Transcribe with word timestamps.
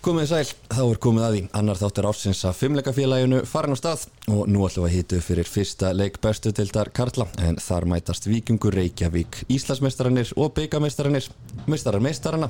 Komið 0.00 0.30
sæl, 0.30 0.50
þá 0.72 0.78
er 0.80 0.98
komið 1.04 1.24
að 1.26 1.34
því. 1.34 1.40
Annar 1.58 1.76
þáttur 1.76 2.06
ásins 2.08 2.38
að 2.48 2.54
fimmleikafélaginu 2.56 3.40
farin 3.44 3.76
á 3.76 3.80
stað 3.80 4.06
og 4.32 4.46
nú 4.48 4.62
ætlum 4.64 4.86
við 4.86 4.88
að 4.88 4.94
hýtu 4.94 5.18
fyrir 5.26 5.50
fyrsta 5.52 5.90
leik 5.92 6.16
bestu 6.24 6.54
tildar 6.56 6.88
Karla 6.96 7.26
en 7.44 7.60
þar 7.60 7.84
mætast 7.92 8.24
Víkingur 8.30 8.72
Reykjavík, 8.80 9.42
Íslandsmeistarannir 9.52 10.32
og 10.40 10.54
byggameistaranir, 10.56 11.28
meistarar 11.68 12.00
meistarana 12.00 12.48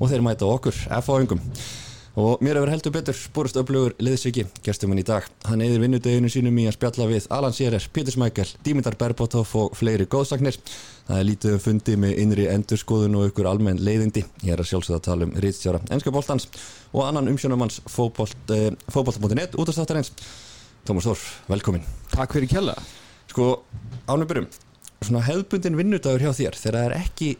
og 0.00 0.10
þeir 0.10 0.26
mæta 0.26 0.50
okkur, 0.50 0.82
F.A.ungum 0.98 1.38
og 2.18 2.42
mér 2.44 2.58
hefur 2.58 2.70
heldur 2.72 2.92
betur 2.92 3.18
búrust 3.32 3.56
öflugur 3.56 3.94
liðsviki, 4.02 4.44
gestum 4.64 4.92
hann 4.92 5.00
í 5.00 5.04
dag 5.08 5.26
hann 5.48 5.62
eðir 5.64 5.80
vinnudeginu 5.80 6.28
sínum 6.32 6.58
í 6.60 6.66
að 6.68 6.76
spjalla 6.76 7.06
við 7.08 7.28
Alan 7.32 7.54
Sjerer, 7.56 7.86
Pítur 7.92 8.16
Smækjal, 8.16 8.48
Dímyndar 8.64 8.96
Berbótov 9.00 9.54
og 9.56 9.76
fleiri 9.78 10.04
góðsagnir. 10.10 10.58
Það 11.08 11.20
er 11.20 11.28
lítið 11.28 11.56
um 11.56 11.62
fundi 11.66 11.96
með 12.04 12.18
innri 12.22 12.48
endurskoðun 12.52 13.16
og 13.16 13.30
ykkur 13.30 13.48
almenn 13.48 13.80
leiðindi. 13.80 14.24
Ég 14.44 14.52
er 14.52 14.60
að 14.60 14.68
sjálfsögða 14.70 15.00
að 15.00 15.06
tala 15.08 15.28
um 15.28 15.32
Ríðstjára 15.44 15.80
Ennska 15.88 16.12
bóltans 16.14 16.48
og 16.92 17.06
annan 17.06 17.32
umsjónumanns 17.32 17.80
fókbólt.net 17.88 19.40
eh, 19.48 19.56
út 19.56 19.72
af 19.72 19.78
státtarins 19.78 20.12
Tómas 20.84 21.06
Þór, 21.08 21.24
velkomin 21.48 21.88
Takk 22.12 22.36
fyrir 22.36 22.50
kjalla. 22.50 22.76
Sko, 23.30 23.54
ánum 24.10 24.28
byrjum 24.28 24.50
svona 25.02 25.24
hefðbundin 25.26 25.78
vinnudagur 25.78 26.22
hjá 26.22 26.32
þér 26.36 26.58
þegar 26.58 26.78
það 26.78 26.86
er 26.86 26.96
ekki 27.00 27.30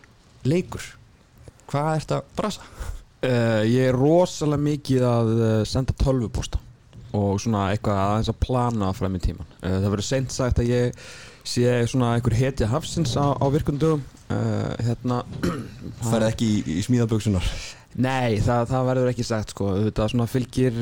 leikur 0.48 0.88
hvað 1.70 1.94
ert 2.00 2.14
að 2.16 2.34
brasa? 2.38 2.66
Uh, 3.22 3.62
ég 3.70 3.86
er 3.86 3.94
rosalega 3.94 4.58
mikið 4.58 5.04
að 5.06 5.28
uh, 5.36 5.50
senda 5.62 5.94
tölvuposta 5.94 6.58
og 7.14 7.36
svona 7.38 7.68
eitthvað 7.70 8.00
aðeins 8.02 8.30
að 8.32 8.38
plana 8.42 8.88
fram 8.98 9.14
í 9.14 9.20
tíman. 9.22 9.52
Uh, 9.60 9.76
það 9.76 9.92
verður 9.92 10.06
seint 10.08 10.32
sagt 10.34 10.58
að 10.58 10.72
ég 10.72 11.04
sé 11.46 11.76
svona 11.90 12.16
einhver 12.16 12.34
hetja 12.34 12.66
hafsins 12.70 13.14
á, 13.14 13.30
á 13.38 13.46
virkundum. 13.50 14.02
Hérna, 14.32 15.20
það 16.08 16.14
er 16.16 16.24
ekki 16.30 16.46
í, 16.48 16.60
í 16.80 16.82
smíðaböksunar? 16.86 17.46
Nei, 18.00 18.38
það, 18.40 18.62
það 18.70 18.86
verður 18.88 19.10
ekki 19.10 19.26
sagt 19.28 19.52
sko. 19.52 19.66
Það 19.92 20.22
fylgir, 20.32 20.78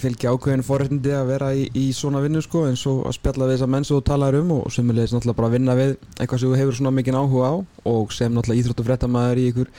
fylgir 0.00 0.32
ákveðin 0.32 0.64
forrættindi 0.64 1.12
að 1.12 1.28
vera 1.34 1.50
í, 1.52 1.66
í 1.76 1.84
svona 1.94 2.22
vinnu 2.24 2.40
sko, 2.42 2.64
eins 2.70 2.86
og 2.88 3.04
að 3.10 3.18
spjalla 3.18 3.50
við 3.50 3.58
þessar 3.58 3.72
menn 3.74 3.86
sem 3.86 3.98
þú 3.98 4.06
talar 4.08 4.38
um 4.38 4.54
og 4.56 4.72
semulegis 4.72 5.12
náttúrulega 5.12 5.40
bara 5.42 5.50
að 5.52 5.58
vinna 5.58 5.76
við 5.76 5.92
eitthvað 6.16 6.42
sem 6.42 6.54
þú 6.54 6.62
hefur 6.62 6.78
svona 6.80 6.94
mikið 6.96 7.20
áhuga 7.20 7.52
á 7.52 7.54
og 7.92 8.16
sem 8.16 8.32
náttúrulega 8.32 8.64
íþróttufrættamæður 8.64 9.42
í 9.42 9.46
einhver 9.50 9.72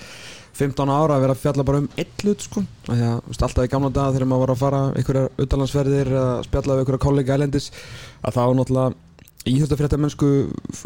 15 0.54 0.92
ára 0.94 1.16
að 1.16 1.23
vera 1.23 1.36
að 1.36 1.42
fjalla 1.42 1.66
bara 1.66 1.80
um 1.82 1.88
eitt 1.98 2.23
hlut 2.23 2.44
sko. 2.46 2.62
Því 2.86 3.00
að 3.08 3.16
veist, 3.30 3.46
alltaf 3.46 3.66
í 3.66 3.72
gamla 3.72 3.90
daga 3.94 4.14
þegar 4.14 4.30
maður 4.30 4.44
var 4.44 4.54
að 4.54 4.62
fara 4.62 4.82
einhverjar 5.00 5.46
utanlandsferðir 5.46 6.12
eða 6.14 6.36
spjalla 6.46 6.76
við 6.78 6.84
einhverja 6.84 7.04
kollega 7.08 7.38
ælendis 7.38 7.70
að 8.22 8.38
þá 8.38 8.44
náttúrulega 8.59 8.94
íþjóftafréttamennsku 9.44 10.28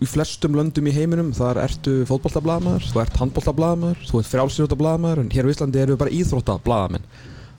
í 0.02 0.08
flestum 0.10 0.56
löndum 0.58 0.88
í 0.90 0.94
heiminum 0.95 1.34
þar 1.38 1.60
ertu 1.62 2.00
fótballtablaðamæður, 2.10 2.88
þú 2.90 3.02
ert 3.04 3.20
handballtablaðamæður 3.22 4.08
þú 4.08 4.22
ert 4.22 4.30
frjálsýrjóttablaðamæður 4.32 5.22
en 5.22 5.34
hér 5.36 5.45
á 5.45 5.52
Íslandi 5.54 5.84
eru 5.84 5.94
við 5.94 6.00
bara 6.02 6.16
íþróttablaðamenn. 6.18 7.06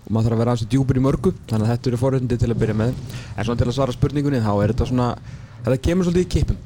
Og 0.09 0.11
maður 0.17 0.27
þarf 0.27 0.35
að 0.35 0.43
vera 0.43 0.57
aðeins 0.57 0.73
djúpur 0.73 0.99
í 0.99 1.05
mörgu 1.05 1.35
þannig 1.45 1.69
að 1.69 1.73
þetta 1.75 1.93
eru 1.93 2.01
foröndi 2.01 2.41
til 2.41 2.51
að 2.51 2.59
byrja 2.65 2.79
með. 2.81 2.99
En 3.37 3.47
svona 3.47 3.61
til 3.61 3.69
að 3.69 3.77
svara 3.77 3.95
spurningunni 3.95 4.43
þá 4.43 4.51
er 4.57 4.73
þetta 4.73 4.89
svona 4.91 5.09
þetta 5.63 5.79
kemur 5.85 6.09
svolítið 6.09 6.27
í 6.27 6.33
kipum 6.35 6.59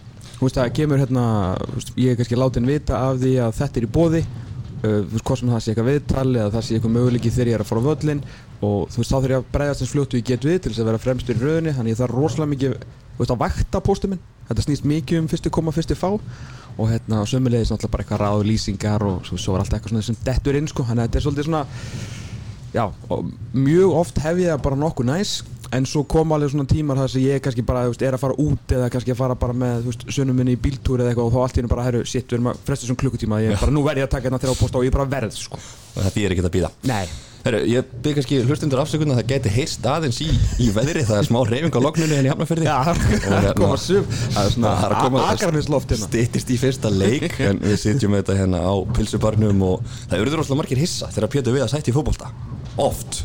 þú 0.43 0.48
veist 0.48 0.59
það 0.59 0.73
kemur 0.75 0.98
hérna 0.98 1.25
ég 1.95 2.13
er 2.13 2.17
kannski 2.19 2.39
látin 2.39 2.67
vita 2.67 2.98
af 2.98 3.20
því 3.20 3.35
að 3.45 3.53
þetta 3.61 3.79
er 3.79 3.85
í 3.87 3.91
bóði 3.95 4.23
Uh, 4.83 5.05
þú 5.06 5.14
veist 5.14 5.27
hvort 5.28 5.38
sem 5.38 5.50
það 5.52 5.61
sé 5.62 5.70
eitthvað 5.70 5.91
viðtali 5.92 6.38
eða 6.41 6.52
það 6.56 6.64
sé 6.66 6.75
eitthvað 6.75 6.94
möguleiki 6.97 7.30
þegar 7.30 7.50
ég 7.52 7.55
er 7.55 7.62
að 7.62 7.69
fara 7.69 7.83
á 7.83 7.86
völlin 7.86 8.22
og 8.66 8.78
þú 8.91 8.98
veist 8.98 9.12
þá 9.12 9.16
þurf 9.16 9.30
ég 9.30 9.36
að 9.36 9.44
bregðast 9.55 9.84
eins 9.84 9.92
fljóttu 9.92 10.19
ég 10.19 10.27
get 10.27 10.47
við 10.48 10.56
til 10.58 10.72
þess 10.72 10.83
að 10.83 10.89
vera 10.91 11.02
fremstur 11.05 11.39
í 11.39 11.42
rauninni 11.42 11.74
þannig 11.77 11.94
ég 11.94 12.00
þarf 12.00 12.16
rosalega 12.16 12.50
mikið 12.50 12.74
þú 12.83 13.22
veist 13.22 13.34
að 13.34 13.42
vakta 13.44 13.83
póstum 13.86 14.14
minn. 14.14 14.24
Þetta 14.48 14.64
snýst 14.66 14.89
mikið 14.91 15.20
um 15.22 15.28
fyrstu 15.30 15.52
koma 15.55 15.74
fyrstu 15.77 15.94
fá 15.94 16.08
og 16.11 16.91
hérna 16.91 17.22
á 17.22 17.24
sömulegis 17.28 17.70
náttúrulega 17.70 17.92
bara 17.92 18.05
eitthvað 18.05 18.22
ráð 18.24 18.42
lýsingar 18.48 19.05
og 19.06 19.22
svo, 19.28 19.39
svo 19.39 19.55
er 19.55 19.62
allt 19.62 19.77
eitthvað 19.77 20.02
sem 20.06 20.19
dettur 20.24 20.58
inn 20.58 20.69
sko 20.70 20.86
þannig 20.89 21.05
að 21.05 21.08
þetta 21.08 21.20
er 21.20 21.27
svolítið 21.27 21.48
svona 21.48 21.64
já 22.72 22.84
mjög 23.52 23.96
oft 24.00 24.20
hef 24.24 24.41
ég 24.41 24.62
bara 24.64 24.78
nokkuð 24.80 25.11
næs 25.11 25.34
en 25.73 25.87
svo 25.89 26.03
kom 26.09 26.34
alveg 26.37 26.53
svona 26.53 26.69
tímar 26.69 27.01
þar 27.01 27.11
sem 27.15 27.25
ég 27.25 27.42
kannski 27.45 27.65
bara 27.67 27.87
veist, 27.89 28.05
er 28.05 28.17
að 28.17 28.23
fara 28.27 28.36
út 28.42 28.74
eða 28.77 28.91
kannski 28.92 29.14
að 29.14 29.20
fara 29.23 29.36
bara 29.39 29.57
með 29.57 29.89
sunnum 30.13 30.36
minni 30.36 30.52
í 30.57 30.61
bíltúri 30.61 31.01
eða 31.05 31.11
eitthvað 31.14 31.29
og 31.29 31.35
þá 31.35 31.41
allt 31.46 31.57
í 31.57 31.58
hennu 31.63 31.73
bara 31.73 31.86
herru, 31.89 32.02
shit, 32.05 32.27
við 32.29 32.36
erum 32.39 32.52
að 32.52 32.63
fresta 32.69 32.85
svona 32.89 33.02
klukkutíma 33.02 33.42
ég 33.42 33.48
er 33.57 33.61
bara, 33.63 33.74
nú 33.74 33.83
verð 33.86 33.98
ég 34.02 34.08
að 34.08 34.14
taka 34.17 34.29
hérna 34.29 34.42
þér 34.42 34.52
á 34.52 34.61
posta 34.61 34.77
og 34.80 34.85
ég 34.86 34.92
er 34.92 34.98
bara 35.01 35.13
verð 35.17 35.35
sko. 35.39 35.57
og 35.58 36.01
það 36.01 36.14
þýr 36.17 36.30
ekki 36.36 36.45
að 36.45 36.57
býða 36.58 36.70
Nei. 36.92 37.07
Herru, 37.42 37.58
ég 37.67 37.83
byrð 38.05 38.14
kannski 38.20 38.36
hlustundur 38.46 38.79
afsökun 38.85 39.11
að 39.11 39.19
það 39.19 39.30
geti 39.33 39.51
heist 39.57 39.83
aðeins 39.91 40.20
í, 40.23 40.29
í 40.63 40.69
veðri 40.77 41.02
það 41.08 41.19
er 41.19 41.27
smá 41.27 41.41
reyfing 41.48 41.75
á 41.75 41.80
logninu 41.83 42.14
henni 42.14 42.30
hafnafyrði 42.30 42.69
Já, 42.69 42.77
það 42.86 43.35
er 43.35 43.48
að 43.51 43.58
koma 43.58 43.79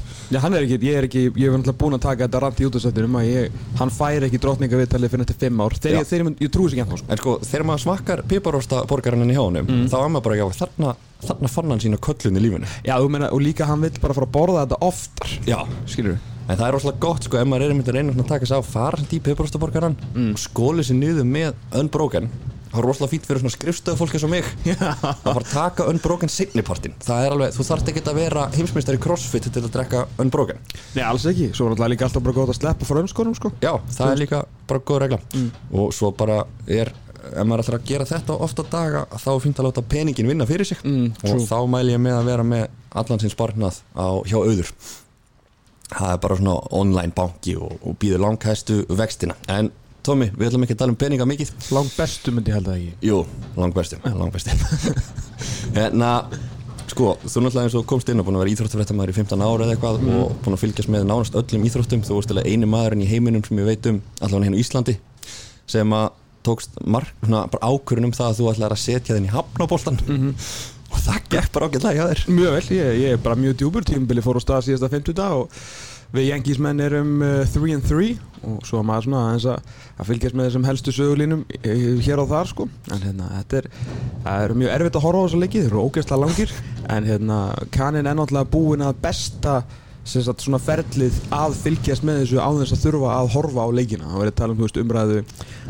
við 0.27 0.35
þegar 0.35 0.35
við 0.35 0.35
að 0.35 0.35
Já, 0.37 0.41
hann 0.43 0.57
er 0.57 0.65
ekki, 0.65 0.77
ég 0.83 0.97
er 0.99 1.05
ekki, 1.07 1.21
ég 1.39 1.47
hef 1.47 1.53
náttúrulega 1.55 1.79
búin 1.79 1.95
að 1.95 2.01
taka 2.03 2.25
þetta 2.25 2.39
randi 2.43 2.63
í 2.63 2.67
útastættinum 2.67 3.13
að 3.15 3.27
ég, 3.29 3.53
hann 3.79 3.91
fær 3.95 4.25
ekki 4.27 4.39
drotningaviðtalið 4.43 5.13
fyrir 5.13 5.21
nætti 5.23 5.35
fimm 5.39 5.61
ár, 5.63 5.75
þegar 5.77 6.01
ég, 6.01 6.09
ég, 6.19 6.31
ég 6.43 6.51
trúi 6.51 6.65
sér 6.67 6.75
ekki 6.75 6.83
ennþá 6.83 6.97
sko. 6.99 7.07
En 7.13 7.21
sko, 7.21 7.35
þegar 7.47 7.65
maður 7.69 7.83
smakkar 7.85 8.23
piparósta 8.27 8.81
borgarinn 8.89 9.31
í 9.31 9.37
hjónum, 9.37 9.69
mm. 9.69 9.85
þá 9.93 9.95
er 10.01 10.11
maður 10.11 10.25
bara, 10.25 10.39
já, 10.41 10.45
þarna, 10.57 10.91
þarna 11.23 11.51
fann 11.53 11.71
hann 11.71 11.83
sína 11.85 12.01
köllun 12.09 12.41
í 12.41 12.43
lífinu. 12.43 12.73
Já, 12.83 12.97
þú 12.97 13.13
meina, 13.15 13.31
og 13.31 13.45
líka 13.45 13.69
hann 13.69 13.87
vill 13.87 13.93
bara 14.03 14.17
fara 14.17 14.27
að 14.27 14.35
borða 14.35 14.65
þetta 14.65 14.81
oftar. 14.89 15.37
Já. 15.47 15.57
Skilur 15.87 16.17
þú? 16.17 16.35
En 16.47 16.59
það 16.59 16.67
er 16.67 16.75
rosalega 16.75 17.03
gott, 17.07 17.23
sko, 17.27 17.39
ef 17.39 17.47
maður 17.47 17.69
er 17.69 17.73
einmitt 17.73 17.89
að 17.91 17.97
reyna 18.01 18.19
að 18.19 18.27
taka 18.27 18.47
sig 18.47 18.59
á 18.59 18.63
farandi 18.63 19.17
í 19.17 19.23
piparósta 19.23 19.59
borgarinn 19.63 19.95
mm. 20.11 20.29
og 20.35 20.43
skóli 20.43 20.83
sér 20.87 20.99
niður 20.99 21.27
með 21.27 21.55
unbroken 21.75 22.29
það 22.77 22.83
er 22.83 22.87
rosalega 22.87 23.11
fít 23.13 23.27
fyrir 23.27 23.41
svona 23.41 23.55
skrifstöðu 23.55 23.99
fólk 23.99 24.15
eins 24.17 24.25
og 24.27 24.31
mig. 24.31 24.49
Að 24.77 25.23
fara 25.25 25.47
taka 25.49 25.87
unbroken 25.91 26.31
signipartin 26.31 26.95
það 27.03 27.25
er 27.25 27.35
alveg, 27.35 27.55
þú 27.55 27.65
þarft 27.71 27.91
ekki 27.91 28.03
að 28.03 28.19
vera 28.21 28.45
heimsmeistar 28.53 28.97
í 28.97 29.01
crossfit 29.01 29.49
til 29.49 29.63
að 29.63 29.71
drekka 29.73 30.03
unbroken. 30.21 30.61
Nei, 30.93 31.03
alls 31.07 31.25
ekki, 31.29 31.49
svo 31.57 31.67
er 31.67 31.75
alltaf 31.75 31.91
líka 31.93 32.07
alltaf 32.07 32.25
bara 32.27 32.37
góð 32.37 32.53
að 32.53 32.59
sleppa 32.59 32.87
frá 32.89 33.01
umskonum 33.01 33.35
sko. 33.37 33.51
Já, 33.63 33.73
það 33.97 34.13
er 34.13 34.21
líka 34.21 34.43
bara 34.69 34.83
góð 34.91 35.01
regla. 35.05 35.19
Mm. 35.33 35.49
og 35.81 35.89
svo 35.95 36.11
bara 36.17 36.43
er, 36.67 36.93
ef 37.31 37.47
maður 37.47 37.65
ætlar 37.65 37.79
að 37.79 37.89
gera 37.89 38.07
þetta 38.11 38.37
ofta 38.47 38.67
daga, 38.69 39.03
þá 39.17 39.31
fint 39.43 39.59
að 39.59 39.69
láta 39.69 39.87
peningin 39.95 40.29
vinna 40.29 40.47
fyrir 40.49 40.69
sig. 40.69 40.83
Mm, 40.85 41.11
og 41.23 41.43
þá 41.47 41.57
mæl 41.71 41.87
ég 41.91 42.01
með 42.03 42.19
að 42.19 42.31
vera 42.31 42.47
með 42.47 42.69
allan 42.97 43.23
sinn 43.23 43.33
sparnað 43.33 43.81
á, 43.97 44.07
hjá 44.27 44.37
auður. 44.37 44.71
Það 45.87 46.13
er 46.13 46.23
bara 46.23 46.35
svona 46.35 46.55
online 46.75 47.15
banki 47.15 47.53
og, 47.55 47.77
og 47.79 47.95
býður 48.01 48.25
langhæstu 48.25 48.81
vextina. 48.91 49.37
En 49.47 49.71
Tómi, 50.07 50.29
við 50.31 50.47
ætlum 50.47 50.63
ekki 50.63 50.75
að 50.77 50.79
tala 50.79 50.93
um 50.93 50.99
peninga 50.99 51.25
mikið. 51.27 51.49
Lang 51.75 51.89
bestu 51.91 52.31
myndi 52.31 52.53
ég 52.53 52.55
held 52.55 52.69
að 52.71 52.77
ekki? 52.77 52.91
Jú, 53.09 53.17
lang 53.57 53.73
bestu, 53.75 53.97
lang 54.05 54.31
bestu 54.31 54.53
Hérna, 55.75 56.11
sko, 56.87 57.17
þú 57.25 57.43
náttúrulega 57.43 57.65
eins 57.67 57.75
og 57.75 57.83
komst 57.89 58.07
inn 58.13 58.23
og 58.23 58.29
búin 58.29 58.37
að 58.39 58.45
vera 58.45 58.53
íþróttafrættamæður 58.53 59.11
í 59.11 59.17
15 59.17 59.43
ára 59.43 59.65
eða 59.65 59.75
eitthvað 59.75 59.99
mm. 59.99 60.13
og 60.21 60.37
búin 60.45 60.55
að 60.55 60.63
fylgjast 60.63 60.93
með 60.93 61.03
nánast 61.09 61.35
öllum 61.41 61.65
íþróttum. 61.67 62.05
Þú 62.07 62.21
vorst 62.21 62.31
alveg 62.31 62.47
eini 62.47 62.69
maðurinn 62.71 63.03
í 63.03 63.09
heiminum 63.11 63.43
sem 63.43 63.59
ég 63.59 63.67
veit 63.67 63.91
um 63.91 63.99
allavega 64.21 64.47
hérna 64.47 64.61
í 64.61 64.63
Íslandi 64.63 64.95
sem 65.67 65.97
að 65.99 66.07
tókst 66.47 66.79
ákvörðunum 66.87 68.15
það 68.15 68.29
að 68.29 68.39
þú 68.39 68.49
ætlaði 68.53 68.77
að 68.77 68.83
setja 68.85 69.17
þinn 69.17 69.27
í 69.27 69.33
hafnabóltan 69.33 69.99
mm 70.05 70.17
-hmm. 70.21 70.47
og 70.93 71.03
það 71.03 71.29
gekk 71.33 71.51
bara 71.51 71.67
ágætlega 71.67 71.97
hjá 71.97 72.05
þér. 72.13 72.23
Mjög 72.31 72.55
vel, 72.55 72.77
ég, 72.77 72.93
ég 73.01 73.17
er 73.17 73.21
bara 73.27 73.35
mjög 73.35 73.59
djúbur 73.59 73.83
tímbili 73.83 74.23
fór 74.23 74.39
á 74.39 74.41
stað 74.45 74.65
síðasta 74.69 74.87
50 74.93 75.19
dag 75.19 75.35
og 75.35 75.51
við 76.13 76.29
Yankees-menn 76.31 76.83
erum 76.83 77.13
3 77.51 77.77
uh, 77.77 77.85
3 77.87 78.09
og 78.47 78.67
svo 78.67 78.83
maður 78.85 79.07
svona 79.07 79.23
aðeins 79.27 79.47
að, 79.51 79.71
fylgjast 80.07 80.37
með 80.37 80.47
þessum 80.47 80.67
helstu 80.67 80.93
sögulínum 80.95 81.41
hér 82.05 82.21
og 82.21 82.29
þar 82.31 82.51
sko. 82.51 82.67
En 82.93 83.01
hérna 83.03 83.31
þetta 83.33 83.59
er, 83.59 83.69
er 84.35 84.53
mjög 84.61 84.73
erfitt 84.75 84.99
að 84.99 85.07
horfa 85.07 85.23
á 85.23 85.25
þessa 85.25 85.41
leiki, 85.41 85.63
þeir 85.63 85.71
eru 85.71 85.83
ógeðslega 85.87 86.21
langir. 86.23 86.53
En 86.93 87.09
hérna 87.09 87.39
kannin 87.73 88.07
er 88.07 88.17
náttúrulega 88.19 88.51
búin 88.53 88.85
að 88.85 89.01
besta 89.03 89.57
sagt, 90.07 90.43
svona 90.43 90.59
ferlið 90.61 91.17
að 91.35 91.55
fylgjast 91.61 92.05
með 92.07 92.21
þessu 92.21 92.39
á 92.39 92.49
þess 92.59 92.75
að 92.75 92.83
þurfa 92.85 93.13
að 93.13 93.31
horfa 93.35 93.65
á 93.65 93.69
leikina. 93.77 94.09
Það 94.11 94.21
verður 94.21 94.33
að 94.33 94.37
tala 94.41 94.55
um 94.55 94.61
veist, 94.63 94.79
umræðu 94.81 95.17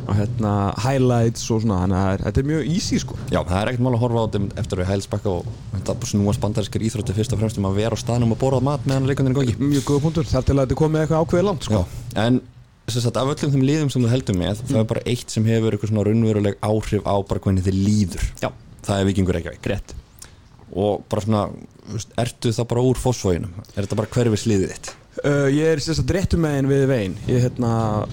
og 0.03 0.12
hérna, 0.18 0.52
highlights 0.84 1.46
og 1.53 1.64
svona 1.64 1.80
þannig 1.84 2.02
að 2.02 2.25
þetta 2.25 2.44
er 2.44 2.50
mjög 2.52 2.68
easy 2.74 3.00
sko. 3.03 3.18
Já, 3.31 3.40
það 3.40 3.62
er 3.62 3.72
ekkert 3.72 3.86
mál 3.88 3.94
að 3.94 4.03
horfa 4.03 4.22
á 4.22 4.25
þetta 4.28 4.62
eftir 4.64 4.78
að 4.78 4.84
við 4.84 4.92
hælsbakka 4.92 5.34
og 5.34 5.50
þetta 5.78 6.12
snúast 6.12 6.44
bandarískar 6.44 6.86
íþrótti 6.88 7.18
fyrst 7.18 7.34
og 7.34 7.42
fremst 7.42 7.62
um 7.62 7.69
að 7.69 7.81
vera 7.81 7.98
á 7.98 8.04
staðnum 8.04 8.36
og 8.36 8.42
borða 8.42 8.62
mat 8.68 8.86
meðan 8.88 9.10
leikundin 9.10 9.34
er 9.34 9.39
góði 9.39 9.57
Mjög 9.57 9.89
góða 9.89 10.04
punktur, 10.06 10.30
þar 10.30 10.45
til 10.48 10.56
að 10.57 10.63
þetta 10.66 10.80
komið 10.83 11.04
eitthvað 11.04 11.25
ákveðið 11.25 11.50
langt 11.50 11.68
sko. 11.68 11.81
Já, 11.81 12.22
en 12.28 12.40
sagt, 12.88 13.18
af 13.19 13.31
öllum 13.33 13.54
þeim 13.54 13.66
líðum 13.68 13.90
sem 13.92 14.04
þú 14.04 14.12
heldur 14.12 14.38
með 14.38 14.62
mm. 14.62 14.69
það 14.72 14.81
er 14.81 14.90
bara 14.92 15.06
eitt 15.12 15.33
sem 15.33 15.48
hefur 15.48 15.75
eitthvað 15.75 15.92
svona 15.92 16.06
raunveruleg 16.07 16.60
áhrif 16.63 17.04
á 17.04 17.16
bara 17.28 17.44
hvernig 17.44 17.66
þið 17.66 17.80
líður. 17.83 18.28
Já. 18.40 18.50
það 18.88 19.01
er 19.01 19.10
vikingur 19.10 19.38
Reykjavík. 19.38 19.95
Og 20.78 21.04
bara 21.12 21.24
svona, 21.24 21.42
ertu 22.19 22.54
það 22.54 22.69
bara 22.72 22.86
úr 22.86 23.00
fósfóginum? 23.01 23.54
Er 23.75 23.86
þetta 23.86 24.00
bara 24.00 24.12
hverfisliðið 24.13 24.74
þitt? 24.74 24.94
Uh, 25.25 25.48
ég 25.50 25.72
er 25.72 25.80
sérst 25.81 26.04
að 26.04 26.12
dréttum 26.12 26.44
meginn 26.45 26.68
við 26.69 26.84
veginn 26.92 27.16
ég 27.25 27.39
er 27.39 27.48
hérna 27.48 27.72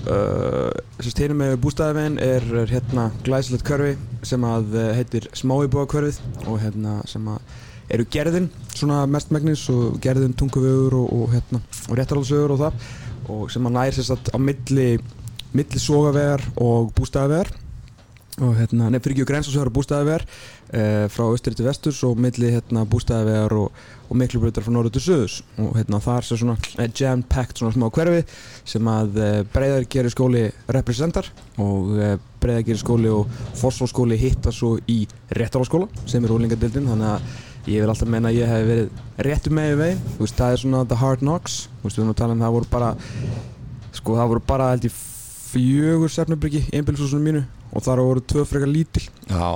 uh, 0.08 0.70
sérst 1.02 1.18
hérna 1.20 1.36
með 1.36 1.58
bústæðaveginn 1.60 2.16
er, 2.24 2.46
hérna 2.70 3.10
glæsilegt 3.26 3.66
körfi 3.68 3.90
sem 4.24 4.46
að 4.48 4.72
uh, 4.78 4.84
heitir 4.96 5.26
Smáibóa 5.36 5.84
körfið 5.90 6.22
og 6.46 6.62
hérna 6.62 6.94
sem 7.10 7.26
að 7.28 7.42
eru 7.92 8.06
gerðin 8.08 8.48
svona 8.70 9.02
mestmægnis 9.10 9.66
og 9.74 9.98
gerðin 10.04 10.32
tunguvögur 10.40 10.96
og, 11.02 11.12
og 11.18 11.34
hérna 11.34 11.60
og 11.90 11.98
réttarhaldsögur 12.00 12.56
og 12.56 12.62
það 12.62 12.88
og 13.34 13.52
sem 13.52 13.68
að 13.68 13.76
næri 13.76 13.98
sérst 13.98 14.16
að 14.16 14.32
á 14.32 14.38
milli 14.40 14.88
milli 15.54 15.84
sogavegar 15.84 16.46
og 16.56 16.88
bústæðavegar 16.96 17.52
og 18.42 18.56
hérna, 18.58 18.88
nefnir 18.90 19.04
fyrir 19.04 19.14
ekki 19.20 19.26
grensasvegar 19.28 19.68
og 19.70 19.74
bústæðavegar 19.76 20.24
uh, 20.26 21.04
frá 21.12 21.24
austri 21.28 21.54
til 21.54 21.68
vesturs 21.68 22.00
og 22.06 22.18
milli 22.18 22.50
hérna 22.50 22.82
bústæðavegar 22.90 23.54
og, 23.60 23.84
og 24.08 24.18
miklubröðar 24.18 24.66
frá 24.66 24.74
norður 24.74 24.96
til 24.96 25.04
söðus 25.04 25.36
og 25.62 25.76
hérna 25.78 26.00
þar 26.02 26.26
sé 26.26 26.38
svona 26.40 26.56
eh, 26.82 26.90
jam-packed 26.90 27.62
svona 27.62 27.76
smá 27.76 27.86
hverfi 27.94 28.24
sem 28.74 28.90
að 28.90 29.20
uh, 29.22 29.38
breyðar 29.54 29.86
gerir 29.94 30.14
skóli 30.14 30.44
representar 30.74 31.30
og 31.62 31.94
uh, 31.94 32.16
breyðar 32.42 32.66
gerir 32.66 32.82
skóli 32.82 33.14
og 33.14 33.30
forsvóðskóli 33.60 34.18
hitta 34.18 34.54
svo 34.54 34.74
í 34.90 35.04
réttaráskóla 35.30 35.86
sem 36.10 36.26
er 36.26 36.34
úlingadildin 36.34 36.90
þannig 36.90 37.14
að 37.14 37.70
ég 37.70 37.80
vil 37.80 37.88
alltaf 37.88 38.10
meina 38.10 38.32
að 38.32 38.42
ég 38.42 38.50
hef 38.50 38.68
verið 38.68 39.24
réttu 39.24 39.50
með 39.54 39.78
veginn, 39.78 40.04
þú 40.16 40.26
veist, 40.26 40.36
það 40.36 40.52
er 40.52 40.60
svona 40.60 40.84
the 40.90 40.98
hard 41.00 41.22
knocks, 41.22 41.68
þú 41.78 41.86
veist, 41.86 41.96
við 41.96 42.02
erum 42.02 42.12
að 42.12 42.18
tala 42.20 42.34
um 42.34 42.42
það 42.44 42.56
voru 42.58 42.72
bara 42.74 42.90
sko, 43.94 44.16
það 44.18 44.32
voru 44.34 44.42
bara 44.50 44.70
held 44.74 44.88
ég 44.90 44.98
fjögur 45.54 46.12
sefnabryggji 46.12 46.66
í 46.66 46.80
einbilsúsunum 46.80 47.24
mínu 47.30 47.44
og 47.74 47.84
þar 47.84 48.02
voru 48.06 48.22
tvö 48.30 48.44
frekar 48.48 48.70
lítil. 48.70 49.02
Já, 49.26 49.48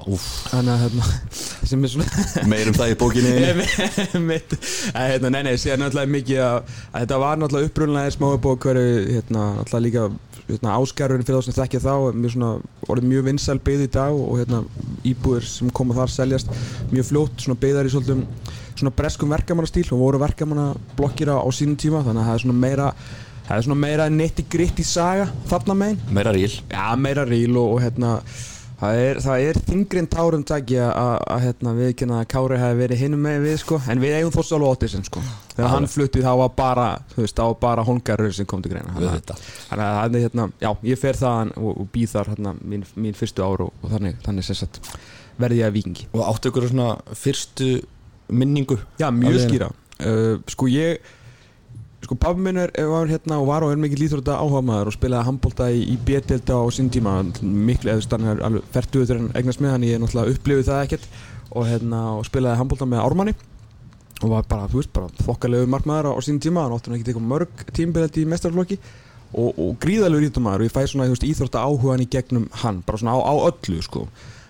þannig 0.50 0.73
að 0.75 0.82
hérna, 0.85 1.11
sem 1.70 1.85
er 1.85 1.93
svona 1.93 2.47
meir 2.50 2.70
um 2.70 2.79
það 2.79 2.93
í 2.93 2.97
bókinni. 2.99 3.35
Að 4.99 5.11
hérna, 5.12 5.31
nei, 5.35 5.43
nei, 5.47 5.55
sér 5.61 5.79
náttúrulega 5.81 6.12
mikið 6.12 6.41
að, 6.43 6.73
að 6.91 7.05
þetta 7.05 7.20
var 7.23 7.41
náttúrulega 7.41 7.70
upprunlega 7.70 8.15
smáubók 8.15 8.67
hverju, 8.67 8.97
hérna, 9.12 9.44
náttúrulega 9.61 9.85
líka 9.87 10.06
hérna, 10.49 10.76
áskerfurinn 10.79 11.26
fyrir 11.29 11.38
þá 11.43 11.49
sem 11.49 11.56
þekkja 11.59 11.82
þá 11.85 11.93
mjög 12.17 12.35
svona, 12.35 12.53
orðið 12.88 13.11
mjög 13.12 13.26
vinsæl 13.29 13.59
byggð 13.69 13.85
í 13.85 13.91
dag 13.99 14.17
og 14.23 14.41
hérna, 14.41 14.62
íbúðir 15.09 15.49
sem 15.49 15.73
koma 15.76 15.97
þar 15.99 16.14
seljast 16.14 16.53
mjög 16.93 17.11
fljótt, 17.11 17.44
svona 17.44 17.61
byggðar 17.61 17.88
í 17.88 17.93
svolítum 17.93 18.25
svona 18.79 18.94
breskum 18.94 19.32
verkamannastíl 19.35 19.87
og 19.93 20.03
voru 20.03 20.21
verkamannablokkir 20.23 21.32
á 21.35 21.47
sínum 21.55 21.79
tíma 21.81 22.05
þannig 22.06 22.23
að 22.23 22.29
það 22.29 22.37
er 22.37 22.44
svona 22.44 22.62
meira 22.62 22.93
það 23.49 23.56
er 23.56 23.67
svona 23.67 23.81
meira 23.81 24.09
netti 24.12 24.45
gritt 24.53 24.79
í 24.79 24.85
saga 24.87 25.31
þarna 25.49 25.75
megin. 25.81 25.99
Meira 26.12 26.33
ríl 26.37 26.53
Já, 26.71 26.85
meira 27.00 27.25
ríl 27.29 27.56
og, 27.56 27.75
og 27.79 27.83
hérna 27.83 28.19
það 28.79 28.99
er, 29.03 29.19
er 29.49 29.59
þingri 29.67 29.99
en 30.05 30.06
tárum 30.12 30.45
tæki 30.47 30.77
að 30.79 31.41
hérna, 31.43 31.73
við 31.75 31.89
ekki 31.91 32.06
að 32.15 32.27
Kári 32.31 32.59
hefði 32.61 32.79
verið 32.79 33.00
hinum 33.03 33.25
með 33.27 33.39
við 33.49 33.56
sko. 33.65 33.79
En 33.91 33.99
við 34.05 34.15
eigum 34.21 34.35
þó 34.37 34.43
Sálva 34.47 34.69
Óttisson 34.71 35.03
sko. 35.09 35.23
Þegar 35.56 35.73
hann 35.73 35.89
fluttið 35.91 36.29
þá 36.29 36.33
var 36.39 36.53
bara 36.61 36.85
þú 37.15 37.25
veist, 37.25 37.35
þá 37.41 37.43
var 37.49 37.56
bara 37.65 37.87
hongarur 37.89 38.37
sem 38.37 38.47
kom 38.47 38.62
til 38.62 38.71
greina. 38.77 38.93
Þannig 38.95 39.33
að- 39.35 39.43
það 39.73 40.15
er 40.15 40.23
hérna, 40.29 40.47
já, 40.62 40.71
ég 40.93 41.00
fer 41.03 41.19
þaðan 41.19 41.50
og, 41.56 41.73
og 41.83 41.91
býð 41.97 42.15
þar 42.15 42.31
hérna 42.37 42.55
mín, 42.62 42.87
mín 42.95 43.19
fyrstu 43.19 43.43
ár 43.43 43.67
og, 43.67 43.73
og 43.83 43.91
þannig, 43.97 44.21
þannig 44.29 44.47
sem 44.47 44.61
sagt 44.62 44.81
verði 45.39 45.59
ég 45.62 45.69
að 45.71 45.77
vikingi 45.79 46.06
Og 46.15 46.23
áttu 46.29 46.50
ykkur 46.53 46.69
svona 46.71 46.93
fyrstu 47.19 47.73
minningu? 48.31 48.79
Já, 49.00 49.09
mjög 49.11 49.35
Alveg. 49.35 49.49
skýra. 49.50 49.69
Uh, 49.99 50.39
Sko 50.47 50.69
ég 50.71 50.99
Sko 51.99 52.15
pabbi 52.15 52.45
minn 52.47 52.61
er, 52.62 52.71
var 52.89 53.09
hérna 53.11 53.41
og 53.43 53.49
var 53.49 53.65
og 53.67 53.73
er 53.75 53.81
mikið 53.83 54.05
líþrótta 54.05 54.39
áhuga 54.39 54.62
maður 54.65 54.93
og 54.93 54.95
spilaði 54.95 55.27
handbólta 55.27 55.67
í, 55.75 55.81
í 55.93 55.97
B-delta 56.06 56.55
á 56.55 56.65
sín 56.71 56.93
tíma. 56.95 57.17
Miklu 57.43 57.91
eða 57.93 58.05
stann 58.06 58.29
er 58.31 58.43
alveg 58.47 58.69
ferduð 58.75 59.09
þegar 59.09 59.21
hann 59.25 59.35
eignast 59.41 59.62
með 59.65 59.75
hann. 59.75 59.87
Ég 59.89 59.99
er 59.99 60.05
náttúrulega 60.05 60.37
upplifið 60.37 60.71
það 60.71 60.83
ekkert. 60.87 61.09
Og 61.49 61.67
hérna 61.67 62.03
og 62.15 62.27
spilaði 62.29 62.61
handbólta 62.61 62.87
með 62.89 63.03
Ármanni. 63.03 63.35
Og 64.23 64.33
var 64.33 64.47
bara, 64.50 64.71
þú 64.71 64.81
veist, 64.81 64.95
bara 64.95 65.11
þokkalegu 65.27 65.69
markmaður 65.71 66.11
á, 66.11 66.23
sín 66.27 66.41
tíma, 66.43 66.65
hann 66.67 66.75
hann 66.75 66.97
ekki 66.97 67.12
eitthvað 67.12 67.29
mörg 67.31 67.61
tímbilið 67.75 68.19
í 68.19 68.25
mestarflokki 68.27 68.79
og, 69.31 69.53
og 69.53 69.77
gríðalegu 69.83 70.25
rítumæður 70.25 70.65
og 70.65 70.67
ég 70.67 70.75
fæ 70.75 70.81
svona, 70.91 71.06
veist, 71.12 71.27
íþrótta 71.29 71.62
áhugan 71.62 72.03
í 72.03 72.09
gegnum 72.11 72.49
hann, 72.65 72.81
bara 72.87 72.99
svona 72.99 73.15
á, 73.15 73.19
á 73.23 73.35
öllu, 73.47 73.79
sko. 73.85 74.09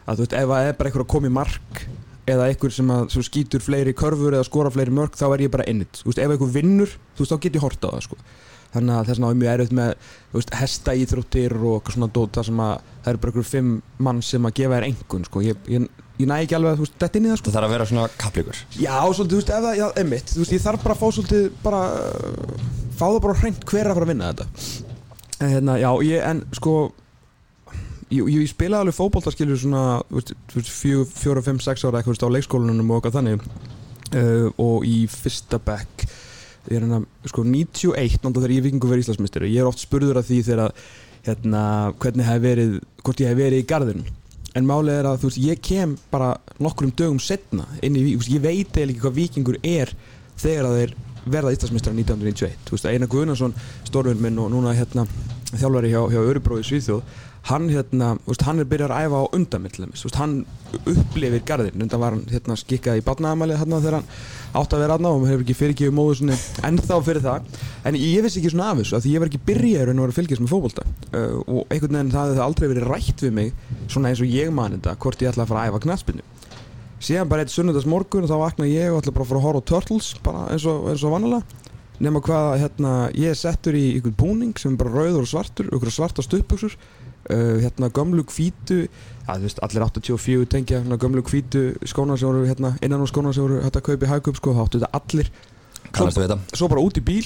Að 0.09 0.23
þú 0.23 0.25
veist, 0.25 0.37
ef 0.39 0.49
það 0.49 0.71
er 0.71 0.79
bara 0.79 0.89
eitthvað 0.89 1.05
að 1.05 1.12
koma 1.12 1.29
í 1.29 1.35
mark 1.37 1.83
eða 2.28 2.48
einhver 2.50 2.75
sem 2.75 2.90
að 2.92 3.06
svo 3.14 3.25
skýtur 3.26 3.64
fleiri 3.64 3.94
körfur 3.96 4.36
eða 4.36 4.46
skora 4.48 4.72
fleiri 4.75 4.94
mörg, 4.94 5.16
þá 5.19 5.26
er 5.30 5.46
ég 5.46 5.54
bara 5.54 5.66
innit 5.70 6.02
ef 6.04 6.19
einhver 6.19 6.52
vinnur, 6.52 6.92
þú 7.16 7.25
veist, 7.25 7.32
þá 7.32 7.42
get 7.44 7.58
ég 7.58 7.64
horta 7.64 7.90
á 7.90 7.94
það, 7.96 8.04
sko. 8.08 8.20
Þannig 8.69 8.94
að 8.98 9.06
þess 9.08 9.16
vegna 9.16 9.28
er 9.32 9.38
mjög 9.40 9.54
erfitt 9.54 9.76
með 9.78 9.92
veist, 10.34 10.50
hesta 10.60 10.94
íþróttir 11.00 11.54
og 11.56 11.78
eitthvað 11.78 11.94
svona 11.96 12.10
dóta 12.19 12.44
sem 12.44 12.60
að 12.60 12.75
það 12.90 13.10
eru 13.12 13.22
bara 13.22 13.32
einhver 13.32 13.48
fimm 13.48 13.70
mann 14.04 14.20
sem 14.28 14.48
að 14.48 14.56
gefa 14.58 14.76
þér 14.76 14.86
engun, 14.90 15.25
sko. 15.25 15.44
Ég, 15.46 15.62
ég, 15.72 15.86
ég 16.20 16.28
næ 16.28 16.34
ekki 16.42 16.58
alveg 16.58 16.75
að, 16.75 16.82
þú 16.82 16.84
veist, 16.84 16.98
þetta 17.00 17.19
inn 17.19 17.28
í 17.28 17.32
það, 17.32 17.40
sko. 17.40 17.48
Það 17.48 17.56
þarf 17.56 17.69
að 17.70 17.75
vera 17.76 17.88
svona 17.88 18.10
kaplíkur. 18.20 18.60
Já, 18.76 18.92
svolítið, 19.16 19.32
þú 19.32 19.40
veist, 19.40 19.54
ef 19.56 19.64
það, 19.64 19.78
já, 19.80 19.86
einmitt 20.02 20.34
Þú 20.34 20.42
veist, 20.42 20.54
ég 20.58 20.64
þarf 20.66 20.84
bara 20.84 20.98
að 20.98 21.00
fá 21.00 21.16
svolítið 21.16 21.48
bara 21.64 21.82
fá 22.98 23.06
það 23.06 23.20
bara 23.25 23.38
hreint 23.40 23.66
hver 23.70 23.80
er 23.80 23.92
að 23.92 23.98
fara 23.98 24.08
að 24.08 24.12
vinna 24.12 24.32
þetta. 24.34 24.46
En 25.38 25.52
hérna, 25.54 25.78
já, 25.80 25.90
ég, 26.04 26.25
en 26.28 26.44
sko 26.58 26.75
ég, 28.12 28.31
ég, 28.32 28.46
spilaði 28.50 28.87
alveg 28.87 28.96
fótbolta 28.96 29.32
skilur 29.34 29.58
svona, 29.60 30.00
fjóra, 30.52 31.43
fimm, 31.44 31.60
sex 31.62 31.84
ára 31.84 32.00
eitthvað, 32.00 32.25
á 32.25 32.34
leikskólanum 32.37 32.93
og 32.93 33.02
okkar 33.02 33.19
þannig. 33.19 33.44
Uh, 34.08 34.49
og 34.56 34.87
í 34.88 35.02
fyrsta 35.12 35.58
bekk 35.60 36.06
ég 36.69 36.78
er 36.78 36.84
hérna, 36.84 37.02
sko, 37.28 37.44
91 37.44 38.22
náttúrulega 38.22 38.40
þegar 38.40 38.55
ég 38.55 38.64
vikingu 38.64 38.88
verið 38.88 39.02
Íslandsmeistari 39.05 39.50
ég 39.52 39.60
er 39.60 39.69
oft 39.69 39.82
spurður 39.82 40.20
af 40.20 40.28
því 40.28 40.38
þegar 40.46 40.72
hérna, 41.26 41.62
hvernig 42.00 42.28
hef 42.28 42.40
verið, 42.44 42.78
hvort 43.05 43.20
ég 43.20 43.32
hef 43.32 43.38
verið 43.38 43.62
í 43.62 43.66
garðinum. 43.69 44.08
En 44.56 44.69
málið 44.69 44.94
er 44.96 45.08
að 45.11 45.20
þú 45.22 45.31
veist, 45.31 45.40
ég 45.44 45.61
kem 45.64 45.94
bara 46.12 46.31
nokkrum 46.62 46.93
dögum 46.96 47.20
setna 47.22 47.66
inn 47.84 47.96
í, 47.99 48.04
veist, 48.16 48.32
ég 48.32 48.44
veit 48.44 48.76
eða 48.76 48.93
ekki 48.93 49.04
hvað 49.04 49.19
vikingur 49.19 49.61
er 49.61 49.93
þegar 50.40 50.70
þeir 50.72 50.94
verða 51.28 51.54
Íslandsmeistrar 51.54 51.96
1991 51.96 52.69
þú 52.69 52.76
veist, 52.76 52.88
Einar 52.88 53.12
Guðnason, 53.12 53.56
stórvinn 53.88 54.22
minn 54.22 54.40
og 54.40 54.52
núna 54.52 54.72
hérna 54.76 55.04
þjálfari 55.52 55.93
hjá, 55.93 56.00
hjá 56.12 56.20
Örubrói 56.22 56.62
Svíþjóð 56.64 57.02
hann 57.49 57.69
hérna, 57.73 58.15
veist, 58.27 58.45
hann 58.45 58.61
er 58.62 58.69
byrjar 58.69 58.93
að 58.93 59.09
æfa 59.09 59.21
á 59.21 59.27
veist, 59.33 60.19
hann 60.21 60.35
upplifir 60.85 61.45
garðin 61.49 61.85
undan 61.85 62.03
var 62.03 62.17
hann 62.17 62.27
hérna 62.29 62.56
skikkað 62.61 63.00
í 63.00 63.05
barnaðamalið 63.06 63.61
hérna 63.62 63.81
þegar 63.83 63.99
hann 63.99 64.09
átt 64.59 64.75
að 64.77 64.83
vera 64.85 64.97
aðna 64.99 65.12
og 65.17 65.27
hefur 65.29 65.45
ekki 65.45 65.56
fyrirgefið 65.56 65.95
móðu 65.97 66.19
svona 66.21 66.39
ennþá 66.69 66.99
fyrir 67.06 67.25
það. 67.25 67.50
En 67.89 67.99
ég 68.00 68.25
vissi 68.25 68.41
ekki 68.41 68.53
svona 68.53 68.71
af 68.73 68.83
þessu 68.83 68.99
af 68.99 69.05
því 69.05 69.15
ég 69.15 69.23
var 69.23 69.31
ekki 69.33 69.45
byrjaður 69.49 69.93
en 69.93 70.03
var 70.03 70.12
að 70.12 70.19
fylgjast 70.19 70.45
með 70.45 70.53
fótbolta. 70.55 70.87
Uh, 71.12 71.37
og 71.45 71.73
einhvern 71.73 71.99
veginn 71.99 72.15
það 72.15 72.33
hefði 72.33 72.45
aldrei 72.47 72.67
verið 72.73 72.89
rætt 72.89 73.25
við 73.25 73.37
mig 73.39 73.53
svona 73.87 74.12
eins 74.12 74.25
og 74.25 74.33
ég 74.33 74.53
man 74.53 74.77
þetta 74.77 74.97
hvort 75.05 75.25
ég 75.25 75.33
ætla 75.33 75.45
að 75.47 75.53
fara 75.53 75.65
að 75.65 75.73
æfa 75.73 75.85
knaspinu 75.87 76.27
síðan 76.99 77.31
bara 77.31 77.45
eitt 77.45 77.55
sunnudags 77.55 77.87
morgun 77.87 78.27
og 78.27 78.31
þá 78.31 78.39
vakna 78.41 78.67
ég 78.67 78.91
og 78.91 79.03
ætla 79.03 79.15
bara 79.15 79.25
að 79.25 79.31
fara 79.31 79.41
að 79.41 79.47
horfa 79.47 79.62
á 79.62 79.69
Turtles 79.71 80.09
eins 80.50 80.65
og, 80.67 80.89
eins 80.91 81.05
og 81.06 81.15
vanlega 81.15 81.69
nema 82.03 82.23
hvað 82.23 82.49
hérna, 82.62 82.93
ég 83.19 83.35
settur 83.39 83.77
í 83.79 83.85
einhvern 83.97 84.17
búning 84.19 84.59
sem 84.59 84.77
bara 84.79 84.93
rauður 84.95 85.25
og 85.25 85.31
svartur 85.31 85.71
einhverja 85.71 85.97
svarta 85.97 86.25
stuppbuxur 86.27 86.75
uh, 87.28 87.58
hérna 87.62 87.90
gömlu 87.94 88.25
hvítu 88.28 88.80
ja, 88.86 89.36
veist, 89.42 89.60
allir 89.64 89.84
84 89.86 90.48
tengja 90.50 90.82
hérna, 90.82 90.98
gömlu 91.00 91.22
hvítu 91.26 91.70
skóna 91.88 92.16
sem 92.16 92.28
voru 92.28 92.46
hérna, 92.48 92.75
innan 92.82 93.04
á 93.04 93.06
skóna 93.10 93.34
sem 93.36 93.46
voru 93.46 93.62
hægt 93.64 93.78
að 93.80 93.86
kaupa 93.90 94.08
í 94.08 94.12
hagkaup 94.12 94.40
sko, 94.40 94.56
þá 94.56 94.64
áttu 94.64 94.82
þetta 94.82 94.92
allir 95.00 95.30
þetta? 95.92 96.40
svo 96.54 96.69
bara 96.69 96.84
út 96.84 97.00
í 97.00 97.04
bíl 97.04 97.25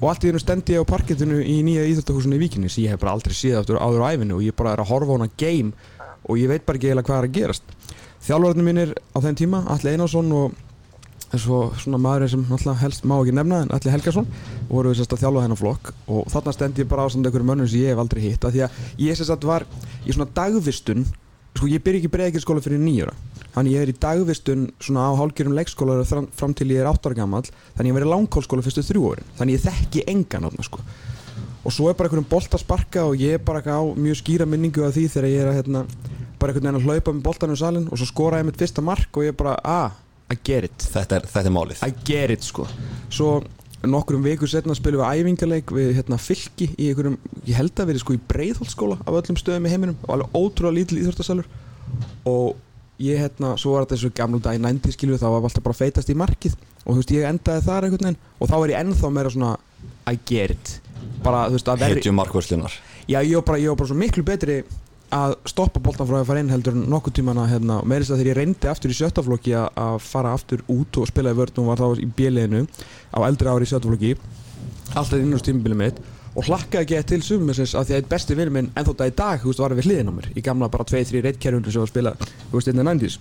og 0.00 0.08
allt 0.10 0.24
í 0.24 0.30
hennu 0.30 0.42
stendi 0.42 0.74
ég 0.74 0.82
á 0.82 0.90
parkettinu 0.90 1.40
í 1.40 1.60
nýja 1.66 1.86
íþjóttahúsinu 1.90 2.38
í 2.38 2.42
Víkinni 2.42 2.70
sem 2.70 2.84
ég 2.84 2.94
hef 2.94 3.02
bara 3.02 3.14
aldrei 3.14 3.34
séð 3.36 3.60
aftur 3.60 3.78
áður 3.78 4.02
á 4.02 4.10
æfinu 4.14 4.38
og 4.38 4.44
ég 4.44 4.56
bara 4.58 4.74
er 4.74 4.82
að 4.82 4.90
horfa 4.90 5.14
á 5.14 5.16
hana 5.16 5.30
game 5.38 5.72
og 6.24 6.40
ég 6.40 6.50
veit 6.50 6.66
bara 6.66 6.80
ekki 6.80 6.90
eiginlega 6.90 7.08
hvað 7.08 7.20
er 7.20 7.28
að 7.28 7.36
gerast 7.38 7.74
þjálfurarnir 8.24 8.66
mínir 8.66 8.94
á 9.14 9.18
þeim 9.22 9.38
tíma 9.38 9.62
Alli 9.70 9.94
Einarsson 9.94 10.32
og 10.34 10.58
svo 11.32 11.58
svona 11.80 11.98
maðurinn 11.98 12.46
sem 12.60 12.76
helst 12.80 13.06
má 13.08 13.16
ekki 13.16 13.34
nefna 13.34 13.64
en 13.64 13.72
Alli 13.74 13.90
Helgason 13.90 14.28
voru 14.68 14.92
við 14.92 15.00
sérst 15.00 15.16
að 15.16 15.24
þjálfa 15.24 15.44
þennan 15.44 15.60
flokk 15.60 15.92
og 16.06 16.30
þarna 16.32 16.54
stendi 16.54 16.84
ég 16.84 16.90
bara 16.90 17.06
á 17.06 17.08
samt 17.10 17.26
einhverjum 17.26 17.50
mönnum 17.50 17.70
sem 17.70 17.82
ég 17.82 17.94
hef 17.94 18.02
aldrei 18.02 18.22
hitt 18.22 18.44
af 18.44 18.54
því 18.54 18.64
að 18.66 18.80
ég 19.02 19.18
sérst 19.18 19.34
að 19.34 19.48
var 19.50 19.66
í 20.04 20.14
svona 20.14 20.30
dagvistun 20.36 21.06
sko 21.54 21.70
ég 21.70 21.82
byrja 21.82 22.02
ekki 22.02 22.12
breiðakirskóla 22.12 22.62
fyrir 22.64 22.82
nýjura 22.82 23.14
þannig 23.54 23.76
ég 23.76 23.84
er 23.84 23.90
í 23.92 23.96
dagvistun 24.02 24.64
svona 24.82 25.06
á 25.06 25.12
hálgjörum 25.18 25.54
leikskóla 25.54 26.00
fram, 26.04 26.54
til 26.54 26.70
ég 26.74 26.82
er 26.82 26.90
8 26.90 27.10
ára 27.10 27.18
gammal 27.20 27.44
þannig 27.46 27.92
ég 27.92 27.98
verið 27.98 28.10
langkólskóla 28.10 28.64
fyrstu 28.66 28.82
þrjú 28.88 29.12
árin 29.12 29.28
þannig 29.38 29.58
ég 29.58 29.66
þekki 29.68 30.06
engan 30.10 30.48
þarna 30.48 30.66
sko. 30.66 30.82
Og 31.64 31.72
svo 31.72 31.88
er 31.88 31.94
bara 31.96 32.10
einhverjum 32.10 32.28
bolt 32.28 32.52
að 32.52 32.60
sparka 32.60 33.06
og 33.08 33.20
ég 33.22 33.38
er 33.38 33.44
bara 33.44 33.62
á 33.62 33.80
mjög 33.80 34.18
skýra 34.20 34.48
minningu 34.48 34.82
af 34.84 34.96
því 34.96 35.06
þegar 35.14 35.30
ég 35.30 35.44
er 35.44 35.50
að 35.52 35.58
hérna, 35.60 35.84
bara 36.40 36.52
einhvern 36.52 36.66
veginn 36.66 36.80
að 36.80 36.88
hlaupa 36.90 37.14
með 37.14 37.22
boltanum 37.24 37.56
í 37.56 37.62
salin 37.62 37.86
og 37.88 38.00
svo 38.00 38.08
skora 38.10 38.42
ég 38.42 38.48
mitt 38.50 38.58
fyrsta 38.60 38.84
mark 38.84 39.16
og 39.16 39.24
ég 39.24 39.32
er 39.32 39.38
bara 39.38 39.54
ah, 39.62 39.94
I 40.32 40.38
get 40.40 40.68
it. 40.68 40.86
Þetta 40.94 41.18
er, 41.20 41.28
þetta 41.28 41.50
er 41.50 41.54
málið. 41.54 41.84
I 41.84 41.92
get 42.06 42.32
it 42.34 42.46
sko. 42.46 42.66
Svo 43.12 43.30
nokkrum 43.84 44.24
vikur 44.24 44.48
setna 44.48 44.76
spilum 44.76 45.02
við 45.02 45.20
æfingarleik 45.20 45.72
við 45.76 45.90
hérna, 45.98 46.16
fylki 46.20 46.70
í 46.78 46.88
einhverjum 46.88 47.18
ég 47.44 47.58
held 47.58 47.74
að 47.76 47.90
verið 47.92 48.04
sko 48.04 48.16
í 48.16 48.22
breiðholtskóla 48.30 48.96
af 49.04 49.18
öllum 49.20 49.40
stöðum 49.40 49.68
í 49.68 49.72
heiminum. 49.74 49.98
Og 50.06 50.14
alveg 50.16 50.38
ótrúlega 50.38 50.78
lítil 50.78 51.02
íþórtasalur 51.02 51.50
og 52.30 52.54
ég 53.02 53.20
hérna, 53.20 53.52
svo 53.60 53.74
var 53.74 53.84
þetta 53.84 53.98
eins 53.98 54.06
og 54.08 54.16
gamlu 54.16 54.40
dag 54.40 54.56
í 54.56 54.62
90 54.62 54.96
skilju 54.96 55.20
þá 55.20 55.26
var 55.28 55.44
alltaf 55.50 55.66
bara 55.66 55.76
feitast 55.76 56.10
í 56.10 56.16
markið. 56.16 56.56
Og 56.84 56.94
þú 56.94 57.02
veist 57.02 57.14
ég 57.14 57.28
endaði 57.28 57.66
þar 57.68 57.88
einhvern 57.88 58.08
veginn. 58.08 58.22
Og 58.40 58.50
þá 58.50 58.56
er 58.56 58.72
ég 58.72 58.80
ennþá 58.80 59.12
meira 59.12 59.34
svona 59.34 59.52
I 60.08 60.16
get 60.24 60.56
it. 60.56 60.74
Bara 61.24 61.46
þú 61.48 61.58
veist 61.58 61.70
að 61.70 61.84
verði 61.84 62.00
Hetjum 62.00 62.18
markvörslunar 62.20 62.74
Já, 63.04 63.18
ég 63.20 63.36
var 63.36 63.44
bara, 63.50 63.60
ég 63.60 63.72
var 63.72 63.78
bara 63.80 63.90
svo 63.90 63.96
miklu 64.00 64.24
betri 64.24 64.62
að 65.12 65.36
stoppa 65.48 65.82
boltan 65.84 66.08
frá 66.08 66.18
að 66.20 66.26
fara 66.30 66.40
inn 66.42 66.50
heldur 66.52 66.76
nokkuð 66.78 67.18
tíman 67.18 67.40
að 67.42 67.52
hérna, 67.52 67.76
meirist 67.86 68.14
að 68.14 68.22
þegar 68.22 68.30
ég 68.30 68.38
reyndi 68.40 68.70
aftur 68.70 68.94
í 68.94 68.96
sjöttaflokki 68.98 69.54
að, 69.58 69.98
fara 70.02 70.32
aftur 70.34 70.64
út 70.72 70.98
og 71.00 71.10
spila 71.10 71.34
í 71.34 71.38
vörn 71.38 71.60
og 71.62 71.68
var 71.70 71.82
þá 71.82 72.02
í 72.02 72.08
bjöliðinu 72.18 72.64
á 73.14 73.18
eldri 73.28 73.52
ári 73.52 73.68
í 73.68 73.70
sjöttaflokki 73.70 74.14
alltaf 74.94 75.18
inn 75.18 75.36
á 75.36 75.38
tímabilið 75.44 75.80
mitt 75.80 76.00
og 76.34 76.48
hlakkaði 76.48 76.82
ekki 76.82 77.02
til 77.12 77.20
summisins 77.22 77.76
að 77.78 77.90
því 77.90 77.94
að 77.94 78.00
einn 78.00 78.10
besti 78.10 78.36
vinnur 78.38 78.54
minn 78.56 78.70
en 78.74 78.86
þótt 78.88 79.04
að 79.04 79.12
í 79.12 79.16
dag, 79.20 79.44
veist, 79.44 79.60
var 79.62 79.74
við 79.78 79.86
hliðin 79.86 80.10
á 80.10 80.14
mér. 80.16 80.30
Í 80.34 80.42
gamla 80.42 80.70
bara 80.72 80.86
2-3 80.90 81.22
reitkerfundu 81.22 81.70
sem 81.70 81.84
var 81.84 81.86
að 81.86 81.92
spila 81.92 82.14
veist, 82.50 82.70
innan 82.72 82.90
90s 82.90 83.18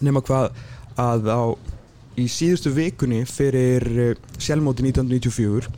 nema 0.00 0.22
hvað 0.24 0.50
að 0.98 1.30
á 1.30 1.42
í 2.18 2.26
síðustu 2.30 2.72
vikunni 2.74 3.22
fyrir 3.28 3.86
uh, 3.94 4.12
sjálfmóti 4.40 4.84
1994 4.88 5.70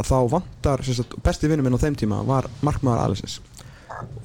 að 0.00 0.06
þá 0.06 0.18
vantar 0.36 0.84
sagt, 0.86 1.16
besti 1.24 1.50
vinnur 1.50 1.66
minn 1.66 1.76
á 1.76 1.82
þeim 1.82 1.98
tíma 1.98 2.20
var 2.28 2.46
markmaður 2.64 3.08
Alessins 3.08 3.40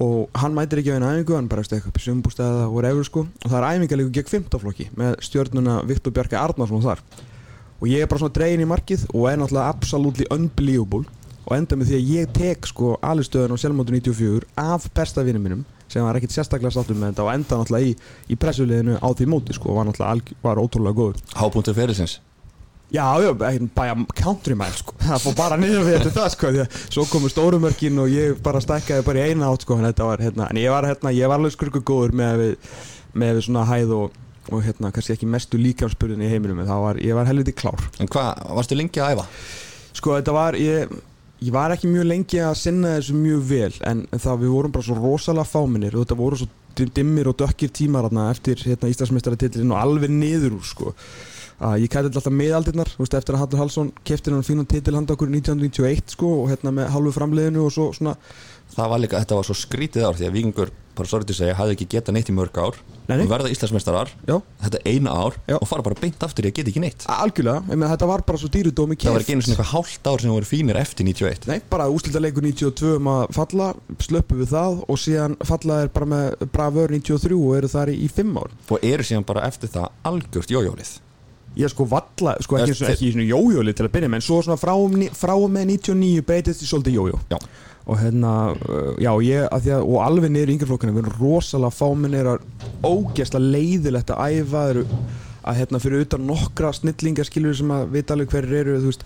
og 0.02 0.40
hann 0.40 0.54
mætir 0.56 0.80
ekki 0.82 0.92
á 0.92 0.96
einu 0.96 1.08
æfingu 1.10 1.36
hann 1.36 1.48
bara 1.50 1.64
upp 1.64 1.98
í 1.98 2.04
sumbústæða 2.04 2.66
og 2.68 2.82
reyfur 2.84 3.08
sko. 3.08 3.24
Og 3.44 3.50
það 3.50 3.58
er 3.58 3.68
æfingarleiku 3.76 4.12
gegn 4.16 4.32
15 4.32 4.62
flokki 4.62 4.88
með 4.96 5.16
stjórnuna 5.28 5.78
Viktor 5.88 6.14
Bjarki 6.16 6.38
Arnarsson 6.40 6.84
þar. 6.84 7.04
Og 7.80 7.88
ég 7.90 8.02
er 8.02 8.10
bara 8.10 8.22
svona 8.22 8.36
dregin 8.36 8.64
í 8.64 8.68
markið 8.68 9.06
og 9.12 9.28
er 9.30 9.40
náttúrulega 9.40 9.72
absolutely 9.72 10.28
unbelievable. 10.32 11.04
Og 11.46 11.56
enda 11.56 11.78
með 11.78 11.92
því 11.92 11.98
að 11.98 12.12
ég 12.16 12.30
tek 12.34 12.66
sko 12.66 12.96
alistöðun 13.06 13.54
á 13.54 13.62
Selmótu 13.62 13.94
94 13.94 14.48
af 14.58 14.88
besta 14.96 15.22
vinnum 15.26 15.44
minnum 15.46 15.66
sem 15.86 16.02
var 16.02 16.18
ekkert 16.18 16.34
sérstaklega 16.34 16.74
sáttum 16.74 16.98
með 16.98 17.12
þetta 17.12 17.26
og 17.26 17.34
enda 17.36 17.60
náttúrulega 17.60 17.92
í, 17.92 17.96
í 18.34 18.38
pressuleginu 18.42 18.98
á 18.98 19.08
því 19.14 19.28
móti 19.30 19.54
sko 19.54 19.70
og 19.70 19.78
var 19.78 19.90
náttúrulega 19.90 20.40
var 20.42 20.62
ótrúlega 20.62 20.98
góður. 20.98 21.22
Hápunktur 21.38 21.78
ferilsins 21.78 22.18
Já, 22.86 23.18
já, 23.18 23.32
ekki 23.48 23.66
bara 23.74 23.96
country 24.14 24.54
mile 24.54 24.74
sko. 24.78 24.94
Það 25.02 25.22
fór 25.24 25.34
bara 25.34 25.56
niður 25.58 25.88
við 25.88 25.96
þetta 25.96 26.12
það 26.14 26.28
sko 26.36 26.50
því 26.52 26.60
að 26.62 26.76
svo 26.84 27.04
komu 27.10 27.30
stórumörkin 27.32 27.98
og 27.98 28.12
ég 28.14 28.36
bara 28.46 28.60
stækkaði 28.62 29.04
bara 29.08 29.24
í 29.24 29.32
eina 29.32 29.48
átt 29.50 29.66
sko 29.66 29.74
en 29.74 29.88
þetta 29.88 30.06
var 30.06 30.22
hérna 30.22 30.46
en 30.52 30.60
ég 30.60 30.70
var 30.70 30.86
hérna, 30.86 31.12
ég 31.16 31.32
var 31.32 31.42
alveg 31.42 31.56
skurku 31.56 31.82
góður 31.82 32.14
með 32.20 32.38
við, 32.44 32.54
með 33.18 33.34
við 33.34 33.44
svona 33.48 33.66
hæð 33.66 33.96
og, 33.96 34.22
og 34.52 34.62
hérna 34.68 34.92
kannski 34.94 35.16
ekki 35.16 35.30
mestu 35.34 35.58
líkamspurðin 35.58 36.22
í 36.22 36.30
heiminum 36.30 36.62
en 36.62 36.70
það 36.70 36.86
var, 36.86 37.02
ég 37.02 37.18
var 37.18 37.30
helviti 37.32 37.58
klár. 37.58 37.82
En 37.98 38.12
hvað, 38.12 38.46
varstu 38.60 38.78
lengi 38.78 39.02
að 39.02 39.16
æfa? 39.16 39.28
Sko 39.98 40.14
þetta 40.20 40.38
var, 40.38 40.62
ég, 40.62 40.96
ég 41.42 41.58
var 41.58 41.74
ekki 41.74 41.90
mjög 41.90 42.10
lengi 42.12 42.42
að 42.46 42.58
sinna 42.62 42.96
þessu 43.00 43.18
mjög 43.18 43.46
vel 43.50 43.72
en, 43.82 44.06
en 44.14 44.28
það 44.30 44.44
við 44.44 44.58
vorum 44.60 44.78
bara 44.78 44.86
svo 44.86 45.00
rosalega 45.00 45.50
fáminir 45.56 45.98
og 45.98 46.06
þetta 46.06 46.22
voru 46.22 46.38
svo 46.38 46.52
dimmir 46.76 47.32
og 47.32 47.40
dökkir 47.40 47.72
tímar 47.74 48.06
hérna, 48.06 48.30
eftir 48.30 48.60
hérna, 48.62 48.92
Íslandsmeistaratitlin 48.92 49.72
og 49.74 49.80
alveg 49.80 50.12
niður 50.12 50.60
úr 50.60 50.68
sko 50.68 50.94
að 51.60 51.78
ég 51.84 51.92
kæti 51.92 52.10
alltaf 52.10 52.32
miðaldirnar 52.32 52.90
eftir 53.06 53.36
að 53.36 53.42
Hallur 53.42 53.62
Hallsson 53.62 53.92
kefti 54.04 54.34
hann 54.34 54.44
fínan 54.46 54.68
titil 54.68 54.96
handa 54.96 55.16
okkur 55.16 55.30
1991 55.32 56.16
sko 56.16 56.32
og 56.42 56.50
hérna 56.52 56.74
með 56.74 56.92
halvu 56.92 57.14
framleiðinu 57.16 57.64
og 57.64 57.72
svo 57.72 57.88
svona 57.96 58.16
Það 58.74 58.90
var 58.92 59.00
líka, 59.00 59.22
þetta 59.22 59.38
var 59.38 59.46
svo 59.46 59.54
skrítið 59.56 60.04
ár 60.04 60.16
því 60.18 60.26
að 60.26 60.34
Víkingur, 60.34 60.70
bara 60.96 61.08
sorgir 61.08 61.28
til 61.28 61.34
að 61.36 61.38
segja, 61.38 61.56
hafði 61.56 61.74
ekki 61.76 61.86
getað 61.94 62.16
neitt 62.16 62.30
í 62.32 62.34
mörg 62.34 62.58
ár. 62.58 62.78
Nei, 63.06 63.14
nei. 63.20 63.22
verða 63.30 63.52
Íslandsmeistarar. 63.52 64.10
Þetta 64.26 64.80
eina 64.90 65.14
ár 65.14 65.36
Já. 65.46 65.54
og 65.60 65.68
fara 65.70 65.84
bara 65.86 65.98
beint 66.00 66.26
aftur 66.26 66.48
í 66.48 66.50
að 66.50 66.56
geta 66.58 66.72
ekki 66.72 66.82
neitt. 66.82 67.06
Algjörlega, 67.14 67.62
ég 67.70 67.78
meina 67.78 67.92
þetta 67.92 68.08
var 68.10 68.24
bara 68.26 68.42
svo 68.42 68.50
dýrudómi 68.52 68.98
Það 68.98 69.14
var 69.14 69.22
keft 69.22 69.28
ekki 69.28 69.36
einu 69.36 69.46
svona 69.46 69.54
eitthvað 69.54 69.70
hálft 69.70 70.10
ár 70.10 70.24
sem 70.24 70.34
voru 70.34 70.50
fínir 70.50 70.80
eftir 70.80 71.08
91 71.08 71.48
Nei, 71.52 71.60
bara 71.70 71.88
úslita 71.94 72.24
leikur 72.24 72.44
92 72.44 72.92
um 72.98 73.10
að 73.14 73.24
falla 73.38 73.70
slöppu 74.02 74.42
við 74.42 74.52
það 74.56 74.82
og 74.90 75.02
síðan 75.06 75.38
falla 75.46 75.80
er 75.86 75.94
bara 75.94 76.12
með 76.16 76.46
bravör 76.50 76.96
93 76.98 77.38
og 77.38 77.58
eru 77.62 77.74
þar 77.78 77.94
í 77.94 78.12
5 78.18 78.38
ár. 78.42 78.60
Og 78.66 78.86
eru 78.92 79.06
síðan 79.06 79.30
bara 79.30 79.46
eftir 79.46 79.72
það 79.78 79.92
algjört 80.10 80.56
jójólið 80.58 80.96
Ég 81.56 81.70
sko 81.72 81.86
valla, 81.88 82.34
sko 82.44 82.58
ekki, 82.60 82.74
Eftir- 82.74 82.90
ekki 82.92 83.12
svona 83.14 83.28
jójóli 83.30 83.72
til 83.72 83.86
að 83.86 83.92
byrja 83.94 84.08
með 84.12 84.20
en 84.20 84.26
svo 84.26 84.42
svona 84.44 84.58
frá, 84.60 84.74
frá 85.16 85.32
og 85.36 85.48
með 85.54 85.70
99 85.72 86.24
breytist 86.28 86.60
í 86.62 86.68
svolítið 86.68 86.98
jójó 86.98 87.20
Já. 87.32 87.38
og 87.86 87.98
hérna, 88.02 88.32
uh, 88.52 88.90
já 89.00 89.12
ég 89.24 89.46
að 89.48 89.62
því 89.64 89.72
að, 89.76 89.86
og 89.88 89.96
alveg 90.04 90.30
niður 90.34 90.50
í 90.52 90.56
yngjaflokkuna 90.58 90.92
við 90.92 91.02
erum 91.06 91.16
rosalega 91.22 91.76
fáminnir 91.78 92.28
að 92.34 92.44
ógeðslega 92.84 93.52
leiðilegt 93.56 94.10
að 94.12 94.36
æfa 94.36 94.64
eru 94.74 94.84
að 95.46 95.58
hérna 95.62 95.80
fyrir 95.80 96.04
utan 96.04 96.26
nokkra 96.26 96.72
snillingar 96.76 97.24
skilur 97.28 97.54
sem 97.56 97.70
að 97.70 97.88
vita 97.94 98.12
alveg 98.16 98.32
hverjir 98.34 98.60
eru 98.64 98.78
þú 98.82 98.90
veist, 98.90 99.04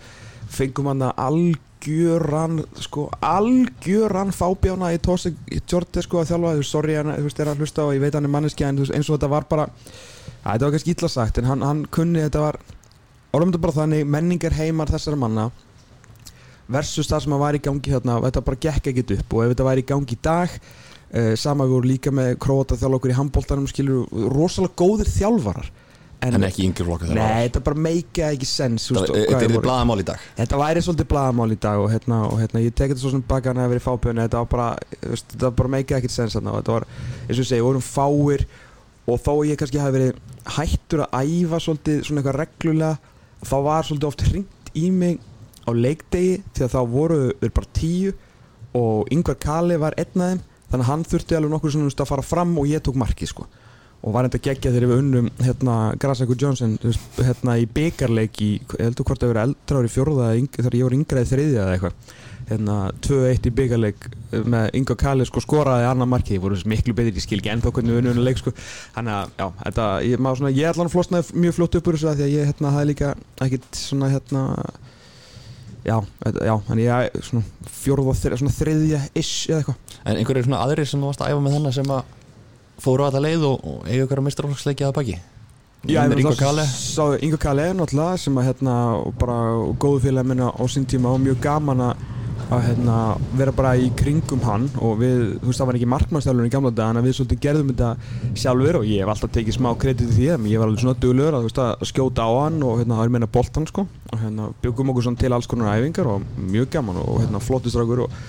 fengum 0.51 0.89
hann 0.91 1.03
að 1.07 1.19
algjöran 1.29 2.65
sko, 2.81 3.07
algjöran 3.23 4.33
fábjána 4.35 4.91
í 4.97 4.99
Tósi 5.05 5.35
Tjorti 5.69 6.03
sko 6.03 6.23
að 6.23 6.33
þjálfa, 6.33 6.55
þú 6.57 6.63
veist, 6.65 6.73
sorry 6.75 6.97
hann, 6.99 7.13
þú 7.15 7.27
veist, 7.29 7.41
er 7.45 7.53
að 7.53 7.61
hlusta 7.63 7.85
og 7.87 7.95
ég 7.95 8.03
veit 8.03 8.17
hann 8.19 8.27
er 8.27 8.33
manneski 8.35 8.67
en 8.67 8.81
eins 8.83 9.07
og 9.11 9.15
þetta 9.19 9.31
var 9.31 9.47
bara 9.51 9.69
að 10.41 10.53
þetta 10.53 10.67
var 10.67 10.77
kannski 10.77 10.95
illa 10.95 11.11
sagt 11.13 11.41
en 11.41 11.49
hann, 11.51 11.65
hann 11.67 11.83
kunni 11.93 12.23
þetta 12.27 12.45
var 12.47 12.61
orðum 13.37 13.53
þetta 13.53 13.65
bara 13.67 13.79
þannig 13.81 14.07
menningar 14.11 14.57
heimar 14.57 14.91
þessara 14.91 15.19
manna 15.21 15.51
versus 16.71 17.11
það 17.11 17.25
sem 17.25 17.35
að 17.35 17.43
var 17.43 17.59
í 17.59 17.63
gangi 17.65 17.93
þarna 17.97 18.21
þetta 18.29 18.47
bara 18.47 18.63
gekk 18.69 18.91
ekkert 18.93 19.13
upp. 19.19 19.35
Og 19.35 19.45
ef 19.45 19.53
þetta 19.55 19.69
væri 19.69 19.85
í 19.85 19.91
gangi 19.91 20.17
í 20.17 20.23
dag 20.23 20.57
uh, 20.57 21.35
sama 21.39 21.67
við 21.67 21.77
vorum 21.77 21.91
líka 21.91 22.15
með 22.15 22.33
Króata 22.43 22.79
þjálfa 22.79 23.01
okkur 23.01 23.13
í 23.13 23.19
handbóltanum 23.19 23.71
skilur 23.71 24.27
rosalega 24.35 24.79
góðir 24.79 25.11
þjálfarar. 25.11 25.71
En 26.21 26.45
ekki 26.45 26.67
yngri 26.69 26.85
flokka 26.85 27.07
þeirra 27.09 27.27
Nei, 27.31 27.47
þetta 27.47 27.61
bara 27.65 27.81
meika 27.81 28.27
ekki 28.35 28.45
sens 28.45 28.91
Þetta 28.91 29.15
er 29.17 29.39
þið 29.41 29.55
voru. 29.55 29.63
blaðamál 29.65 30.03
í 30.03 30.05
dag. 30.11 30.25
Þetta 30.37 30.59
væri 30.61 30.83
svolítið 30.85 31.07
blaðamál 31.15 31.55
í 31.55 31.57
dag 31.65 31.81
og 31.81 31.87
hérna, 31.89 32.19
og 32.29 32.43
hérna 32.43 32.61
ég 32.61 32.75
tek 32.77 32.93
þetta 32.93 33.01
svo 33.01 33.13
sem 33.15 33.23
baka 33.31 33.49
hann 33.49 33.63
að 33.65 33.73
vera 33.73 33.81
í 33.81 33.85
fábjörni 33.87 34.27
þetta 34.27 34.43
var 34.43 34.51
bara, 34.53 35.15
var 35.41 35.55
bara 35.63 35.73
meika 35.79 35.97
ekkert 35.97 36.13
sens 36.13 36.37
þetta 36.37 36.75
var, 36.77 36.87
eins 37.25 37.39
og 37.39 37.41
ég 37.41 37.49
segi, 37.49 37.65
vorum 37.65 37.87
fáir 37.87 38.45
og 39.07 39.21
þó 39.25 39.33
ég 39.49 39.59
kannski 39.61 39.81
hafi 39.81 39.97
verið 39.97 40.21
hættur 40.57 41.05
að 41.07 41.33
æfa 41.33 41.61
svolítið 41.65 42.03
svona 42.07 42.23
eitthvað 42.23 42.41
reglulega 42.41 42.97
þá 43.47 43.57
var 43.67 43.87
svolítið 43.89 44.11
oft 44.11 44.27
hringt 44.29 44.73
í 44.77 44.91
mig 44.95 45.21
á 45.67 45.71
leikdegi 45.75 46.41
því 46.55 46.67
að 46.67 46.75
þá 46.75 46.81
voru 46.91 47.21
við 47.41 47.55
bara 47.57 47.75
tíu 47.77 48.13
og 48.77 49.11
Yngvar 49.13 49.39
Kali 49.43 49.79
var 49.81 49.97
einn 49.99 50.23
af 50.23 50.31
þeim 50.31 50.45
þannig 50.71 50.85
að 50.85 50.91
hann 50.91 51.09
þurfti 51.11 51.37
alveg 51.37 51.53
nokkur 51.55 51.75
svona 51.75 51.91
að 51.91 52.11
fara 52.13 52.27
fram 52.27 52.55
og 52.61 52.69
ég 52.71 52.83
tók 52.85 52.99
markið 53.01 53.33
sko. 53.33 53.47
Og 54.01 54.15
var 54.15 54.25
enda 54.25 54.39
geggja 54.41 54.71
þegar 54.73 54.89
við 54.89 55.01
unnum 55.03 55.27
hérna 55.43 55.75
Grasakur 56.01 56.39
Johnson 56.41 56.79
hérna 57.19 57.57
í 57.61 57.67
byggarleik 57.69 58.39
í, 58.41 58.53
ég 58.63 58.77
heldur 58.87 59.05
hvort 59.09 59.21
það 59.21 59.33
verið 59.35 59.49
eldra 59.49 59.83
ári 59.83 59.91
fjórða 59.93 60.29
þegar 60.55 60.77
ég 60.79 60.87
var 60.87 60.97
yngra 60.97 61.25
í 61.25 61.29
þriðja 61.29 61.65
eða 61.67 61.75
eitthvað 61.75 62.15
hérna 62.51 62.77
2-1 63.07 63.47
í 63.47 63.53
byggarleik 63.61 64.07
með 64.51 64.69
Ingo 64.81 64.97
Kali 64.99 65.25
sko 65.29 65.41
skoraði 65.45 65.87
annar 65.89 66.09
markið, 66.11 66.37
ég 66.37 66.43
voru 66.45 66.59
miklu 66.71 66.95
betri, 66.99 67.15
ég 67.17 67.25
skil 67.25 67.39
ekki 67.41 67.53
ennþá 67.55 67.73
hvernig 67.77 67.97
við 67.97 68.03
unnum 68.11 68.25
leik 68.27 68.41
sko. 68.43 68.53
Þannig 68.97 69.17
að 69.17 69.33
já, 69.41 69.47
þetta, 69.65 69.89
ég, 70.11 70.23
maður 70.27 70.41
svona, 70.43 70.53
ég 70.59 70.71
allan 70.75 70.93
flosnaði 70.93 71.41
mjög 71.47 71.57
fljótt 71.61 71.79
upp 71.81 71.91
úr 71.93 71.99
þessu 71.99 72.11
að 72.13 72.21
því 72.21 72.27
að 72.29 72.35
ég 72.37 72.51
hérna 72.51 72.75
hafði 72.77 72.91
líka 72.93 73.13
ekkit 73.47 73.81
svona 73.81 74.11
hérna 74.13 74.45
já, 75.87 75.97
þetta, 76.27 76.45
já, 76.51 76.55
þannig 76.69 76.87
ég 76.91 77.21
svona 77.31 77.71
fjórða, 77.81 78.15
þri- 78.21 78.39
svona 78.43 78.57
þriðja 78.59 79.03
ish 79.17 79.51
eða 79.51 79.61
eitthvað. 79.63 79.99
En 80.05 80.21
einhverjir 80.21 80.47
svona 80.49 80.63
aðrir 80.67 80.91
sem 80.91 81.01
þú 81.01 81.11
varst 81.13 81.25
að 81.25 81.33
æfa 81.35 81.45
með 81.47 81.57
þennan 81.59 81.77
sem 81.81 81.93
að 81.97 82.17
fóru 82.81 83.05
á 83.05 83.09
alla 83.11 83.23
leið 83.27 83.47
og, 83.49 83.65
og 83.75 83.89
eiga 83.89 84.07
ykkur 84.07 84.21
að 84.23 84.27
mistraflokksleiki 84.29 84.87
að 84.89 84.97
baki? 85.01 85.19
Já, 85.89 86.03
Ingo 87.25 87.39
Kale 87.41 87.63
er 87.71 87.77
náttúrulega 87.79 88.19
sem 88.21 88.37
að 88.37 88.51
hérna 88.51 88.73
og 89.01 89.15
bara 89.21 89.37
góðu 89.81 90.03
félag 90.05 90.27
minna 90.29 90.51
á 90.53 90.63
sín 90.69 90.85
tíma 90.89 91.15
og 91.15 91.23
mjög 91.25 91.39
gaman 91.45 91.81
að 91.87 92.03
að 92.51 92.63
hérna 92.67 92.95
vera 93.39 93.53
bara 93.55 93.75
í 93.79 93.91
kringum 93.99 94.41
hann 94.47 94.65
og 94.83 94.97
við, 95.03 95.21
þú 95.43 95.51
veist 95.51 95.61
það 95.63 95.69
var 95.71 95.79
ekki 95.79 95.89
markmannstælun 95.93 96.49
í 96.49 96.53
gamla 96.55 96.73
dag 96.75 96.97
en 96.97 97.05
við 97.05 97.17
svolítið 97.19 97.43
gerðum 97.45 97.71
þetta 97.71 97.91
sjálfur 98.43 98.81
og 98.81 98.89
ég 98.91 99.05
hef 99.05 99.13
alltaf 99.15 99.35
tekið 99.37 99.57
smá 99.59 99.71
kredit 99.79 100.09
í 100.09 100.17
því 100.17 100.29
en 100.35 100.49
ég 100.51 100.63
var 100.63 100.71
alveg 100.71 100.83
svona 100.85 100.99
duglegur 101.05 101.39
að, 101.39 101.47
veist, 101.47 101.63
að 101.63 101.87
skjóta 101.93 102.27
á 102.27 102.31
hann 102.41 102.59
og 102.67 102.81
hérna 102.83 102.99
það 102.99 103.07
er 103.07 103.15
meina 103.17 103.31
boltan 103.39 103.69
sko. 103.71 103.87
Og 104.11 104.19
hérna 104.25 104.51
byggum 104.65 104.93
okkur 104.95 105.11
til 105.21 105.33
alls 105.37 105.51
konar 105.51 105.77
æfingar 105.79 106.11
og 106.17 106.27
mjög 106.51 106.71
gaman 106.75 107.03
og 107.05 107.23
hérna 107.23 107.43
flottistrákur 107.45 108.07
og 108.09 108.21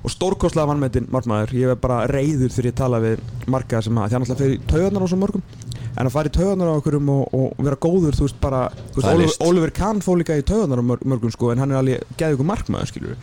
og 0.00 0.08
stórkostlega 0.08 0.64
vannmetinn 0.64 1.10
markmaður. 1.12 1.50
Ég 1.52 1.68
er 1.74 1.76
bara 1.76 2.06
reyður 2.08 2.48
þegar 2.54 2.68
ég 2.70 2.76
tala 2.78 3.00
við 3.04 3.18
marga 3.52 3.82
sem 3.84 3.98
að 4.00 4.06
því 4.08 4.16
hann 4.16 4.24
alltaf 4.24 4.38
fyrir 4.40 4.62
taugarnar 4.70 5.04
á 5.04 5.08
svo 5.12 5.18
mörgum. 5.20 5.42
En 5.90 6.08
að 6.08 6.14
fara 6.14 6.30
í 6.30 6.32
taugarnar 6.32 6.70
á 6.72 6.78
okkurum 6.80 7.10
og, 7.12 7.34
og 7.36 7.60
vera 7.66 7.76
góður 7.76 8.16
þú 8.16 8.24
veist 8.24 8.38
bara 8.40 8.62
Það 8.96 9.20
er 9.26 9.34
Oliver, 9.44 9.72
Kahn 9.76 10.00
fór 10.00 10.16
líka 10.22 10.38
í 10.40 10.46
taugarnar 10.48 10.80
á 10.80 10.84
mörg- 10.88 11.04
mörgum 11.04 11.34
sko 11.34 11.50
en 11.52 11.60
hann 11.60 11.74
er 11.74 11.82
alveg 11.82 12.16
geðið 12.16 12.38
ykkur 12.38 12.48
markmaður 12.48 12.88
skilur 12.94 13.18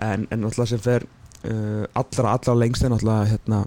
en, 0.00 0.26
en 0.30 0.48
alltaf 0.48 0.70
sem 0.70 0.82
fer 0.82 1.06
uh, 1.44 1.84
allra 1.94 2.34
allra 2.36 2.56
lengst 2.58 2.84
er 2.84 2.96
alltaf 2.96 3.30
hérna 3.30 3.64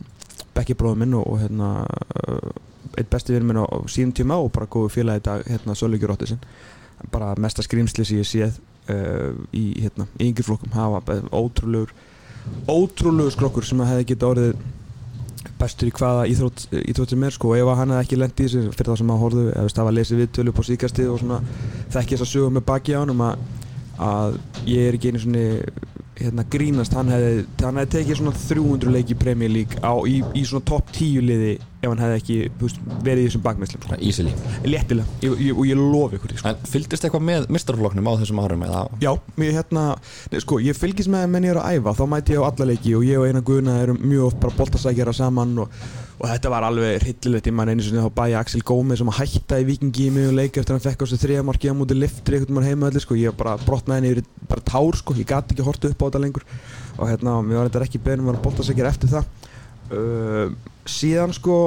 Becky 0.54 0.76
bróður 0.78 1.02
minn 1.02 1.18
og, 1.18 1.26
og 1.28 1.42
hérna 1.42 1.72
uh, 2.28 2.54
eitt 2.98 3.10
besti 3.10 3.34
vinn 3.34 3.48
minn 3.50 3.62
á, 3.62 3.66
síðan 3.90 4.14
tíma 4.18 4.38
og 4.42 4.52
bara 4.54 4.70
góðu 4.70 4.92
félagi 4.94 5.26
dag 5.26 5.48
hérna 5.50 5.78
Sölvíkjur 5.78 6.14
Óttisinn 6.14 6.44
bara 7.12 7.34
mesta 7.42 7.64
skrýmsli 7.66 8.06
sem 8.06 8.22
ég 8.22 8.30
séð 8.30 8.60
uh, 8.92 9.34
í 9.56 9.66
hérna 9.82 10.08
í 10.20 10.30
yngri 10.30 10.46
flokkum. 10.46 10.74
Hafa 10.76 11.20
ótrúlegur 11.34 11.92
ótrúlegur 12.68 13.34
skrokkur 13.34 13.68
sem 13.68 13.82
að 13.84 13.94
hefði 13.94 14.08
geta 14.12 14.30
orðið 14.30 14.56
bestur 15.60 15.88
í 15.88 15.94
hvaða 15.96 16.28
íþrótt, 16.32 16.66
íþrótt 16.92 17.14
sem 17.14 17.24
er 17.24 17.36
sko. 17.36 17.52
Og 17.54 17.60
ef 17.62 17.72
hann 17.80 17.96
hefði 17.96 18.08
ekki 18.08 18.20
lent 18.20 18.40
í 18.40 18.48
þessu 18.48 18.76
fyrir 18.76 18.92
það 18.92 19.02
sem 19.02 19.14
að 19.14 19.24
horfðu 19.24 19.46
eða 19.50 19.66
veist, 19.68 19.82
hafa 19.82 19.96
lesið 19.98 20.22
viðtölu 20.24 20.54
upp 20.54 20.62
á 20.62 20.64
síkastið 20.70 21.12
og 21.14 21.22
svona 21.22 21.40
þekki 21.94 22.18
þess 22.18 22.26
að 22.28 22.32
sögum 22.34 22.58
með 22.58 22.66
baki 22.72 22.96
á 22.96 23.00
hann 23.00 23.26
að, 23.28 23.44
að 24.10 24.40
ég 24.70 24.88
er 24.90 24.98
ekki 24.98 25.14
einu 25.14 25.24
svona 25.24 25.46
hérna, 26.20 26.46
grínast, 26.50 26.94
hann 26.98 27.12
hefði, 27.12 27.44
hann 27.64 27.80
hefði 27.82 27.92
tekið 27.98 28.20
svona 28.20 28.34
300 28.38 28.94
leiki 28.94 29.18
Premier 29.20 29.52
League 29.52 29.80
á, 29.82 29.94
í, 30.06 30.20
í 30.38 30.44
svona 30.48 30.66
topp 30.70 30.92
10 30.94 31.26
liði 31.26 31.54
ef 31.84 31.90
hann 31.90 32.02
hefði 32.04 32.20
ekki 32.20 32.38
veist, 32.62 32.80
verið 33.04 33.24
í 33.24 33.28
þessum 33.28 33.44
bakmeðslum 33.44 33.84
sko. 33.84 33.98
Easily 34.00 34.34
léttilega, 34.68 35.18
ég, 35.26 35.36
ég, 35.50 35.58
og 35.58 35.68
ég 35.68 35.80
lofi 35.80 36.20
ykkur 36.20 36.36
sko. 36.38 36.54
En 36.54 36.70
fylgdist 36.70 37.08
eitthvað 37.08 37.26
með 37.28 37.50
mistraflokknum 37.54 38.08
á 38.08 38.14
þessum 38.22 38.44
árum 38.44 38.66
eða 38.68 38.86
Já, 39.04 39.12
mér 39.42 39.58
hérna, 39.58 39.86
nei, 40.32 40.40
sko, 40.44 40.62
ég 40.64 40.78
fylgist 40.78 41.12
með 41.12 41.28
menn 41.34 41.50
ég 41.50 41.56
er 41.56 41.62
að 41.64 41.80
æfa, 41.80 41.98
þá 42.00 42.06
mæti 42.14 42.38
ég 42.38 42.46
á 42.46 42.50
alla 42.50 42.70
leiki 42.72 42.96
og 42.98 43.06
ég 43.10 43.20
og 43.20 43.28
eina 43.28 43.44
guðna 43.44 43.82
erum 43.84 44.02
mjög 44.04 44.30
oft 44.30 44.42
bara 44.44 44.58
boltasækjara 44.62 45.16
saman 45.18 45.58
og, 45.66 45.84
og 46.24 46.30
þetta 46.32 46.52
var 46.54 46.64
alveg 46.64 47.02
hryllilegt, 47.04 47.48
ég 47.50 47.56
man 47.56 47.68
einu 47.68 47.84
sinni 47.84 48.00
þá 48.00 48.14
bæja 48.16 48.40
Axel 48.40 48.62
Gómez 48.64 49.02
sem 49.02 49.10
að 49.12 49.18
hætta 49.18 49.58
í 49.60 49.66
vikingi 49.68 50.06
í 50.08 50.12
mjög 50.16 50.30
leik 50.38 50.56
eftir 50.56 50.72
að 50.72 50.78
hann 50.78 50.86
fekk 50.86 51.04
á 51.04 51.06
sig 51.12 51.20
þriðamarki 51.20 51.68
á 51.68 51.76
múti 51.76 51.98
liftri 51.98 52.38
einhvern 52.38 52.62
veginn 52.62 52.70
heima 52.70 52.88
allir, 52.88 53.04
sko, 53.04 53.18
ég 53.20 53.36
bara 53.36 53.58
brotnaði 53.60 54.00
henni 54.00 54.14
yfir 54.14 54.48
bara 54.48 54.64
tár, 54.70 54.96
sko, 55.02 55.18
ég 55.20 55.28
gati 55.28 55.52
ekki 55.52 55.66
horta 55.68 55.92
upp 55.92 56.00
á 56.00 56.08
þetta 56.08 56.24
lengur. 56.24 56.48
Og 56.96 57.12
hérna, 57.12 57.36
mér 57.44 57.60
var 57.60 57.74
þetta 57.74 57.90
ekki 57.90 58.04
beðnum 58.08 58.30
að 58.30 58.32
vera 58.32 58.44
boltasækjara 58.48 58.94
eftir 58.96 59.12
það. 59.12 59.52
Uh, 59.92 60.56
síðan, 60.88 61.36
sko, 61.36 61.60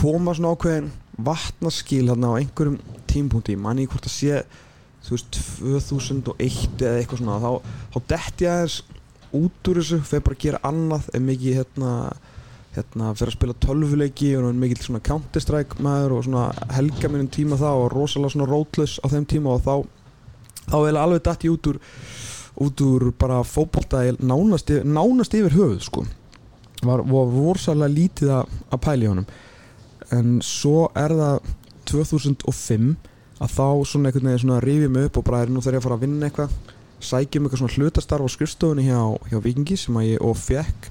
koma 0.00 0.32
svona 0.32 0.56
ákveðin 0.56 0.90
vatnaskil 1.28 2.06
hérna 2.08 2.32
á 2.32 2.40
einhverjum 2.40 2.80
tímpunkti, 3.12 3.60
manni 3.60 3.84
hvort 3.84 4.08
að 4.08 4.16
sé 4.16 4.44
þú 5.04 5.18
veist 5.18 5.42
2001 5.60 6.80
eða 6.80 7.02
eitthvað 7.02 7.20
svona. 7.20 7.36
Þá, 7.44 7.80
þá 7.92 7.98
detti 8.14 8.48
ég 8.48 8.54
aðeins 8.56 8.82
út 9.34 9.68
úr 9.68 9.82
þessu 9.82 10.00
fyrir 10.08 10.24
bara 10.24 10.38
að 10.38 10.46
gera 10.46 10.64
annað 10.64 11.10
en 11.12 11.28
mikið 11.28 11.60
hérna, 11.60 11.90
hérna 12.74 13.12
fyrir 13.14 13.32
að 13.32 13.36
spila 13.38 13.56
tölvuleiki 13.64 14.30
og 14.34 14.44
hann 14.44 14.54
er 14.54 14.62
mikið 14.64 14.86
svona 14.88 15.02
counter-strike 15.06 15.82
maður 15.84 16.16
og 16.18 16.26
svona 16.26 16.44
helga 16.74 17.10
minnum 17.10 17.30
tíma 17.32 17.58
þá 17.60 17.70
og 17.70 17.88
rosalega 17.94 18.34
svona 18.34 18.50
rótlös 18.50 18.98
á 19.02 19.06
þeim 19.12 19.26
tíma 19.30 19.54
og 19.54 19.64
þá 19.64 19.74
þá 20.70 20.78
er 20.88 20.98
alveg 20.98 21.24
dætt 21.24 21.46
ég 21.46 21.54
út 21.54 21.70
úr 21.72 21.80
út 22.64 22.80
úr 22.80 23.10
bara 23.18 23.42
fókbalta 23.42 24.04
nánast, 24.22 24.70
nánast 24.84 25.34
yfir 25.34 25.56
höfuð 25.56 25.80
sko. 25.82 26.04
Var, 26.84 27.02
var 27.08 27.32
rosalega 27.34 27.90
lítið 27.90 28.30
að, 28.36 29.02
í 29.02 29.08
honum. 29.08 29.26
En 30.12 30.38
svo 30.44 30.88
er 30.94 31.14
það 31.16 31.50
2005 31.90 32.94
að 33.42 33.54
þá 33.56 33.68
svona 33.88 34.10
einhvern 34.10 34.30
veginn 34.30 34.44
svona 34.44 34.62
rifið 34.62 34.92
mig 34.94 35.08
upp 35.08 35.18
og 35.18 35.26
bara 35.26 35.42
er 35.44 35.52
nú 35.52 35.62
þegar 35.64 35.78
ég 35.78 35.82
að 35.82 35.86
fara 35.88 35.98
að 35.98 36.04
vinna 36.04 36.28
eitthvað 36.28 36.58
sækjum 37.04 37.46
eitthvað 37.46 37.62
svona 37.62 37.78
hlutastarf 37.78 38.24
á 38.24 38.34
skrifstofunni 38.34 38.86
hjá, 38.86 39.00
hjá 39.30 39.38
Vikingi 39.44 39.76
sem 39.80 39.98
að 39.98 40.10
ég 40.12 40.24
og 40.24 40.38
fekk 40.38 40.90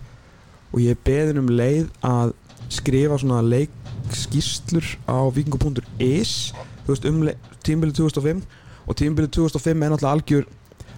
og 0.73 0.81
ég 0.81 0.99
beðin 1.05 1.41
um 1.43 1.51
leið 1.53 1.87
að 2.03 2.33
skrifa 2.73 3.19
svona 3.21 3.43
leikskýslur 3.45 4.95
á 5.05 5.17
vikingu.is 5.33 6.53
um 7.07 7.23
tímbilið 7.63 7.99
2005 8.01 8.43
og 8.83 8.99
tímbilið 8.99 9.33
2005 9.37 9.71
er 9.71 9.93
náttúrulega 9.93 10.15
algjör 10.17 10.47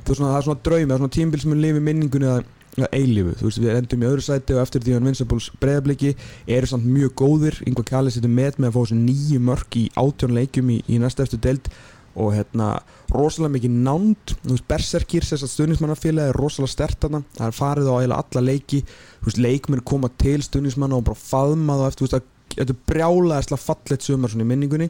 veist 0.06 0.18
svona 0.18 0.32
það 0.32 0.38
er 0.40 0.48
svona 0.48 0.64
draumi, 0.66 0.86
það 0.86 0.96
er 0.96 1.04
svona 1.04 1.18
tímbil 1.18 1.42
sem 1.42 1.56
er 1.56 1.62
lifið 1.66 1.86
minningunni 1.86 2.30
að 2.30 2.46
að 2.84 2.96
eilífu, 2.98 3.34
þú 3.40 3.48
veist 3.48 3.62
við 3.64 3.72
endum 3.72 4.02
í 4.04 4.08
öðru 4.10 4.24
sæti 4.26 4.56
og 4.56 4.62
eftir 4.66 4.84
því 4.84 4.96
að 4.98 5.06
Vinsabúls 5.08 5.46
breyðabliki 5.62 6.10
eru 6.58 6.68
samt 6.68 6.88
mjög 6.90 7.14
góðir, 7.22 7.60
yngvar 7.70 7.88
Kjalli 7.88 8.12
setur 8.12 8.34
með 8.36 8.60
með 8.60 8.68
að 8.68 8.76
fá 8.76 8.80
þessu 8.82 8.98
nýju 9.00 9.44
mörk 9.48 9.78
í 9.80 9.84
átjón 9.96 10.36
leikjum 10.36 10.72
í, 10.74 10.82
í 10.92 11.00
næsta 11.00 11.24
eftir 11.24 11.40
deild 11.46 11.70
og 12.16 12.32
hérna 12.36 12.70
rosalega 13.12 13.56
mikið 13.58 13.76
nánd. 13.86 14.36
Berserkir, 14.70 15.26
þess 15.28 15.46
að 15.46 15.52
stuðnismannafélagi 15.54 16.32
er 16.32 16.40
rosalega 16.40 16.74
stert 16.74 17.02
þarna, 17.04 17.24
það 17.36 17.50
er 17.50 17.58
farið 17.60 17.92
á 17.92 17.96
alla 18.06 18.44
leiki, 18.44 18.82
veist 19.26 19.42
leikmenn 19.42 19.84
koma 19.86 20.10
til 20.22 20.40
stuðnismanna 20.46 20.98
og 21.00 21.06
bara 21.10 21.20
faðma 21.20 21.78
þá 21.82 21.86
eftir 21.90 22.08
veist 22.08 22.32
þetta 22.56 22.78
brjálega 22.88 23.60
fallet 23.60 24.04
sumar 24.04 24.32
svona 24.32 24.46
í 24.46 24.52
minningunni. 24.52 24.90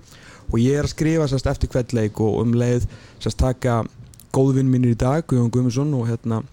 Og 0.51 0.59
ég 0.61 0.77
er 0.77 0.85
að 0.85 0.93
skrifa 0.93 1.29
sérst 1.29 1.47
eftir 1.49 1.71
hvert 1.73 1.95
leik 1.97 2.19
og 2.21 2.41
um 2.43 2.53
leið 2.53 2.85
sérst 3.23 3.41
taka 3.41 3.83
góðvinn 4.35 4.69
mínir 4.69 4.93
í 4.93 4.99
dag, 4.99 5.23
Guðjón 5.25 5.49
Guðmundsson 5.53 5.95
og 5.97 6.09
hérna 6.09 6.43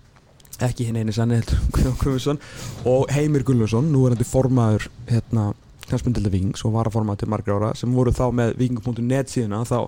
ekki 0.62 0.86
hinn 0.86 1.00
eini 1.00 1.14
sann 1.14 1.34
heldur 1.34 1.60
Guðjón 1.74 1.98
Guðmundsson 2.00 2.40
og 2.88 3.12
Heimir 3.12 3.44
Gullarsson, 3.46 3.90
nú 3.92 4.06
er 4.06 4.16
þetta 4.16 4.30
formaður 4.30 4.88
hérna 5.10 5.50
knastmyndilda 5.88 6.30
Vikings 6.32 6.64
og 6.66 6.76
var 6.76 6.88
að 6.88 6.96
formaður 6.96 7.22
til 7.22 7.30
margra 7.32 7.58
ára 7.58 7.72
sem 7.78 7.92
voru 7.94 8.14
þá 8.14 8.24
með 8.38 8.54
viking.net 8.60 9.32
síðuna 9.32 9.64
þá 9.68 9.78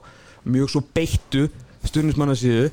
mjög 0.45 0.73
svo 0.73 0.83
beittu 0.97 1.47
stundismanna 1.85 2.37
síðu 2.39 2.71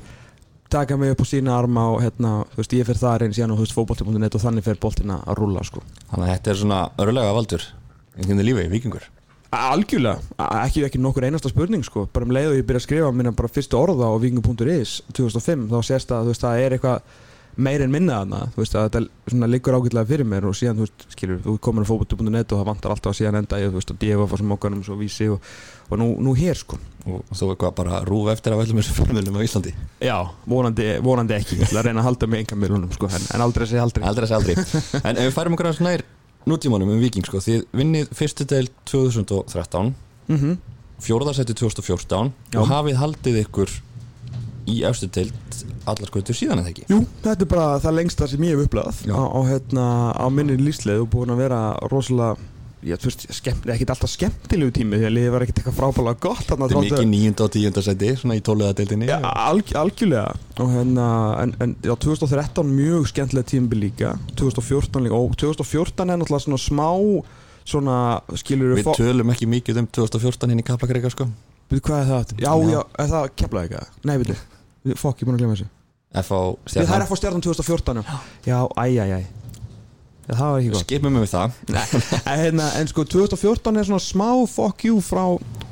taka 0.72 0.96
mig 0.96 1.12
upp 1.12 1.20
á 1.20 1.26
sína 1.28 1.56
arma 1.58 1.88
og 1.92 2.00
hérna, 2.00 2.46
þú 2.54 2.62
veist, 2.62 2.76
ég 2.78 2.88
fer 2.88 3.00
það 3.00 3.16
reyn 3.20 3.34
síðan 3.36 3.52
og 3.52 3.60
þú 3.60 3.66
veist, 3.66 3.74
fótbolti.net 3.76 4.36
og 4.38 4.44
þannig 4.46 4.64
fer 4.64 4.78
boltina 4.80 5.18
að 5.28 5.42
rúlla 5.42 5.64
sko. 5.68 5.82
Þannig 6.08 6.24
að 6.24 6.32
þetta 6.32 6.52
er 6.52 6.60
svona 6.62 6.78
örlega 7.04 7.34
valdur 7.36 7.66
einhvern 8.16 8.40
veginn 8.40 8.48
lífi, 8.48 8.70
vikingur 8.72 9.10
Algjörlega, 9.52 10.16
ekki, 10.62 10.86
ekki 10.86 11.00
nokkur 11.02 11.26
einasta 11.28 11.50
spurning 11.52 11.84
sko, 11.84 12.06
bara 12.08 12.24
um 12.24 12.32
leið 12.32 12.54
og 12.54 12.56
ég 12.56 12.64
byrja 12.68 12.80
að 12.80 12.84
skrifa 12.86 13.10
minna 13.12 13.34
bara 13.36 13.50
fyrstu 13.52 13.76
orða 13.76 14.08
á 14.08 14.16
viking.is 14.16 14.94
2005, 15.12 15.66
þá 15.68 15.78
sést 15.84 16.14
að 16.16 16.24
þú 16.24 16.32
veist, 16.32 16.44
það 16.46 16.62
er 16.62 16.76
eitthvað 16.78 17.18
meir 17.56 17.82
en 17.84 17.92
minna 17.92 18.20
þarna, 18.22 18.40
þú 18.54 18.62
veist, 18.62 18.76
að 18.78 18.86
þetta 18.86 19.48
liggur 19.50 19.76
ágætlega 19.76 20.08
fyrir 20.08 20.28
mér 20.28 20.46
og 20.48 20.56
síðan, 20.56 20.78
þú 20.78 20.86
veist, 20.86 21.04
skilur, 21.12 21.40
þú 21.44 21.54
komur 21.62 21.84
á 21.84 21.90
fótbolti.net 21.90 22.54
og 22.54 22.62
það 22.62 22.68
vantar 22.70 22.94
alltaf 22.94 23.12
að 23.12 23.18
síðan 23.18 23.38
enda 23.42 23.60
ég, 23.60 23.72
þú 23.72 23.80
veist, 23.80 23.92
að 23.92 24.22
og 24.24 24.34
sem 24.40 24.54
okkarnum 24.56 24.84
svo 24.86 24.96
vísi 25.00 25.28
og, 25.32 25.52
og 25.90 26.00
nú, 26.00 26.08
nú 26.24 26.34
hér 26.38 26.58
sko. 26.58 26.78
og 27.02 27.28
þú 27.34 27.50
eitthvað 27.52 27.76
bara 27.82 28.00
rúf 28.08 28.32
eftir 28.32 28.54
af 28.54 28.64
öllum 28.64 28.80
þessu 28.80 28.96
fjölmjölum 28.96 29.36
á 29.36 29.42
Íslandi 29.42 29.74
Já, 30.00 30.16
vonandi, 30.46 30.88
vonandi 31.02 31.34
ekki, 31.34 31.58
ég 31.58 31.66
ætla 31.66 31.82
að 31.82 31.88
reyna 31.88 32.04
að 32.04 32.08
halda 32.08 32.28
mig 32.30 32.44
enga 32.44 32.58
miðlunum 32.62 32.92
sko, 32.94 33.10
en, 33.10 33.24
en 33.34 33.42
aldrei 33.42 33.66
segja 33.66 33.82
aldrei. 33.82 34.06
Aldrei 34.06 34.28
að 34.28 34.30
segja 34.30 34.40
aldrei 34.40 35.02
En 35.02 35.18
ef 35.18 35.26
við 35.26 35.34
færum 35.34 35.56
okkur 35.56 35.68
aðeins 35.72 35.82
nær 35.82 36.04
nútímanum 36.46 36.94
um 36.94 37.02
viking 37.02 37.26
sko, 37.26 37.42
þið 37.42 37.66
vinnið 37.74 38.14
fyrstu 38.14 38.46
del 38.46 38.70
2013 38.86 39.90
Mm 40.30 40.60
fjórðarsæti 41.02 41.54
2014 41.58 42.30
Já. 42.52 42.60
og 42.60 42.68
hafið 42.70 43.00
haldið 43.00 43.40
ykkur 43.42 43.72
í 44.70 44.82
efstu 44.86 45.08
deild 45.12 45.58
allar 45.88 46.10
skautur 46.10 46.36
síðan 46.36 46.62
eða 46.62 46.72
ekki? 46.72 46.86
Jú, 46.92 47.00
þetta 47.24 47.46
er 47.46 47.50
bara 47.50 47.66
það 47.82 47.98
lengsta 47.98 48.28
sem 48.30 48.46
ég 48.46 48.54
hef 48.56 48.68
upplegað 48.68 49.02
á, 49.10 49.22
á, 49.26 49.40
hérna, 49.50 49.86
á 50.14 50.26
minni 50.30 50.58
lífsleið. 50.60 51.04
Og 51.04 51.12
búin 51.12 51.34
að 51.34 51.44
vera 51.44 51.60
rosalega 51.90 52.36
ég 52.82 52.98
þú 52.98 53.10
veist, 53.10 53.24
skemmt, 53.30 53.66
ekkert 53.70 53.92
alltaf 53.94 54.10
skemmtilegu 54.10 54.72
tími 54.74 54.98
því 54.98 55.06
að 55.06 55.14
liðið 55.14 55.34
var 55.34 55.44
ekkert 55.44 55.60
eitthvað 55.60 55.76
frábælega 55.76 56.22
gott 56.24 56.40
Þetta 56.48 56.66
er 56.66 56.80
mikið 56.82 57.04
níunda 57.12 57.44
og 57.46 57.52
tíunda 57.54 57.84
sæti 57.86 58.08
svona 58.18 58.38
í 58.38 58.42
tóluða 58.42 58.72
deildinni 58.80 59.06
Já, 59.06 59.18
alg, 59.22 59.70
algjörlega. 59.78 60.32
Og 60.58 60.72
hérna, 60.74 61.06
en, 61.44 61.54
en 61.62 61.76
já, 61.78 61.94
2013 61.94 62.72
mjög 62.72 63.06
skemmtilega 63.12 63.50
tímbil 63.52 63.84
líka. 63.84 64.16
2014 64.34 65.06
líka, 65.06 65.14
og 65.20 65.38
2014 65.38 66.10
er 66.10 66.18
náttúrulega 66.18 66.46
svona 66.48 66.62
smá 66.62 66.90
svona, 67.62 67.96
skilur 68.42 68.74
Við 68.80 68.90
tölum 68.98 69.30
ekki 69.34 69.46
mikið 69.50 69.84
um 69.84 69.90
2014 70.00 70.50
hinn 70.50 70.62
í 70.62 70.66
Kaplakreika 70.66 71.12
sko. 71.14 71.28
Við 71.70 71.84
hvað 71.86 72.00
er 72.00 72.10
það? 72.10 72.34
Já, 72.42 72.50
Já. 72.50 72.72
já, 72.74 72.80
er 72.98 73.12
það 73.14 73.28
keflaði 73.38 73.68
eitthvað? 73.68 73.94
Nei, 74.08 74.16
við 74.18 74.32
við, 74.32 74.42
fokk, 74.98 75.22
ég 75.22 75.28
búin 75.28 75.38
að 75.38 75.44
glemma 75.44 75.58
þessu. 75.58 75.70
Það 76.12 76.96
er 76.98 77.04
að 77.06 77.08
fá 77.08 77.16
stjarnan 77.16 77.44
2014 77.46 78.02
Já, 78.04 78.18
já 78.44 78.58
æ, 78.76 78.84
æ, 79.00 79.06
æ 79.16 79.42
Já, 80.22 80.36
það 80.38 80.50
var 80.52 80.60
ekki 80.60 80.70
gott. 80.72 80.84
Skipum 80.84 81.16
við 81.18 81.30
það. 81.32 81.56
En, 82.30 82.38
hérna, 82.38 82.66
en 82.78 82.90
sko 82.90 83.04
2014 83.10 83.80
er 83.80 83.88
svona 83.88 84.02
smá 84.04 84.28
fuck 84.50 84.84
you 84.86 85.00
frá 85.02 85.24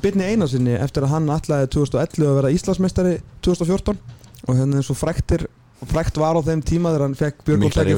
Byrni 0.03 0.27
Einarsinni 0.27 0.75
eftir 0.75 1.05
að 1.07 1.13
hann 1.15 1.29
ætlaði 1.31 1.69
2011 1.77 2.27
að 2.27 2.37
vera 2.41 2.51
Íslandsmeistari 2.57 3.13
2014 3.45 4.01
og 4.41 4.57
hérna 4.57 4.81
eins 4.81 4.91
og 4.91 4.99
fræktir 4.99 5.47
frækt 5.89 6.19
var 6.21 6.37
á 6.37 6.41
þeim 6.45 6.61
tíma 6.65 6.91
þegar 6.91 7.05
hann 7.07 7.17
fekk 7.17 7.47
miklar 7.61 7.89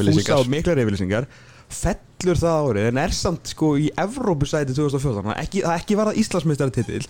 yfirlýsingar. 0.84 1.28
fellur 1.73 2.38
það 2.38 2.67
árið. 2.69 2.89
En 2.91 3.02
er 3.02 3.15
samt 3.17 3.49
sko 3.49 3.73
í 3.82 3.89
Evrópusæti 3.99 4.76
2014 4.78 5.32
það 5.32 5.41
ekki, 5.41 5.63
það 5.65 5.80
ekki 5.82 5.97
var 5.97 6.12
það 6.12 6.21
Íslandsmeistari 6.21 6.76
titill 6.78 7.08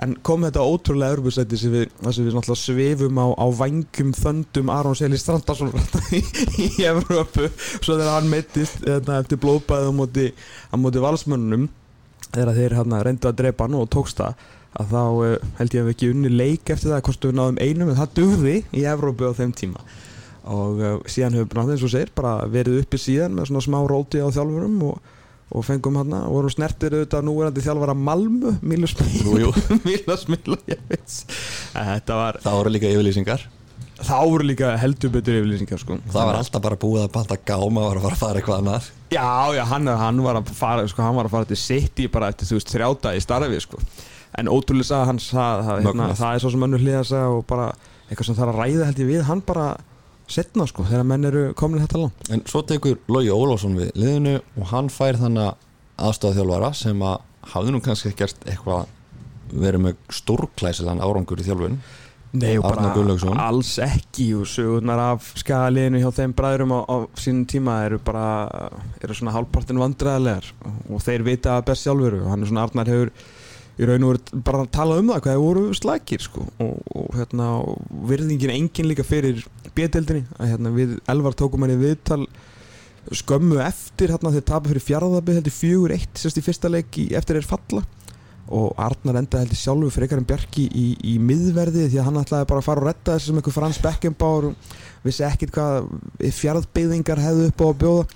en 0.00 0.14
kom 0.24 0.46
þetta 0.46 0.62
ótrúlega 0.64 1.14
Evrópusæti 1.14 1.58
sem 1.60 1.74
við, 1.74 1.90
sem 2.08 2.24
við 2.24 2.36
náttúrulega 2.36 2.60
svefum 2.62 3.20
á, 3.20 3.26
á 3.36 3.46
vangum 3.58 4.14
þöndum 4.16 4.72
Aron 4.72 4.96
Seli 4.96 5.18
Strandarsson 5.20 5.74
í, 6.16 6.22
í 6.64 6.70
Evrópu. 6.88 7.50
Svo 7.82 7.98
þegar 7.98 8.14
hann 8.16 8.30
meittist 8.32 8.80
hérna, 8.86 9.20
eftir 9.20 9.40
blóðbæði 9.42 9.90
á 9.92 9.92
móti, 10.80 11.02
valsmönnum 11.04 11.68
þegar 12.30 12.54
þeir 12.56 12.78
hérna, 12.78 13.02
reyndu 13.04 13.28
að 13.28 13.38
drepa 13.42 13.66
hann 13.66 13.76
og 13.76 13.90
tókst 13.92 14.22
það 14.22 14.48
að 14.80 14.92
þá 14.92 15.02
uh, 15.02 15.48
held 15.58 15.74
ég 15.74 15.82
að 15.82 15.88
við 15.88 15.96
ekki 15.96 16.10
unni 16.14 16.30
leik 16.30 16.70
eftir 16.70 16.92
það 16.92 17.04
hvort 17.08 17.26
við 17.26 17.36
náðum 17.36 17.60
einum 17.60 17.90
en 17.90 17.98
það 17.98 18.12
dugði 18.20 18.56
í 18.70 18.84
Evrópu 18.86 19.30
á 19.30 19.32
þeim 19.36 19.54
tíma. 19.58 19.86
Og 20.50 20.80
uh, 20.80 20.92
síðan 21.10 21.36
höfum 21.36 21.48
við 21.50 21.56
náttúrulega 21.56 21.76
eins 21.76 21.86
og 21.86 21.92
segir 21.92 22.12
bara 22.16 22.34
verið 22.50 22.84
uppi 22.84 23.00
síðan 23.02 23.34
með 23.36 23.50
svona 23.50 23.64
smá 23.66 23.80
róti 23.90 24.22
á 24.22 24.28
þjálfurum 24.30 24.78
og, 24.86 25.16
og 25.50 25.64
fengum 25.66 25.96
hann 25.98 26.12
og 26.14 26.34
vorum 26.36 26.52
snertir 26.52 26.94
auðvitað 26.94 27.24
núverandi 27.26 27.64
þjálfara 27.64 27.94
Mílus 28.62 28.94
ég 30.70 30.84
veit. 30.90 31.16
Þetta 31.74 32.18
var 32.20 32.38
Það 32.44 32.58
voru 32.60 32.72
líka 32.76 32.92
yfirlýsingar. 32.92 33.46
Þá 34.00 34.14
voru 34.30 34.46
líka 34.46 34.70
heldur 34.80 35.12
betur 35.16 35.40
yfirlýsingar 35.40 35.82
sko. 35.82 35.98
Það 36.06 36.30
var 36.30 36.38
alltaf 36.40 36.64
bara 36.64 36.78
búið 36.80 37.02
að 37.04 37.12
banta 37.18 37.40
gáma 37.50 37.88
var 37.88 37.98
að 37.98 38.06
fara 38.06 38.16
að 38.16 38.22
fara 38.22 38.40
eitthvað 38.40 38.62
annað. 38.62 38.88
Já, 39.10 39.26
já, 39.58 39.64
hann, 39.72 39.92
hann 40.04 40.22
var 40.24 40.40
að 40.40 40.54
fara 40.56 40.86
sko, 40.88 41.04
hann 41.04 41.18
var 41.18 41.28
að 41.28 41.34
fara 41.34 41.50
til 41.50 41.60
City 41.60 42.06
bara 42.12 42.30
eftir 42.30 42.48
þú 42.48 42.60
veist 42.60 42.72
þrjáta 42.76 43.14
í 43.18 43.22
starfi 43.24 43.60
sko. 43.66 43.82
en 44.38 44.48
ótrúlega 44.48 44.86
sagði 44.86 45.10
hans 45.10 45.24
það, 45.34 45.64
það, 45.66 45.80
hérna, 45.88 46.04
það 46.14 46.34
er 46.36 46.42
svo 46.44 46.50
sem 46.54 46.66
önnur 46.68 46.84
sagði 47.10 47.34
og 47.34 47.46
bara 47.50 47.64
eitthvað 48.06 48.28
sem 48.28 48.36
þarf 48.38 48.52
að 48.54 48.60
ræða 48.62 48.86
held 48.86 49.02
ég 49.02 49.10
við. 49.10 49.24
Hann 49.26 49.42
bara 49.46 49.66
setna 50.30 50.66
sko 50.70 50.84
þegar 50.88 51.08
menn 51.10 51.28
eru 51.30 51.42
komin 51.58 51.82
þetta 51.82 52.04
langt 52.04 52.30
En 52.30 52.44
svo 52.50 52.62
tekur 52.66 53.00
Lógi 53.10 53.32
Ólafsson 53.34 53.76
við 53.78 53.90
liðinu 53.98 54.36
og 54.56 54.70
hann 54.72 54.90
fær 54.92 55.18
þannig 55.20 55.66
aðstofþjálfara 56.00 56.70
sem 56.76 57.02
að 57.04 57.18
hafði 57.54 57.74
nú 57.74 57.80
kannski 57.84 58.12
gert 58.16 58.46
eitthvað 58.48 58.86
verið 59.50 59.82
með 59.88 59.98
stórklæsilegan 60.14 61.02
árangur 61.02 61.42
í 61.42 61.46
þjálfun 61.48 61.80
Nei 62.30 62.52
og 62.60 62.68
Arnar 62.68 62.76
bara 62.76 62.94
Gunnlaugsson. 62.94 63.38
alls 63.42 63.72
ekki 63.82 64.28
og 64.38 64.46
sögurnar 64.46 65.00
af 65.02 65.32
skaliðinu 65.40 65.98
hjá 65.98 66.12
þeim 66.14 66.34
bræðurum 66.38 66.74
á, 66.78 66.80
á 66.86 66.96
sínum 67.18 67.48
tíma 67.50 67.80
eru 67.88 67.98
bara 68.06 68.70
eru 69.02 69.16
svona 69.18 69.34
hálfpartin 69.34 69.80
vandræðilegar 69.82 70.46
og 70.94 71.02
þeir 71.02 71.26
vita 71.26 71.56
best 71.66 71.88
sjálfur 71.88 72.20
og 72.20 72.28
hann 72.30 72.44
er 72.46 72.52
svona 72.52 72.68
Arnar 72.68 72.92
hefur 72.92 73.10
í 73.80 73.88
raun 73.88 74.04
og 74.04 74.12
veru 74.12 74.42
bara 74.44 74.64
að 74.64 74.72
tala 74.76 74.98
um 75.00 75.10
það 75.10 75.22
hvað 75.24 75.34
þeir 75.34 75.44
voru 75.44 75.76
slækir 75.78 76.24
sko. 76.24 76.44
Og, 76.60 76.74
og 76.96 77.14
hérna 77.16 77.48
virðingin 78.10 78.52
engin 78.54 78.90
líka 78.90 79.06
fyrir 79.06 79.44
bjödeldinni 79.76 80.26
að 80.36 80.52
hérna 80.52 80.74
við 80.74 80.98
Elvar 81.10 81.36
tókum 81.38 81.64
hann 81.64 81.76
í 81.76 81.80
viðtal 81.80 82.26
skömmu 83.16 83.62
eftir 83.64 84.12
hérna 84.12 84.32
þeir 84.34 84.44
tapir 84.50 84.74
fyrir 84.74 84.84
fjárðabi 84.84 85.38
heldur 85.38 85.56
fjögur 85.56 85.94
eitt 85.96 86.20
sérst 86.20 86.38
í 86.38 86.44
fyrsta 86.44 86.70
leik 86.70 87.00
í, 87.00 87.08
eftir 87.16 87.40
þeir 87.40 87.48
falla. 87.54 87.86
Og 88.50 88.74
Arnar 88.82 89.20
endaði 89.20 89.46
heldur 89.46 89.60
sjálfur 89.60 89.94
fyrir 89.94 90.08
eitthvað 90.08 90.28
Bjarki 90.32 90.66
í, 90.74 90.86
í 91.06 91.16
miðverði 91.22 91.86
því 91.86 92.02
að 92.02 92.08
hann 92.08 92.20
ætlaði 92.20 92.50
bara 92.50 92.62
að 92.64 92.66
fara 92.66 92.82
og 92.82 92.88
retta 92.88 93.16
þessu 93.16 93.30
sem 93.30 93.40
einhver 93.40 93.56
Frans 93.56 93.80
Beckenbauer 93.84 94.48
vissi 95.06 95.24
ekkit 95.24 95.54
hvað 95.54 95.86
fjárðbyðingar 96.40 97.22
hefðu 97.22 97.46
upp 97.48 97.62
á 97.62 97.66
að 97.70 97.76
bjóða. 97.84 98.06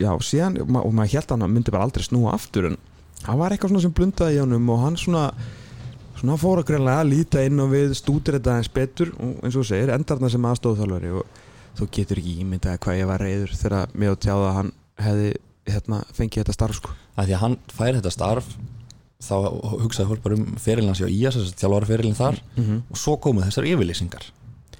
Já, 0.00 0.10
síðan, 0.24 0.56
og 0.64 0.94
maður 0.96 1.18
held 1.18 1.26
að 1.26 1.34
hann 1.36 1.52
myndi 1.52 1.74
bara 1.74 1.84
aldrei 1.84 2.06
snúa 2.06 2.32
aftur 2.32 2.70
en 2.70 2.78
það 3.24 3.40
var 3.42 3.54
eitthvað 3.54 3.82
sem 3.84 3.92
blundaði 3.96 4.38
í 4.38 4.40
honum 4.42 4.70
og 4.74 4.80
hann 4.84 4.96
svona 5.00 5.24
svona 6.20 6.36
fór 6.40 6.60
að 6.60 6.68
greinlega 6.68 7.02
að 7.02 7.12
líta 7.14 7.44
inn 7.48 7.60
og 7.62 7.70
við 7.72 7.94
stútir 7.96 8.36
þetta 8.36 8.56
eins 8.60 8.72
betur 8.72 9.12
og 9.16 9.44
eins 9.46 9.56
og 9.56 9.64
segir, 9.68 9.92
endarna 9.94 10.28
sem 10.32 10.48
aðstofþjálfari 10.50 11.12
og 11.16 11.38
þú 11.78 11.88
getur 11.96 12.20
ekki 12.20 12.34
ímyndað 12.42 12.80
hvað 12.84 12.98
ég 13.00 13.08
var 13.08 13.24
reyður 13.24 13.54
þegar 13.56 13.94
mér 13.94 14.12
og 14.14 14.20
tjáða 14.20 14.50
að 14.50 14.58
hann 14.58 14.72
hefði 15.00 15.30
hérna, 15.70 16.02
fengið 16.16 16.42
þetta 16.42 16.56
starf 16.56 16.80
sko. 16.80 16.92
að 17.16 17.30
því 17.30 17.36
að 17.36 17.42
hann 17.44 17.56
fær 17.72 17.96
þetta 18.00 18.12
starf 18.12 18.50
þá 19.20 19.34
hugsaði 19.84 20.10
fólk 20.10 20.22
bara 20.24 20.36
um 20.36 20.44
hans 20.88 21.00
hjá 21.00 21.08
IAS 21.08 21.36
þess 21.36 21.54
að 21.54 21.62
þjálfara 21.62 21.88
ferilin 21.90 22.18
þar 22.18 22.38
mm 22.56 22.64
-hmm. 22.64 22.82
og 22.90 22.96
svo 23.00 23.16
komu 23.16 23.42
þessar 23.44 23.68
yfirlýsingar 23.68 24.28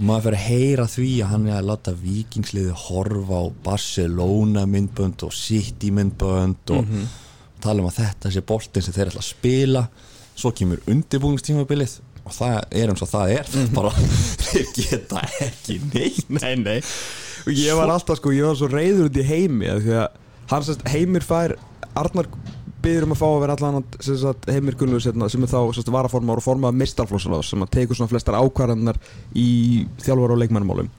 og 0.00 0.04
maður 0.08 0.22
fyrir 0.22 0.36
að 0.36 0.46
heyra 0.48 0.86
því 0.88 1.08
að 1.22 1.30
hann 1.30 1.46
er 1.46 1.56
að 1.58 1.68
láta 1.68 1.92
vikingsliði 1.92 2.76
horfa 2.86 3.36
á 3.36 3.44
Barcelona 3.64 4.64
myndbönd 4.66 5.22
og 5.22 5.32
City 5.32 5.90
myndbönd 5.90 6.70
og 6.70 6.84
Mhm. 6.84 7.04
Tala 7.64 7.82
um 7.84 7.88
að 7.90 7.98
þetta 8.00 8.32
sé 8.34 8.44
boltin 8.46 8.86
sem 8.86 8.96
þeir 8.96 9.10
ætla 9.12 9.24
að 9.24 9.30
spila. 9.30 9.82
Svo 10.40 10.52
kemur 10.56 10.80
undirbúingstímabilið 10.90 11.98
og 12.20 12.36
það 12.36 12.56
er 12.82 12.92
eins 12.92 13.02
og 13.04 13.10
það 13.10 13.34
er. 13.38 13.50
Mhm. 13.54 13.74
bara, 13.78 13.92
þeir 14.46 14.70
geta 14.76 15.24
ekki 15.48 15.80
neitt. 15.90 16.30
Nei, 16.40 16.54
nei. 16.60 16.78
Og 17.46 17.56
ég 17.56 17.76
var 17.78 17.92
alltaf 17.92 18.20
sko, 18.20 18.32
ég 18.36 18.48
var 18.48 18.58
svo 18.58 18.68
reyður 18.70 19.08
út 19.08 19.20
í 19.20 19.26
heimi 19.26 19.70
því 19.80 19.98
að 20.02 20.64
sérst 20.66 20.88
heimir 20.90 21.24
fær 21.24 21.56
Arnar 21.98 22.26
byður 22.80 23.06
um 23.06 23.14
að 23.14 23.20
fá 23.20 23.26
að 23.28 23.40
vera 23.42 23.56
allan 23.56 23.84
sagt, 24.00 24.48
heimir 24.50 24.76
Gunnlaugs 24.78 25.06
hérna, 25.08 25.28
sem 25.32 25.44
er 25.44 25.50
þá 25.52 25.58
sérst, 25.76 25.92
varaformar 25.92 26.40
og 26.40 26.44
formar 26.44 26.76
mistarflósalás 26.76 27.50
sem 27.52 27.64
að 27.64 27.72
tekur 27.76 27.98
svona 27.98 28.12
flestar 28.12 28.38
ákvarðanar 28.40 28.98
í 29.36 29.86
þjálfur 30.00 30.34
og 30.36 30.40
leikmannmálum 30.40 30.90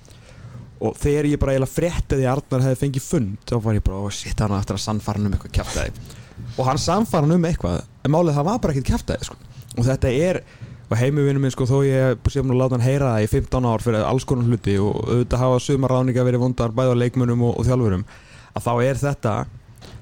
og 0.81 0.97
þegar 0.97 1.29
ég 1.29 1.41
bara 1.41 1.55
eiginlega 1.55 1.73
frétti 1.75 2.17
því 2.17 2.25
að 2.25 2.33
Arnar 2.35 2.65
hefði 2.65 2.79
fengið 2.81 3.05
fund 3.05 3.49
þá 3.49 3.55
var 3.65 3.77
ég 3.77 3.85
bara, 3.85 4.13
shit, 4.13 4.37
hann 4.41 4.53
á 4.53 4.61
eftir 4.61 4.77
að 4.77 4.85
sannfara 4.85 5.21
hann 5.21 5.29
um 5.29 5.35
eitthvað 5.37 5.55
kjaftaði 5.59 6.20
og 6.57 6.65
hann 6.67 6.81
sannfara 6.81 7.27
hann 7.27 7.37
um 7.37 7.47
eitthvað 7.47 7.81
en 8.05 8.13
málið 8.13 8.37
það 8.39 8.49
var 8.49 8.59
bara 8.63 8.75
ekkert 8.75 8.91
kjaftaði 8.91 9.29
sko. 9.29 9.37
og 9.77 9.87
þetta 9.87 10.11
er, 10.11 10.41
og 10.89 10.97
heimivinnu 10.99 11.43
minn 11.43 11.53
sko, 11.53 11.67
þó 11.69 11.77
ég 11.87 12.27
sé 12.31 12.43
um 12.43 12.51
að 12.53 12.61
láta 12.61 12.77
hann 12.77 12.85
heyra 12.85 13.13
það 13.15 13.25
í 13.25 13.31
15 13.31 13.69
ár 13.71 13.85
fyrir 13.85 14.07
alls 14.07 14.27
konar 14.27 14.49
hluti 14.49 14.77
og 14.81 14.99
auðvitað 15.05 15.43
hafa 15.45 15.63
sumar 15.63 15.95
ráninga 15.95 16.27
verið 16.27 16.43
vondar 16.43 16.75
bæði 16.75 16.95
á 16.97 17.01
leikmönnum 17.01 17.45
og, 17.47 17.59
og 17.61 17.69
þjálfurum 17.69 18.05
að 18.51 18.65
þá 18.67 18.73
er 18.83 18.99
þetta 18.99 19.35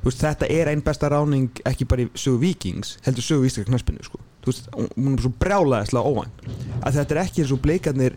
veist, 0.04 0.24
þetta 0.24 0.50
er 0.50 0.72
einn 0.72 0.82
besta 0.86 1.12
ráning 1.12 1.62
ekki 1.70 1.88
bara 1.90 2.06
í 2.06 2.10
sögu 2.18 2.42
vikings 2.44 2.98
heldur 3.06 3.26
sögu 3.26 3.50
íslenska 3.50 3.70
knaspinu 3.70 4.06
sko. 4.06 4.22
Hún 4.50 5.14
er 5.14 5.22
svo 5.22 5.32
brjálæðislega 5.36 6.10
óvæn 6.10 6.32
að 6.80 6.98
þetta 6.98 7.16
er 7.16 7.22
ekki 7.26 7.44
eins 7.44 7.54
og 7.54 7.62
bleikarnir 7.62 8.16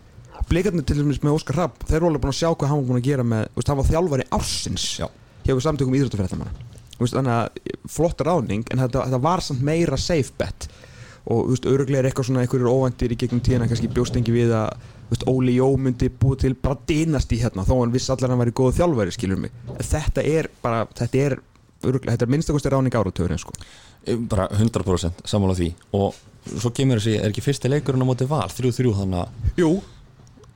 bleikarnir 0.49 0.85
til 0.87 0.97
dæmis 0.99 1.21
með 1.23 1.37
Óskar 1.37 1.59
Rapp 1.59 1.83
þeir 1.87 1.99
eru 1.99 2.09
alveg 2.09 2.23
búin 2.23 2.33
að 2.33 2.39
sjá 2.39 2.49
hvað 2.49 2.71
hann 2.71 2.79
var 2.79 2.87
búin 2.89 3.01
að 3.01 3.07
gera 3.09 3.25
með 3.27 3.43
veist, 3.53 3.69
hann 3.69 3.79
var 3.79 3.89
þjálfari 3.89 4.25
ársins 4.37 4.85
Já. 4.99 5.07
hjá 5.45 5.53
samtökum 5.67 5.97
íþróttafréttamanna 5.99 6.53
Þú 6.53 6.72
veist, 6.99 7.15
þannig 7.17 7.35
að 7.35 7.77
flott 7.89 8.23
ráning 8.25 8.65
en 8.71 8.81
þetta, 8.83 9.05
þetta 9.07 9.21
var 9.23 9.43
samt 9.45 9.63
meira 9.65 9.99
safe 9.99 10.35
bet. 10.37 10.67
Og 11.23 11.45
þú 11.45 11.53
veist, 11.53 11.69
öruglega 11.71 12.03
er 12.03 12.09
eitthvað 12.09 12.27
svona 12.27 12.43
einhverjur 12.43 12.73
óvæntir 12.73 13.13
í 13.15 13.17
gegnum 13.19 13.41
tíðina 13.43 13.69
kannski 13.71 13.89
bjóst 13.91 14.17
engi 14.19 14.35
við 14.35 14.51
að 14.57 14.73
þú 15.07 15.13
veist, 15.13 15.25
Óli 15.31 15.55
Jó 15.55 15.69
myndi 15.79 16.09
búið 16.09 16.43
til 16.43 16.53
bara 16.59 16.79
dynast 16.89 17.31
í 17.31 17.39
hérna 17.39 17.63
þó 17.67 17.77
hann 17.79 17.95
viss 17.95 18.11
allar 18.11 18.33
hann 18.33 18.41
væri 18.43 18.55
góð 18.59 18.77
þjálfari 18.81 19.15
skilur 19.15 19.39
mig. 19.45 19.55
En 19.71 19.87
þetta 19.87 20.25
er 20.27 20.51
bara, 20.63 20.83
þetta 20.99 21.23
er 21.23 21.37
öruglega, 21.83 22.15
þetta 22.15 22.27
er 22.27 22.33
minnstakosti 22.33 22.71
ráning 22.73 22.99
áratöðurinn 22.99 23.41
sko. 23.41 23.55
bara 24.29 24.49
100% 24.51 25.23
sammála 25.29 25.55
því. 25.55 25.69
Og 25.95 26.17
svo 26.59 26.71
kemur 26.75 26.99
þessi, 26.99 27.17
er 27.21 27.31
ekki 27.31 27.43
fyrsti 27.45 27.71
leikurinn 27.71 28.03
á 28.03 28.07
móti 28.07 28.27
val? 28.27 28.49
3-3 28.51 28.91
þannig 28.99 29.21
að 29.23 29.61
Jú, 29.61 29.69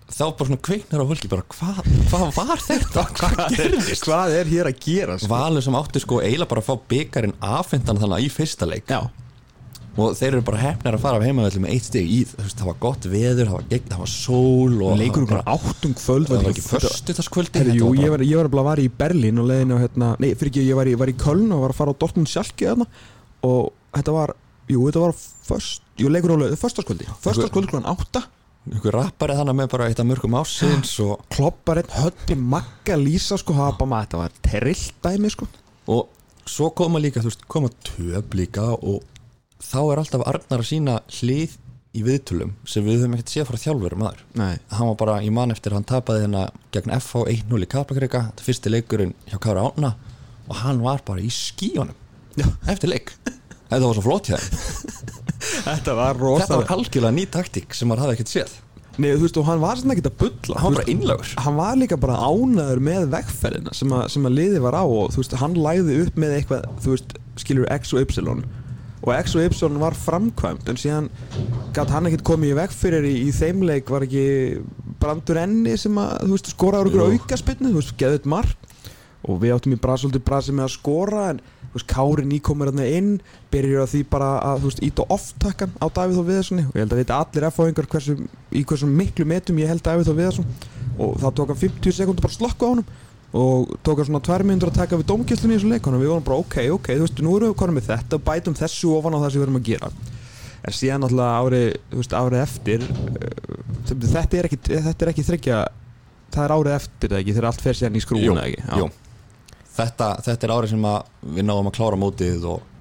þá 0.07 0.23
bara 0.39 0.47
svona 0.47 0.63
kveiknar 0.63 1.03
á 1.03 1.09
fólki 1.09 1.29
bara 1.31 1.43
hvað 1.51 1.87
hva 2.11 2.31
var 2.37 2.61
þetta, 2.63 3.05
hvað 3.19 3.55
gerðist? 3.57 4.03
hvað 4.07 4.35
er 4.39 4.51
hér 4.51 4.69
að 4.71 4.81
gera 4.85 5.17
sko? 5.19 5.31
Valur 5.33 5.65
sem 5.65 5.75
átti 5.79 6.03
sko 6.03 6.21
eiginlega 6.23 6.51
bara 6.53 6.63
að 6.63 6.69
fá 6.69 6.75
byggarinn 6.93 7.35
afhendan 7.43 7.99
þannig 8.01 8.27
í 8.27 8.29
fyrsta 8.31 8.69
leik. 8.69 8.87
Já, 8.87 9.01
og 9.97 10.13
þeir 10.13 10.35
eru 10.37 10.43
bara 10.45 10.59
hefnar 10.61 10.93
að 10.95 11.01
fara 11.03 11.17
af 11.19 11.25
heimavelli 11.25 11.61
með 11.63 11.71
eitt 11.73 11.87
stig 11.89 12.05
í, 12.13 12.19
veist, 12.37 12.57
það 12.59 12.69
var 12.69 12.77
gott 12.85 13.07
veður, 13.09 13.47
það 13.49 13.55
var, 13.57 13.63
gegn, 13.71 13.87
það 13.91 14.01
var 14.03 14.11
sól 14.13 14.75
og 14.85 14.97
leikur 15.01 15.25
var, 15.31 15.41
áttum 15.55 15.95
kvöld 15.97 16.29
það 16.29 16.43
var 16.43 16.51
ekki 16.53 16.65
var 17.87 17.97
ég 17.97 18.05
bara- 18.05 18.11
var, 18.13 18.25
ég 18.29 18.37
var 18.43 18.51
bara 18.53 18.65
var 18.69 18.81
í 18.83 18.87
Berlín 19.01 19.41
og 19.41 19.49
leiðin 19.49 19.73
á 19.73 19.77
hérna, 19.81 20.11
nei, 20.21 20.29
fyrir 20.37 20.53
ekki, 20.53 20.65
ég 20.69 20.77
var 20.77 20.91
í, 20.91 20.93
var 21.01 21.09
í 21.09 21.17
Köln 21.17 21.49
og 21.55 21.63
var 21.65 21.73
að 21.73 21.79
fara 21.81 21.95
á 21.97 21.99
Dortmund 22.03 22.29
sjálki 22.29 22.69
þarna 22.69 22.85
og 23.49 23.73
þetta 23.97 24.15
var, 24.21 24.35
jú, 24.69 24.85
þetta 24.85 25.03
var 25.07 25.17
först, 25.49 25.81
jú, 25.97 26.13
leikur 26.13 26.37
á 26.37 26.45
einhver 28.73 28.97
rappari 28.97 29.35
þannig 29.37 29.57
með 29.59 29.69
bara 29.73 29.87
eitt 29.89 30.01
af 30.01 30.07
mörgum 30.09 30.37
ásins 30.39 30.93
og, 31.03 31.21
klopparinn, 31.33 31.89
höndi, 31.97 32.37
magga, 32.39 32.97
lísa, 32.99 33.37
sko, 33.39 33.55
hafa 33.57 33.87
maður, 33.87 34.07
þetta 34.07 34.21
var 34.23 34.39
terrill 34.47 34.85
dæmi, 35.05 35.31
sko. 35.33 35.47
Og 35.93 36.09
svo 36.47 36.71
koma 36.75 36.99
líka, 37.03 37.23
þú 37.23 37.31
veist, 37.31 37.45
koma 37.51 37.71
töp 37.87 38.35
líka 38.37 38.67
og 38.77 39.03
þá 39.63 39.79
er 39.91 40.01
alltaf 40.03 40.25
Arnar 40.29 40.61
að 40.63 40.69
sína 40.69 40.99
hlið 41.19 41.55
í 41.97 42.03
viðtölum 42.05 42.51
sem 42.67 42.85
við 42.85 42.99
höfum 43.01 43.15
ekkert 43.17 43.31
séð 43.33 43.47
frá 43.49 43.57
þjálfurum 43.63 44.03
aður. 44.05 44.19
Hann 44.75 44.89
var 44.91 44.97
bara 44.99 45.15
í 45.25 45.31
mann 45.33 45.53
eftir 45.55 45.73
hann 45.73 45.87
tapaði 45.87 46.25
hérna 46.27 46.43
gegn 46.75 46.93
FH 46.99 47.23
1-0 47.31 47.63
í 47.65 47.69
Kaplakrika 47.71 48.25
þetta 48.29 48.45
fyrsti 48.45 48.73
leikurinn 48.73 49.15
hjá 49.31 49.39
Kára 49.41 49.63
Ána 49.71 49.95
og 50.47 50.59
hann 50.61 50.83
var 50.83 51.01
bara 51.07 51.23
í 51.25 51.31
skíunum 51.33 51.95
eftir 52.69 52.91
leik. 52.91 53.15
Þetta 53.67 53.81
var 53.83 53.97
svo 53.97 54.05
flott 54.05 54.29
þeim 54.29 54.43
þetta 55.67 55.97
var 55.97 56.15
þetta 56.15 56.23
rosa 56.23 56.61
var 56.61 56.71
algjörlega 56.77 57.15
ný 57.17 57.27
taktík 57.33 57.75
sem 57.77 57.89
maður 57.89 58.05
hafði 58.05 58.17
ekkert 58.17 58.33
séð. 58.33 58.55
Nei, 58.97 59.11
þú 59.13 59.27
veist, 59.27 59.37
og 59.37 59.45
hann 59.45 59.59
var 59.61 59.77
svona 59.77 59.93
ekkert 59.93 60.09
að 60.09 60.15
bulla. 60.23 60.61
Hann 60.61 60.73
var 60.73 60.79
bara 60.81 60.93
innlagur 60.93 61.33
hann 61.45 61.57
var 61.59 61.75
líka 61.77 61.97
bara 62.01 62.15
ánaður 62.17 62.79
með 62.87 63.03
vegferðina 63.13 63.73
sem 63.77 63.91
að, 63.93 64.05
sem 64.15 64.25
að 64.25 64.37
liði 64.39 64.61
var 64.63 64.77
á 64.77 64.83
og 64.85 65.11
þú 65.13 65.21
veist, 65.21 65.35
hann 65.43 65.57
læði 65.67 65.99
upp 66.05 66.17
með 66.23 66.37
eitthvað 66.39 66.65
þú 66.81 66.95
veist, 66.95 67.13
skilur 67.43 67.69
X 67.77 67.93
og 67.93 68.01
Y. 68.01 68.39
Og 69.05 69.11
X 69.13 69.35
og 69.37 69.45
Y 69.45 69.77
var 69.83 69.93
framkvæmt 69.93 70.71
en 70.71 70.79
síðan 70.81 71.11
gæti 71.77 71.93
hann 71.93 72.09
ekkert 72.09 72.25
komið 72.25 72.55
í 72.55 72.57
vegferðir 72.57 73.05
í, 73.05 73.13
í 73.27 73.35
þeimleik 73.37 73.91
var 73.93 74.07
ekki 74.07 74.25
brandur 74.97 75.43
enni 75.43 75.75
sem 75.77 76.01
að, 76.01 76.15
þú 76.23 76.33
veist, 76.33 76.49
skoraður 76.55 76.89
okkur 76.89 77.03
Jú. 77.03 77.19
aukaspinnu, 77.21 77.69
þú 77.69 77.83
veist, 77.83 77.93
geðið 78.01 78.31
mark. 78.33 78.65
Og 79.27 79.37
við 79.41 79.53
áttum 79.53 79.75
í 79.75 79.79
brasoldi 79.81 80.21
brasi 80.23 80.53
með 80.55 80.69
að 80.69 80.73
skora 80.77 81.23
en 81.33 81.39
veist, 81.77 81.87
Kári 81.89 82.25
nýkomur 82.27 82.71
hérna 82.71 82.85
inn 82.97 83.09
byrjur 83.53 83.83
að 83.83 83.91
því 83.93 84.01
bara 84.11 84.29
að 84.45 84.63
þú 84.63 84.71
veist, 84.71 84.83
íta 84.87 85.05
off-takkan 85.15 85.75
á 85.79 85.85
Davíð 85.87 86.21
og 86.21 86.27
Viðarssoni 86.27 86.65
og 86.67 86.75
ég 86.75 86.83
held 86.83 86.95
að 86.95 87.01
vita 87.01 87.19
allir 87.21 87.47
F-fáingar 87.49 87.89
hversu, 87.93 88.17
í 88.51 88.63
hversu 88.67 88.89
miklu 88.89 89.27
metum 89.29 89.61
ég 89.61 89.71
held 89.71 89.85
Davíð 89.85 90.11
og 90.13 90.19
Viðarsson. 90.19 90.51
Og 90.97 91.17
það 91.21 91.35
tók 91.39 91.53
hann 91.53 91.61
50 91.63 91.97
sekundur 91.97 92.25
bara 92.25 92.33
að 92.33 92.39
slokka 92.41 92.67
á 92.67 92.71
honum. 92.73 92.91
Og 93.37 93.73
tók 93.85 94.01
hann 94.01 94.09
svona 94.09 94.23
tvær 94.25 94.45
minnur 94.47 94.71
að 94.71 94.79
taka 94.81 94.99
við 94.99 95.09
dómkjöldunni 95.11 95.57
í 95.57 95.59
þessu 95.59 95.71
leik. 95.71 95.87
Og 95.87 95.97
við 96.01 96.13
vorum 96.13 96.27
bara 96.27 96.41
ok, 96.41 96.59
ok, 96.77 96.93
þú 96.93 97.07
veist, 97.07 97.23
nú 97.23 97.35
erum 97.37 97.51
við 97.51 97.59
konum 97.61 97.77
með 97.77 97.89
þetta 97.91 98.17
og 98.17 98.23
bætum 98.27 98.55
þessu 98.57 98.93
ofan 98.97 99.17
á 99.17 99.21
það 99.21 99.33
sem 99.33 99.41
við 99.41 99.47
erum 99.47 99.59
að 99.59 99.67
gera. 99.67 99.91
En 100.67 100.73
síðan 100.73 101.03
náttúrulega 101.03 101.41
árið, 101.43 101.67
þú 101.91 101.99
veist, 102.01 102.15
árið 102.17 102.41
eftir 102.41 102.87
uh, 102.87 103.57
þetta 103.87 104.39
er 104.39 104.49
ekki, 104.49 104.59
þetta 104.67 105.05
er 105.05 105.11
ekki 105.13 105.27
þryggja 105.27 105.59
það 106.33 106.45
er 106.45 106.53
árið 106.55 106.77
eftir 106.77 107.13
það 107.13 107.21
ekki 107.21 107.35
þegar 107.35 107.49
allt 107.49 107.63
fer 107.65 107.79
síðan 107.79 107.97
í 107.97 108.03
skrúuna 108.03 108.45
ekki? 108.47 108.63
Já. 108.63 108.81
jú. 108.81 108.89
Þetta, 109.77 110.09
þetta 110.25 110.47
er 110.47 110.53
árið 110.55 110.73
sem 110.73 110.87
við 111.37 111.45
náðum 111.45 111.69
að 111.69 111.77
klára 111.77 111.99
mótið 112.01 112.47
og, 112.49 112.73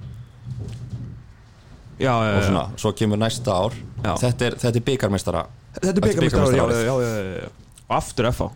Já, 1.96 2.12
já, 2.12 2.32
og 2.36 2.42
svona, 2.44 2.62
svo 2.76 2.92
kemur 2.92 3.20
næsta 3.20 3.54
ár. 3.56 3.76
Þetta 4.04 4.46
er, 4.50 4.56
þetta 4.60 4.76
er 4.76 4.84
byggarmeistara 4.84 5.46
Þetta 5.76 5.92
er 5.92 6.86
já. 6.86 7.48
Og 7.86 7.94
aftur 7.96 8.28
FH 8.30 8.48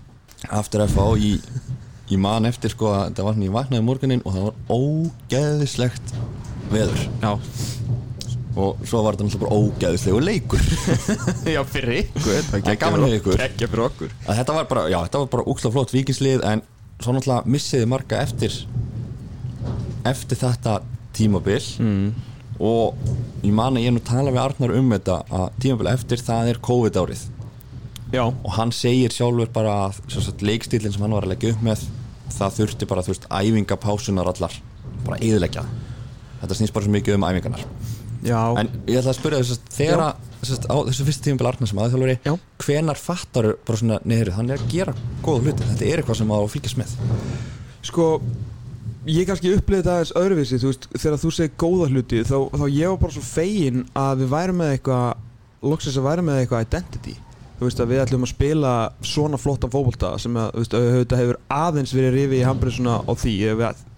aftur 0.49 0.85
FH 0.87 1.07
í, 1.21 1.35
í 2.15 2.19
man 2.21 2.49
eftir 2.49 2.73
sko 2.73 2.91
að 2.95 3.03
þetta 3.11 3.27
var 3.27 3.37
svona 3.37 3.49
ég 3.49 3.57
vaknaði 3.57 3.85
morgunin 3.87 4.23
og 4.25 4.37
það 4.37 4.47
var 4.47 4.79
ógeðislegt 4.79 6.15
veður. 6.71 7.05
Já, 7.21 7.33
og 8.61 8.81
svo 8.89 9.03
var 9.05 9.17
þetta 9.17 9.27
náttúrulega 9.27 9.45
bara 9.45 9.61
ógeðislegu 9.61 10.23
leikur. 10.25 10.65
Já 11.55 11.61
fyrir 11.69 12.03
ykkur. 12.05 12.43
Það 12.51 12.73
er 12.73 12.81
gaman 12.81 13.17
ykkur. 13.19 13.41
Fyrir 13.45 13.85
okkur. 13.87 14.15
Að 14.27 14.41
þetta 14.41 14.57
var 14.59 14.69
bara, 14.73 14.87
já, 14.93 14.99
þetta 15.07 15.25
var 15.25 15.33
bara 15.37 15.49
úksla 15.53 15.73
flott 15.75 15.95
vikingslið 15.95 16.45
en 16.51 16.65
svo 17.01 17.15
náttúrulega 17.17 17.51
missiði 17.51 17.89
marga 17.91 18.21
eftir 18.25 18.55
eftir 20.09 20.41
þetta 20.41 20.81
tímabil. 21.17 21.61
Mm. 21.81 22.09
og 22.61 22.97
ég 23.43 23.53
man 23.57 23.77
að 23.77 23.85
ég 23.85 23.91
er 23.91 23.97
nú 23.97 24.03
tala 24.05 24.33
við 24.33 24.43
Arnar 24.43 24.75
um 24.77 24.91
þetta 24.95 25.21
að 25.29 25.47
tímabil 25.65 25.91
eftir 25.93 26.25
það 26.25 26.53
er 26.53 26.65
COVID 26.65 26.99
árið 27.03 27.27
Já, 28.11 28.25
og 28.27 28.51
hann 28.57 28.73
segir 28.75 29.13
sjálfur 29.15 29.53
bara 29.55 29.77
að 29.87 30.43
leikstílinn 30.43 30.93
sem 30.93 31.03
hann 31.05 31.15
var 31.15 31.27
að 31.27 31.35
leggja 31.35 31.55
upp 31.55 31.63
með 31.63 31.85
það 32.31 32.57
þurfti 32.57 32.89
bara, 32.91 33.05
þú 33.07 33.13
veist, 33.13 33.29
æfingapásunar 33.31 34.31
allar 34.33 34.57
bara 35.07 35.19
eðileggja 35.23 35.65
þetta 36.41 36.57
snýst 36.59 36.75
bara 36.75 36.87
svo 36.87 36.95
mikið 36.95 37.17
um 37.17 37.27
æfingarnar. 37.29 37.65
Já. 38.25 38.41
En 38.61 38.69
ég 38.89 39.01
ætla 39.01 39.13
að 39.13 39.19
spyrja 39.19 39.41
þess 39.43 39.57
að 39.57 39.75
þegar 39.77 40.03
að 40.07 40.30
sem 40.41 40.55
sagt, 40.55 40.69
á 40.73 40.77
þessu 40.89 41.07
fyrstu 41.07 41.27
tímabil 41.27 41.49
Arnar 41.51 41.69
sem 41.71 41.81
aðþjálfari 41.83 42.17
Já. 42.25 42.33
hvenar 42.65 43.01
fattar 43.01 43.51
bara 43.67 43.81
svona 43.81 43.99
hann 44.01 44.51
er 44.51 44.61
að 44.61 44.71
gera 44.73 44.95
góða 45.25 45.45
hluti, 45.45 45.67
þetta 45.69 45.89
er 45.89 46.01
eitthvað 46.01 46.21
sem 46.21 46.33
á 46.33 46.37
að 46.39 46.53
fylgjast 46.55 46.81
með. 46.81 46.95
Sko, 47.91 48.07
ég 49.09 49.29
kannski 49.29 49.55
upplifði 49.57 49.83
þetta 49.83 49.97
aðeins 49.97 50.15
öðruvísi 50.21 50.61
Þú 50.61 50.71
veist, 50.73 50.87
þegar 50.97 51.21
þú 51.21 51.33
segir 51.37 51.57
góða 51.61 51.91
hluti 51.91 52.23
þá, 52.29 52.37
þá 52.57 52.65
ég 52.69 52.93
var 52.93 53.03
bara 53.05 53.17
svo 53.17 53.25
fegin 53.25 53.85
að 53.97 54.25
við 54.25 54.33
værum 54.35 54.61
með 54.61 54.75
eitthvað 54.77 55.71
loksins 55.71 56.01
að 56.01 56.09
værum 56.09 56.31
með 56.31 56.41
eitthvað 56.41 56.67
identity. 56.67 57.15
Þú 57.61 57.69
veist 57.69 57.81
að 57.85 57.91
við 57.93 58.03
ætlum 58.07 58.25
að 58.25 58.33
spila 58.33 58.75
svona 59.05 59.41
flottan 59.41 59.73
fótbolta 59.73 60.15
sem 60.21 60.37
að, 60.41 60.53
veist, 60.57 60.77
auðvitað 60.77 61.21
hefur 61.21 61.41
aðeins 61.53 61.93
verið 61.93 62.15
rifið 62.17 62.39
í 62.39 62.47
handbreyðsuna 62.49 62.95
á 63.05 63.13
því. 63.21 63.35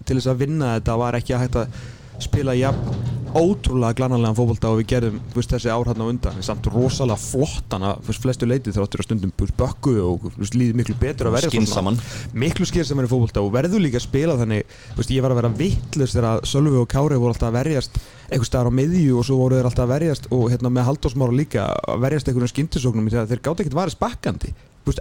Til 0.03 0.17
þess 0.17 0.31
að 0.33 0.41
vinna 0.43 0.73
þetta 0.75 0.97
var 0.99 1.15
ekki 1.15 1.35
að 1.37 1.45
hægt 1.45 1.59
að 1.61 1.77
spila 2.21 2.53
jafn 2.57 3.13
ótrúlega 3.33 3.97
glananlegan 3.97 4.35
fókbalta 4.37 4.69
og 4.69 4.79
við 4.81 4.89
gerðum 4.91 5.15
veist, 5.33 5.49
þessi 5.49 5.71
ár 5.73 5.89
á 5.89 5.93
undan. 6.05 6.35
Við 6.37 6.45
samt 6.45 6.67
rosalega 6.69 7.17
flottan 7.17 7.85
að 7.87 8.11
flestu 8.21 8.47
leiti 8.47 8.73
þráttur 8.73 9.01
að 9.01 9.07
stundum 9.07 9.33
bökku 9.33 9.93
og 10.05 10.27
veist, 10.37 10.57
líði 10.57 10.77
miklu 10.77 10.95
betur 11.01 11.29
að 11.31 11.37
verja 11.39 11.53
Skinsaman. 11.53 11.97
miklu 12.37 12.67
skinsaman 12.69 13.07
í 13.07 13.11
fókbalta 13.11 13.41
og 13.41 13.53
verður 13.55 13.81
líka 13.81 13.97
að 13.97 14.05
spila 14.05 14.37
þannig 14.37 14.75
veist, 14.97 15.13
ég 15.13 15.25
var 15.25 15.33
að 15.33 15.41
vera 15.41 15.53
vittlust 15.63 16.17
þegar 16.17 16.45
Sölvi 16.49 16.81
og 16.81 16.89
Kári 16.93 17.17
voru 17.17 17.33
alltaf 17.33 17.49
að 17.49 17.57
verjast 17.57 17.97
einhver 18.29 18.49
staðar 18.49 18.69
á 18.69 18.77
miðju 18.77 19.17
og 19.17 19.27
svo 19.27 19.39
voru 19.41 19.57
þeir 19.57 19.69
alltaf 19.69 19.87
að 19.87 19.93
verjast 19.95 20.29
og 20.29 20.43
hérna, 20.53 20.73
með 20.73 20.87
Halldórsmára 20.91 21.37
líka 21.37 21.65
að 21.73 22.03
verjast 22.05 22.29
einhverjum 22.29 22.53
skindisóknum 22.53 23.09
þegar 23.09 23.31
þeir 23.31 23.43
gátt 23.47 23.63
ekkert 23.63 23.79
varist 23.79 24.01
bakkandi 24.01 24.53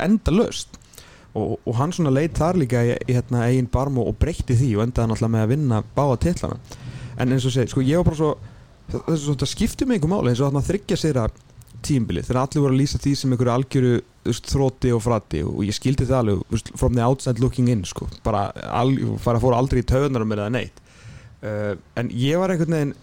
enda 0.02 0.32
löst 0.32 0.78
og, 1.34 1.58
og 1.64 1.76
hann 1.78 1.92
svona 1.92 2.12
leitt 2.12 2.36
þar 2.38 2.58
líka 2.60 2.82
í, 2.86 2.94
í 3.08 3.16
hérna, 3.16 3.46
eigin 3.48 3.68
barm 3.72 3.98
og, 3.98 4.12
og 4.12 4.18
breytti 4.20 4.56
því 4.56 4.76
og 4.76 4.84
endaði 4.86 5.10
náttúrulega 5.10 5.34
með 5.34 5.44
að 5.44 5.52
vinna 5.54 5.80
báða 5.96 6.18
tillana 6.26 6.58
en 7.22 7.36
eins 7.36 7.46
og 7.46 7.54
segi, 7.54 7.72
sko 7.72 7.84
ég 7.86 8.00
var 8.00 8.10
bara 8.10 8.18
svo 8.18 8.34
það, 8.90 9.06
það, 9.06 9.24
það 9.42 9.50
skipti 9.52 9.88
mig 9.88 9.98
einhver 9.98 10.12
máli 10.12 10.32
eins 10.32 10.42
og 10.42 10.50
þarna 10.50 10.66
þryggja 10.68 10.98
sér 11.00 11.20
að 11.22 11.40
tímbili 11.82 12.22
þegar 12.24 12.42
allir 12.44 12.64
voru 12.64 12.76
að 12.76 12.80
lýsa 12.80 13.00
því 13.02 13.12
sem 13.18 13.34
einhverju 13.34 13.52
algjöru 13.52 13.92
veist, 14.26 14.50
þrótti 14.52 14.92
og 14.94 15.02
fratti 15.02 15.42
og 15.46 15.62
ég 15.66 15.76
skildi 15.76 16.06
það 16.08 16.18
alveg 16.20 16.44
veist, 16.52 16.70
from 16.78 16.94
the 16.96 17.04
outside 17.04 17.42
looking 17.42 17.70
in 17.72 17.84
sko. 17.88 18.08
bara 18.26 18.48
al, 18.70 18.94
fara 19.22 19.40
að 19.40 19.46
fóra 19.46 19.58
aldrei 19.62 19.82
í 19.82 19.88
töðunar 19.88 20.26
með 20.28 20.44
það 20.44 20.54
neitt 20.56 20.82
uh, 21.42 21.74
en 21.98 22.12
ég 22.14 22.38
var 22.40 22.54
einhvern 22.54 22.76
veginn 22.76 22.94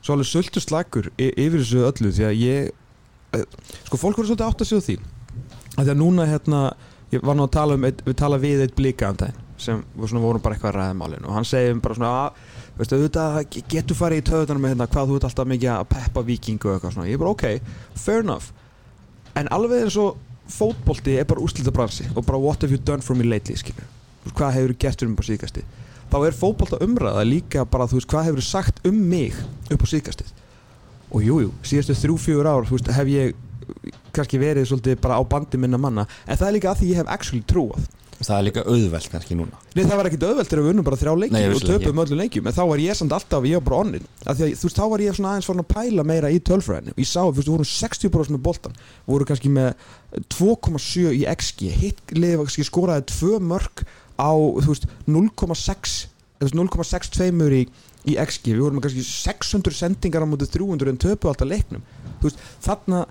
svo 0.00 0.16
alveg 0.16 0.30
söldu 0.30 0.62
slagur 0.62 1.10
yfir 1.18 1.60
þessu 1.60 1.86
öllu 1.86 2.12
því 2.16 2.28
að 2.28 2.42
ég 2.42 3.38
uh, 3.38 3.46
sko 3.86 4.00
fólk 4.00 4.20
voru 4.20 4.32
svolítið 4.32 4.48
átt 4.48 4.66
að 4.66 4.72
segja 4.72 4.86
því 4.88 4.98
að 5.76 5.82
því 5.82 5.94
að 5.94 6.02
núna 6.02 6.28
hérna 6.30 6.62
ég 7.14 7.22
var 7.22 7.38
nú 7.38 7.46
að 7.46 7.56
tala 7.58 7.78
um, 7.78 7.86
við 7.86 8.18
tala 8.18 8.42
við 8.42 8.66
eitt 8.66 8.78
blíka 8.78 9.12
um 9.12 9.42
sem 9.56 9.80
vorum 9.96 10.42
bara 10.42 10.56
eitthvað 10.56 10.76
ræðmálin 10.76 11.24
og 11.24 11.36
hann 11.36 11.46
segið 11.48 11.78
bara 11.84 11.96
svona 11.96 12.14
að 12.26 12.55
veistu, 12.76 12.98
auðvitað 12.98 13.40
getur 13.72 13.98
farið 13.98 14.22
í 14.22 14.26
töðunar 14.30 14.60
með 14.62 14.74
hérna 14.74 14.88
hvað 14.92 15.10
þú 15.10 15.18
ert 15.18 15.28
alltaf 15.30 15.50
mikið 15.52 15.72
að 15.72 15.88
peppa 15.94 16.24
vikingu 16.26 16.68
og 16.70 16.76
eitthvað 16.76 16.94
svona, 16.96 17.08
ég 17.08 17.18
er 17.18 17.22
bara 17.22 17.34
ok, 17.34 17.74
fair 17.96 18.22
enough. 18.24 18.52
En 19.36 19.50
alveg 19.52 19.86
eins 19.86 19.98
og 20.00 20.20
fótbólti 20.52 21.16
er 21.20 21.26
bara 21.28 21.42
úslita 21.42 21.74
bransi 21.74 22.06
og 22.14 22.22
bara 22.26 22.40
what 22.40 22.62
have 22.62 22.72
you 22.72 22.80
done 22.80 23.02
for 23.02 23.18
me 23.18 23.26
lately, 23.26 23.56
skilju. 23.58 23.88
Hvað 24.32 24.56
hefur 24.58 24.74
fyrir 24.82 25.10
mig 25.10 25.18
på 25.20 25.28
síkasti 25.30 25.66
þá 26.10 26.18
er 26.22 26.36
fótbólta 26.36 26.78
umræða 26.84 27.24
líka 27.26 27.64
bara 27.68 27.86
þú 27.88 27.98
veist, 27.98 28.10
hvað 28.10 28.28
hefur 28.30 28.44
sagt 28.44 28.82
um 28.86 28.98
mig 29.10 29.34
upp 29.72 29.82
á 29.82 29.86
síkastið 29.90 30.32
og 31.10 31.22
jújú, 31.22 31.46
jú, 31.46 31.52
síðastu 31.66 31.96
þrjú-fjögur 32.02 32.48
ár 32.50 32.66
veist, 32.70 32.90
hef 32.94 33.10
ég 33.10 33.34
kannski 34.14 34.38
verið 34.40 34.68
svolítið 34.70 35.00
bara 35.02 35.18
á 35.18 35.22
bandi 35.26 35.58
minna 35.58 35.78
manna. 35.78 36.06
En 36.26 36.38
það 36.38 36.48
er 36.48 36.54
líka 36.56 36.70
að 36.70 36.80
því 36.80 36.90
ég 36.92 37.00
hef 37.00 37.10
actually 37.12 37.42
trúað 37.46 37.86
Það 38.16 38.36
er 38.36 38.44
líka 38.46 38.62
auðvelt 38.64 39.10
kannski 39.12 39.36
núna. 39.36 39.58
Nei 39.76 39.82
það 39.82 39.98
var 39.98 40.08
ekkit 40.08 40.24
auðvelt 40.24 40.48
þegar 40.48 40.62
við 40.64 40.72
unnum 40.72 40.86
bara 40.86 40.98
þrjá 41.00 41.12
leikjum 41.20 41.56
og 41.56 41.66
töpum 41.66 42.00
öllu 42.04 42.18
leikjum 42.20 42.48
en 42.48 42.56
þá 42.56 42.62
var 42.70 42.82
ég 42.82 42.96
samt 42.96 43.14
alltaf, 43.16 43.48
ég 43.48 43.60
var 43.60 43.66
bara 43.66 43.80
onnin 43.84 44.06
að 44.24 44.40
að, 44.46 44.54
Þú 44.56 44.68
veist, 44.68 44.78
þá 44.78 44.86
var 44.92 45.04
ég 45.04 45.18
svona 45.18 45.32
aðeins 45.34 45.50
farin 45.50 45.64
að 45.64 45.68
pæla 45.74 46.06
meira 46.08 46.32
í 46.32 46.40
tölfræðinu. 46.48 46.96
Ég 46.96 47.10
sá, 47.10 47.20
þú 47.20 47.36
veist, 47.36 47.50
við 47.50 47.52
vorum 47.52 47.70
60% 47.74 48.36
með 48.36 48.42
boltan 48.48 48.78
vorum 49.04 49.28
kannski 49.28 49.52
með 49.52 49.70
2,7 50.32 51.12
í 51.12 51.22
XG 51.36 51.72
hitt 51.76 52.16
liðið 52.16 52.66
skoraði 52.70 53.08
tvö 53.12 53.40
mörg 53.52 53.84
á, 54.16 54.32
þú 54.32 54.70
veist, 54.72 54.88
0,6 55.04 55.98
0,62 56.40 57.52
í, 57.56 57.62
í 58.12 58.16
XG 58.20 58.52
við 58.52 58.64
vorum 58.66 58.82
kannski 58.84 59.04
600 59.04 59.76
sendingar 59.76 60.24
á 60.24 60.28
mútið 60.28 60.52
300 60.58 60.92
en 60.92 61.00
töpu 61.00 61.30
alltaf 61.30 61.48
leiknum. 61.48 61.84
Þú 62.20 62.28
veist, 62.28 62.42
þarna 62.64 63.04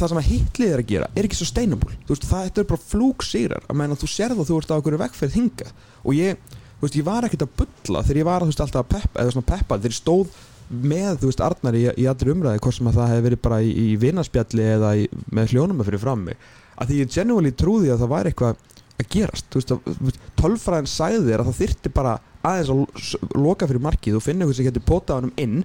það 0.00 0.12
sem 0.12 0.20
að 0.20 0.30
hitlið 0.30 0.72
er 0.74 0.82
að 0.82 0.90
gera 0.90 1.10
er 1.14 1.28
ekki 1.28 1.40
þú 1.40 2.14
veist 2.14 2.28
það 2.30 2.60
er 2.62 2.70
bara 2.72 2.86
flúksýrar 2.90 3.66
að 3.66 3.80
meina 3.80 3.98
þú 3.98 4.10
sér 4.10 4.34
það 4.36 4.50
þú 4.50 4.60
ert 4.60 4.72
á 4.72 4.78
okkur 4.80 5.00
vekkferð 5.00 5.36
hinga 5.38 5.72
og 6.02 6.16
ég, 6.16 6.38
veist 6.80 6.96
ég 6.96 7.06
var 7.06 7.26
ekkert 7.26 7.46
að 7.46 7.56
bylla 7.60 8.04
þegar 8.06 8.20
ég 8.20 8.28
var 8.30 8.46
veist 8.48 8.62
alltaf 8.64 8.84
að 8.84 8.92
peppa 8.96 9.22
eða 9.22 9.34
svona 9.36 9.50
peppa 9.52 9.78
þegar 9.78 9.94
ég 9.94 10.00
stóð 10.00 10.38
með 10.70 11.20
þú 11.20 11.30
veist 11.30 11.42
Arnar 11.42 11.76
í, 11.76 11.84
í 11.98 12.06
allir 12.08 12.32
umræði 12.34 12.62
hvort 12.62 12.76
sem 12.76 12.88
að 12.88 12.98
það 13.00 13.12
hefði 13.12 13.26
verið 13.26 13.42
bara 13.46 13.60
í, 13.62 13.70
í 13.74 13.86
vinarspjalli 14.00 14.66
eða 14.76 14.90
í, 15.00 15.06
með 15.34 15.54
hljónum 15.54 15.82
að 15.82 15.90
fyrir 15.90 16.02
frammi. 16.04 16.36
Að 16.80 16.90
því 16.90 17.00
ég 17.00 17.14
genuinely 17.16 17.52
trúði 17.58 17.90
að 17.90 18.04
það 18.04 18.12
væri 18.14 18.30
eitthvað 18.30 18.60
að 19.00 19.08
gerast. 19.14 19.48
Þú 19.50 19.60
veist 19.60 19.74
að 19.74 20.20
tölfræðin 20.38 20.90
sæði 20.90 21.22
þér 21.26 21.42
að 21.42 21.50
það 21.50 21.60
þyrti 21.60 21.92
bara 21.98 22.16
aðeins 22.46 22.72
að 22.72 23.40
loka 23.42 23.68
fyrir 23.68 23.84
markið 23.88 24.18
og 24.18 24.24
finna 24.24 24.46
eitthvað 24.46 24.60
sem 24.60 24.68
getur 24.70 24.86
potað 24.86 25.20
hann 25.20 25.30
um 25.30 25.42
inn. 25.42 25.64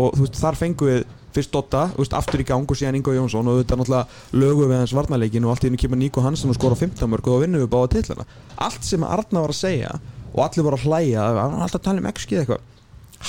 Og 0.00 0.16
þú 0.16 0.24
veist 0.24 0.40
þar 0.40 0.58
fengu 0.58 0.88
við 0.88 1.04
fyrst 1.34 1.52
Dotta, 1.54 1.82
aftur 2.18 2.42
í 2.42 2.46
gang 2.48 2.66
og 2.66 2.78
síðan 2.78 2.98
Ingo 2.98 3.14
Jónsson 3.14 3.50
og 3.50 3.60
þetta 3.60 3.76
er 3.76 3.80
náttúrulega 3.82 4.40
lögu 4.42 4.66
við 4.66 4.80
hans 4.80 4.94
varnarleikin 4.96 5.46
og 5.46 5.54
allt 5.54 5.66
í 5.66 5.70
hennu 5.70 5.80
kemur 5.80 6.00
Níko 6.00 6.24
Hansen 6.24 6.50
og 6.50 6.58
skora 6.58 6.78
15 6.78 7.10
mörg 7.10 7.28
og 7.28 7.38
þá 7.38 7.44
vinnum 7.44 7.64
við 7.64 7.70
báða 7.74 7.92
tillana 7.96 8.26
allt 8.56 8.86
sem 8.86 9.06
Arna 9.06 9.44
var 9.44 9.54
að 9.54 9.60
segja 9.60 9.94
og 10.30 10.42
allir 10.44 10.66
voru 10.66 10.78
að 10.78 10.86
hlæja, 10.86 11.24
hann 11.26 11.56
var 11.56 11.64
alltaf 11.66 11.80
að 11.80 11.86
tala 11.88 12.02
um 12.02 12.10
eða 12.10 12.42
eitthvað 12.42 12.66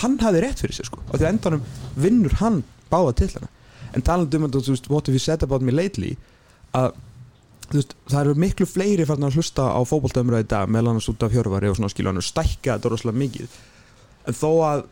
hann 0.02 0.18
hafði 0.22 0.42
rétt 0.46 0.62
fyrir 0.64 0.78
sig 0.78 0.88
sko. 0.88 1.02
Og 1.10 1.18
því 1.18 1.26
að 1.26 1.32
endanum 1.34 1.64
vinnur 2.00 2.36
hann 2.40 2.62
báða 2.92 3.16
tillana 3.22 3.50
en 3.92 4.06
talandum 4.08 4.48
um 4.48 4.52
þetta, 4.54 4.92
what 4.92 5.08
have 5.08 5.16
you 5.16 5.20
said 5.20 5.44
about 5.44 5.64
me 5.66 5.74
lately 5.74 6.16
að 6.78 6.94
veist, 7.72 7.96
það 8.10 8.22
eru 8.22 8.40
miklu 8.40 8.68
fleiri 8.68 9.08
farin 9.08 9.28
að 9.28 9.40
hlusta 9.40 9.68
á 9.72 9.80
fókbóltöðumröði 9.88 10.48
í 10.48 10.50
dag 10.54 10.72
meðlan 10.72 11.00
að 11.00 11.08
súta 11.08 11.28
af 11.28 11.36
hjörvari 11.36 11.72
og 11.72 11.78
svona 11.80 11.92
skilja 11.92 12.14
hann 12.14 12.26
stækka 12.26 12.78
þetta 12.78 12.92
rosalega 12.92 13.22
mikið. 13.22 13.60
En 14.28 14.38
þó 14.38 14.50
að 14.68 14.84